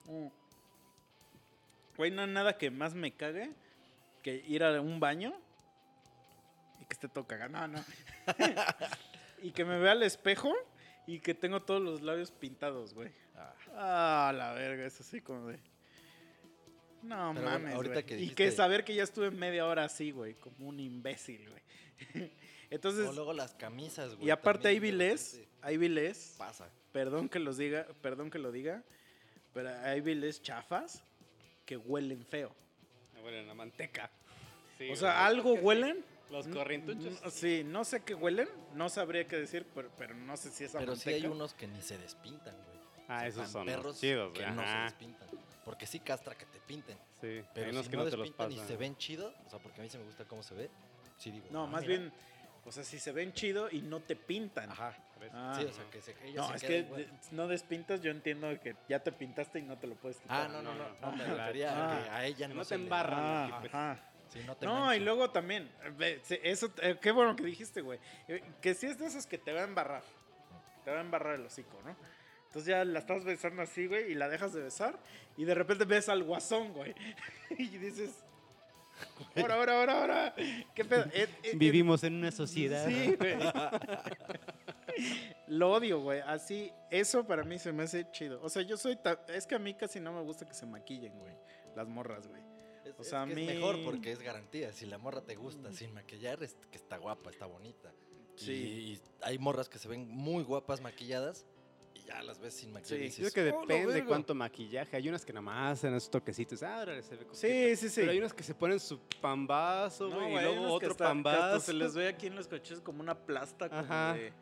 Mm. 0.06 0.28
Güey, 1.98 2.12
no 2.12 2.22
hay 2.22 2.30
nada 2.30 2.58
que 2.60 2.70
más 2.70 2.94
me 2.94 3.12
cague 3.16 3.52
que 4.22 4.36
ir 4.48 4.64
a 4.64 4.80
un 4.82 5.00
baño 5.00 5.34
y 6.80 6.86
que 6.86 6.94
esté 6.94 7.08
todo 7.08 7.26
cagado. 7.26 7.50
No, 7.54 7.68
no. 7.68 7.84
y 9.42 9.52
que 9.52 9.66
me 9.66 9.78
vea 9.80 9.92
al 9.94 10.04
espejo 10.04 10.54
y 11.08 11.20
que 11.20 11.34
tengo 11.34 11.62
todos 11.62 11.82
los 11.82 12.02
labios 12.02 12.32
pintados, 12.32 12.94
güey. 12.94 13.12
Ah, 13.36 13.54
Ah, 13.74 14.34
la 14.36 14.54
verga, 14.54 14.86
es 14.86 15.00
así 15.00 15.22
como 15.22 15.48
de. 15.48 15.58
No 17.04 17.32
Pero 17.34 17.46
bueno, 17.46 17.60
mames. 17.60 17.76
ahorita 17.76 17.94
güey. 17.96 18.06
que 18.06 18.14
Y 18.16 18.30
que 18.30 18.44
dijiste- 18.46 18.52
saber 18.52 18.84
que 18.84 18.94
ya 18.94 19.04
estuve 19.04 19.32
media 19.32 19.66
hora 19.66 19.86
así, 19.86 20.12
güey, 20.12 20.36
como 20.36 20.68
un 20.70 20.80
imbécil, 20.80 21.50
güey. 21.50 21.62
Entonces, 22.70 23.08
o 23.08 23.14
luego 23.14 23.34
las 23.34 23.54
camisas, 23.56 24.16
güey. 24.16 24.28
y 24.28 24.30
aparte 24.30 24.68
hay 24.68 24.80
vilés, 24.80 25.42
hay 25.62 25.78
vilés, 25.78 26.36
Pasa. 26.38 26.70
perdón 26.92 27.28
que 27.28 27.39
los 27.39 27.58
diga, 27.58 27.86
perdón 28.02 28.30
que 28.30 28.39
lo 28.39 28.52
diga, 28.52 28.84
pero 29.54 29.70
hay 29.84 30.00
vilés 30.02 30.42
chafas 30.42 31.04
que 31.66 31.76
huelen 31.76 32.24
feo. 32.26 32.56
Me 33.14 33.22
huelen 33.24 33.50
a 33.50 33.54
manteca. 33.54 34.10
Sí, 34.78 34.89
o 34.92 34.96
sea, 34.96 35.26
algo 35.26 35.54
huelen. 35.56 36.06
Los 36.32 36.48
corrientuchos. 36.48 37.22
n- 37.22 37.32
Sí, 37.32 37.64
no 37.66 37.84
sé 37.84 38.02
qué 38.04 38.14
huelen, 38.16 38.48
no 38.74 38.90
sabría 38.90 39.28
qué 39.28 39.36
decir, 39.38 39.68
pero, 39.76 39.92
pero 39.98 40.16
no 40.16 40.38
sé 40.38 40.50
si 40.50 40.64
es 40.64 40.74
a 40.76 40.80
Pero 40.80 40.96
sí 40.96 41.10
hay 41.12 41.26
unos 41.26 41.54
que 41.54 41.68
ni 41.68 41.82
se 41.82 41.98
despintan, 41.98 42.56
güey. 42.56 42.80
Ah, 43.08 43.28
esos 43.28 43.50
son 43.50 43.66
los 43.66 43.76
perros 43.76 44.00
chidos, 44.00 44.32
que 44.34 44.44
güey. 44.44 44.56
no 44.56 44.64
se 44.66 44.78
despintan. 44.78 45.28
Porque 45.66 45.86
sí 45.86 46.00
castra 46.00 46.34
que 46.36 46.46
te 46.46 46.60
pinten. 46.60 46.98
Sí, 47.20 47.44
Pero 47.54 47.66
hay 47.68 47.72
unos 47.74 47.86
si 47.86 47.92
que 47.92 47.98
no, 47.98 48.04
no 48.06 48.10
te 48.10 48.18
los 48.18 48.26
despintan 48.28 48.52
y 48.52 48.56
pasan. 48.56 48.68
se 48.68 48.78
ven 48.78 48.96
chido, 48.98 49.34
o 49.46 49.50
sea, 49.50 49.60
porque 49.60 49.82
a 49.82 49.84
mí 49.84 49.90
se 49.90 49.98
me 50.00 50.06
gusta 50.06 50.26
cómo 50.26 50.42
se 50.42 50.56
ve, 50.56 50.70
sí 51.18 51.30
digo. 51.32 51.46
No, 51.52 51.64
ah, 51.64 51.68
más 51.68 51.82
mira. 51.82 51.98
bien, 52.00 52.14
o 52.66 52.72
sea, 52.72 52.84
si 52.84 52.98
se 53.00 53.12
ven 53.12 53.34
chido 53.34 53.70
y 53.70 53.82
no 53.82 54.00
te 54.00 54.16
pintan. 54.16 54.72
Ajá. 54.72 54.98
Ah. 55.34 55.54
sí, 55.56 55.66
o 55.66 55.72
sea, 55.72 55.84
que 55.92 56.02
se 56.02 56.16
ellos 56.24 56.36
No, 56.38 56.48
se 56.50 56.56
es 56.56 56.64
que 56.64 56.82
de- 56.84 57.08
no 57.32 57.48
despintas, 57.48 58.02
yo 58.02 58.10
entiendo 58.10 58.48
que 58.60 58.76
ya 58.90 59.00
te 59.04 59.12
pintaste 59.12 59.60
y 59.60 59.62
no 59.62 59.78
te 59.78 59.86
lo 59.86 59.94
puedes 59.94 60.18
quitar. 60.20 60.46
Ah, 60.46 60.48
no, 60.48 60.64
no, 60.64 60.74
no, 60.74 60.90
no, 60.90 60.96
no, 61.00 61.12
me 61.16 61.28
no. 61.28 61.36
refería 61.36 61.72
Ah. 61.76 61.98
a 62.00 62.04
que 62.04 62.10
a 62.10 62.26
ella 62.26 62.48
no, 62.48 62.56
no 62.56 62.64
se 62.64 62.70
te 62.70 62.78
le- 62.80 62.84
embarran. 62.86 63.20
Ah, 63.22 63.58
pues. 63.62 63.72
ajá. 63.74 64.00
Sí, 64.32 64.40
no 64.46 64.56
te 64.56 64.66
No, 64.66 64.94
y 64.96 65.00
luego 65.00 65.30
también, 65.30 65.70
eso, 66.44 66.72
eh, 66.82 66.98
qué 67.02 67.12
bueno 67.12 67.36
que 67.36 67.44
dijiste, 67.44 67.82
güey. 67.82 68.00
Eh, 68.28 68.42
Que 68.62 68.74
si 68.74 68.88
es 68.88 68.98
de 68.98 69.08
esos 69.08 69.26
que 69.26 69.38
te 69.38 69.52
va 69.52 69.62
a 69.62 69.66
embarrar. 69.66 70.04
Te 70.86 70.92
va 70.92 70.98
a 70.98 71.02
embarrar 71.02 71.36
el 71.36 71.46
hocico, 71.46 71.80
¿no? 71.84 71.96
Entonces 72.48 72.70
ya 72.70 72.84
la 72.84 73.00
estás 73.00 73.24
besando 73.24 73.62
así, 73.62 73.88
güey, 73.88 74.12
y 74.12 74.16
la 74.16 74.28
dejas 74.28 74.52
de 74.52 74.62
besar, 74.62 75.00
y 75.38 75.46
de 75.46 75.56
repente 75.56 75.86
ves 75.86 76.10
al 76.10 76.24
guasón, 76.24 76.74
güey. 76.74 76.94
y 77.58 77.78
dices, 77.78 78.24
ahora, 79.36 79.56
ahora, 79.56 79.80
ahora, 79.80 80.02
ahora. 80.02 80.36
¿Qué 80.76 80.86
pedo? 80.86 81.04
Eh, 81.06 81.24
eh, 81.24 81.30
eh, 81.44 81.52
Vivimos 81.56 82.04
en 82.04 82.16
una 82.16 82.32
sociedad. 82.32 82.88
Sí, 82.88 83.16
güey. 83.18 83.38
Lo 85.47 85.72
odio, 85.72 86.01
güey. 86.01 86.22
Así, 86.22 86.72
eso 86.89 87.26
para 87.26 87.43
mí 87.43 87.60
se 87.60 87.72
me 87.72 87.84
hace 87.84 88.10
chido. 88.12 88.42
O 88.43 88.50
sea, 88.50 88.62
yo 88.64 88.78
soy. 88.78 88.97
Es 89.30 89.47
que 89.47 89.55
a 89.55 89.60
mí 89.60 89.74
casi 89.74 90.00
no 90.00 90.14
me 90.14 90.22
gusta 90.22 90.47
que 90.47 90.54
se 90.54 90.66
maquillen, 90.66 91.18
güey. 91.20 91.34
Las 91.76 91.88
morras, 91.88 92.28
güey. 92.28 92.42
Es, 93.02 93.08
o 93.08 93.08
es 93.08 93.10
sea, 93.10 93.24
a 93.24 93.28
que 93.28 93.36
mí- 93.36 93.48
es 93.48 93.56
mejor 93.56 93.78
porque 93.84 94.12
es 94.12 94.20
garantía. 94.22 94.72
Si 94.74 94.86
la 94.86 94.98
morra 94.98 95.22
te 95.22 95.36
gusta 95.36 95.72
sin 95.74 95.94
maquillar, 95.94 96.42
es 96.44 96.56
que 96.72 96.78
está 96.78 96.98
guapa, 96.98 97.30
está 97.30 97.46
bonita. 97.46 97.92
Sí. 98.36 98.52
Y, 98.54 98.92
y 98.94 99.02
hay 99.22 99.38
morras 99.38 99.68
que 99.70 99.78
se 99.78 99.88
ven 99.88 100.08
muy 100.08 100.44
guapas 100.44 100.82
maquilladas 100.82 101.46
y 101.94 102.00
ya 102.04 102.24
las 102.24 102.40
ves 102.40 102.54
sin 102.56 102.72
maquillar. 102.72 103.12
Sí. 103.12 103.22
y 103.22 103.24
Yo 103.26 103.32
creo 103.32 103.34
que 103.34 103.52
"Oh, 103.58 103.62
depende 103.62 103.88
verga". 103.94 104.08
cuánto 104.08 104.34
maquillaje. 104.34 104.96
Hay 104.98 105.08
unas 105.10 105.26
que 105.26 105.34
nada 105.34 105.42
más 105.42 105.78
hacen 105.80 105.94
esos 105.94 106.10
toquecitos. 106.10 106.64
Ah, 106.64 106.80
órale, 106.82 107.04
se 107.04 107.16
ve 107.16 107.26
coqueta. 107.26 107.36
Sí, 107.36 107.76
sí, 107.76 107.90
sí. 107.90 108.00
Pero 108.02 108.12
hay 108.12 108.18
unas 108.20 108.34
que 108.34 108.44
se 108.44 108.56
ponen 108.56 108.80
su 108.80 109.00
pambazo, 109.22 110.10
No, 110.10 110.16
güey, 110.30 110.36
y 110.38 110.42
luego 110.42 110.74
otro 110.74 110.96
pambazo. 110.96 111.60
Se 111.60 111.74
les 111.74 111.94
ve 111.94 112.08
aquí 112.08 112.28
en 112.28 112.36
los 112.36 112.48
coches 112.48 112.80
como 112.82 113.02
una 113.02 113.16
plasta. 113.16 113.68
Como 113.70 113.82
Ajá. 113.82 114.14
de- 114.14 114.34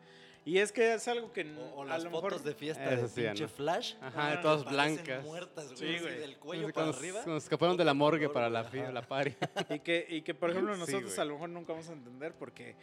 Y 0.44 0.58
es 0.58 0.72
que 0.72 0.94
es 0.94 1.06
algo 1.06 1.32
que 1.32 1.42
O, 1.74 1.80
o 1.80 1.84
las 1.84 2.02
fotos 2.04 2.12
mejor. 2.22 2.42
de 2.42 2.54
fiesta 2.54 2.92
Eso 2.92 3.02
de 3.02 3.08
sí, 3.08 3.20
pinche 3.22 3.42
no. 3.42 3.48
flash. 3.50 3.94
Ajá, 4.00 4.30
de 4.30 4.36
todas 4.38 4.64
blancas. 4.64 5.22
muertas, 5.22 5.66
güey. 5.66 5.76
Sí, 5.76 6.02
güey. 6.02 6.18
Del 6.18 6.36
cuello 6.38 6.72
para 6.72 6.86
como- 6.86 6.98
arriba. 6.98 7.22
como 7.24 7.36
escaparon 7.36 7.76
de 7.76 7.84
la 7.84 7.92
morgue 7.94 8.28
para 8.30 8.48
la, 8.48 8.60
ajá. 8.60 8.90
la 8.90 9.02
party. 9.06 9.34
Y 9.76 9.80
que, 9.80 10.06
y 10.08 10.22
que, 10.22 10.34
por 10.34 10.50
ejemplo, 10.50 10.74
Sí, 10.74 10.80
nosotros 10.80 11.04
güey. 11.14 11.20
a 11.20 11.24
lo 11.26 11.34
mejor 11.34 11.50
nunca 11.50 11.72
vamos 11.72 11.88
a 11.90 11.92
entender 11.92 12.32
porque, 12.38 12.74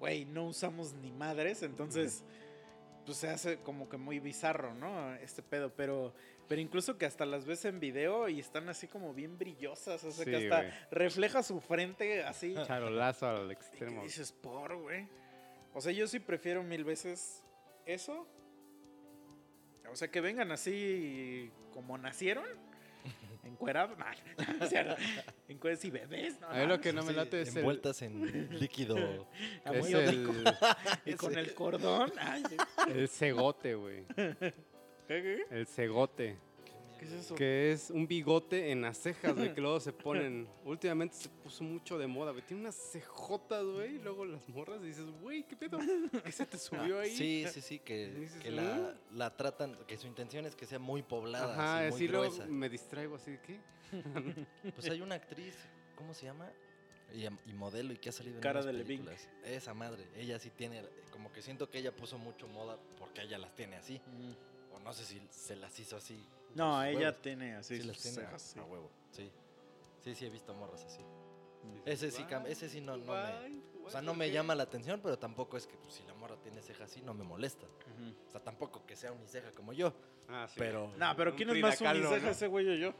güey, 0.00 0.24
no 0.24 0.46
usamos 0.46 0.94
ni 0.94 1.12
madres, 1.12 1.62
entonces, 1.62 2.24
pues 3.04 3.18
se 3.18 3.28
hace 3.28 3.58
como 3.60 3.88
que 3.88 3.96
muy 3.98 4.18
bizarro, 4.18 4.74
¿no? 4.74 5.14
Este 5.14 5.40
pedo, 5.44 5.70
pero, 5.76 6.12
pero 6.48 6.60
incluso 6.60 6.98
que 6.98 7.06
hasta 7.06 7.24
las 7.24 7.44
ves 7.46 7.64
en 7.66 7.78
video 7.78 8.28
y 8.28 8.40
están 8.40 8.68
así 8.68 8.88
como 8.88 9.14
bien 9.14 9.38
brillosas, 9.38 10.02
o 10.02 10.10
sea, 10.10 10.24
que 10.24 10.38
Sí, 10.40 10.44
hasta 10.46 10.62
güey. 10.62 10.74
refleja 10.90 11.44
su 11.44 11.60
frente 11.60 12.24
así. 12.24 12.52
Charolazo 12.66 13.28
al 13.28 13.46
¿Qué 13.46 13.52
extremo. 13.52 14.02
dices, 14.02 14.32
por, 14.32 14.74
güey? 14.76 15.06
O 15.76 15.80
sea, 15.82 15.92
yo 15.92 16.06
sí 16.06 16.20
prefiero 16.20 16.62
mil 16.62 16.84
veces 16.84 17.44
eso. 17.84 18.26
O 19.92 19.94
sea, 19.94 20.10
que 20.10 20.22
vengan 20.22 20.50
así 20.50 21.52
como 21.70 21.98
nacieron. 21.98 22.46
encuerado, 23.44 23.94
no, 23.94 24.06
no 24.58 24.64
es 24.64 24.70
cierto. 24.70 24.96
Encuerados 25.48 25.84
y 25.84 25.90
bebés, 25.90 26.40
no, 26.40 26.48
A 26.48 26.54
mí 26.54 26.66
lo 26.66 26.80
que 26.80 26.94
no 26.94 27.02
me 27.02 27.10
Sí, 27.10 27.14
late 27.16 27.42
es 27.42 27.50
el, 27.50 27.58
envueltas 27.58 28.00
en 28.00 28.58
líquido. 28.58 28.96
es 29.66 29.92
el, 29.92 30.44
Y 31.04 31.12
con 31.12 31.36
el 31.36 31.52
cordón. 31.52 32.10
Ay, 32.20 32.42
sí. 32.48 32.56
el 32.88 33.08
cegote, 33.10 33.74
güey. 33.74 34.06
El 35.50 35.66
cegote. 35.66 36.38
¿Qué 36.98 37.04
es 37.04 37.12
eso? 37.12 37.34
Que 37.34 37.72
es 37.72 37.90
un 37.90 38.06
bigote 38.06 38.70
en 38.70 38.82
las 38.82 38.98
cejas, 38.98 39.34
güey, 39.34 39.54
que 39.54 39.60
luego 39.60 39.80
se 39.80 39.92
ponen. 39.92 40.48
Últimamente 40.64 41.16
se 41.16 41.28
puso 41.28 41.64
mucho 41.64 41.98
de 41.98 42.06
moda, 42.06 42.32
güey. 42.32 42.44
Tiene 42.44 42.62
unas 42.62 42.76
cejotas, 42.76 43.64
güey. 43.64 43.96
Y 43.96 43.98
luego 43.98 44.24
las 44.24 44.48
morras 44.48 44.80
y 44.82 44.86
dices, 44.86 45.06
güey, 45.22 45.42
¿qué 45.44 45.56
pedo? 45.56 45.78
¿Qué 46.24 46.32
se 46.32 46.46
te 46.46 46.58
subió 46.58 47.00
ahí? 47.00 47.16
Sí, 47.16 47.44
sí, 47.52 47.60
sí, 47.60 47.78
que, 47.78 48.08
Dices, 48.08 48.42
que 48.42 48.50
la, 48.50 48.94
la 49.12 49.36
tratan, 49.36 49.76
que 49.86 49.96
su 49.96 50.06
intención 50.06 50.46
es 50.46 50.54
que 50.56 50.66
sea 50.66 50.78
muy 50.78 51.02
poblada, 51.02 51.52
Ajá, 51.52 51.78
así, 51.78 51.88
muy 51.88 51.96
así 51.96 52.08
luego 52.08 52.32
gruesa. 52.34 52.46
me 52.46 52.68
distraigo 52.68 53.16
así 53.16 53.32
de 53.32 53.40
qué. 53.40 53.60
Pues 54.74 54.90
hay 54.90 55.00
una 55.00 55.14
actriz, 55.14 55.54
¿cómo 55.94 56.12
se 56.14 56.26
llama? 56.26 56.50
Y, 57.14 57.24
y 57.24 57.54
modelo 57.54 57.92
y 57.92 57.98
que 57.98 58.08
ha 58.08 58.12
salido 58.12 58.40
Cara 58.40 58.60
en 58.60 58.66
de 58.66 58.84
películas. 58.84 59.28
Esa 59.44 59.74
madre, 59.74 60.04
ella 60.16 60.38
sí 60.38 60.50
tiene, 60.50 60.82
como 61.12 61.32
que 61.32 61.40
siento 61.40 61.70
que 61.70 61.78
ella 61.78 61.94
puso 61.94 62.18
mucho 62.18 62.48
moda 62.48 62.78
porque 62.98 63.22
ella 63.22 63.38
las 63.38 63.54
tiene 63.54 63.76
así. 63.76 64.00
Mm. 64.06 64.74
O 64.74 64.80
no 64.80 64.92
sé 64.92 65.04
si 65.04 65.22
se 65.30 65.56
las 65.56 65.78
hizo 65.78 65.96
así. 65.96 66.26
No, 66.56 66.76
sus 66.80 66.84
ella 66.86 66.98
huevos. 66.98 67.22
tiene 67.22 67.54
así 67.56 67.74
Sí, 67.76 67.80
sus 67.82 67.86
las 67.88 67.98
tiene 68.02 68.16
cejas, 68.16 68.42
sí. 68.42 68.58
a 68.58 68.64
huevo, 68.64 68.90
sí. 69.10 69.30
Sí, 70.02 70.14
sí, 70.14 70.26
he 70.26 70.30
visto 70.30 70.54
morras 70.54 70.84
así. 70.84 71.00
Mm. 71.02 71.80
Ese 71.84 72.10
sí, 72.10 72.24
ese 72.46 72.68
sí 72.68 72.80
no, 72.80 72.96
no 72.96 73.12
me... 73.12 73.66
O 73.84 73.90
sea, 73.90 74.02
no 74.02 74.14
me 74.14 74.30
llama 74.32 74.54
la 74.56 74.64
atención, 74.64 75.00
pero 75.00 75.16
tampoco 75.16 75.56
es 75.56 75.66
que 75.68 75.76
pues, 75.76 75.94
si 75.94 76.02
la 76.04 76.14
morra 76.14 76.34
tiene 76.42 76.60
ceja 76.60 76.84
así, 76.84 77.02
no 77.02 77.14
me 77.14 77.22
molesta. 77.22 77.66
O 77.66 78.30
sea, 78.32 78.40
tampoco 78.42 78.84
que 78.84 78.96
sea 78.96 79.12
uniceja 79.12 79.52
como 79.52 79.72
yo. 79.72 79.92
Ah, 80.28 80.46
sí. 80.48 80.54
Pero- 80.58 80.90
No, 80.98 81.14
pero 81.16 81.36
¿quién 81.36 81.50
es 81.50 81.60
más 81.62 81.80
uniceja, 81.80 82.18
¿no? 82.18 82.30
ese 82.30 82.46
güey 82.48 82.68
o 82.68 82.74
yo? 82.74 82.92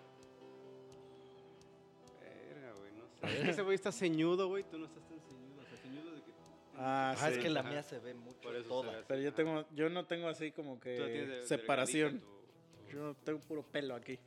Verga, 2.21 2.73
güey, 2.79 2.93
no 2.93 3.09
sé. 3.09 3.37
Es 3.39 3.45
que 3.45 3.51
ese 3.51 3.63
güey 3.63 3.75
está 3.75 3.91
ceñudo, 3.93 4.49
güey. 4.49 4.63
Tú 4.65 4.79
no 4.79 4.87
estás 4.87 5.03
tan 5.09 5.19
ceñudo. 5.21 5.61
O 5.63 5.65
sea, 5.69 5.79
ceñudo 5.79 6.11
de 6.13 6.23
que. 6.23 6.33
Ah, 6.77 7.15
es 7.29 7.35
sí. 7.35 7.41
que 7.41 7.51
la 7.51 7.61
Ajá. 7.61 7.71
mía 7.71 7.83
se 7.83 7.99
ve 7.99 8.15
mucho 8.15 8.41
Por 8.41 8.55
eso 8.55 8.63
se 8.63 8.69
toda. 8.69 9.05
Pero 9.09 9.21
yo 9.23 9.35
tengo, 9.35 9.65
yo 9.75 9.89
no 9.91 10.07
tengo 10.07 10.29
así 10.29 10.53
como 10.53 10.79
que 10.81 10.91
de- 10.91 11.47
separación. 11.47 12.23
Yo 12.97 13.15
tengo 13.25 13.39
puro 13.41 13.63
pelo 13.63 13.95
aquí. 13.95 14.19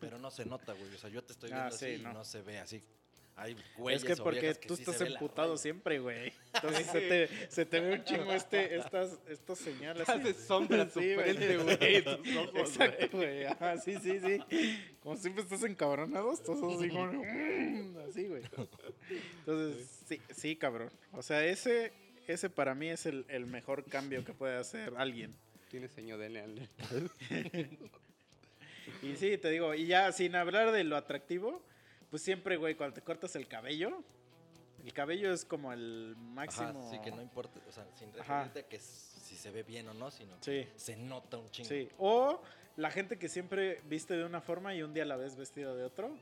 Pero 0.00 0.18
no 0.18 0.30
se 0.30 0.44
nota, 0.44 0.72
güey. 0.72 0.94
O 0.94 0.98
sea, 0.98 1.08
yo 1.08 1.22
te 1.22 1.32
estoy 1.32 1.50
Ah, 1.52 1.68
viendo 1.70 1.76
sí, 1.78 1.84
así 1.86 1.94
y 1.94 2.02
no. 2.02 2.12
no 2.12 2.24
se 2.24 2.42
ve 2.42 2.58
así. 2.58 2.82
Hay 3.38 3.54
güeyes 3.76 4.02
es 4.02 4.08
que 4.08 4.22
porque 4.22 4.54
que 4.54 4.66
tú 4.66 4.76
sí 4.76 4.82
estás 4.82 4.98
la 5.02 5.08
emputado 5.08 5.58
siempre, 5.58 5.98
güey. 5.98 6.32
Entonces 6.54 6.86
se 6.86 7.00
te, 7.02 7.50
se 7.50 7.66
te 7.66 7.80
ve 7.80 7.92
un 7.96 8.04
chingo 8.04 8.32
este, 8.32 8.76
estas, 8.76 9.18
estos 9.28 9.58
señales. 9.58 10.08
Haces 10.08 10.36
sombra 10.38 10.88
Sí, 10.88 11.14
frente, 11.14 11.58
güey. 11.58 12.02
Tus 12.02 12.36
ojos, 12.36 12.50
güey. 12.52 12.60
Exacto, 12.62 13.08
güey. 13.12 13.44
Ajá, 13.44 13.76
sí, 13.78 13.94
sí, 14.02 14.20
sí. 14.20 14.40
Como 15.00 15.16
siempre 15.16 15.42
estás 15.44 15.62
encabronado, 15.64 16.32
estás 16.32 16.56
así 16.56 16.88
como... 16.88 17.12
"Mm", 17.12 17.98
Así, 18.08 18.26
güey. 18.26 18.42
Entonces, 19.40 19.86
sí, 20.08 20.20
sí, 20.34 20.56
cabrón. 20.56 20.90
O 21.12 21.22
sea, 21.22 21.44
ese, 21.44 21.92
ese 22.26 22.48
para 22.50 22.74
mí 22.74 22.88
es 22.88 23.04
el, 23.06 23.26
el 23.28 23.46
mejor 23.46 23.84
cambio 23.84 24.24
que 24.24 24.32
puede 24.32 24.56
hacer 24.56 24.94
alguien. 24.96 25.34
Tiene 25.76 25.88
ceño 25.88 26.16
de. 26.16 26.68
Y 29.02 29.14
sí, 29.16 29.36
te 29.36 29.50
digo, 29.50 29.74
y 29.74 29.86
ya 29.86 30.10
sin 30.10 30.34
hablar 30.36 30.72
de 30.72 30.84
lo 30.84 30.96
atractivo, 30.96 31.60
pues 32.08 32.22
siempre, 32.22 32.56
güey, 32.56 32.76
cuando 32.76 32.94
te 32.94 33.02
cortas 33.02 33.36
el 33.36 33.46
cabello, 33.46 34.02
el 34.82 34.92
cabello 34.94 35.34
es 35.34 35.44
como 35.44 35.70
el 35.74 36.14
Ajá, 36.16 36.22
máximo. 36.30 36.88
sí, 36.90 36.98
que 37.00 37.10
no 37.10 37.20
importa. 37.20 37.60
O 37.68 37.72
sea, 37.72 37.84
sin 37.98 38.10
referirte 38.14 38.60
a 38.60 38.62
que 38.62 38.78
si 38.78 39.36
se 39.36 39.50
ve 39.50 39.64
bien 39.64 39.86
o 39.88 39.92
no, 39.92 40.10
sino 40.10 40.34
Sí. 40.36 40.64
que 40.64 40.72
se 40.76 40.96
nota 40.96 41.36
un 41.36 41.50
chingo. 41.50 41.68
Sí. 41.68 41.90
O 41.98 42.40
la 42.76 42.90
gente 42.90 43.18
que 43.18 43.28
siempre 43.28 43.82
viste 43.84 44.16
de 44.16 44.24
una 44.24 44.40
forma 44.40 44.74
y 44.74 44.82
un 44.82 44.94
día 44.94 45.04
la 45.04 45.16
ves 45.16 45.36
vestido 45.36 45.76
de 45.76 45.84
otro. 45.84 46.16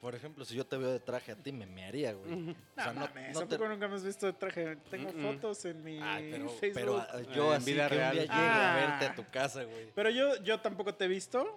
Por 0.00 0.14
ejemplo, 0.14 0.44
si 0.46 0.54
yo 0.54 0.64
te 0.66 0.78
veo 0.78 0.90
de 0.90 0.98
traje 1.00 1.32
a 1.32 1.36
ti, 1.36 1.52
me 1.52 1.66
mearía, 1.66 2.14
güey. 2.14 2.30
No, 2.34 2.52
O 2.52 2.54
sea, 2.74 2.92
no- 2.94 3.00
mames, 3.00 3.34
no 3.34 3.40
¿a 3.40 3.46
te- 3.46 3.56
poco 3.58 3.68
nunca 3.68 3.86
me 3.86 3.96
has 3.96 4.04
visto 4.04 4.24
de 4.26 4.32
traje? 4.32 4.76
Tengo 4.90 5.12
fotos 5.12 5.62
en 5.66 5.84
mi 5.84 6.00
Ay, 6.02 6.30
pero, 6.32 6.48
Facebook. 6.48 6.74
pero 6.80 6.96
ah, 6.98 7.20
yo 7.34 7.50
En 7.54 7.60
así 7.60 7.72
vida 7.72 7.88
que 7.88 7.94
un 7.96 8.00
día 8.00 8.10
real. 8.12 8.18
llegue 8.28 8.32
a 8.32 8.72
Ah. 8.72 8.76
verte 8.76 9.06
a 9.06 9.14
tu 9.14 9.30
casa, 9.30 9.62
güey. 9.64 9.90
Pero 9.94 10.08
yo, 10.10 10.42
yo 10.42 10.58
tampoco 10.60 10.94
te 10.94 11.04
he 11.04 11.08
visto, 11.08 11.54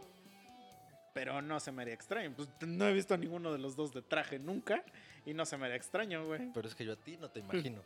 pero 1.13 1.41
no 1.41 1.59
se 1.61 1.71
me 1.71 1.83
haría 1.83 1.93
extraño. 1.93 2.33
Pues 2.35 2.49
no 2.67 2.85
he 2.87 2.93
visto 2.93 3.13
a 3.13 3.17
ninguno 3.17 3.51
de 3.53 3.59
los 3.59 3.75
dos 3.77 3.93
de 3.93 4.01
traje 4.01 4.39
nunca 4.39 4.83
y 5.25 5.33
no 5.33 5.45
se 5.45 5.57
me 5.57 5.65
haría 5.65 5.77
extraño, 5.77 6.25
güey. 6.25 6.49
Pero 6.53 6.67
es 6.67 6.75
que 6.75 6.83
yo 6.83 6.93
a 6.93 6.97
ti 6.97 7.15
no 7.17 7.29
te 7.29 7.39
imagino. 7.39 7.81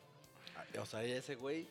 Ah, 0.55 0.63
O 0.81 0.85
sea, 0.88 1.03
ese 1.03 1.35
güey 1.35 1.67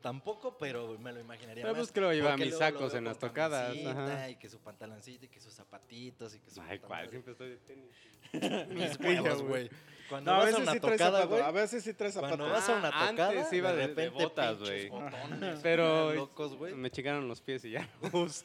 tampoco, 0.00 0.56
pero 0.58 0.96
me 0.98 1.12
lo 1.12 1.20
imaginaría 1.20 1.62
Pero 1.62 1.74
más. 1.74 1.80
pues 1.80 1.92
que 1.92 2.00
lo 2.00 2.12
lleva 2.12 2.30
porque 2.30 2.44
mis 2.46 2.56
sacos 2.58 2.94
en 2.94 3.04
las 3.04 3.18
tocadas, 3.18 3.76
ajá. 3.86 4.28
Y 4.30 4.36
que 4.36 4.48
su 4.48 4.58
pantaloncito 4.58 5.24
y 5.26 5.28
que 5.28 5.40
sus 5.40 5.52
zapatitos 5.54 6.34
y 6.34 6.40
que 6.40 6.50
su 6.50 6.60
Ay, 6.60 6.78
¿cuál? 6.78 7.08
Siempre 7.10 7.32
estoy 7.32 7.50
de 7.50 7.56
tenis. 7.58 7.90
Mis 8.68 8.98
huevos, 9.00 9.42
güey. 9.42 9.70
Cuando 10.08 10.30
No, 10.32 10.36
a 10.36 10.38
vas 10.40 10.46
a 10.46 10.50
veces 10.50 10.62
una 10.62 10.72
sí 10.72 10.80
tocada, 10.80 10.98
zapatos. 10.98 11.28
güey. 11.28 11.42
A 11.42 11.50
veces 11.50 11.84
sí 11.84 11.94
traes 11.94 12.14
Cuando 12.16 12.36
zapatos. 12.46 12.52
vas 12.52 12.68
a 12.68 12.78
una 12.78 12.88
Ah, 12.88 13.10
tocada, 13.10 13.28
antes 13.30 13.52
iba 13.52 13.70
de 13.72 13.76
de- 13.76 13.82
de 13.82 13.88
repente 13.88 14.24
botas, 14.24 14.58
güey. 14.58 14.90
Pero 15.62 16.14
locos, 16.14 16.56
güey. 16.56 16.74
me 16.74 16.90
chingaron 16.90 17.28
los 17.28 17.40
pies 17.42 17.64
y 17.64 17.70
ya 17.72 17.88
lo 18.12 18.20
uso. 18.20 18.44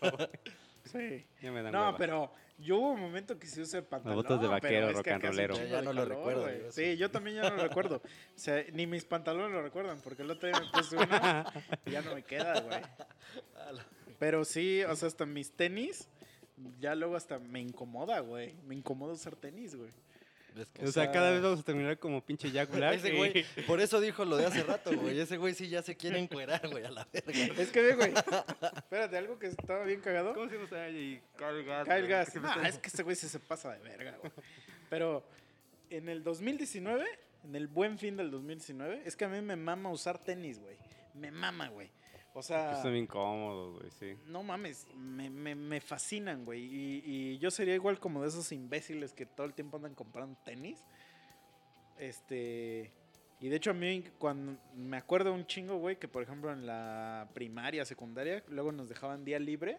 Sí. 0.86 1.26
Ya 1.42 1.52
me 1.52 1.62
dan 1.64 1.72
No, 1.72 1.80
hueva. 1.86 1.98
pero 1.98 2.32
yo 2.64 2.77
hubo 2.77 2.91
un 2.91 3.02
momento 3.02 3.38
que 3.38 3.48
sí 3.48 3.61
usé 3.61 3.81
pantalón. 3.81 4.18
botas 4.18 4.41
de 4.41 4.48
vaquero, 4.48 4.91
rock 4.91 5.07
and 5.10 5.23
rollero. 5.23 5.56
Ya 5.56 5.77
de 5.77 5.81
no 5.84 5.94
lo 5.94 6.06
recuerdo, 6.06 6.49
yo 6.52 6.72
sí. 6.72 6.98
yo 6.98 7.11
también 7.11 7.38
ya 7.38 7.49
no 7.49 7.57
lo 7.57 7.64
recuerdo. 7.64 7.98
O 7.98 8.40
sea, 8.40 8.64
ni 8.73 8.88
mis 8.88 9.06
pantalones 9.06 9.52
lo 9.52 9.61
recuerdan, 9.61 9.99
porque 10.03 10.23
el 10.23 10.31
otro 10.31 10.49
día 10.49 10.60
me 10.60 10.69
puse 10.72 10.95
uno 10.95 11.45
y 11.85 11.91
ya 11.91 12.02
no 12.02 12.15
me 12.15 12.23
queda, 12.23 12.61
güey. 12.61 12.81
Pero 14.19 14.45
sí, 14.45 14.84
o 14.84 14.95
sea, 14.95 15.07
hasta 15.07 15.26
mis 15.26 15.52
tenis, 15.52 16.07
ya 16.80 16.95
luego 16.95 17.15
hasta 17.15 17.40
me 17.40 17.60
incomoda, 17.60 18.19
güey. 18.22 18.56
Me 18.65 18.76
incomoda 18.76 19.14
usar 19.14 19.35
tenis, 19.35 19.76
güey. 19.76 19.91
Es 20.58 20.68
que- 20.70 20.82
O 20.82 20.92
sea, 20.92 21.04
sea- 21.04 21.12
cada 21.12 21.32
vez 21.32 21.42
vamos 21.42 21.60
a 21.60 21.64
terminar 21.64 21.98
como 22.00 22.24
pinche 22.24 22.52
Jack 22.52 22.72
Black. 22.72 22.94
Ese 22.96 23.16
güey, 23.16 23.46
por 23.68 23.80
eso 23.82 24.00
dijo 24.02 24.26
lo 24.26 24.38
de 24.38 24.46
hace 24.46 24.64
rato, 24.64 24.96
güey. 24.96 25.20
Ese 25.20 25.38
güey 25.38 25.54
sí 25.54 25.68
ya 25.70 25.82
se 25.82 25.96
quiere 25.98 26.20
encuerar, 26.20 26.68
güey, 26.70 26.84
a 26.86 26.92
la 26.92 27.08
verga. 27.12 27.32
Es 27.62 27.70
que 27.72 27.82
ve, 27.82 27.96
güey. 27.96 28.14
Espérate, 28.76 29.18
algo 29.18 29.40
que 29.40 29.48
estaba 29.48 29.84
bien 29.86 30.02
cagado. 30.02 30.34
¿Cómo 30.34 30.50
se 30.50 30.56
llama 30.58 30.68
güey? 30.70 31.22
Kyle 31.38 31.64
Gas. 31.66 31.88
Kyle 32.32 32.42
Ah, 32.46 32.68
es 32.68 32.78
que 32.78 32.88
ese 32.90 33.04
güey 33.04 33.16
sí 33.16 33.28
se 33.28 33.40
pasa 33.40 33.72
de 33.72 33.80
verga, 33.80 34.16
güey. 34.20 34.32
Pero 34.90 35.26
en 35.90 36.10
el 36.10 36.24
2019, 36.24 37.06
en 37.44 37.56
el 37.56 37.68
buen 37.68 37.98
fin 37.98 38.16
del 38.18 38.32
2019, 38.32 39.02
es 39.06 39.16
que 39.16 39.26
a 39.26 39.30
mí 39.30 39.42
me 39.42 39.56
mama 39.56 39.90
usar 39.92 40.18
tenis, 40.20 40.60
güey. 40.60 40.78
Me 41.14 41.32
mama, 41.32 41.70
güey. 41.70 41.90
O 42.36 42.42
sea, 42.42 42.72
Pues 42.72 42.82
Son 42.82 42.92
bien 42.94 43.06
cómodos, 43.06 43.80
güey, 43.80 43.92
sí. 43.92 44.18
no 44.28 44.42
mames, 44.42 44.88
me, 44.96 45.30
me, 45.30 45.54
me 45.54 45.80
fascinan, 45.82 46.46
güey. 46.46 46.64
Y, 46.64 47.04
y 47.06 47.38
yo 47.38 47.52
sería 47.52 47.76
igual 47.76 48.00
como 48.00 48.22
de 48.24 48.30
esos 48.30 48.52
imbéciles 48.52 49.14
que 49.14 49.26
todo 49.26 49.46
el 49.46 49.54
tiempo 49.54 49.78
andan 49.78 49.94
comprando 49.94 50.36
tenis. 50.44 50.84
Este. 51.98 52.92
Y 53.40 53.50
de 53.50 53.58
hecho, 53.58 53.72
a 53.72 53.74
mí, 53.74 54.04
cuando 54.20 54.58
me 54.76 54.98
acuerdo 54.98 55.34
un 55.34 55.46
chingo, 55.46 55.78
güey, 55.78 55.98
que 56.00 56.08
por 56.08 56.24
ejemplo 56.24 56.52
en 56.52 56.66
la 56.66 57.30
primaria, 57.34 57.84
secundaria, 57.86 58.44
luego 58.48 58.72
nos 58.72 58.90
dejaban 58.90 59.26
día 59.26 59.38
libre. 59.40 59.78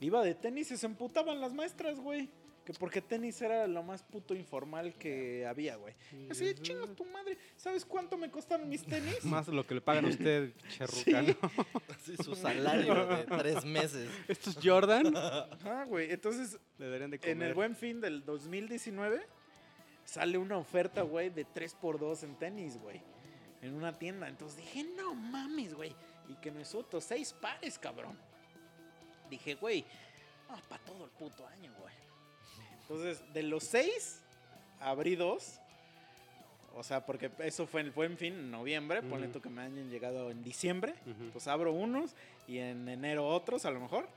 Iba 0.00 0.22
de 0.22 0.34
tenis 0.34 0.70
y 0.70 0.76
se 0.76 0.86
emputaban 0.86 1.40
las 1.40 1.54
maestras, 1.54 1.98
güey. 1.98 2.28
Que 2.64 2.72
porque 2.72 3.02
tenis 3.02 3.42
era 3.42 3.66
lo 3.66 3.82
más 3.82 4.02
puto 4.02 4.34
informal 4.34 4.94
que 4.94 5.46
había, 5.46 5.76
güey. 5.76 5.94
Así, 6.30 6.46
de, 6.46 6.54
chinga 6.54 6.86
tu 6.94 7.04
madre. 7.04 7.36
¿Sabes 7.56 7.84
cuánto 7.84 8.16
me 8.16 8.30
costaron 8.30 8.68
mis 8.68 8.84
tenis? 8.84 9.22
Más 9.24 9.48
lo 9.48 9.66
que 9.66 9.74
le 9.74 9.80
pagan 9.82 10.06
a 10.06 10.08
usted, 10.08 10.54
charruca, 10.68 11.22
Sí. 11.22 11.36
Así 11.90 12.16
su 12.24 12.34
salario 12.34 13.06
de 13.06 13.24
tres 13.24 13.64
meses. 13.66 14.08
Estos 14.28 14.58
Jordan 14.62 15.14
Ajá, 15.14 15.84
güey. 15.84 16.10
Entonces, 16.10 16.58
le 16.78 16.86
deberían 16.86 17.10
de 17.10 17.18
comer. 17.18 17.36
En 17.36 17.42
el 17.42 17.52
buen 17.52 17.76
fin 17.76 18.00
del 18.00 18.24
2019 18.24 19.20
sale 20.04 20.38
una 20.38 20.56
oferta, 20.56 21.02
güey, 21.02 21.30
de 21.30 21.46
3x2 21.46 22.22
en 22.24 22.34
tenis, 22.36 22.78
güey. 22.78 23.02
En 23.60 23.74
una 23.74 23.98
tienda. 23.98 24.28
Entonces 24.28 24.58
dije, 24.58 24.84
no 24.96 25.14
mames, 25.14 25.74
güey. 25.74 25.94
Y 26.28 26.34
que 26.36 26.50
no 26.50 26.60
es 26.60 26.74
otro, 26.74 27.00
seis 27.00 27.34
pares, 27.34 27.78
cabrón. 27.78 28.18
Dije, 29.28 29.54
güey, 29.54 29.84
no, 30.48 30.56
para 30.68 30.82
todo 30.84 31.04
el 31.04 31.10
puto 31.10 31.46
año, 31.46 31.72
güey. 31.78 31.94
Entonces, 32.88 33.22
de 33.32 33.42
los 33.42 33.64
seis, 33.64 34.20
abrí 34.80 35.16
dos. 35.16 35.60
O 36.76 36.82
sea, 36.82 37.06
porque 37.06 37.30
eso 37.38 37.66
fue 37.66 37.80
en 37.80 37.86
el 37.86 37.92
buen 37.92 38.18
fin, 38.18 38.34
en 38.34 38.50
noviembre. 38.50 39.02
Ponle 39.02 39.28
tú 39.28 39.40
que 39.40 39.48
me 39.48 39.62
hayan 39.62 39.88
llegado 39.90 40.30
en 40.30 40.42
diciembre. 40.42 40.94
Pues 41.32 41.46
abro 41.46 41.72
unos 41.72 42.14
y 42.48 42.58
en 42.58 42.88
enero 42.88 43.26
otros, 43.28 43.64
a 43.64 43.70
lo 43.70 43.80
mejor. 43.80 44.08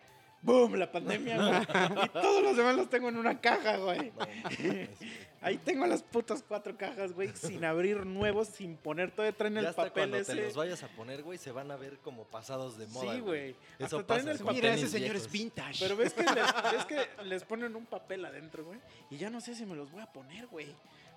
¡Boom! 0.41 0.76
La 0.76 0.91
pandemia, 0.91 1.38
güey. 1.38 2.05
Y 2.05 2.09
todos 2.09 2.43
los 2.43 2.55
demás 2.57 2.76
los 2.76 2.89
tengo 2.89 3.09
en 3.09 3.18
una 3.18 3.39
caja, 3.41 3.77
güey. 3.77 4.11
Ahí 5.41 5.57
tengo 5.57 5.85
las 5.85 6.01
putas 6.01 6.43
cuatro 6.47 6.76
cajas, 6.77 7.14
güey, 7.14 7.31
sin 7.35 7.64
abrir 7.64 8.05
nuevos, 8.05 8.47
sin 8.47 8.76
poner, 8.76 9.11
todavía 9.11 9.38
traen 9.38 9.53
Ya 9.53 9.59
el 9.61 9.65
hasta 9.68 9.84
papel 9.84 9.91
cuando 10.09 10.18
ese. 10.18 10.35
te 10.35 10.41
los 10.41 10.55
vayas 10.55 10.81
a 10.84 10.88
poner, 10.89 11.22
güey, 11.22 11.38
se 11.38 11.51
van 11.51 11.69
a 11.69 11.76
ver 11.76 11.99
como 11.99 12.23
pasados 12.23 12.77
de 12.77 12.88
moda, 12.88 13.14
sí, 13.14 13.19
güey. 13.19 13.55
Eso 13.77 13.97
Hasta 13.99 14.03
traen 14.03 14.26
pasa 14.26 14.31
el 14.31 14.38
con 14.38 14.47
papel. 14.47 14.61
Mira, 14.61 14.73
ese 14.73 14.88
señor 14.88 15.15
es 15.15 15.31
vintage. 15.31 15.77
Pero 15.80 15.95
ves 15.95 16.14
que, 16.14 16.23
les, 16.23 16.34
ves 16.72 16.85
que 16.85 17.23
les 17.26 17.43
ponen 17.43 17.76
un 17.76 17.85
papel 17.85 18.26
adentro, 18.26 18.65
güey. 18.65 18.80
Y 19.11 19.18
ya 19.18 19.30
no 19.30 19.39
sé 19.39 19.53
si 19.53 19.65
me 19.65 19.76
los 19.76 19.91
voy 19.91 20.01
a 20.01 20.11
poner, 20.11 20.47
güey. 20.47 20.68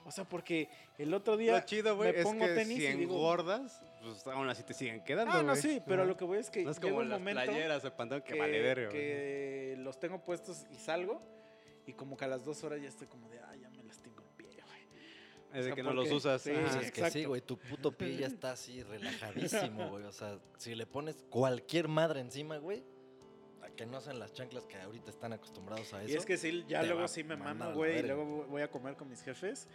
O 0.04 0.10
sea, 0.10 0.24
porque 0.24 0.68
el 0.98 1.12
otro 1.14 1.36
día 1.36 1.52
Lo 1.52 1.60
chido, 1.64 1.96
güey, 1.96 2.12
me 2.12 2.18
es 2.18 2.24
pongo 2.24 2.46
que 2.46 2.54
tenis 2.54 2.78
si 2.78 2.84
y 2.86 2.92
digo... 2.94 3.14
engordas, 3.16 3.82
pues 4.02 4.26
aún 4.26 4.48
así 4.48 4.62
te 4.62 4.74
siguen 4.74 5.04
quedando, 5.04 5.32
Ah, 5.32 5.42
no, 5.42 5.54
sí, 5.54 5.80
pero 5.86 6.04
lo 6.04 6.16
que 6.16 6.24
voy 6.24 6.38
es 6.38 6.50
que 6.50 6.64
No 6.64 6.70
es 6.70 6.80
llega 6.80 6.96
un 6.96 7.08
las 7.08 7.18
momento 7.20 7.44
playeras, 7.44 7.84
el 7.84 7.92
pantalón 7.92 8.22
que, 8.22 8.32
que, 8.32 8.38
vale 8.38 8.74
güey. 8.74 8.88
que 8.88 9.74
los 9.78 10.00
tengo 10.00 10.24
puestos 10.24 10.64
y 10.70 10.76
salgo. 10.76 11.20
Y 11.86 11.92
como 11.92 12.16
que 12.16 12.24
a 12.24 12.28
las 12.28 12.44
dos 12.44 12.62
horas 12.64 12.80
ya 12.80 12.88
estoy 12.88 13.06
como 13.08 13.28
de, 13.28 13.38
ah, 13.40 13.54
ya 13.60 13.68
me 13.70 13.82
lastimo 13.82 14.16
el 14.20 14.28
pie, 14.36 14.46
güey. 14.64 14.80
Es 15.52 15.56
de 15.56 15.62
sea, 15.64 15.74
que 15.74 15.82
no 15.82 15.92
los 15.92 16.10
usas. 16.10 16.40
sí. 16.42 16.52
Sí, 16.70 16.78
es 16.82 16.92
que 16.92 17.10
sí, 17.10 17.24
güey, 17.24 17.40
tu 17.40 17.58
puto 17.58 17.90
pie 17.92 18.16
ya 18.16 18.26
está 18.26 18.52
así 18.52 18.82
relajadísimo, 18.82 19.88
güey. 19.90 20.04
O 20.04 20.12
sea, 20.12 20.38
si 20.56 20.74
le 20.74 20.86
pones 20.86 21.24
cualquier 21.30 21.88
madre 21.88 22.20
encima, 22.20 22.58
güey, 22.58 22.84
que 23.80 23.86
no 23.86 23.98
sean 23.98 24.18
las 24.18 24.34
chanclas 24.34 24.66
que 24.66 24.76
ahorita 24.76 25.08
están 25.08 25.32
acostumbrados 25.32 25.94
a 25.94 26.02
eso. 26.02 26.12
Y 26.12 26.16
es 26.16 26.26
que 26.26 26.36
sí, 26.36 26.66
ya 26.68 26.82
luego 26.82 27.08
sí 27.08 27.24
me 27.24 27.34
la 27.34 27.72
güey. 27.72 28.00
Y 28.00 28.02
luego 28.02 28.44
voy 28.50 28.60
a 28.60 28.70
comer 28.70 28.94
con 28.94 29.08
mis 29.08 29.22
jefes. 29.22 29.66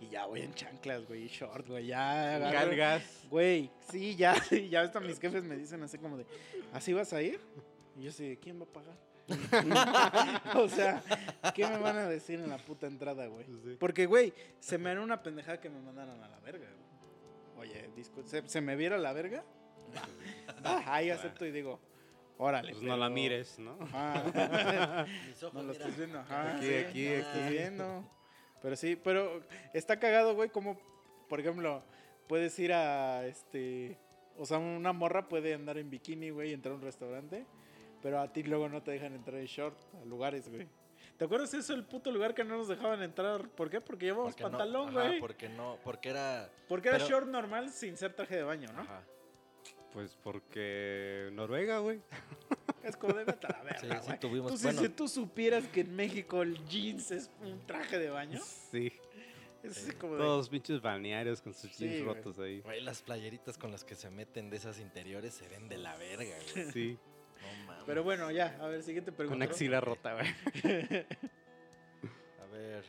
Y 0.00 0.08
ya 0.08 0.26
voy 0.26 0.40
en 0.40 0.52
chanclas, 0.52 1.06
güey, 1.06 1.28
short, 1.28 1.68
güey. 1.68 1.86
Ya 1.86 2.40
Cargas. 2.50 3.28
Güey, 3.30 3.70
sí, 3.88 4.16
ya, 4.16 4.34
ya 4.68 4.80
hasta 4.80 4.98
mis 4.98 5.20
jefes 5.20 5.44
me 5.44 5.56
dicen 5.56 5.80
así 5.84 5.96
como 5.96 6.18
de, 6.18 6.26
¿así 6.72 6.92
vas 6.92 7.12
a 7.12 7.22
ir? 7.22 7.38
Y 7.96 8.02
yo 8.02 8.10
así, 8.10 8.36
¿quién 8.42 8.58
va 8.58 8.64
a 8.64 8.66
pagar? 8.66 8.96
o 10.56 10.68
sea, 10.68 11.00
¿qué 11.54 11.64
me 11.64 11.78
van 11.78 11.98
a 11.98 12.08
decir 12.08 12.40
en 12.40 12.50
la 12.50 12.58
puta 12.58 12.88
entrada, 12.88 13.28
güey? 13.28 13.44
Sí. 13.44 13.76
Porque, 13.78 14.06
güey, 14.06 14.34
se 14.58 14.76
me 14.76 14.90
era 14.90 15.02
una 15.02 15.22
pendejada 15.22 15.60
que 15.60 15.70
me 15.70 15.80
mandaran 15.80 16.20
a 16.20 16.26
la 16.26 16.40
verga, 16.40 16.66
güey. 17.56 17.70
Oye, 17.70 17.90
¿se, 18.24 18.48
se 18.48 18.60
me 18.60 18.74
viera 18.74 18.98
la 18.98 19.12
verga? 19.12 19.44
Ah, 20.64 20.82
ahí 20.86 21.10
acepto 21.10 21.44
y 21.44 21.50
digo, 21.50 21.80
órale. 22.42 22.72
Pues 22.72 22.82
no 22.82 22.96
la 22.96 23.08
mires, 23.08 23.58
¿no? 23.58 23.76
Ajá. 23.80 25.06
Mis 25.28 25.42
ojos, 25.42 25.54
No 25.54 25.62
lo 25.62 25.72
estás 25.72 25.96
viendo, 25.96 26.18
ajá. 26.20 26.56
Aquí, 26.56 26.66
sí, 26.66 26.74
aquí, 26.74 27.04
no 27.08 27.16
lo 27.16 27.28
aquí. 27.44 27.52
viendo. 27.52 28.04
Pero 28.62 28.76
sí, 28.76 28.96
pero 28.96 29.42
está 29.74 29.98
cagado, 29.98 30.34
güey, 30.34 30.48
como, 30.50 30.78
por 31.28 31.40
ejemplo, 31.40 31.82
puedes 32.28 32.56
ir 32.58 32.72
a, 32.72 33.26
este, 33.26 33.98
o 34.38 34.46
sea, 34.46 34.58
una 34.58 34.92
morra 34.92 35.28
puede 35.28 35.54
andar 35.54 35.78
en 35.78 35.90
bikini, 35.90 36.30
güey, 36.30 36.50
y 36.50 36.52
entrar 36.52 36.72
a 36.72 36.76
un 36.76 36.82
restaurante, 36.82 37.44
pero 38.02 38.20
a 38.20 38.32
ti 38.32 38.42
luego 38.44 38.68
no 38.68 38.82
te 38.82 38.92
dejan 38.92 39.14
entrar 39.14 39.38
en 39.40 39.46
short 39.46 39.76
a 40.00 40.04
lugares, 40.04 40.48
güey. 40.48 40.68
¿Te 41.18 41.24
acuerdas 41.26 41.52
eso, 41.54 41.74
el 41.74 41.84
puto 41.84 42.10
lugar 42.10 42.34
que 42.34 42.42
no 42.44 42.56
nos 42.56 42.68
dejaban 42.68 43.02
entrar? 43.02 43.48
¿Por 43.50 43.68
qué? 43.70 43.80
Porque 43.80 44.06
llevamos 44.06 44.32
Porque 44.32 44.42
no- 44.44 44.50
pantalón, 44.50 44.88
ajá, 44.96 45.08
güey. 45.08 45.20
porque 45.20 45.48
no, 45.48 45.78
porque 45.84 46.08
era. 46.10 46.48
Porque 46.68 46.88
era 46.88 46.98
pero- 46.98 47.08
short 47.10 47.26
normal 47.28 47.70
sin 47.70 47.96
ser 47.96 48.14
traje 48.14 48.36
de 48.36 48.42
baño, 48.44 48.72
¿no? 48.72 48.80
Ajá. 48.82 49.02
Pues 49.92 50.16
porque 50.22 51.28
Noruega, 51.32 51.78
güey. 51.78 52.00
Es 52.82 52.96
como 52.96 53.14
de 53.14 53.24
vete 53.24 53.46
a 53.46 53.50
la 53.50 53.62
verga, 53.62 54.02
Sí, 54.02 54.10
sí 54.10 54.16
tuvimos- 54.18 54.60
bueno. 54.62 54.80
si 54.80 54.88
tú 54.88 55.06
supieras 55.06 55.68
que 55.68 55.82
en 55.82 55.94
México 55.94 56.42
el 56.42 56.64
jeans 56.66 57.12
es 57.12 57.30
un 57.40 57.64
traje 57.64 57.96
de 57.98 58.10
baño, 58.10 58.40
Sí. 58.72 58.92
es 59.62 59.76
así 59.78 59.92
como 59.92 60.14
de... 60.14 60.18
Todos 60.18 60.48
pinches 60.48 60.80
balnearios 60.82 61.40
con 61.40 61.54
sus 61.54 61.70
Sí, 61.70 61.88
jeans 61.88 62.04
rotos 62.04 62.40
ahí. 62.40 62.60
Güey, 62.62 62.80
las 62.80 63.00
playeritas 63.02 63.56
con 63.56 63.70
las 63.70 63.84
que 63.84 63.94
se 63.94 64.10
meten 64.10 64.50
de 64.50 64.56
esas 64.56 64.80
interiores 64.80 65.32
se 65.32 65.46
ven 65.48 65.68
de 65.68 65.78
la 65.78 65.94
verga, 65.96 66.34
güey. 66.54 66.72
Sí. 66.72 66.98
No 67.40 67.66
mames. 67.66 67.84
Pero 67.86 68.02
bueno, 68.02 68.30
ya, 68.32 68.58
a 68.60 68.66
ver, 68.66 68.82
siguiente 68.82 69.12
pregunta. 69.12 69.46
Con 69.46 69.48
axila 69.52 69.80
rota, 69.80 70.14
güey. 70.14 70.26
A 72.42 72.46
ver. 72.52 72.84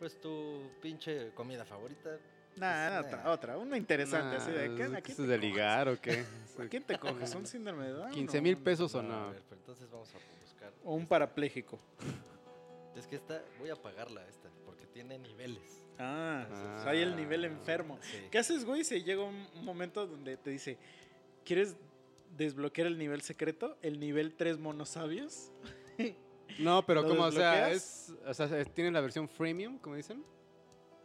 Pues 0.00 0.20
tu 0.20 0.68
pinche 0.82 1.30
comida 1.34 1.64
favorita. 1.64 2.18
Nah, 2.58 3.00
Pues, 3.02 3.06
otra, 3.06 3.22
nah. 3.24 3.30
otra, 3.32 3.58
una 3.58 3.76
interesante, 3.76 4.36
así 4.36 4.50
de, 4.50 4.74
¿qué, 4.74 4.88
Nah, 4.88 4.98
¿a 4.98 5.00
¿qué 5.00 5.02
quién 5.02 5.10
es 5.12 5.16
te 5.16 5.22
de 5.22 5.36
coges? 5.36 5.40
ligar 5.40 5.88
o 5.88 6.00
qué? 6.00 6.24
¿A 6.58 6.66
quién 6.68 6.82
te 6.84 6.98
coges? 6.98 7.34
¿Un 7.34 7.46
síndrome 7.46 7.84
de 7.86 7.92
Down? 7.92 8.10
15 8.10 8.38
o 8.38 8.42
mil 8.42 8.56
pesos 8.56 8.94
o 8.94 9.02
No, 9.02 9.08
no. 9.08 9.24
A 9.28 9.30
ver, 9.30 9.42
pero 9.48 9.60
entonces 9.60 9.88
vamos 9.90 10.08
a 10.14 10.18
buscar. 10.42 10.72
O 10.84 10.94
un 10.94 11.06
parapléjico. 11.06 11.78
Es 12.96 13.06
que 13.06 13.16
esta, 13.16 13.42
voy 13.60 13.70
a 13.70 13.76
pagarla 13.76 14.26
esta, 14.28 14.48
porque 14.64 14.84
tiene 14.86 15.18
niveles. 15.18 15.84
Ah, 16.00 16.46
Ah. 16.50 16.84
hay 16.88 17.00
el 17.02 17.14
nivel 17.16 17.44
enfermo. 17.44 17.98
Sí. 18.02 18.18
¿Qué 18.30 18.38
haces, 18.38 18.64
güey? 18.64 18.82
Si 18.84 19.02
llega 19.02 19.22
un 19.22 19.46
momento 19.64 20.06
donde 20.06 20.36
te 20.36 20.50
dice, 20.50 20.78
¿quieres 21.44 21.76
desbloquear 22.36 22.86
el 22.88 22.98
nivel 22.98 23.22
secreto? 23.22 23.76
El 23.82 24.00
nivel 24.00 24.34
3 24.34 24.58
monos 24.58 24.90
sabios. 24.90 25.52
No, 26.58 26.84
pero 26.86 27.02
¿Lo 27.02 27.08
como, 27.08 27.22
o 27.24 27.30
sea, 27.32 27.70
es, 27.70 28.12
o 28.26 28.34
sea, 28.34 28.64
tienen 28.64 28.92
la 28.94 29.00
versión 29.00 29.28
freemium, 29.28 29.78
como 29.78 29.94
dicen. 29.94 30.24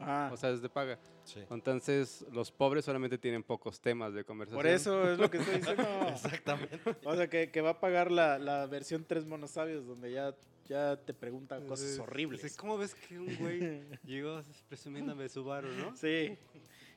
Ah, 0.05 0.29
O 0.33 0.37
sea, 0.37 0.49
es 0.51 0.61
de 0.61 0.69
paga. 0.69 0.99
Sí. 1.23 1.41
Entonces, 1.49 2.25
los 2.31 2.51
pobres 2.51 2.85
solamente 2.85 3.17
tienen 3.17 3.43
pocos 3.43 3.79
temas 3.79 4.13
de 4.13 4.23
conversación. 4.23 4.57
por 4.57 4.67
eso 4.67 5.11
es 5.11 5.17
lo 5.17 5.29
que 5.31 5.37
estoy 5.37 5.55
diciendo. 5.57 5.83
Exactamente. 6.09 6.79
O 7.03 7.15
sea, 7.15 7.29
que, 7.29 7.49
que 7.51 7.61
va 7.61 7.71
a 7.71 7.79
pagar 7.79 8.11
la, 8.11 8.37
la 8.37 8.65
versión 8.67 9.05
3 9.05 9.25
monos 9.25 9.51
sabios, 9.51 9.85
donde 9.87 10.11
ya, 10.11 10.35
ya 10.67 10.97
te 10.97 11.13
preguntan 11.13 11.65
cosas 11.67 11.97
horribles. 11.99 12.55
¿Cómo 12.57 12.77
ves 12.77 12.95
que 12.95 13.19
un 13.19 13.35
güey 13.37 13.81
llegó 14.03 14.43
presumiéndome 14.67 15.29
su 15.29 15.43
varo, 15.43 15.69
no? 15.71 15.95
Sí. 15.95 16.37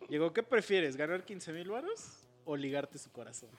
Llegó, 0.09 0.33
¿qué 0.33 0.43
prefieres? 0.43 0.97
¿Ganar 0.97 1.25
15 1.25 1.53
mil 1.53 1.69
varos 1.71 2.27
o 2.45 2.57
ligarte 2.57 2.99
su 2.99 3.11
corazón? 3.11 3.51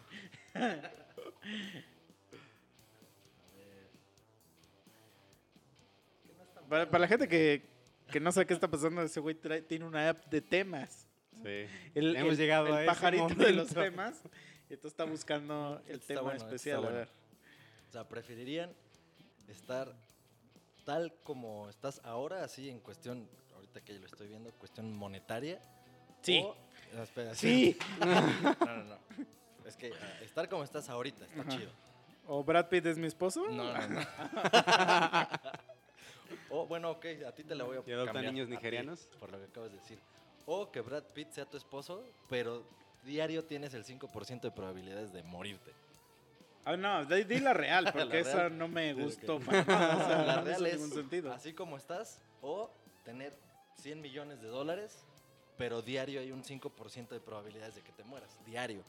Para, 6.69 6.90
para 6.90 6.99
la 6.99 7.07
gente 7.07 7.28
que, 7.28 7.77
que 8.12 8.20
no 8.20 8.32
sabe 8.32 8.46
qué 8.48 8.54
está 8.54 8.68
pasando, 8.70 9.02
ese 9.02 9.20
güey 9.20 9.36
trae- 9.36 9.66
tiene 9.66 9.86
una 9.86 10.10
app 10.10 10.26
de 10.28 10.42
temas. 10.42 11.08
Sí. 11.44 11.66
El, 11.96 12.16
Hemos 12.16 12.32
el- 12.34 12.38
llegado 12.38 12.68
el 12.68 12.74
a 12.74 12.78
ese 12.82 12.88
pajarito 12.88 13.36
de 13.36 13.52
los 13.54 13.68
temas. 13.70 14.22
Y 14.70 14.74
entonces 14.74 14.92
está 14.94 15.06
buscando 15.06 15.82
el 15.88 15.96
Está 15.96 16.08
tema 16.08 16.22
bueno, 16.22 16.38
especial. 16.38 16.78
A 16.78 16.80
bueno. 16.82 16.96
ver. 16.98 17.10
O 17.90 17.92
sea, 17.92 18.08
preferirían 18.08 18.72
estar 19.48 19.94
tal 20.84 21.14
como 21.24 21.70
estás 21.70 22.02
ahora, 22.04 22.44
así 22.44 22.70
en 22.70 22.80
cuestión, 22.80 23.30
ahorita 23.56 23.82
que 23.82 23.94
lo 24.00 24.06
estoy 24.06 24.28
viendo, 24.28 24.52
cuestión 24.54 24.94
monetaria. 24.96 25.62
Sí. 26.22 26.42
o- 26.44 26.56
no, 26.96 27.04
espera, 27.04 27.36
Sí. 27.36 27.78
No, 28.00 28.66
no, 28.66 28.84
no. 28.84 28.98
Es 29.66 29.76
que 29.76 29.92
ah, 29.94 30.20
estar 30.24 30.48
como 30.50 30.64
estás 30.64 30.88
ahorita 30.90 31.26
está 31.26 31.42
Ajá. 31.42 31.50
chido. 31.50 31.72
¿O 32.26 32.44
Brad 32.44 32.68
Pitt 32.68 32.86
es 32.88 32.98
mi 32.98 33.08
esposo? 33.08 33.48
No, 33.50 33.72
no, 33.74 33.88
no. 33.88 34.00
o 36.49 36.66
bueno, 36.66 36.91
ok, 36.91 37.06
a 37.28 37.32
ti 37.34 37.44
te 37.44 37.56
la 37.56 37.64
voy 37.64 37.78
a 37.78 37.84
¿Y 37.86 37.91
adopta 37.91 38.14
cambiar, 38.14 38.34
niños 38.34 38.48
a 38.48 38.49
ti, 38.49 38.56
nigerianos? 38.56 39.08
por 39.20 39.32
lo 39.32 39.38
que 39.40 39.45
acabas 39.45 39.72
de 39.72 39.78
decir. 39.78 39.99
O 40.45 40.72
que 40.72 40.82
Brad 40.82 41.04
Pitt 41.14 41.32
sea 41.32 41.45
tu 41.45 41.58
esposo, 41.58 42.04
pero 42.30 42.64
diario 43.04 43.44
tienes 43.44 43.74
el 43.74 43.84
5% 43.86 44.41
de 44.41 44.52
probabilidades 44.52 45.12
de 45.14 45.24
morirte. 45.24 45.72
Ah, 46.66 46.76
no, 46.76 47.06
di, 47.06 47.24
di 47.24 47.40
la 47.40 47.54
real, 47.54 47.86
porque 47.94 48.16
La 48.16 48.20
esa 48.20 48.36
real. 48.49 48.58
no 48.58 48.68
me 48.68 48.94
gustó 48.94 49.40
para 49.45 49.64
nada. 49.64 49.95
o 49.95 50.08
sea, 50.08 50.26
la 50.26 50.36
no 50.38 50.41
real 50.44 50.66
es 50.66 50.74
ningún 50.74 50.91
sentido. 50.91 51.32
así 51.34 51.54
como 51.54 51.78
estás, 51.78 52.20
o 52.41 52.70
tener 53.06 53.34
100 53.82 54.02
millones 54.02 54.41
de 54.41 54.48
dólares, 54.48 55.04
pero 55.58 55.82
diario 55.82 56.20
hay 56.20 56.32
un 56.32 56.44
5% 56.44 57.08
de 57.10 57.20
probabilidades 57.20 57.76
de 57.76 57.82
que 57.82 57.91
te 57.94 58.04
mueras. 58.04 58.38
Diario. 58.45 58.84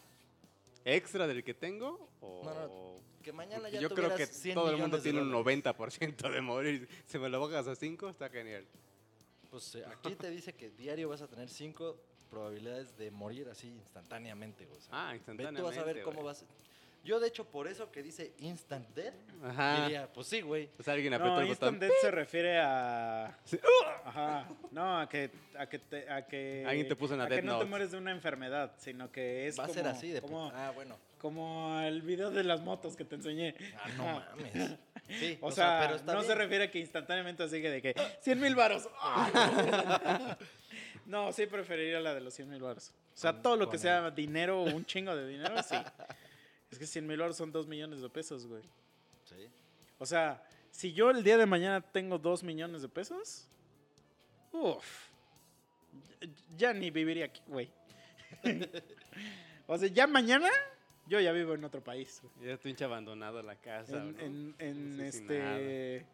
¿Extra 0.84 1.26
del 1.26 1.42
que 1.44 1.54
tengo? 1.54 2.08
O... 2.20 2.42
No, 2.44 2.96
Que 3.28 3.32
mañana 3.34 3.68
ya 3.68 3.78
Yo 3.78 3.90
creo 3.90 4.08
que 4.08 4.24
tuvieras 4.26 4.36
100 4.38 4.54
todo 4.54 4.70
el 4.70 4.78
mundo 4.78 4.98
tiene 5.02 5.20
un 5.20 5.30
dólares. 5.30 5.62
90% 5.62 6.30
de 6.32 6.40
morir. 6.40 6.88
Si 7.04 7.18
me 7.18 7.28
lo 7.28 7.38
bajas 7.46 7.68
a 7.68 7.76
5, 7.76 8.08
está 8.08 8.30
genial. 8.30 8.64
Pues 9.50 9.74
eh, 9.74 9.84
aquí 9.86 10.14
te 10.14 10.30
dice 10.30 10.54
que 10.54 10.70
diario 10.70 11.10
vas 11.10 11.20
a 11.20 11.26
tener 11.26 11.50
5 11.50 11.94
probabilidades 12.30 12.96
de 12.96 13.10
morir 13.10 13.46
así 13.50 13.68
instantáneamente. 13.68 14.66
o 14.74 14.80
sea, 14.80 14.88
Ah, 14.92 15.08
ve 15.10 15.16
instantáneamente. 15.18 15.60
tú 15.60 15.66
vas 15.66 15.76
a 15.76 15.84
ver 15.84 16.02
cómo 16.02 16.22
vas. 16.22 16.42
Yo, 17.04 17.20
de 17.20 17.28
hecho, 17.28 17.44
por 17.44 17.68
eso 17.68 17.92
que 17.92 18.02
dice 18.02 18.32
instant 18.38 18.88
death, 18.94 19.14
Ajá. 19.44 19.82
diría, 19.82 20.10
pues 20.10 20.26
sí, 20.26 20.40
güey. 20.40 20.70
O 20.78 20.82
sea, 20.82 20.94
alguien 20.94 21.12
apretó 21.12 21.34
No, 21.34 21.40
el 21.42 21.48
Instant 21.48 21.74
botón. 21.76 21.80
Death 21.90 22.00
se 22.00 22.10
refiere 22.10 22.58
a. 22.60 23.38
Sí. 23.44 23.58
Ajá. 24.06 24.48
No, 24.70 25.00
a 25.00 25.06
que. 25.06 25.30
A 25.58 25.66
que, 25.68 25.78
te- 25.80 26.10
a 26.10 26.26
que 26.26 26.64
Alguien 26.66 26.88
te 26.88 26.96
puso 26.96 27.12
una 27.12 27.24
a 27.24 27.28
que 27.28 27.34
Death 27.34 27.44
no 27.44 27.58
te 27.58 27.66
mueres 27.66 27.90
de 27.90 27.98
una 27.98 28.10
enfermedad, 28.10 28.72
sino 28.78 29.12
que 29.12 29.46
es. 29.48 29.58
Va 29.58 29.64
a 29.64 29.66
como, 29.66 29.74
ser 29.74 29.86
así 29.86 30.08
de 30.12 30.22
como, 30.22 30.50
Ah, 30.54 30.72
bueno. 30.74 30.96
Como 31.18 31.80
el 31.80 32.02
video 32.02 32.30
de 32.30 32.44
las 32.44 32.62
motos 32.62 32.96
que 32.96 33.04
te 33.04 33.16
enseñé. 33.16 33.54
Ah, 33.76 33.88
no 33.96 34.04
mames. 34.04 34.78
Sí, 35.08 35.38
O, 35.40 35.50
sea, 35.50 35.80
pero 35.80 35.96
está 35.96 36.12
no 36.12 36.22
se 36.22 36.34
refiere 36.34 36.64
a 36.64 36.70
que 36.70 36.78
instantáneamente 36.78 37.42
así 37.42 37.62
que 37.62 37.70
de 37.70 37.80
que 37.80 37.94
100 38.20 38.40
mil 38.40 38.54
varos. 38.54 38.86
no, 41.06 41.32
sí 41.32 41.46
preferiría 41.46 41.98
la 41.98 42.12
de 42.12 42.20
los 42.20 42.34
100 42.34 42.50
mil 42.50 42.60
varos. 42.60 42.92
O 43.14 43.16
sea, 43.16 43.40
todo 43.40 43.56
lo 43.56 43.70
que 43.70 43.78
sea 43.78 44.10
dinero, 44.10 44.62
un 44.62 44.84
chingo 44.84 45.16
de 45.16 45.26
dinero, 45.26 45.62
sí. 45.62 45.76
Es 46.70 46.78
que 46.78 46.86
100 46.86 47.06
mil 47.06 47.18
varos 47.18 47.38
son 47.38 47.50
2 47.50 47.66
millones 47.66 48.02
de 48.02 48.10
pesos, 48.10 48.46
güey. 48.46 48.62
Sí. 49.24 49.48
O 49.98 50.04
sea, 50.04 50.42
si 50.70 50.92
yo 50.92 51.10
el 51.10 51.24
día 51.24 51.38
de 51.38 51.46
mañana 51.46 51.80
tengo 51.80 52.18
2 52.18 52.42
millones 52.42 52.82
de 52.82 52.88
pesos, 52.90 53.48
uff, 54.52 55.08
ya 56.54 56.74
ni 56.74 56.90
viviría 56.90 57.24
aquí, 57.24 57.40
güey. 57.46 57.70
o 59.66 59.78
sea, 59.78 59.88
ya 59.88 60.06
mañana 60.06 60.50
yo 61.08 61.20
ya 61.20 61.32
vivo 61.32 61.54
en 61.54 61.64
otro 61.64 61.82
país. 61.82 62.20
güey. 62.22 62.48
Ya 62.48 62.54
estoy 62.54 62.70
hincha 62.72 62.84
abandonado 62.84 63.42
la 63.42 63.56
casa. 63.56 63.96
En, 63.96 64.12
¿no? 64.12 64.20
en- 64.20 64.54
en 64.58 64.96
No 64.96 65.04
sé 65.04 65.12
si 65.12 65.18
este, 65.18 66.06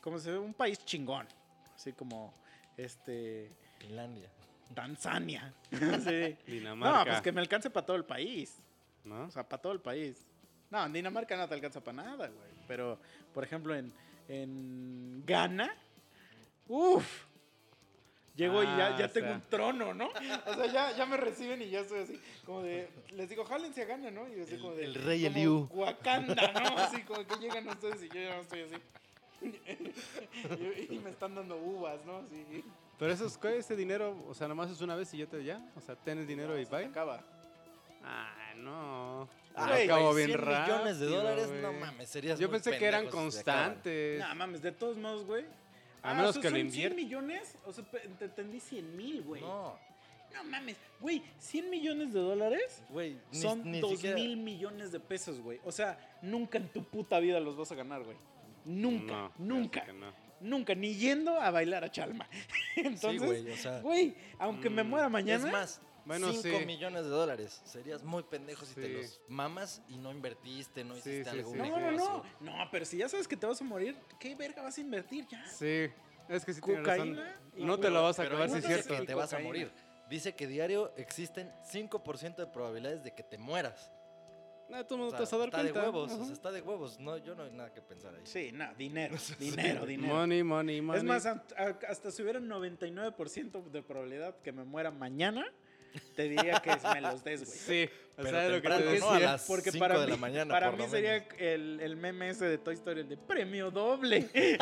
¿cómo 0.00 0.18
se 0.18 0.30
ve? 0.30 0.38
Un 0.38 0.54
país 0.54 0.84
chingón. 0.84 1.26
Así 1.74 1.92
como, 1.92 2.32
este, 2.76 3.50
Finlandia. 3.78 4.30
Tanzania. 4.74 5.52
Sí. 6.04 6.36
Dinamarca. 6.46 6.98
No, 6.98 7.04
pues 7.10 7.22
que 7.22 7.32
me 7.32 7.40
alcance 7.40 7.70
para 7.70 7.84
todo 7.86 7.96
el 7.96 8.04
país. 8.04 8.56
¿no? 9.04 9.24
O 9.26 9.30
sea, 9.30 9.48
para 9.48 9.62
todo 9.62 9.72
el 9.72 9.80
país. 9.80 10.26
No, 10.70 10.84
en 10.84 10.92
Dinamarca 10.92 11.36
no 11.36 11.46
te 11.48 11.54
alcanza 11.54 11.80
para 11.82 12.02
nada, 12.02 12.26
güey. 12.28 12.48
Pero, 12.66 12.98
por 13.32 13.44
ejemplo, 13.44 13.72
en, 13.74 13.92
en 14.28 15.22
Ghana, 15.24 15.72
uff. 16.66 17.26
Llego 18.36 18.62
y 18.62 18.66
ya, 18.66 18.88
Ah, 18.94 18.96
ya 18.98 19.08
tengo 19.08 19.28
sea. 19.28 19.36
un 19.36 19.42
trono, 19.48 19.94
¿no? 19.94 20.08
O 20.08 20.54
sea, 20.54 20.66
ya, 20.66 20.94
ya 20.96 21.06
me 21.06 21.16
reciben 21.16 21.62
y 21.62 21.70
ya 21.70 21.80
estoy 21.80 22.00
así, 22.00 22.20
como 22.44 22.62
de, 22.62 22.88
les 23.12 23.28
digo, 23.30 23.44
jálense 23.46 23.82
a 23.82 23.84
Ghana, 23.86 24.10
¿no? 24.10 24.28
Y 24.28 24.40
así 24.42 24.54
El- 24.54 24.60
como 24.60 24.74
de, 24.74 24.84
el 24.84 24.94
rey 24.94 25.24
como 25.24 25.36
Eliú. 25.36 25.68
Wakanda, 25.72 26.52
¿no? 26.52 26.76
Así 26.78 27.02
como 27.02 27.26
que 27.26 27.36
llegan 27.36 27.66
ustedes 27.68 28.02
y 28.02 28.08
yo 28.08 28.20
ya 28.20 28.34
no 28.36 28.42
estoy 28.42 28.60
así. 28.62 28.76
y, 30.90 30.94
y 30.94 30.98
me 30.98 31.10
están 31.10 31.34
dando 31.34 31.56
uvas, 31.56 32.04
¿no? 32.04 32.22
Sí. 32.30 32.64
Pero 32.98 33.12
eso 33.12 33.26
es, 33.26 33.38
ese 33.44 33.76
dinero, 33.76 34.16
o 34.28 34.34
sea, 34.34 34.48
nomás 34.48 34.70
es 34.70 34.80
una 34.80 34.94
vez 34.96 35.12
y 35.14 35.18
ya 35.18 35.26
te 35.26 35.42
ya. 35.44 35.60
O 35.76 35.80
sea, 35.80 35.96
tienes 35.96 36.26
dinero 36.26 36.58
y 36.58 36.64
Se 36.64 36.70
te 36.70 36.76
bye. 36.76 36.86
acaba. 36.86 37.22
Ah, 38.04 38.52
no. 38.56 39.28
Ah, 39.54 39.74
acabo 39.82 40.14
bien 40.14 40.28
100 40.28 40.40
millones 40.40 40.98
de 41.00 41.06
rápido, 41.06 41.22
dólares, 41.22 41.50
no 41.62 41.72
mames, 41.72 42.08
serías 42.10 42.38
Yo 42.38 42.50
pensé 42.50 42.76
que 42.78 42.84
eran 42.84 43.08
constantes. 43.08 44.20
No 44.20 44.34
mames, 44.34 44.60
de 44.62 44.72
todos 44.72 44.96
modos, 44.98 45.24
güey. 45.24 45.44
A 46.06 46.10
Ah, 46.10 46.14
menos 46.14 46.30
o 46.30 46.32
sea, 46.34 46.42
que 46.42 46.50
lo 46.50 46.56
son 46.56 46.66
invier- 46.68 46.72
100 46.92 46.96
millones? 46.96 47.58
O 47.66 47.72
sea, 47.72 47.84
te 47.84 48.24
entendí 48.24 48.60
100 48.60 48.96
mil, 48.96 49.22
güey. 49.22 49.40
No. 49.42 49.76
No, 50.34 50.44
mames, 50.44 50.76
güey, 51.00 51.22
100 51.38 51.70
millones 51.70 52.12
de 52.12 52.20
dólares 52.20 52.82
güey, 52.90 53.16
ni- 53.32 53.38
son 53.40 53.70
ni 53.70 53.80
2 53.80 53.92
siquiera- 53.92 54.16
mil 54.16 54.36
millones 54.36 54.92
de 54.92 55.00
pesos, 55.00 55.40
güey. 55.40 55.60
O 55.64 55.72
sea, 55.72 55.98
nunca 56.22 56.58
en 56.58 56.68
tu 56.68 56.84
puta 56.84 57.18
vida 57.20 57.40
los 57.40 57.56
vas 57.56 57.72
a 57.72 57.74
ganar, 57.74 58.02
güey. 58.04 58.16
Nunca, 58.64 59.12
No, 59.12 59.32
nunca, 59.38 59.84
no. 59.92 60.12
nunca, 60.40 60.74
ni 60.74 60.94
yendo 60.94 61.40
a 61.40 61.50
bailar 61.50 61.84
a 61.84 61.90
Chalma. 61.90 62.28
Entonces, 62.76 63.10
sí, 63.22 63.26
güey, 63.26 63.50
o 63.50 63.56
sea, 63.56 63.80
güey, 63.80 64.14
aunque 64.38 64.68
me 64.68 64.82
Mm, 64.84 64.88
muera 64.90 65.08
mañana, 65.08 65.46
es 65.46 65.52
más, 65.52 65.80
Bueno, 66.06 66.32
5 66.32 66.58
sí. 66.60 66.66
millones 66.66 67.02
de 67.04 67.10
dólares. 67.10 67.60
Serías 67.64 68.02
muy 68.04 68.22
pendejo 68.22 68.64
si 68.64 68.74
te 68.74 68.88
los 68.88 69.20
mamas 69.28 69.82
y 69.88 69.98
no 69.98 70.12
invertiste, 70.12 70.84
no 70.84 70.96
hiciste 70.96 71.24
sí, 71.24 71.28
algo. 71.30 71.50
sí. 71.50 71.58
no, 71.58 71.80
no, 71.80 71.90
no, 71.90 72.22
no, 72.40 72.68
pero 72.70 72.84
si 72.84 72.96
ya 72.98 73.08
sabes 73.08 73.26
que 73.26 73.36
te 73.36 73.44
vas 73.46 73.60
a 73.60 73.64
morir, 73.64 73.96
¿qué 74.20 74.34
verga 74.36 74.62
vas 74.62 74.78
a 74.78 74.80
invertir 74.80 75.26
ya? 75.26 75.44
Sí, 75.48 75.88
es 76.28 76.44
que 76.44 76.54
sí 76.54 76.60
tienes 76.60 76.86
razón. 76.86 77.20
No 77.56 77.78
te 77.78 77.90
lo 77.90 78.02
vas 78.04 78.18
a 78.20 78.22
acabar, 78.22 78.48
no 78.48 78.56
es 78.56 78.62
dice 78.62 78.82
cierto. 78.82 78.96
que 79.00 79.06
te 79.06 79.14
vas 79.14 79.32
a 79.32 79.40
morir. 79.40 79.70
Dice 80.08 80.36
que 80.36 80.46
diario 80.46 80.92
existen 80.96 81.52
5% 81.72 82.36
de 82.36 82.46
probabilidades 82.46 83.02
de 83.02 83.12
que 83.12 83.24
te 83.24 83.38
mueras. 83.38 83.90
No, 84.68 84.84
todo 84.84 84.94
el 84.96 85.00
O 85.00 85.04
mundo 85.04 85.10
sea, 85.10 85.18
te 85.18 85.22
vas 85.24 85.32
a 85.32 85.38
dar 85.38 85.46
está 85.48 85.60
cuenta. 85.60 85.80
de 85.80 85.86
huevos, 85.86 86.12
o 86.12 86.24
sea, 86.24 86.32
está 86.32 86.52
de 86.52 86.60
huevos. 86.60 86.98
No, 87.00 87.16
yo 87.18 87.34
no 87.34 87.44
hay 87.44 87.52
nada 87.52 87.72
que 87.72 87.80
pensar 87.82 88.14
ahí. 88.14 88.20
Sí, 88.24 88.50
no, 88.52 88.72
dinero, 88.74 89.16
dinero, 89.38 89.86
dinero. 89.86 90.14
Money, 90.14 90.42
money, 90.44 90.80
money. 90.80 90.98
Es 90.98 91.04
más, 91.04 91.26
hasta 91.26 92.10
si 92.10 92.22
hubiera 92.22 92.38
un 92.38 92.48
99% 92.48 93.70
de 93.70 93.82
probabilidad 93.82 94.36
que 94.42 94.52
me 94.52 94.64
muera 94.64 94.90
mañana, 94.90 95.44
te 96.14 96.28
diría 96.28 96.60
que 96.60 96.76
me 96.94 97.00
los 97.00 97.22
des, 97.24 97.44
güey. 97.44 97.86
Sí, 97.86 97.90
o 98.18 98.22
Pero 98.22 98.30
sea, 98.30 98.48
lo 98.48 98.62
que 98.62 98.68
te 98.68 98.98
¿no? 98.98 99.10
A 99.10 99.12
decía. 99.14 99.30
las 99.32 99.46
Porque 99.46 99.70
5 99.70 99.82
para 99.82 99.98
de 99.98 100.06
mí, 100.06 100.10
la 100.12 100.16
mañana, 100.16 100.52
para 100.54 100.72
mí 100.72 100.84
sería 100.88 101.16
el, 101.38 101.80
el 101.80 101.96
meme 101.96 102.30
ese 102.30 102.46
de 102.46 102.58
Toy 102.58 102.74
Story, 102.74 103.00
el 103.00 103.08
de 103.08 103.16
premio 103.16 103.70
doble. 103.70 104.28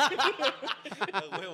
A 1.13 1.37
huevo. 1.39 1.53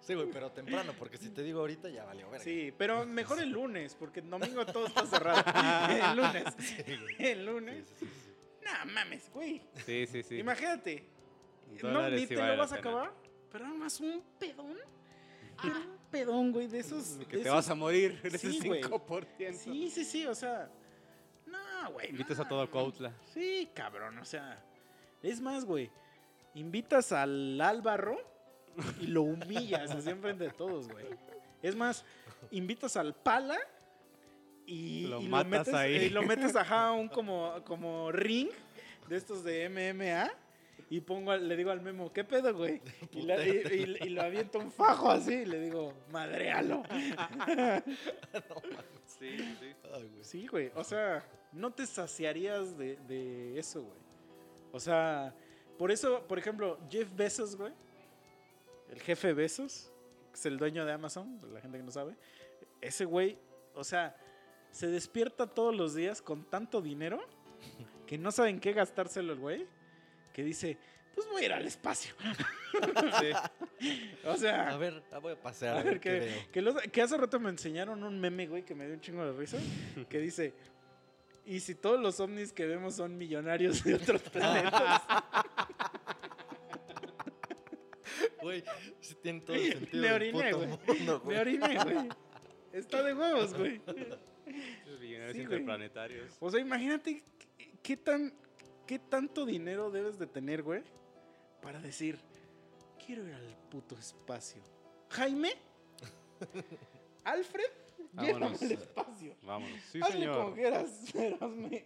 Sí, 0.00 0.14
güey, 0.14 0.28
pero 0.32 0.50
temprano, 0.50 0.94
porque 0.98 1.18
si 1.18 1.28
te 1.30 1.42
digo 1.42 1.60
ahorita 1.60 1.90
ya 1.90 2.04
valió 2.04 2.30
verga. 2.30 2.42
Sí, 2.42 2.72
pero 2.78 3.04
mejor 3.04 3.40
el 3.42 3.50
lunes, 3.50 3.94
porque 3.94 4.20
el 4.20 4.30
domingo 4.30 4.64
todo 4.64 4.86
está 4.86 5.04
cerrado. 5.06 5.42
El 6.10 6.16
lunes. 6.16 6.44
El 7.18 7.44
lunes. 7.44 7.84
Sí, 7.98 8.06
sí, 8.06 8.06
sí, 8.06 8.24
sí. 8.24 8.64
No 8.64 8.92
mames, 8.92 9.30
güey. 9.32 9.60
Sí, 9.84 10.06
sí, 10.06 10.22
sí. 10.22 10.38
Imagínate. 10.38 11.04
No, 11.82 12.08
ni 12.08 12.26
te 12.26 12.36
lo 12.36 12.56
vas 12.56 12.72
a 12.72 12.76
acabar, 12.76 13.12
pero 13.52 13.64
nada 13.66 13.76
más 13.78 14.00
un 14.00 14.22
pedón. 14.38 14.78
Un 15.62 15.97
pedón, 16.10 16.52
güey, 16.52 16.66
de 16.66 16.80
esos. 16.80 17.18
Que 17.28 17.38
de 17.38 17.42
te 17.44 17.50
vas 17.50 17.68
a 17.68 17.74
morir 17.74 18.20
en 18.22 18.34
ese 18.34 18.50
Sí, 18.50 18.60
güey. 18.66 18.82
5%. 18.82 19.52
Sí, 19.52 19.90
sí, 19.90 20.04
sí, 20.04 20.26
o 20.26 20.34
sea. 20.34 20.70
No, 21.46 21.92
güey. 21.92 22.10
Invitas 22.10 22.38
no. 22.38 22.44
a 22.44 22.48
todo 22.48 22.70
Cuautla. 22.70 23.12
Sí, 23.32 23.68
cabrón, 23.74 24.18
o 24.18 24.24
sea. 24.24 24.62
Es 25.22 25.40
más, 25.40 25.64
güey. 25.64 25.90
Invitas 26.54 27.12
al 27.12 27.60
Álvaro 27.60 28.18
y 29.00 29.06
lo 29.08 29.22
humillas 29.22 29.90
así 29.90 30.10
enfrente 30.10 30.44
de 30.44 30.50
todos, 30.50 30.88
güey. 30.88 31.06
Es 31.62 31.74
más, 31.74 32.04
invitas 32.50 32.96
al 32.96 33.14
Pala 33.14 33.58
y 34.66 35.06
Lo 35.06 35.20
y 35.20 35.28
matas 35.28 35.48
metes, 35.48 35.74
ahí. 35.74 35.94
y 35.96 36.10
lo 36.10 36.22
metes 36.22 36.54
ajá, 36.54 36.88
a 36.88 36.92
un 36.92 37.08
como, 37.08 37.54
como 37.64 38.12
ring 38.12 38.48
de 39.08 39.16
estos 39.16 39.42
de 39.42 39.68
MMA. 39.68 40.30
Y 40.90 41.00
pongo, 41.00 41.36
le 41.36 41.54
digo 41.56 41.70
al 41.70 41.80
Memo, 41.82 42.12
¿qué 42.12 42.24
pedo, 42.24 42.54
güey? 42.54 42.80
Y, 43.12 43.22
la- 43.22 43.44
y- 43.46 43.50
y- 44.00 44.06
y 44.06 44.08
lo 44.10 44.22
aviento 44.22 44.58
un 44.58 44.70
fajo 44.72 45.10
así 45.10 45.34
y 45.34 45.44
le 45.46 45.60
digo, 45.60 45.92
madrealo. 46.10 46.82
Sí, 49.06 49.36
sí. 49.60 49.74
Ay, 49.92 50.08
güey. 50.08 50.24
Sí, 50.24 50.46
güey. 50.46 50.70
O 50.74 50.84
sea, 50.84 51.24
no 51.52 51.72
te 51.72 51.86
saciarías 51.86 52.76
de, 52.78 52.96
de 53.08 53.58
eso, 53.58 53.82
güey. 53.82 53.98
O 54.72 54.78
sea, 54.80 55.34
por 55.76 55.90
eso, 55.90 56.22
por 56.28 56.38
ejemplo, 56.38 56.78
Jeff 56.90 57.08
Bezos, 57.16 57.56
güey. 57.56 57.72
El 58.90 59.00
jefe 59.00 59.32
Bezos, 59.32 59.90
que 60.30 60.34
es 60.38 60.46
el 60.46 60.56
dueño 60.58 60.84
de 60.84 60.92
Amazon, 60.92 61.40
la 61.52 61.60
gente 61.60 61.78
que 61.78 61.84
no 61.84 61.90
sabe. 61.90 62.16
Ese 62.80 63.04
güey, 63.04 63.38
o 63.74 63.82
sea, 63.84 64.16
se 64.70 64.86
despierta 64.86 65.46
todos 65.46 65.74
los 65.74 65.94
días 65.94 66.22
con 66.22 66.44
tanto 66.44 66.80
dinero 66.80 67.20
que 68.06 68.18
no 68.18 68.30
saben 68.30 68.60
qué 68.60 68.72
gastárselo 68.72 69.32
el 69.32 69.38
güey. 69.40 69.66
Que 70.38 70.44
dice, 70.44 70.78
pues 71.16 71.26
voy 71.26 71.42
a 71.42 71.46
ir 71.46 71.52
al 71.52 71.66
espacio. 71.66 72.14
O 74.24 74.36
sea, 74.36 74.68
A 74.68 74.76
ver, 74.76 75.02
ah, 75.10 75.18
voy 75.18 75.32
a 75.32 75.42
pasear. 75.42 75.76
a 75.76 75.80
A 75.80 75.82
ver, 75.82 75.98
que, 75.98 76.20
veo. 76.20 76.34
que, 76.52 76.62
los- 76.62 76.80
que 76.80 77.02
hace 77.02 77.16
rato 77.16 77.40
me 77.40 77.50
enseñaron 77.50 78.04
un 78.04 78.20
meme, 78.20 78.46
güey, 78.46 78.64
que 78.64 78.72
me 78.76 78.84
dio 78.86 78.94
un 78.94 79.00
chingo 79.00 79.24
de 79.26 79.32
risa. 79.32 79.58
Que 80.08 80.20
dice: 80.20 80.54
¿Y 81.44 81.58
si 81.58 81.74
todos 81.74 82.00
los 82.00 82.20
ovnis 82.20 82.52
que 82.52 82.66
vemos 82.66 82.94
son 82.94 83.18
millonarios 83.18 83.82
de 83.82 83.96
otros 83.96 84.22
planetas? 84.32 85.02
Güey, 88.40 88.62
sí 89.00 89.16
tiene 89.20 89.40
todo 89.40 89.56
el 89.56 89.72
sentido. 89.72 90.02
Me 90.02 90.12
oriné, 90.12 90.52
güey. 90.52 90.68
Me 91.26 91.40
oriné, 91.40 91.78
güey. 91.84 92.08
Está 92.72 93.02
de 93.02 93.12
huevos, 93.14 93.54
güey. 93.54 93.80
Los 94.86 95.00
Millonarios 95.00 95.34
Sí, 95.36 95.42
interplanetarios. 95.42 96.36
O 96.38 96.48
sea, 96.48 96.60
imagínate 96.60 97.24
qué, 97.58 97.72
qué 97.82 97.96
tan, 97.96 98.32
qué 98.88 98.98
tanto 98.98 99.44
dinero 99.46 99.90
debes 99.92 100.18
de 100.18 100.26
tener, 100.26 100.62
güey, 100.64 100.82
para 101.62 101.78
decir: 101.78 102.18
Quiero 103.04 103.24
ir 103.28 103.34
al 103.34 103.56
puto 103.70 103.96
espacio. 103.96 104.62
Jaime, 105.10 105.52
Alfred, 107.24 107.70
llévame 108.20 108.56
al 108.60 108.72
espacio. 108.72 109.36
Vámonos. 109.42 109.80
Sí, 109.92 110.00
como 110.00 110.12
señor. 110.12 110.54
quieras, 110.54 110.90
pero 111.12 111.38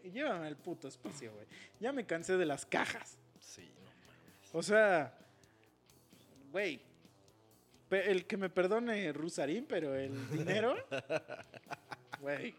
llévame 0.04 0.46
al 0.46 0.56
puto 0.56 0.88
espacio, 0.88 1.32
güey. 1.34 1.46
Ya 1.80 1.92
me 1.92 2.06
cansé 2.06 2.36
de 2.36 2.46
las 2.46 2.64
cajas. 2.64 3.18
Sí, 3.40 3.70
no 3.84 3.90
mames. 3.90 4.54
O 4.54 4.62
sea, 4.62 5.18
güey, 6.52 6.80
el 7.90 8.26
que 8.26 8.36
me 8.36 8.48
perdone 8.48 9.12
Rusarín, 9.12 9.66
pero 9.68 9.94
el 9.96 10.30
dinero, 10.30 10.76
güey, 12.20 12.54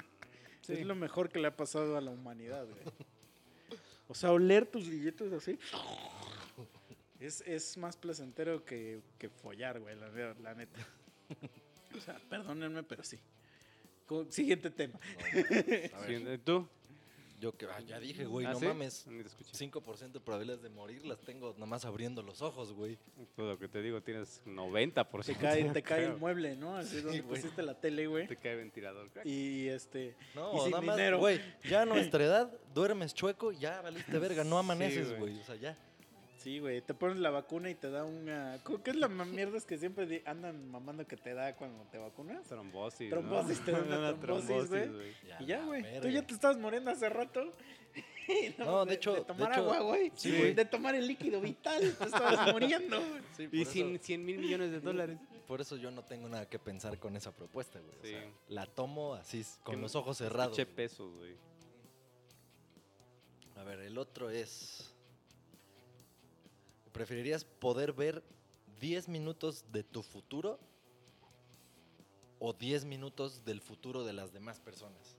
Sí. 0.61 0.73
es 0.73 0.85
lo 0.85 0.95
mejor 0.95 1.29
que 1.29 1.39
le 1.39 1.47
ha 1.49 1.57
pasado 1.57 1.97
a 1.97 2.01
la 2.01 2.11
humanidad, 2.11 2.65
güey. 2.65 2.83
O 4.07 4.13
sea, 4.13 4.31
oler 4.31 4.65
tus 4.65 4.89
billetes 4.89 5.31
así. 5.33 5.57
Es, 7.19 7.41
es 7.47 7.77
más 7.77 7.95
placentero 7.95 8.65
que, 8.65 9.01
que 9.17 9.29
follar, 9.29 9.79
güey, 9.79 9.95
la, 9.95 10.09
la 10.41 10.53
neta. 10.53 10.85
O 11.95 11.99
sea, 11.99 12.19
perdónenme, 12.29 12.83
pero 12.83 13.03
sí. 13.03 13.19
Siguiente 14.29 14.69
tema. 14.69 14.99
No. 14.99 15.97
A 15.97 15.99
ver, 16.01 16.07
Siguiente, 16.07 16.37
¿Tú? 16.39 16.67
Yo 17.43 17.57
que 17.57 17.65
ah, 17.65 17.81
ya 17.81 17.99
dije, 17.99 18.23
güey, 18.25 18.45
¿Ah, 18.45 18.53
no 18.53 18.59
sí? 18.59 18.65
mames. 18.67 19.05
Ni 19.07 19.21
te 19.21 19.27
escuché. 19.27 19.51
5% 19.69 20.11
de 20.13 20.19
probabilidades 20.21 20.63
de 20.63 20.69
morir 20.69 21.05
las 21.05 21.19
tengo 21.19 21.53
nomás 21.57 21.83
abriendo 21.83 22.21
los 22.23 22.41
ojos, 22.41 22.71
güey. 22.71 22.97
Todo 23.35 23.49
lo 23.49 23.59
que 23.59 23.67
te 23.67 23.81
digo, 23.81 24.01
tienes 24.01 24.41
90%. 24.45 25.25
Te 25.25 25.35
cae, 25.35 25.63
te 25.71 25.83
cae 25.83 26.05
el 26.05 26.15
mueble, 26.17 26.55
¿no? 26.55 26.77
Así 26.77 27.01
donde 27.01 27.19
güey. 27.19 27.41
pusiste 27.41 27.61
la 27.61 27.77
tele, 27.79 28.07
güey. 28.07 28.27
Te 28.27 28.37
cae 28.37 28.55
ventilador. 28.55 29.09
crack. 29.09 29.25
Y 29.25 29.67
este. 29.67 30.15
No, 30.35 30.55
Y 30.55 30.59
sin 30.61 30.71
nada 30.71 30.81
más, 30.83 30.95
dinero. 30.95 31.19
güey, 31.19 31.41
ya 31.69 31.81
a 31.81 31.85
nuestra 31.85 32.23
edad 32.23 32.51
duermes 32.73 33.13
chueco, 33.13 33.51
ya 33.51 33.81
valiste 33.81 34.17
verga, 34.19 34.45
no 34.45 34.57
amaneces, 34.57 35.09
güey. 35.09 35.19
güey. 35.19 35.39
O 35.41 35.43
sea, 35.43 35.55
ya. 35.55 35.77
Sí, 36.43 36.59
güey, 36.59 36.81
te 36.81 36.93
pones 36.93 37.19
la 37.19 37.29
vacuna 37.29 37.69
y 37.69 37.75
te 37.75 37.89
da 37.89 38.03
una... 38.03 38.59
¿Qué 38.83 38.89
es 38.89 38.97
la 38.97 39.07
mierdas 39.07 39.65
que 39.65 39.77
siempre 39.77 40.21
andan 40.25 40.69
mamando 40.69 41.07
que 41.07 41.15
te 41.15 41.33
da 41.33 41.55
cuando 41.55 41.85
te 41.85 41.97
vacunas? 41.97 42.45
Trombosis. 42.47 43.09
Trombosis, 43.09 43.59
¿no? 43.59 43.65
te 43.65 43.71
da 43.71 43.97
una 43.97 44.13
trombosis, 44.19 44.69
güey. 44.69 45.13
Y 45.39 45.45
ya, 45.45 45.63
güey. 45.63 46.01
Tú 46.01 46.09
ya 46.09 46.21
te 46.27 46.33
estabas 46.33 46.57
muriendo 46.57 46.91
hace 46.91 47.07
rato. 47.09 47.49
No, 48.57 48.85
de 48.85 48.93
hecho- 48.95 49.15
De 49.15 49.21
tomar 49.25 49.49
de 49.49 49.55
agua, 49.57 49.79
güey. 49.81 50.11
sí. 50.15 50.31
De 50.31 50.63
tomar 50.65 50.95
el 50.95 51.05
líquido 51.07 51.41
vital. 51.41 51.81
Te 51.97 52.05
estabas 52.05 52.51
muriendo. 52.53 52.97
Sí, 53.35 53.49
Y 53.51 53.61
eso, 53.63 53.71
100, 53.71 53.99
100 53.99 54.25
mil 54.25 54.37
millones 54.39 54.71
de 54.71 54.79
dólares. 54.79 55.17
por 55.45 55.59
eso 55.59 55.75
yo 55.75 55.91
no 55.91 56.03
tengo 56.03 56.29
nada 56.29 56.47
que 56.47 56.57
pensar 56.57 56.97
con 56.99 57.17
esa 57.17 57.33
propuesta, 57.33 57.79
güey. 57.81 57.97
O 57.99 58.03
sea, 58.19 58.31
la 58.47 58.65
tomo 58.65 59.13
así, 59.15 59.43
con 59.63 59.75
Que 59.75 59.81
los 59.81 59.93
ojos 59.95 60.17
cerrados. 60.17 60.55
Che 60.55 60.65
pesos, 60.65 61.13
güey. 61.17 61.35
A 63.57 63.63
ver, 63.63 63.79
el 63.81 63.97
otro 63.97 64.29
es... 64.29 64.92
¿Preferirías 66.93 67.43
poder 67.43 67.91
ver 67.93 68.23
10 68.79 69.07
minutos 69.09 69.65
de 69.71 69.83
tu 69.83 70.03
futuro 70.03 70.59
o 72.39 72.53
10 72.53 72.85
minutos 72.85 73.43
del 73.45 73.61
futuro 73.61 74.03
de 74.03 74.13
las 74.13 74.31
demás 74.31 74.59
personas? 74.59 75.15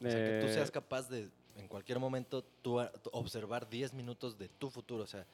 O 0.00 0.04
sea, 0.10 0.14
que 0.24 0.40
tú 0.40 0.46
Eh, 0.46 0.54
seas 0.54 0.70
capaz 0.70 1.08
de, 1.08 1.28
en 1.56 1.68
cualquier 1.68 1.98
momento, 1.98 2.42
tú 2.62 2.78
observar 3.12 3.68
10 3.68 3.92
minutos 3.92 4.38
de 4.38 4.48
tu 4.48 4.70
futuro. 4.70 5.04
O 5.04 5.06
sea, 5.06 5.26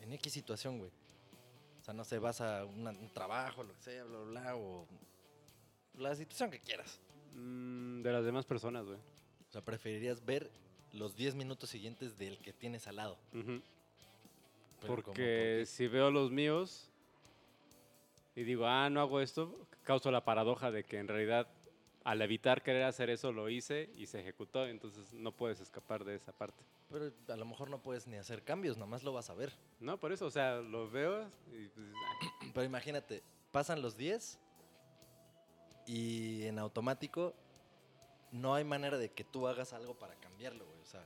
en 0.00 0.12
X 0.12 0.32
situación, 0.32 0.78
güey. 0.78 0.90
O 1.80 1.84
sea, 1.84 1.94
no 1.94 2.04
sé, 2.04 2.18
vas 2.18 2.40
a 2.40 2.64
una- 2.64 2.90
un 2.90 3.08
trabajo, 3.12 3.62
lo 3.62 3.72
que 3.74 3.82
sea, 3.82 4.04
bla, 4.04 4.18
bla, 4.18 4.40
bla, 4.40 4.56
o 4.56 4.86
la 5.98 6.14
situación 6.14 6.50
que 6.50 6.60
quieras. 6.60 7.00
mm, 7.38 8.00
de 8.02 8.12
las 8.12 8.24
demás 8.24 8.46
personas, 8.46 8.86
güey. 8.86 8.96
O 8.96 9.52
sea, 9.52 9.60
preferirías 9.60 10.24
ver 10.24 10.50
los 10.92 11.14
10 11.16 11.34
minutos 11.34 11.68
siguientes 11.68 12.16
del 12.16 12.38
que 12.38 12.52
tienes 12.54 12.86
al 12.86 12.96
lado. 12.96 13.18
Ujú. 13.34 13.60
¿Por 14.80 15.02
Porque 15.02 15.12
qué? 15.60 15.66
si 15.66 15.88
veo 15.88 16.10
los 16.10 16.30
míos 16.30 16.90
y 18.34 18.42
digo, 18.44 18.66
ah, 18.66 18.90
no 18.90 19.00
hago 19.00 19.20
esto, 19.20 19.66
causo 19.82 20.10
la 20.10 20.24
paradoja 20.24 20.70
de 20.70 20.84
que 20.84 20.98
en 20.98 21.08
realidad 21.08 21.48
al 22.04 22.22
evitar 22.22 22.62
querer 22.62 22.84
hacer 22.84 23.10
eso 23.10 23.32
lo 23.32 23.48
hice 23.48 23.90
y 23.96 24.06
se 24.06 24.20
ejecutó, 24.20 24.66
entonces 24.66 25.12
no 25.12 25.32
puedes 25.32 25.58
escapar 25.60 26.04
de 26.04 26.14
esa 26.14 26.30
parte. 26.30 26.62
Pero 26.88 27.10
a 27.28 27.36
lo 27.36 27.44
mejor 27.44 27.68
no 27.68 27.82
puedes 27.82 28.06
ni 28.06 28.16
hacer 28.16 28.44
cambios, 28.44 28.76
nomás 28.76 29.02
lo 29.02 29.12
vas 29.12 29.28
a 29.28 29.34
ver. 29.34 29.52
No, 29.80 29.98
por 29.98 30.12
eso, 30.12 30.26
o 30.26 30.30
sea, 30.30 30.58
lo 30.58 30.88
veo 30.88 31.28
y 31.52 31.66
pues, 31.66 31.86
ay, 32.22 32.50
Pero 32.54 32.64
imagínate, 32.64 33.24
pasan 33.50 33.82
los 33.82 33.96
10 33.96 34.38
y 35.86 36.44
en 36.44 36.60
automático 36.60 37.34
no 38.30 38.54
hay 38.54 38.62
manera 38.62 38.98
de 38.98 39.10
que 39.10 39.24
tú 39.24 39.48
hagas 39.48 39.72
algo 39.72 39.94
para 39.94 40.14
cambiarlo, 40.14 40.64
güey. 40.64 40.80
O 40.80 40.86
sea, 40.86 41.04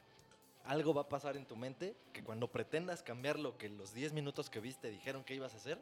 algo 0.65 0.95
va 0.95 1.03
a 1.03 1.09
pasar 1.09 1.37
en 1.37 1.47
tu 1.47 1.57
mente 1.57 1.97
que 2.12 2.23
cuando 2.23 2.49
pretendas 2.51 3.03
cambiar 3.03 3.39
lo 3.39 3.57
que 3.59 3.69
los 3.69 3.93
10 3.95 4.12
minutos 4.12 4.51
que 4.51 4.61
viste 4.61 4.91
dijeron 4.91 5.24
que 5.24 5.35
ibas 5.35 5.55
a 5.55 5.57
hacer, 5.57 5.81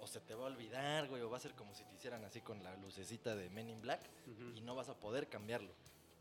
o 0.00 0.06
se 0.06 0.20
te 0.20 0.34
va 0.34 0.42
a 0.44 0.46
olvidar, 0.46 1.08
güey, 1.08 1.22
o 1.22 1.30
va 1.30 1.38
a 1.38 1.40
ser 1.40 1.54
como 1.54 1.74
si 1.74 1.84
te 1.84 1.94
hicieran 1.94 2.24
así 2.24 2.40
con 2.40 2.62
la 2.62 2.76
lucecita 2.76 3.34
de 3.34 3.48
Men 3.50 3.70
in 3.70 3.80
Black 3.80 4.00
ujú. 4.26 4.56
y 4.56 4.60
no 4.60 4.74
vas 4.74 4.88
a 4.88 4.94
poder 4.98 5.28
cambiarlo. 5.28 5.72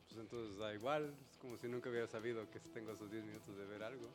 pues 0.07 0.19
entonces 0.22 0.57
da 0.57 0.73
igual, 0.73 1.14
es 1.31 1.38
como 1.38 1.57
si 1.57 1.68
nunca 1.68 1.89
hubiera 1.89 2.07
sabido 2.07 2.49
que 2.49 2.60
tengo 2.60 2.93
esos 2.93 3.11
10 3.11 3.23
minutos 3.26 3.57
de 3.57 3.65
ver 3.65 3.84
algo. 3.84 4.07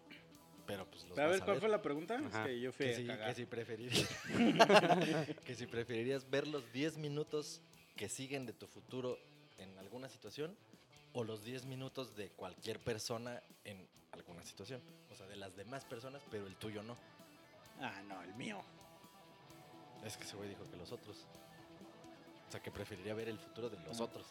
Pero 0.66 0.86
pues 0.90 1.04
los 1.08 1.18
A 1.18 1.22
vas 1.22 1.32
ver, 1.32 1.42
a 1.42 1.44
¿cuál 1.44 1.54
ver. 1.56 1.60
fue 1.60 1.68
la 1.70 1.82
pregunta? 1.82 2.14
Ajá. 2.18 2.42
Es 2.42 2.46
que 2.48 2.60
yo 2.60 2.72
fui 2.72 2.86
que 2.86 2.92
a 2.92 2.96
si, 2.96 3.06
cagar. 3.06 3.28
que 3.28 3.34
si 3.34 3.46
preferirías 3.46 4.08
que 5.44 5.54
si 5.54 5.66
preferirías 5.66 6.28
ver 6.30 6.46
los 6.46 6.70
10 6.72 6.98
minutos 6.98 7.60
que 7.96 8.08
siguen 8.08 8.44
de 8.46 8.52
tu 8.52 8.66
futuro 8.66 9.18
en 9.58 9.76
alguna 9.78 10.08
situación 10.08 10.56
o 11.18 11.24
los 11.24 11.42
10 11.44 11.64
minutos 11.64 12.14
de 12.14 12.30
cualquier 12.30 12.78
persona 12.78 13.42
en 13.64 13.88
alguna 14.12 14.40
situación. 14.44 14.80
O 15.10 15.16
sea, 15.16 15.26
de 15.26 15.34
las 15.34 15.56
demás 15.56 15.84
personas, 15.84 16.22
pero 16.30 16.46
el 16.46 16.54
tuyo 16.54 16.80
no. 16.84 16.96
Ah, 17.80 18.00
no, 18.06 18.22
el 18.22 18.32
mío. 18.36 18.60
Es 20.04 20.16
que 20.16 20.22
ese 20.22 20.36
güey 20.36 20.48
dijo 20.48 20.62
que 20.70 20.76
los 20.76 20.92
otros. 20.92 21.26
O 22.46 22.50
sea, 22.52 22.60
que 22.62 22.70
preferiría 22.70 23.14
ver 23.14 23.28
el 23.28 23.38
futuro 23.40 23.68
de 23.68 23.76
los 23.80 24.00
Ah. 24.00 24.04
otros. 24.04 24.26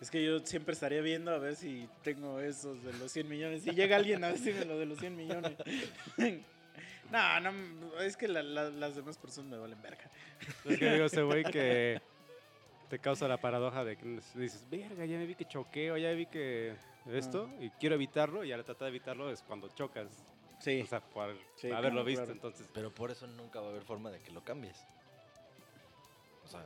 Es 0.00 0.10
que 0.10 0.24
yo 0.24 0.40
siempre 0.40 0.74
estaría 0.74 1.00
viendo 1.02 1.30
a 1.30 1.38
ver 1.38 1.54
si 1.54 1.88
tengo 2.02 2.40
esos 2.40 2.82
de 2.82 2.92
los 2.94 3.12
100 3.12 3.28
millones. 3.28 3.62
Si 3.62 3.70
llega 3.70 3.94
alguien 3.94 4.24
a 4.24 4.28
decirme 4.32 4.64
lo 4.64 4.76
de 4.76 4.86
los 4.86 4.98
100 4.98 5.14
millones. 5.16 5.52
no, 7.12 7.40
no, 7.40 8.00
es 8.00 8.16
que 8.16 8.26
la- 8.26 8.42
la- 8.42 8.70
las 8.70 8.96
demás 8.96 9.18
personas 9.18 9.50
me 9.52 9.56
valen 9.58 9.80
verga. 9.80 10.10
Es 10.64 10.78
que 10.78 10.90
digo 10.94 11.04
ese 11.06 11.22
güey 11.22 11.44
que 11.44 12.02
te 12.88 12.98
causa 12.98 13.26
la 13.28 13.38
paradoja 13.38 13.84
de 13.84 13.96
que 13.96 14.20
dices, 14.34 14.64
verga, 14.70 15.04
ya 15.04 15.16
me 15.18 15.26
vi 15.26 15.34
que 15.34 15.44
choqué 15.46 15.90
o 15.90 15.96
ya 15.96 16.10
vi 16.12 16.26
que 16.26 16.74
esto 17.06 17.50
y 17.60 17.70
quiero 17.70 17.94
evitarlo 17.94 18.44
y 18.44 18.52
al 18.52 18.64
tratar 18.64 18.86
de 18.86 18.90
evitarlo 18.96 19.30
es 19.30 19.42
cuando 19.42 19.68
chocas. 19.68 20.08
Sí. 20.60 20.80
O 20.82 20.86
sea, 20.86 21.00
por 21.00 21.36
Sí, 21.56 21.66
haberlo 21.70 21.90
claro, 22.02 22.04
visto, 22.04 22.22
claro. 22.24 22.32
entonces 22.32 22.68
Pero 22.72 22.94
por 22.94 23.10
eso 23.10 23.26
nunca 23.26 23.60
va 23.60 23.66
a 23.66 23.70
haber 23.70 23.82
forma 23.82 24.10
de 24.10 24.20
que 24.20 24.30
lo 24.30 24.42
cambies. 24.44 24.76
O 26.44 26.48
sea, 26.48 26.64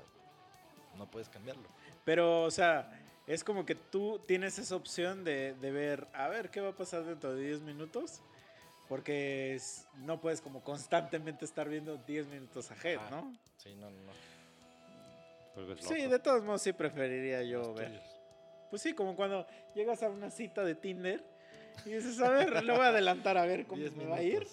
no 0.97 1.11
puedes 1.11 1.29
cambiarlo. 1.29 1.69
Pero, 2.05 2.43
o 2.43 2.51
sea, 2.51 2.91
es 3.27 3.45
como 3.45 3.65
que 3.65 3.75
tú 3.75 4.21
tienes 4.27 4.59
esa 4.59 4.77
opción 4.77 5.25
de, 5.25 5.55
de 5.55 5.71
ver, 5.71 6.07
a 6.13 6.29
ver, 6.29 6.51
¿qué 6.51 6.61
va 6.61 6.71
a 6.71 6.77
pasar 6.77 7.05
dentro 7.05 7.35
de 7.35 7.43
10 7.47 7.61
minutos? 7.63 8.21
Porque 8.89 9.55
es- 9.55 9.87
no 9.97 10.21
puedes 10.21 10.41
como 10.41 10.63
constantemente 10.63 11.45
estar 11.45 11.69
viendo 11.69 11.97
10 11.99 12.27
minutos 12.29 12.71
ahead, 12.71 12.97
Ajá. 12.99 13.11
¿no? 13.11 13.35
Sí, 13.59 13.75
no, 13.75 13.91
no. 13.91 14.13
Sí, 15.81 16.07
de 16.07 16.19
todos 16.19 16.43
modos 16.45 16.63
sí 16.63 16.73
preferiría 16.73 17.43
yo 17.43 17.59
Los 17.63 17.75
ver. 17.75 17.89
tuyos. 17.89 18.21
Pues 18.71 18.83
sí, 18.83 18.93
como 18.95 19.17
cuando 19.17 19.47
llegas 19.75 20.03
a 20.03 20.11
una 20.11 20.31
cita 20.31 20.63
de 20.65 20.75
Tinder 20.75 21.25
y 21.87 21.91
dices, 21.91 22.21
a 22.21 22.31
ver, 22.31 22.63
le 22.63 22.73
voy 22.73 22.83
a 22.83 22.89
adelantar 22.89 23.39
a 23.39 23.47
ver 23.47 23.67
cómo 23.67 23.81
10 23.81 23.95
me 23.95 24.05
va 24.07 24.17
a 24.17 24.23
ir. 24.23 24.47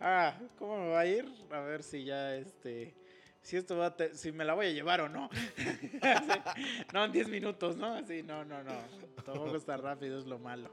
Ah, 0.00 0.38
¿cómo 0.58 0.78
me 0.78 0.88
va 0.90 1.00
a 1.00 1.06
ir? 1.06 1.26
A 1.50 1.60
ver 1.60 1.82
si 1.82 2.04
ya 2.04 2.34
este. 2.34 2.94
Si 3.40 3.56
esto 3.56 3.76
va 3.78 3.86
a 3.86 3.96
te- 3.96 4.14
si 4.14 4.30
me 4.32 4.44
la 4.44 4.52
voy 4.54 4.66
a 4.66 4.70
llevar 4.70 5.00
o 5.00 5.08
no. 5.08 5.30
No, 6.92 7.04
en 7.04 7.12
10 7.12 7.28
minutos, 7.28 7.76
¿no? 7.76 7.94
Así, 7.94 8.22
no, 8.22 8.44
no, 8.44 8.62
no. 8.62 8.72
Tampoco 9.24 9.56
está 9.56 9.76
rápido, 9.76 10.18
es 10.18 10.26
lo 10.26 10.38
malo. 10.38 10.70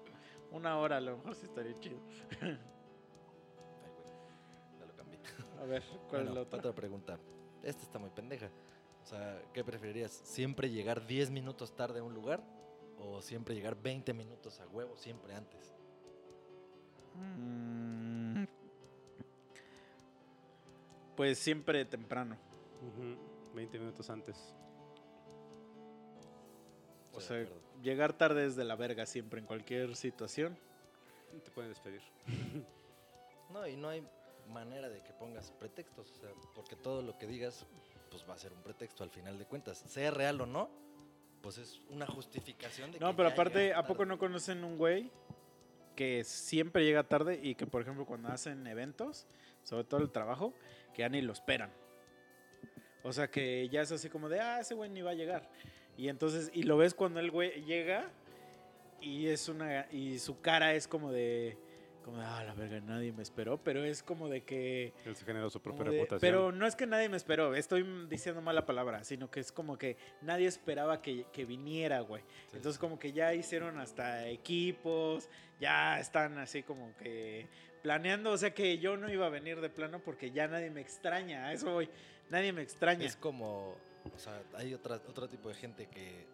Una 0.51 0.77
hora 0.77 0.97
a 0.97 1.01
lo 1.01 1.17
mejor 1.17 1.35
sí 1.35 1.45
estaría 1.45 1.77
chido. 1.79 1.99
Ay, 2.41 2.57
ya 4.79 4.85
lo 4.85 4.95
cambié. 4.95 5.19
A 5.61 5.65
ver, 5.65 5.83
¿cuál 6.09 6.09
Bueno, 6.09 6.29
es 6.29 6.35
la 6.35 6.41
otra? 6.41 6.59
otra 6.59 6.73
pregunta. 6.73 7.19
Esta 7.63 7.83
está 7.83 7.99
muy 7.99 8.09
pendeja. 8.09 8.49
O 9.05 9.07
sea, 9.07 9.39
¿qué 9.53 9.63
preferirías? 9.63 10.11
¿Siempre 10.11 10.71
llegar 10.71 11.05
10 11.05 11.29
minutos 11.29 11.75
tarde 11.75 11.99
a 11.99 12.03
un 12.03 12.15
lugar? 12.15 12.41
¿O 12.97 13.21
siempre 13.21 13.53
llegar 13.53 13.79
20 13.79 14.15
minutos 14.15 14.59
a 14.59 14.67
huevo 14.67 14.97
siempre 14.97 15.35
antes? 15.35 15.75
Mm. 17.13 18.45
Pues 21.15 21.37
siempre 21.37 21.85
temprano. 21.85 22.35
Ujú, 22.81 23.53
20 23.53 23.77
minutos 23.77 24.09
antes. 24.09 24.55
O 27.13 27.21
sea, 27.21 27.45
llegar 27.83 28.13
tarde 28.13 28.47
es 28.47 28.55
de 28.55 28.63
la 28.63 28.75
verga 28.75 29.05
siempre 29.05 29.39
en 29.39 29.45
cualquier 29.45 29.95
situación. 29.95 30.57
Te 31.43 31.51
pueden 31.51 31.69
despedir. 31.69 32.01
No, 33.47 33.65
y 33.67 33.77
no 33.77 33.89
hay 33.89 34.03
manera 34.49 34.89
de 34.89 35.03
que 35.03 35.13
pongas 35.13 35.51
pretextos. 35.51 36.11
O 36.11 36.15
sea, 36.15 36.29
porque 36.55 36.75
todo 36.75 37.03
lo 37.03 37.17
que 37.17 37.27
digas, 37.27 37.65
pues 38.15 38.29
va 38.29 38.33
a 38.33 38.37
ser 38.37 38.53
un 38.53 38.61
pretexto 38.61 39.03
al 39.03 39.09
final 39.09 39.37
de 39.37 39.45
cuentas. 39.45 39.77
Sea 39.77 40.09
real 40.09 40.39
o 40.39 40.45
no, 40.45 40.69
pues 41.41 41.57
es 41.57 41.81
una 41.89 42.07
justificación 42.07 42.93
de 42.93 42.97
que 42.97 43.03
No, 43.03 43.13
pero 43.13 43.27
ya 43.27 43.33
aparte, 43.33 43.73
¿a 43.73 43.85
poco 43.85 44.05
no 44.05 44.17
conocen 44.17 44.63
un 44.63 44.77
güey 44.77 45.11
que 45.97 46.23
siempre 46.23 46.85
llega 46.85 47.03
tarde 47.03 47.41
y 47.43 47.55
que, 47.55 47.67
por 47.67 47.81
ejemplo, 47.81 48.05
cuando 48.05 48.29
hacen 48.29 48.65
eventos, 48.67 49.27
sobre 49.63 49.83
todo 49.83 49.99
el 49.99 50.11
trabajo, 50.11 50.53
que 50.93 51.01
ya 51.01 51.09
ni 51.09 51.21
lo 51.21 51.33
esperan? 51.33 51.73
O 53.03 53.11
sea, 53.11 53.29
que 53.29 53.67
ya 53.67 53.81
es 53.81 53.91
así 53.91 54.09
como 54.09 54.29
de, 54.29 54.39
ah, 54.39 54.61
ese 54.61 54.75
güey 54.75 54.89
ni 54.89 55.01
va 55.01 55.11
a 55.11 55.15
llegar. 55.15 55.49
Y 55.97 56.07
entonces, 56.07 56.49
y 56.53 56.63
lo 56.63 56.77
ves 56.77 56.93
cuando 56.93 57.19
el 57.19 57.31
güey 57.31 57.65
llega 57.65 58.09
y 59.01 59.27
es 59.27 59.49
una, 59.49 59.87
y 59.91 60.19
su 60.19 60.39
cara 60.39 60.73
es 60.73 60.87
como 60.87 61.11
de, 61.11 61.57
como 62.05 62.21
ah, 62.21 62.43
la 62.43 62.53
verga, 62.53 62.79
nadie 62.81 63.11
me 63.11 63.23
esperó, 63.23 63.57
pero 63.57 63.83
es 63.83 64.03
como 64.03 64.29
de 64.29 64.43
que... 64.43 64.93
Él 65.05 65.15
se 65.15 65.25
generó 65.25 65.49
su 65.49 65.59
propia 65.59 65.79
como 65.79 65.91
de- 65.91 65.97
reputación. 65.97 66.21
pero 66.21 66.51
no 66.51 66.67
es 66.67 66.75
que 66.75 66.85
nadie 66.85 67.09
me 67.09 67.17
esperó, 67.17 67.55
estoy 67.55 67.83
diciendo 68.07 68.43
mala 68.43 68.63
palabra, 68.63 69.03
sino 69.03 69.31
que 69.31 69.39
es 69.39 69.51
como 69.51 69.75
que 69.79 69.97
nadie 70.21 70.45
esperaba 70.45 71.01
que, 71.01 71.25
que 71.33 71.45
viniera, 71.45 72.01
güey. 72.01 72.21
Sí, 72.51 72.57
Entonces 72.57 72.77
como 72.77 72.99
que 72.99 73.11
ya 73.11 73.33
hicieron 73.33 73.79
hasta 73.79 74.27
equipos, 74.27 75.27
ya 75.59 75.99
están 75.99 76.37
así 76.37 76.61
como 76.61 76.95
que 76.97 77.47
planeando, 77.81 78.31
o 78.31 78.37
sea 78.37 78.53
que 78.53 78.77
yo 78.77 78.97
no 78.97 79.11
iba 79.11 79.25
a 79.25 79.29
venir 79.29 79.59
de 79.59 79.69
plano 79.69 79.99
porque 79.99 80.29
ya 80.29 80.47
nadie 80.47 80.69
me 80.69 80.81
extraña, 80.81 81.47
a 81.47 81.53
eso 81.53 81.71
voy, 81.71 81.89
nadie 82.29 82.53
me 82.53 82.61
extraña. 82.61 83.03
Es 83.03 83.15
como, 83.15 83.75
o 84.13 84.19
sea, 84.19 84.43
hay 84.53 84.75
otra, 84.75 84.97
otro 85.07 85.27
tipo 85.27 85.49
de 85.49 85.55
gente 85.55 85.87
que 85.87 86.27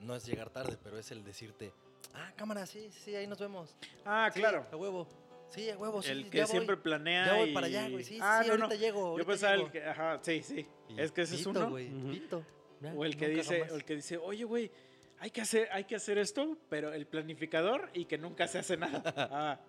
no 0.00 0.14
es 0.14 0.26
llegar 0.26 0.50
tarde, 0.50 0.76
pero 0.84 0.98
es 0.98 1.10
el 1.10 1.24
decirte, 1.24 1.72
ah, 2.16 2.32
cámara, 2.36 2.66
sí, 2.66 2.90
sí, 2.90 3.14
ahí 3.14 3.26
nos 3.26 3.38
vemos. 3.38 3.76
ah, 4.04 4.30
Sí, 4.32 4.40
claro. 4.40 4.66
A 4.72 4.76
huevo. 4.76 5.06
Sí, 5.50 5.70
a 5.70 5.78
huevo, 5.78 6.02
sí. 6.02 6.10
el 6.10 6.24
ya 6.24 6.30
que 6.30 6.40
voy. 6.42 6.50
siempre 6.50 6.76
planea 6.76 7.26
Ya 7.26 7.34
voy 7.34 7.50
y- 7.50 7.54
para 7.54 7.66
allá, 7.66 7.88
güey. 7.88 8.02
Sí, 8.04 8.18
ah, 8.20 8.40
sí, 8.42 8.48
no, 8.48 8.54
ahorita 8.54 8.68
no. 8.68 8.74
llego. 8.80 9.18
Yo 9.18 9.24
pensaba 9.26 9.54
el 9.54 9.70
que, 9.70 9.84
ajá, 9.84 10.18
sí, 10.22 10.42
sí. 10.42 10.66
Y 10.88 11.00
Es 11.00 11.12
que 11.12 11.22
ese 11.22 11.36
es 11.36 11.46
uno. 11.46 11.72
pito. 11.74 12.44
Ya, 12.80 12.92
O 12.94 13.04
el 13.04 13.16
que 13.16 13.28
dice, 13.28 13.58
jamás. 13.60 13.72
o 13.72 13.76
el 13.76 13.84
que 13.84 13.94
dice, 13.96 14.16
oye, 14.18 14.44
güey, 14.44 14.70
hay 15.18 15.30
que 15.30 15.40
hacer, 15.40 15.68
hay 15.72 15.84
que 15.84 15.94
hacer 15.96 16.18
esto, 16.18 16.58
pero 16.68 16.92
el 16.92 17.06
planificador 17.06 17.88
y 17.94 18.04
que 18.04 18.18
nunca 18.18 18.46
se 18.48 18.58
hace 18.58 18.76
nada. 18.76 19.02
Ah, 19.32 19.60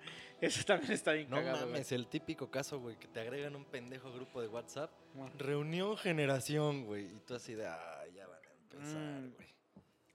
eso 0.41 0.64
también 0.65 0.91
está 0.91 1.14
bien 1.14 1.30
No 1.30 1.38
cagado, 1.38 1.65
mames, 1.68 1.91
el 1.91 2.07
típico 2.07 2.52
caso, 2.52 2.80
güey, 2.80 2.95
que 2.98 3.07
te 3.07 3.19
agregan 3.22 3.56
un 3.56 3.65
pendejo 3.65 4.11
grupo 4.11 4.41
de 4.41 4.48
WhatsApp. 4.49 4.91
Ah. 5.18 5.30
Reunión 5.38 5.95
generación, 5.98 6.86
güey. 6.86 7.06
Y 7.06 7.19
tú 7.26 7.36
así 7.36 7.53
de, 7.56 7.65
ah, 7.65 8.03
ya 8.14 8.28
van 8.28 8.40
a 8.45 8.52
empezar, 8.76 9.02
Mm. 9.02 9.34
güey. 9.36 9.48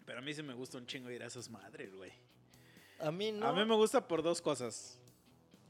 Pero 0.04 0.18
a 0.18 0.22
mí 0.22 0.34
sí 0.34 0.42
me 0.42 0.54
gusta 0.54 0.76
un 0.78 0.86
chingo 0.86 1.10
ir 1.10 1.22
a 1.22 1.26
esas 1.26 1.48
madres, 1.48 1.94
güey. 1.94 2.12
A 3.02 3.10
mí 3.10 3.32
no. 3.32 3.46
A 3.46 3.52
mí 3.52 3.64
me 3.64 3.74
gusta 3.74 4.06
por 4.06 4.22
dos 4.22 4.40
cosas. 4.40 4.98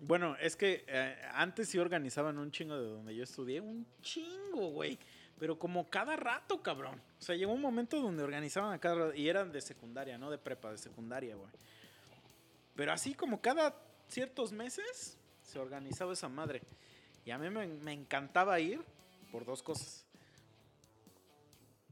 Bueno, 0.00 0.36
es 0.40 0.56
que 0.56 0.84
eh, 0.86 1.16
antes 1.32 1.68
sí 1.68 1.78
organizaban 1.78 2.36
un 2.38 2.50
chingo 2.50 2.76
de 2.76 2.88
donde 2.88 3.14
yo 3.14 3.24
estudié, 3.24 3.60
un 3.60 3.86
chingo, 4.02 4.70
güey. 4.70 4.98
Pero 5.38 5.58
como 5.58 5.88
cada 5.88 6.14
rato, 6.16 6.62
cabrón. 6.62 7.00
O 7.18 7.22
sea, 7.22 7.34
llegó 7.36 7.52
un 7.52 7.60
momento 7.60 8.00
donde 8.00 8.22
organizaban 8.22 8.72
a 8.72 8.78
cada 8.78 8.96
rato, 8.96 9.14
y 9.14 9.28
eran 9.28 9.50
de 9.50 9.60
secundaria, 9.60 10.18
no 10.18 10.30
de 10.30 10.38
prepa, 10.38 10.70
de 10.72 10.78
secundaria, 10.78 11.36
güey. 11.36 11.50
Pero 12.74 12.92
así 12.92 13.14
como 13.14 13.40
cada 13.40 13.74
ciertos 14.08 14.52
meses 14.52 15.16
se 15.42 15.58
organizaba 15.58 16.12
esa 16.12 16.28
madre. 16.28 16.62
Y 17.24 17.30
a 17.30 17.38
mí 17.38 17.48
me, 17.48 17.66
me 17.66 17.92
encantaba 17.92 18.60
ir 18.60 18.80
por 19.30 19.44
dos 19.44 19.62
cosas. 19.62 20.04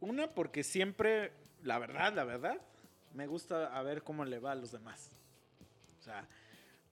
Una, 0.00 0.28
porque 0.34 0.64
siempre, 0.64 1.32
la 1.62 1.78
verdad, 1.78 2.12
la 2.12 2.24
verdad, 2.24 2.60
me 3.14 3.26
gusta 3.26 3.66
a 3.66 3.82
ver 3.82 4.02
cómo 4.02 4.24
le 4.24 4.38
va 4.38 4.52
a 4.52 4.56
los 4.56 4.72
demás. 4.72 5.19
O 6.00 6.02
sea, 6.02 6.26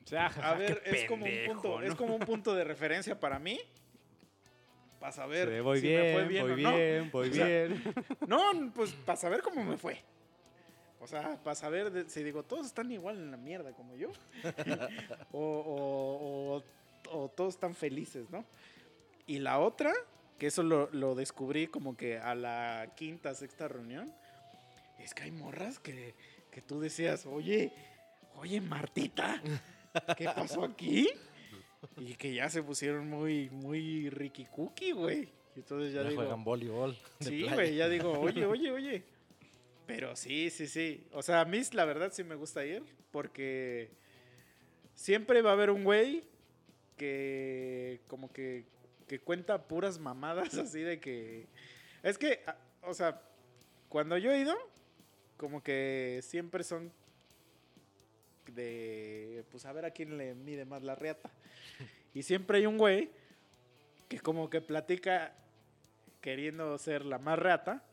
O 0.04 0.06
sea, 0.06 0.26
a 0.26 0.54
ver, 0.54 0.82
es 0.84 1.04
como, 1.06 1.24
un 1.24 1.30
pendejo, 1.30 1.52
punto, 1.54 1.80
¿no? 1.80 1.86
es 1.86 1.94
como 1.94 2.14
un 2.14 2.20
punto 2.20 2.54
de 2.54 2.64
referencia 2.64 3.18
para 3.18 3.38
mí. 3.38 3.58
Para 5.00 5.12
saber 5.12 5.48
Sí, 5.54 5.60
voy 5.60 5.80
si 5.80 5.86
bien, 5.88 6.02
me 6.02 6.12
fue 6.12 6.24
bien 6.28 6.42
voy 6.42 6.52
o 6.52 6.56
no. 6.70 6.76
bien, 6.76 7.10
voy 7.12 7.28
O 7.30 7.32
sea, 7.34 7.46
bien. 7.46 7.82
No, 8.26 8.72
pues 8.74 8.92
para 8.92 9.16
saber 9.16 9.42
cómo 9.42 9.64
me 9.64 9.76
fue. 9.76 10.02
O 11.00 11.06
sea, 11.06 11.36
para 11.44 11.54
saber 11.54 11.90
de- 11.92 12.10
si 12.10 12.22
digo, 12.24 12.42
todos 12.42 12.66
están 12.66 12.90
igual 12.90 13.16
en 13.16 13.30
la 13.30 13.36
mierda 13.36 13.72
como 13.72 13.94
yo. 13.96 14.10
o, 15.32 15.40
o- 15.40 16.56
o- 16.56 16.64
o 17.24 17.28
todos 17.30 17.54
están 17.54 17.74
felices, 17.74 18.28
¿no? 18.30 18.44
Y 19.26 19.38
la 19.38 19.60
otra, 19.60 19.92
que 20.38 20.48
eso 20.48 20.62
lo, 20.62 20.90
lo 20.92 21.14
descubrí 21.14 21.66
como 21.68 21.96
que 21.96 22.18
a 22.18 22.34
la 22.34 22.92
quinta, 22.96 23.34
sexta 23.34 23.68
reunión, 23.68 24.12
es 24.98 25.14
que 25.14 25.22
hay 25.22 25.30
morras 25.30 25.78
que, 25.78 26.14
que 26.50 26.60
tú 26.60 26.80
decías, 26.80 27.24
oye, 27.26 27.72
oye, 28.40 28.60
Martita, 28.60 29.42
¿qué 30.16 30.24
pasó 30.24 30.64
aquí? 30.64 31.08
Y 31.96 32.14
que 32.14 32.34
ya 32.34 32.48
se 32.48 32.62
pusieron 32.62 33.08
muy, 33.08 33.50
muy 33.50 34.10
Ricky 34.10 34.46
Cookie, 34.46 34.92
güey. 34.92 35.28
Y 35.54 35.60
entonces 35.60 35.92
ya, 35.92 36.02
Ya 36.02 36.08
digo, 36.08 36.22
juegan 36.22 36.44
voleibol. 36.44 36.96
Sí, 37.20 37.42
güey, 37.42 37.76
ya 37.76 37.88
digo, 37.88 38.12
oye, 38.12 38.46
oye, 38.46 38.70
oye. 38.70 39.04
Pero 39.86 40.14
sí, 40.16 40.50
sí, 40.50 40.66
sí. 40.66 41.06
O 41.12 41.22
sea, 41.22 41.40
a 41.40 41.44
mí 41.44 41.60
la 41.72 41.84
verdad 41.84 42.12
sí 42.12 42.22
me 42.22 42.34
gusta 42.34 42.64
ir 42.64 42.82
porque 43.10 43.90
siempre 44.94 45.42
va 45.42 45.50
a 45.50 45.52
haber 45.54 45.70
un 45.70 45.84
güey 45.84 46.24
que 46.96 48.00
como 48.06 48.32
que, 48.32 48.66
que 49.06 49.20
cuenta 49.20 49.66
puras 49.66 49.98
mamadas 49.98 50.54
así 50.58 50.80
de 50.80 51.00
que... 51.00 51.46
Es 52.02 52.18
que, 52.18 52.44
o 52.82 52.94
sea, 52.94 53.22
cuando 53.88 54.18
yo 54.18 54.30
he 54.30 54.40
ido, 54.40 54.54
como 55.36 55.62
que 55.62 56.20
siempre 56.22 56.64
son 56.64 56.92
de, 58.58 59.44
pues 59.50 59.64
a 59.64 59.72
ver 59.72 59.86
a 59.86 59.90
quién 59.92 60.18
le 60.18 60.34
mide 60.34 60.66
más 60.66 60.82
la 60.82 60.94
reata. 60.94 61.30
Y 62.12 62.22
siempre 62.22 62.58
hay 62.58 62.66
un 62.66 62.76
güey 62.76 63.10
que 64.08 64.20
como 64.20 64.50
que 64.50 64.60
platica 64.60 65.32
queriendo 66.20 66.76
ser 66.78 67.04
la 67.04 67.18
más 67.18 67.38
rata 67.38 67.84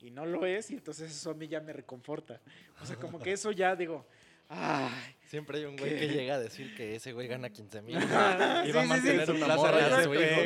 y 0.00 0.10
no 0.10 0.26
lo 0.26 0.44
es 0.44 0.70
y 0.70 0.74
entonces 0.74 1.10
eso 1.10 1.30
a 1.30 1.34
mí 1.34 1.48
ya 1.48 1.60
me 1.60 1.72
reconforta. 1.72 2.40
O 2.80 2.86
sea, 2.86 2.96
como 2.96 3.18
que 3.18 3.32
eso 3.32 3.50
ya 3.50 3.74
digo, 3.74 4.06
ay, 4.48 5.16
Siempre 5.34 5.58
hay 5.58 5.64
un 5.64 5.76
güey 5.76 5.98
que 5.98 6.06
llega 6.06 6.34
a 6.34 6.38
decir 6.38 6.76
que 6.76 6.94
ese 6.94 7.12
güey 7.12 7.26
gana 7.26 7.50
15 7.50 7.82
mil. 7.82 7.96
Y 7.98 8.06
va 8.06 8.60
a 8.60 8.64
sí, 8.64 8.70
sí, 8.70 8.86
mantener 8.86 9.26
sí. 9.26 9.32
una 9.32 9.56
morra 9.56 9.98
a 9.98 10.04
su 10.04 10.14
hijo. 10.14 10.40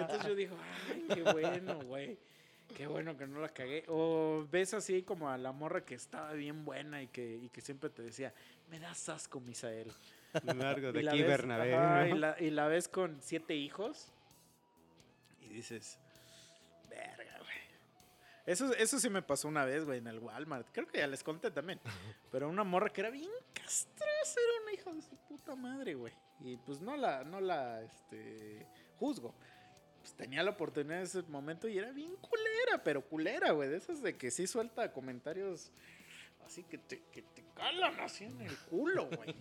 Entonces 0.00 0.26
yo 0.26 0.34
digo, 0.34 0.56
ay, 0.90 1.06
qué 1.14 1.22
bueno, 1.22 1.80
güey. 1.82 2.18
Qué 2.74 2.86
bueno 2.86 3.16
que 3.16 3.26
no 3.26 3.40
la 3.40 3.48
cagué. 3.48 3.84
O 3.88 4.46
ves 4.50 4.74
así 4.74 5.02
como 5.02 5.30
a 5.30 5.38
la 5.38 5.52
morra 5.52 5.84
que 5.84 5.94
estaba 5.94 6.32
bien 6.32 6.64
buena 6.64 7.02
y 7.02 7.06
que, 7.08 7.36
y 7.36 7.48
que 7.48 7.60
siempre 7.60 7.90
te 7.90 8.02
decía, 8.02 8.32
me 8.70 8.78
das 8.78 9.08
asco, 9.08 9.40
Misael. 9.40 9.92
Largo 10.44 10.92
de 10.92 11.02
Y 11.02 11.08
aquí, 11.08 11.18
ves- 11.22 11.28
Bernabé. 11.28 11.74
ajá, 11.74 12.04
¿no? 12.06 12.16
y, 12.16 12.18
la, 12.18 12.36
y 12.40 12.50
la 12.50 12.66
ves 12.68 12.88
con 12.88 13.18
siete 13.22 13.54
hijos 13.54 14.08
y 15.40 15.48
dices, 15.48 15.98
verga, 16.90 17.38
güey. 17.38 17.56
Eso, 18.44 18.74
eso 18.74 18.98
sí 18.98 19.08
me 19.08 19.22
pasó 19.22 19.48
una 19.48 19.64
vez, 19.64 19.84
güey, 19.84 19.98
en 19.98 20.06
el 20.08 20.18
Walmart. 20.18 20.66
Creo 20.72 20.86
que 20.86 20.98
ya 20.98 21.06
les 21.06 21.22
conté 21.22 21.50
también. 21.50 21.80
Pero 22.30 22.48
una 22.48 22.64
morra 22.64 22.90
que 22.90 23.00
era 23.00 23.10
bien 23.10 23.30
castrosa, 23.54 24.40
era 24.40 24.62
una 24.64 24.72
hija 24.72 24.92
de 24.92 25.02
su 25.02 25.16
puta 25.28 25.54
madre, 25.54 25.94
güey. 25.94 26.12
Y 26.40 26.56
pues 26.58 26.80
no 26.82 26.96
la, 26.96 27.24
no 27.24 27.40
la, 27.40 27.80
este, 27.82 28.66
juzgo. 28.98 29.34
Pues 30.06 30.14
tenía 30.14 30.44
la 30.44 30.52
oportunidad 30.52 30.98
en 30.98 31.02
ese 31.02 31.22
momento 31.24 31.66
y 31.66 31.76
era 31.78 31.90
bien 31.90 32.14
culera, 32.20 32.80
pero 32.84 33.02
culera, 33.02 33.50
güey. 33.50 33.68
De 33.68 33.76
esas 33.76 34.00
de 34.02 34.16
que 34.16 34.30
sí 34.30 34.46
suelta 34.46 34.92
comentarios 34.92 35.72
así 36.46 36.62
que 36.62 36.78
te, 36.78 37.02
que 37.10 37.22
te 37.22 37.42
calan 37.56 37.98
así 37.98 38.22
en 38.22 38.40
el 38.40 38.56
culo, 38.70 39.08
güey. 39.08 39.34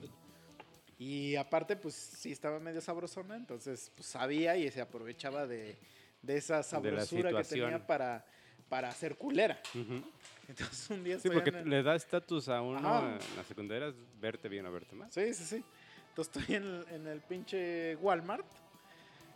Y 0.97 1.35
aparte, 1.35 1.75
pues 1.75 1.93
sí 1.93 2.31
estaba 2.31 2.59
medio 2.59 2.81
sabrosona, 2.81 3.35
entonces 3.35 3.91
pues 3.95 4.07
sabía 4.07 4.57
y 4.57 4.71
se 4.71 4.81
aprovechaba 4.81 5.45
de, 5.45 5.77
de 6.23 6.37
esa 6.37 6.57
De 6.57 6.63
sabrosura 6.63 7.29
que 7.29 7.43
situación. 7.43 7.69
tenía 7.69 7.85
para, 7.85 8.25
para 8.67 8.91
ser 8.91 9.17
culera. 9.17 9.61
Ujú. 9.75 10.01
Entonces 10.47 10.89
un 10.89 11.03
día 11.03 11.19
Sí, 11.19 11.29
porque 11.29 11.49
en 11.51 11.57
el- 11.57 11.69
le 11.69 11.83
da 11.83 11.93
estatus 11.95 12.49
a 12.49 12.63
uno 12.63 12.79
Ajá. 12.79 13.11
en 13.11 13.37
la 13.37 13.43
secundaria 13.43 13.93
verte 14.19 14.49
bien 14.49 14.65
o 14.65 14.71
verte 14.71 14.95
mal. 14.95 15.11
Sí, 15.11 15.31
sí, 15.35 15.43
sí. 15.43 15.63
Entonces 16.09 16.35
estoy 16.37 16.55
en 16.55 16.63
el, 16.63 16.85
en 16.89 17.07
el 17.07 17.21
pinche 17.21 17.95
Walmart 17.97 18.47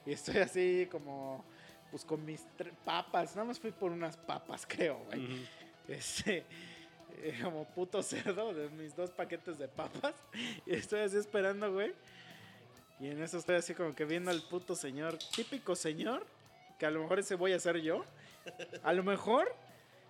y 0.10 0.14
estoy 0.14 0.38
así 0.38 0.88
como, 0.91 1.45
pues 1.91 2.03
con 2.03 2.26
mis 2.26 2.41
papas. 2.84 3.36
Nada 3.36 3.48
más 3.48 3.60
fui 3.60 3.69
por 3.72 3.91
unas 3.91 4.18
papas, 4.18 4.65
creo, 4.68 4.98
güey. 5.06 5.23
Ujú. 5.23 5.44
Este, 5.88 6.44
eh, 7.22 7.40
como 7.44 7.65
puto 7.65 8.02
cerdo 8.03 8.52
de 8.52 8.69
mis 8.69 8.95
dos 8.95 9.11
paquetes 9.11 9.60
de 9.60 9.68
papas. 9.68 10.15
Y 10.65 10.73
estoy 10.73 11.02
así 11.02 11.18
esperando, 11.18 11.72
güey. 11.72 11.94
Y 12.99 13.10
en 13.10 13.22
eso 13.22 13.38
estoy 13.38 13.57
así 13.57 13.76
como 13.76 13.94
que 13.94 14.03
viendo 14.03 14.31
al 14.31 14.41
puto 14.41 14.76
señor, 14.76 15.19
típico 15.36 15.76
señor, 15.76 16.26
que 16.80 16.88
a 16.88 16.91
lo 16.91 17.02
mejor 17.02 17.19
ese 17.19 17.36
voy 17.36 17.53
a 17.53 17.60
ser 17.60 17.77
yo. 17.77 18.03
A 18.81 18.94
lo 18.94 19.03
mejor 19.03 19.56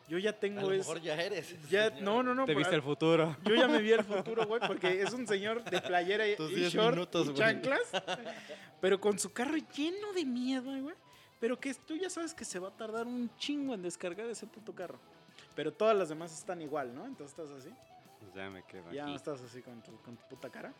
yo 0.10 0.18
ya 0.18 0.31
A 0.31 0.34
tengo 0.34 0.61
lo 0.61 0.72
ese- 0.73 0.80
mejor 0.80 1.02
ya 1.02 1.15
eres. 1.22 1.52
ese 1.53 1.68
Ya, 1.69 1.90
señor. 1.90 2.02
no, 2.03 2.23
no, 2.23 2.36
no. 2.36 2.45
Te 2.45 2.56
viste 2.56 2.76
el 2.76 2.81
futuro. 2.81 3.38
yo 3.45 3.56
ya 3.56 3.68
me 3.68 3.81
vi 3.81 3.91
el 3.94 4.03
futuro, 4.03 4.45
güey, 4.48 4.60
porque 4.68 5.02
es 5.02 5.14
un 5.14 5.26
señor 5.27 5.64
de 5.64 5.80
playera 5.81 6.27
y, 6.27 6.31
y 6.38 6.56
10 6.56 6.73
short 6.73 6.95
minutos, 6.95 7.27
y 7.27 7.30
güey. 7.30 7.38
chanclas, 7.40 7.81
pero 8.81 8.99
con 8.99 9.18
su 9.19 9.31
carro 9.31 9.56
lleno 9.76 10.11
de 10.14 10.26
miedo, 10.26 10.72
güey. 10.81 10.95
Pero 11.40 11.57
que 11.57 11.73
tú 11.73 11.95
ya 11.95 12.10
sabes 12.10 12.34
que 12.34 12.44
se 12.44 12.60
va 12.60 12.68
a 12.68 12.72
tardar 12.76 13.07
un 13.07 13.30
chingo 13.38 13.73
en 13.73 13.81
descargar 13.81 14.26
ese 14.30 14.45
puto 14.45 14.76
carro. 14.76 14.99
Pero 15.56 15.72
todas 15.72 15.95
las 15.95 16.10
demás 16.10 16.34
están 16.38 16.61
igual, 16.61 16.94
¿no? 16.94 17.06
Entonces 17.06 17.38
estás 17.40 17.49
así. 17.57 17.69
Pues 18.19 18.34
ya 18.34 18.49
me 18.49 18.61
quedo 18.64 18.91
Ya 18.91 19.03
aquí. 19.03 19.15
estás 19.15 19.40
así 19.41 19.61
con 19.61 19.81
tu, 19.81 19.95
con 20.02 20.18
tu 20.18 20.27
puta 20.27 20.49
cara. 20.49 20.73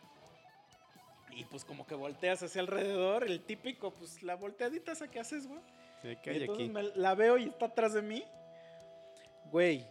Y 1.30 1.44
pues 1.44 1.64
como 1.64 1.86
que 1.86 1.94
volteas 1.94 2.42
hacia 2.42 2.60
alrededor, 2.60 3.24
el 3.24 3.40
típico, 3.42 3.92
pues 3.94 4.22
la 4.22 4.34
volteadita 4.34 4.92
esa 4.92 5.08
que 5.08 5.20
haces, 5.20 5.46
güey. 5.46 5.60
Sí, 6.02 6.16
¿qué 6.22 6.32
Y 6.34 6.40
entonces 6.42 6.64
aquí? 6.66 6.68
me 6.74 6.82
la 7.00 7.14
veo 7.14 7.38
y 7.38 7.44
está 7.44 7.66
atrás 7.66 7.94
de 7.94 8.02
mí. 8.02 8.22
Güey. 9.50 9.86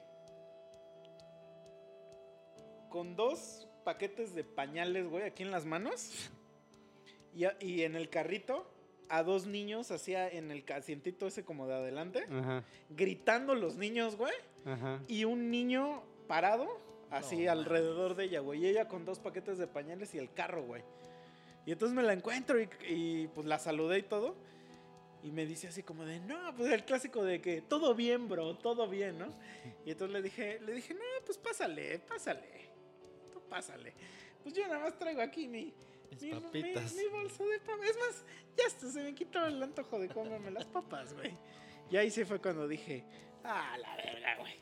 Con 2.90 3.16
dos 3.16 3.68
paquetes 3.84 4.34
de 4.34 4.44
pañales, 4.44 5.08
güey, 5.10 5.24
aquí 5.24 5.44
en 5.44 5.52
las 5.52 5.66
manos. 5.66 6.30
Y, 7.36 7.46
a- 7.46 7.56
y 7.60 7.84
en 7.84 7.96
el 7.96 8.10
carrito, 8.10 8.66
a 9.10 9.24
dos 9.24 9.46
niños, 9.46 9.92
hacía 9.92 10.28
en 10.28 10.52
el 10.52 10.64
asientito 10.74 11.28
ese 11.28 11.44
como 11.46 11.68
de 11.68 11.76
adelante. 11.76 12.26
Ajá, 12.32 12.64
Gritando 12.90 13.54
los 13.56 13.76
niños, 13.76 14.16
güey. 14.16 14.34
ajá. 14.66 15.00
Y 15.08 15.26
un 15.26 15.52
niño 15.52 16.02
parado, 16.28 16.68
así 17.12 17.46
No, 17.46 17.52
alrededor 17.52 18.16
de 18.16 18.26
ella, 18.26 18.40
güey. 18.40 18.64
Y 18.64 18.68
ella 18.68 18.88
con 18.88 19.06
dos 19.06 19.20
paquetes 19.20 19.58
de 19.58 19.68
pañales 19.68 20.14
y 20.16 20.18
el 20.18 20.32
carro, 20.34 20.64
güey. 20.64 20.84
Y 21.66 21.72
entonces 21.72 21.96
me 21.96 22.02
la 22.04 22.14
encuentro 22.14 22.60
y, 22.60 22.68
y, 22.88 23.28
pues 23.28 23.46
la 23.46 23.60
saludé 23.60 24.00
y 24.00 24.04
todo. 24.04 24.36
Y 25.24 25.32
me 25.32 25.46
dice 25.46 25.68
así 25.68 25.84
como 25.84 26.06
de, 26.06 26.20
no, 26.22 26.56
pues 26.56 26.72
el 26.72 26.86
clásico 26.86 27.24
de 27.24 27.42
que 27.42 27.62
todo 27.62 27.94
bien, 27.94 28.30
bro, 28.30 28.56
todo 28.58 28.88
bien, 28.88 29.18
¿no? 29.20 29.28
Y 29.86 29.92
entonces 29.92 30.14
le 30.14 30.22
dije, 30.22 30.60
le 30.62 30.74
dije, 30.74 30.94
no, 30.94 31.02
pues 31.26 31.38
pásale, 31.38 32.00
pásale. 32.00 32.70
Tú 33.34 33.42
pásale. 33.50 33.94
Pues 34.44 34.56
yo 34.56 34.66
nada 34.68 34.80
más 34.80 34.98
traigo 34.98 35.22
aquí 35.22 35.48
mi, 35.48 35.74
Mis 36.12 36.22
mi, 36.22 36.32
papitas. 36.40 36.94
mi- 36.96 37.04
mi 37.04 37.10
bolsa 37.10 37.44
de 37.44 37.60
papas. 37.60 37.90
Es 37.90 37.98
más, 37.98 38.26
ya 38.58 38.66
hasta 38.68 38.88
se 38.90 39.04
me 39.04 39.14
quitó 39.14 39.46
el 39.46 39.62
antojo 39.62 40.00
de 40.00 40.08
comerme 40.08 40.52
las 40.52 40.66
papas, 40.66 41.14
güey. 41.14 41.34
Y 41.92 41.98
ahí 41.98 42.10
sí 42.12 42.24
fue 42.24 42.40
cuando 42.40 42.66
dije, 42.68 43.04
ah, 43.44 43.78
la 43.78 43.96
verga, 43.98 44.38
güey. 44.38 44.56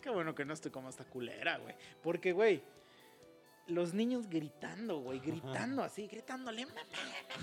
Qué 0.00 0.10
bueno 0.10 0.34
que 0.34 0.44
no 0.44 0.54
estoy 0.54 0.70
como 0.70 0.90
esta 0.90 1.04
culera, 1.04 1.58
güey. 1.58 1.74
Porque, 2.02 2.32
güey, 2.32 2.62
los 3.66 3.94
niños 3.94 4.28
gritando, 4.28 4.98
güey, 4.98 5.20
gritando 5.20 5.82
así, 5.82 6.06
gritándole, 6.06 6.66
mamá, 6.66 6.82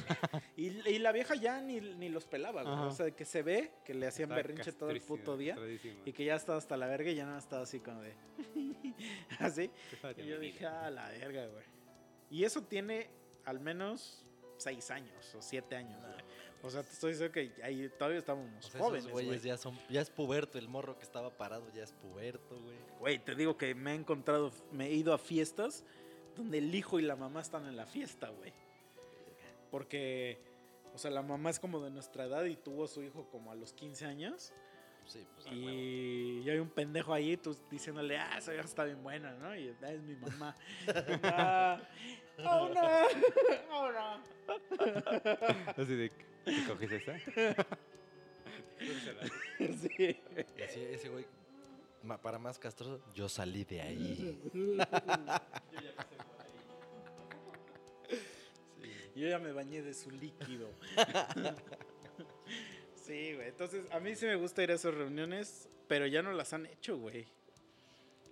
mamá. 0.07 0.43
Y, 0.55 0.67
y 0.87 0.99
la 0.99 1.11
vieja 1.11 1.35
ya 1.35 1.59
ni, 1.61 1.79
ni 1.81 2.09
los 2.09 2.25
pelaba, 2.25 2.63
güey. 2.63 2.73
Ajá. 2.73 2.85
O 2.87 2.91
sea, 2.91 3.11
que 3.11 3.25
se 3.25 3.41
ve 3.41 3.71
que 3.83 3.93
le 3.93 4.07
hacían 4.07 4.29
Está 4.29 4.35
berrinche 4.35 4.71
todo 4.71 4.91
el 4.91 5.01
puto 5.01 5.37
día. 5.37 5.55
Y 6.05 6.13
que 6.13 6.25
ya 6.25 6.35
estaba 6.35 6.57
hasta 6.57 6.77
la 6.77 6.87
verga 6.87 7.09
y 7.09 7.15
ya 7.15 7.25
no 7.25 7.37
estaba 7.37 7.63
así 7.63 7.79
como 7.79 8.01
de. 8.01 8.13
así. 9.39 9.71
Y 10.17 10.25
yo 10.25 10.39
dije, 10.39 10.59
vida. 10.59 10.85
ah, 10.85 10.91
la 10.91 11.09
verga, 11.09 11.47
güey. 11.47 11.65
Y 12.29 12.43
eso 12.43 12.61
tiene 12.63 13.09
al 13.45 13.59
menos 13.59 14.25
seis 14.57 14.91
años 14.91 15.33
o 15.35 15.41
siete 15.41 15.75
años, 15.75 15.99
güey. 15.99 16.21
O 16.63 16.69
sea, 16.69 16.83
te 16.83 16.91
estoy 16.91 17.13
diciendo 17.13 17.33
que 17.33 17.51
ahí 17.63 17.89
todavía 17.97 18.19
estábamos 18.19 18.47
O 18.63 18.69
sea, 18.69 18.79
jóvenes, 18.79 19.05
esos 19.05 19.11
güey. 19.11 19.25
güeyes 19.25 19.43
ya 19.43 19.57
son, 19.57 19.77
ya 19.89 19.99
es 20.01 20.11
puberto, 20.11 20.59
el 20.59 20.67
morro 20.67 20.95
que 20.95 21.03
estaba 21.03 21.35
parado 21.35 21.67
ya 21.73 21.83
es 21.83 21.91
puberto, 21.91 22.61
güey. 22.61 22.77
Güey, 22.99 23.19
te 23.19 23.33
digo 23.33 23.57
que 23.57 23.73
me 23.73 23.93
he 23.93 23.95
encontrado, 23.95 24.51
me 24.71 24.85
he 24.85 24.93
ido 24.93 25.13
a 25.13 25.17
fiestas 25.17 25.83
donde 26.35 26.57
el 26.59 26.73
hijo 26.73 26.99
y 26.99 27.03
la 27.03 27.15
mamá 27.15 27.41
están 27.41 27.65
en 27.67 27.75
la 27.75 27.85
fiesta, 27.85 28.29
güey. 28.29 28.53
Porque, 29.69 30.39
o 30.93 30.97
sea, 30.97 31.11
la 31.11 31.21
mamá 31.21 31.49
es 31.49 31.59
como 31.59 31.79
de 31.81 31.89
nuestra 31.91 32.25
edad 32.25 32.43
y 32.45 32.55
tuvo 32.55 32.85
a 32.85 32.87
su 32.87 33.01
hijo 33.03 33.27
como 33.31 33.51
a 33.51 33.55
los 33.55 33.73
15 33.73 34.05
años. 34.05 34.53
Sí, 35.05 35.25
pues 35.33 35.47
huevo. 35.47 35.57
Y, 35.59 36.41
y 36.45 36.49
hay 36.49 36.59
un 36.59 36.69
pendejo 36.69 37.13
ahí 37.13 37.35
tú 37.37 37.57
diciéndole, 37.69 38.17
ah, 38.17 38.37
esa 38.37 38.51
vieja 38.51 38.65
está 38.67 38.83
bien 38.83 39.01
buena, 39.01 39.33
¿no? 39.33 39.55
Y 39.55 39.75
"Ah, 39.81 39.91
es 39.91 40.01
mi 40.01 40.15
mamá. 40.15 40.55
Ah, 42.43 42.59
oh, 42.59 42.69
no, 42.73 42.81
oh, 43.71 43.91
no. 43.91 44.21
Así 45.77 45.95
de, 45.95 46.09
¿qué 46.45 46.65
cogiste 46.67 46.95
esta? 46.95 47.17
Sí. 49.59 50.19
Y 50.57 50.61
así, 50.63 50.79
ese 50.81 51.09
güey, 51.09 51.25
para 52.21 52.39
más 52.39 52.57
castroso, 52.59 52.99
yo 53.13 53.29
salí 53.29 53.63
de 53.63 53.81
ahí. 53.81 54.39
Yo 59.15 59.27
ya 59.27 59.39
me 59.39 59.51
bañé 59.51 59.81
de 59.81 59.93
su 59.93 60.09
líquido. 60.09 60.69
sí, 62.95 63.33
güey. 63.35 63.49
Entonces, 63.49 63.85
a 63.91 63.99
mí 63.99 64.15
sí 64.15 64.25
me 64.25 64.35
gusta 64.35 64.63
ir 64.63 64.71
a 64.71 64.75
esas 64.75 64.93
reuniones, 64.93 65.69
pero 65.87 66.07
ya 66.07 66.21
no 66.21 66.31
las 66.31 66.53
han 66.53 66.65
hecho, 66.65 66.97
güey. 66.97 67.27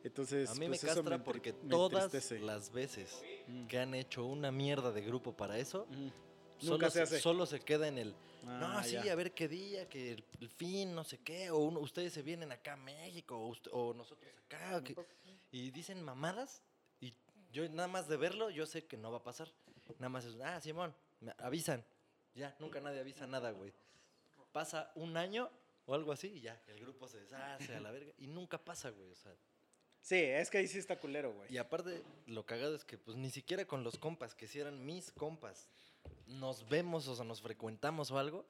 Entonces, 0.04 0.50
A 0.50 0.54
mí 0.54 0.68
pues, 0.68 0.84
me 0.84 0.90
eso 0.90 1.02
castra 1.04 1.24
porque 1.24 1.54
me 1.64 1.70
todas 1.70 2.32
las 2.42 2.72
veces 2.72 3.22
Mm. 3.48 3.68
que 3.68 3.80
han 3.80 3.94
hecho 3.94 4.26
una 4.26 4.52
mierda 4.52 4.92
de 4.92 5.02
grupo 5.02 5.34
para 5.36 5.58
eso, 5.58 5.86
Mm. 5.90 6.08
Nunca 6.62 6.90
se 6.90 7.02
hace. 7.02 7.20
Solo 7.20 7.46
se 7.46 7.60
queda 7.62 7.88
en 7.88 7.98
el, 7.98 8.14
Ah, 8.50 8.60
no, 8.60 8.84
sí, 8.84 8.92
ya. 8.94 9.12
a 9.12 9.16
ver 9.16 9.34
qué 9.34 9.48
día, 9.48 9.88
que 9.90 10.12
el, 10.14 10.24
el 10.40 10.50
fin, 10.50 10.94
no 10.96 11.04
sé 11.04 11.18
qué, 11.20 11.52
o 11.52 11.58
uno- 11.58 11.80
ustedes 11.80 12.14
se 12.14 12.22
vienen 12.22 12.52
acá 12.52 12.74
a 12.74 12.78
México, 12.78 13.38
o, 13.38 13.54
ust- 13.54 13.70
o 13.72 13.94
nosotros 13.94 14.30
acá, 14.46 14.78
o 14.78 14.84
que- 14.84 14.96
y 15.52 15.72
dicen 15.72 16.02
mamadas, 16.04 16.62
y 17.00 17.14
yo 17.52 17.68
nada 17.70 17.88
más 17.88 18.08
de 18.08 18.18
verlo, 18.18 18.50
yo 18.50 18.66
sé 18.66 18.86
que 18.86 18.98
no 18.98 19.12
va 19.12 19.20
a 19.20 19.24
pasar. 19.24 19.52
Nada 19.98 20.10
más 20.10 20.26
es, 20.26 20.36
ah, 20.42 20.60
Simón, 20.62 20.94
me 21.22 21.34
avisan. 21.40 21.84
Ya, 22.36 22.56
nunca 22.60 22.80
nadie 22.80 23.00
avisa 23.00 23.26
nada, 23.28 23.52
güey. 23.52 23.74
Pasa 24.52 24.92
un 24.96 25.18
año 25.18 25.50
o 25.86 25.94
algo 25.96 26.12
así, 26.12 26.28
y 26.28 26.42
ya, 26.42 26.62
el 26.68 26.80
grupo 26.80 27.08
se 27.08 27.20
deshace 27.20 27.76
a 27.76 27.80
la 27.80 27.92
verga, 27.92 28.12
y 28.20 28.28
nunca 28.28 28.58
pasa, 28.58 28.90
güey, 28.92 29.10
o 29.12 29.16
sea. 29.16 29.36
Sí, 30.02 30.16
es 30.16 30.50
que 30.50 30.60
ahí 30.60 30.68
sí 30.68 30.78
está 30.78 30.98
culero, 31.00 31.34
güey. 31.34 31.52
Y 31.54 31.58
aparte, 31.58 32.02
lo 32.28 32.46
cagado 32.46 32.74
es 32.76 32.86
que 32.86 32.98
pues 32.98 33.18
ni 33.18 33.30
siquiera 33.32 33.66
con 33.66 33.84
los 33.84 33.98
compas, 33.98 34.34
que 34.34 34.48
si 34.48 34.60
eran 34.60 34.86
mis 34.86 35.12
compas, 35.12 35.68
nos 36.28 36.68
vemos 36.70 37.08
o 37.08 37.16
sea, 37.16 37.26
nos 37.26 37.42
frecuentamos 37.42 38.12
o 38.12 38.20
algo, 38.20 38.46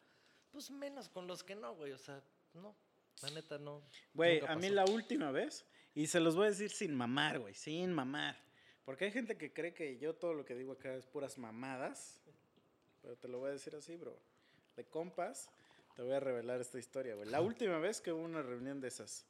pues 0.51 0.69
menos 0.71 1.09
con 1.09 1.27
los 1.27 1.43
que 1.43 1.55
no, 1.55 1.75
güey. 1.75 1.91
O 1.91 1.97
sea, 1.97 2.21
no, 2.53 2.75
la 3.21 3.29
neta 3.31 3.57
no. 3.57 3.81
Güey, 4.13 4.41
a 4.45 4.55
mí 4.55 4.69
la 4.69 4.85
última 4.85 5.31
vez, 5.31 5.65
y 5.93 6.07
se 6.07 6.19
los 6.19 6.35
voy 6.35 6.47
a 6.47 6.49
decir 6.49 6.69
sin 6.69 6.95
mamar, 6.95 7.39
güey, 7.39 7.53
sin 7.53 7.93
mamar. 7.93 8.37
Porque 8.85 9.05
hay 9.05 9.11
gente 9.11 9.37
que 9.37 9.53
cree 9.53 9.73
que 9.73 9.97
yo 9.99 10.15
todo 10.15 10.33
lo 10.33 10.45
que 10.45 10.55
digo 10.55 10.73
acá 10.73 10.93
es 10.95 11.05
puras 11.05 11.37
mamadas. 11.37 12.19
Pero 13.01 13.15
te 13.17 13.27
lo 13.27 13.39
voy 13.39 13.49
a 13.49 13.53
decir 13.53 13.75
así, 13.75 13.95
bro. 13.95 14.19
De 14.75 14.85
compas, 14.85 15.49
te 15.95 16.01
voy 16.01 16.13
a 16.13 16.19
revelar 16.19 16.59
esta 16.59 16.79
historia, 16.79 17.15
güey. 17.15 17.29
La 17.29 17.41
última 17.41 17.77
vez 17.77 18.01
que 18.01 18.11
hubo 18.11 18.23
una 18.23 18.41
reunión 18.41 18.81
de 18.81 18.87
esas, 18.87 19.25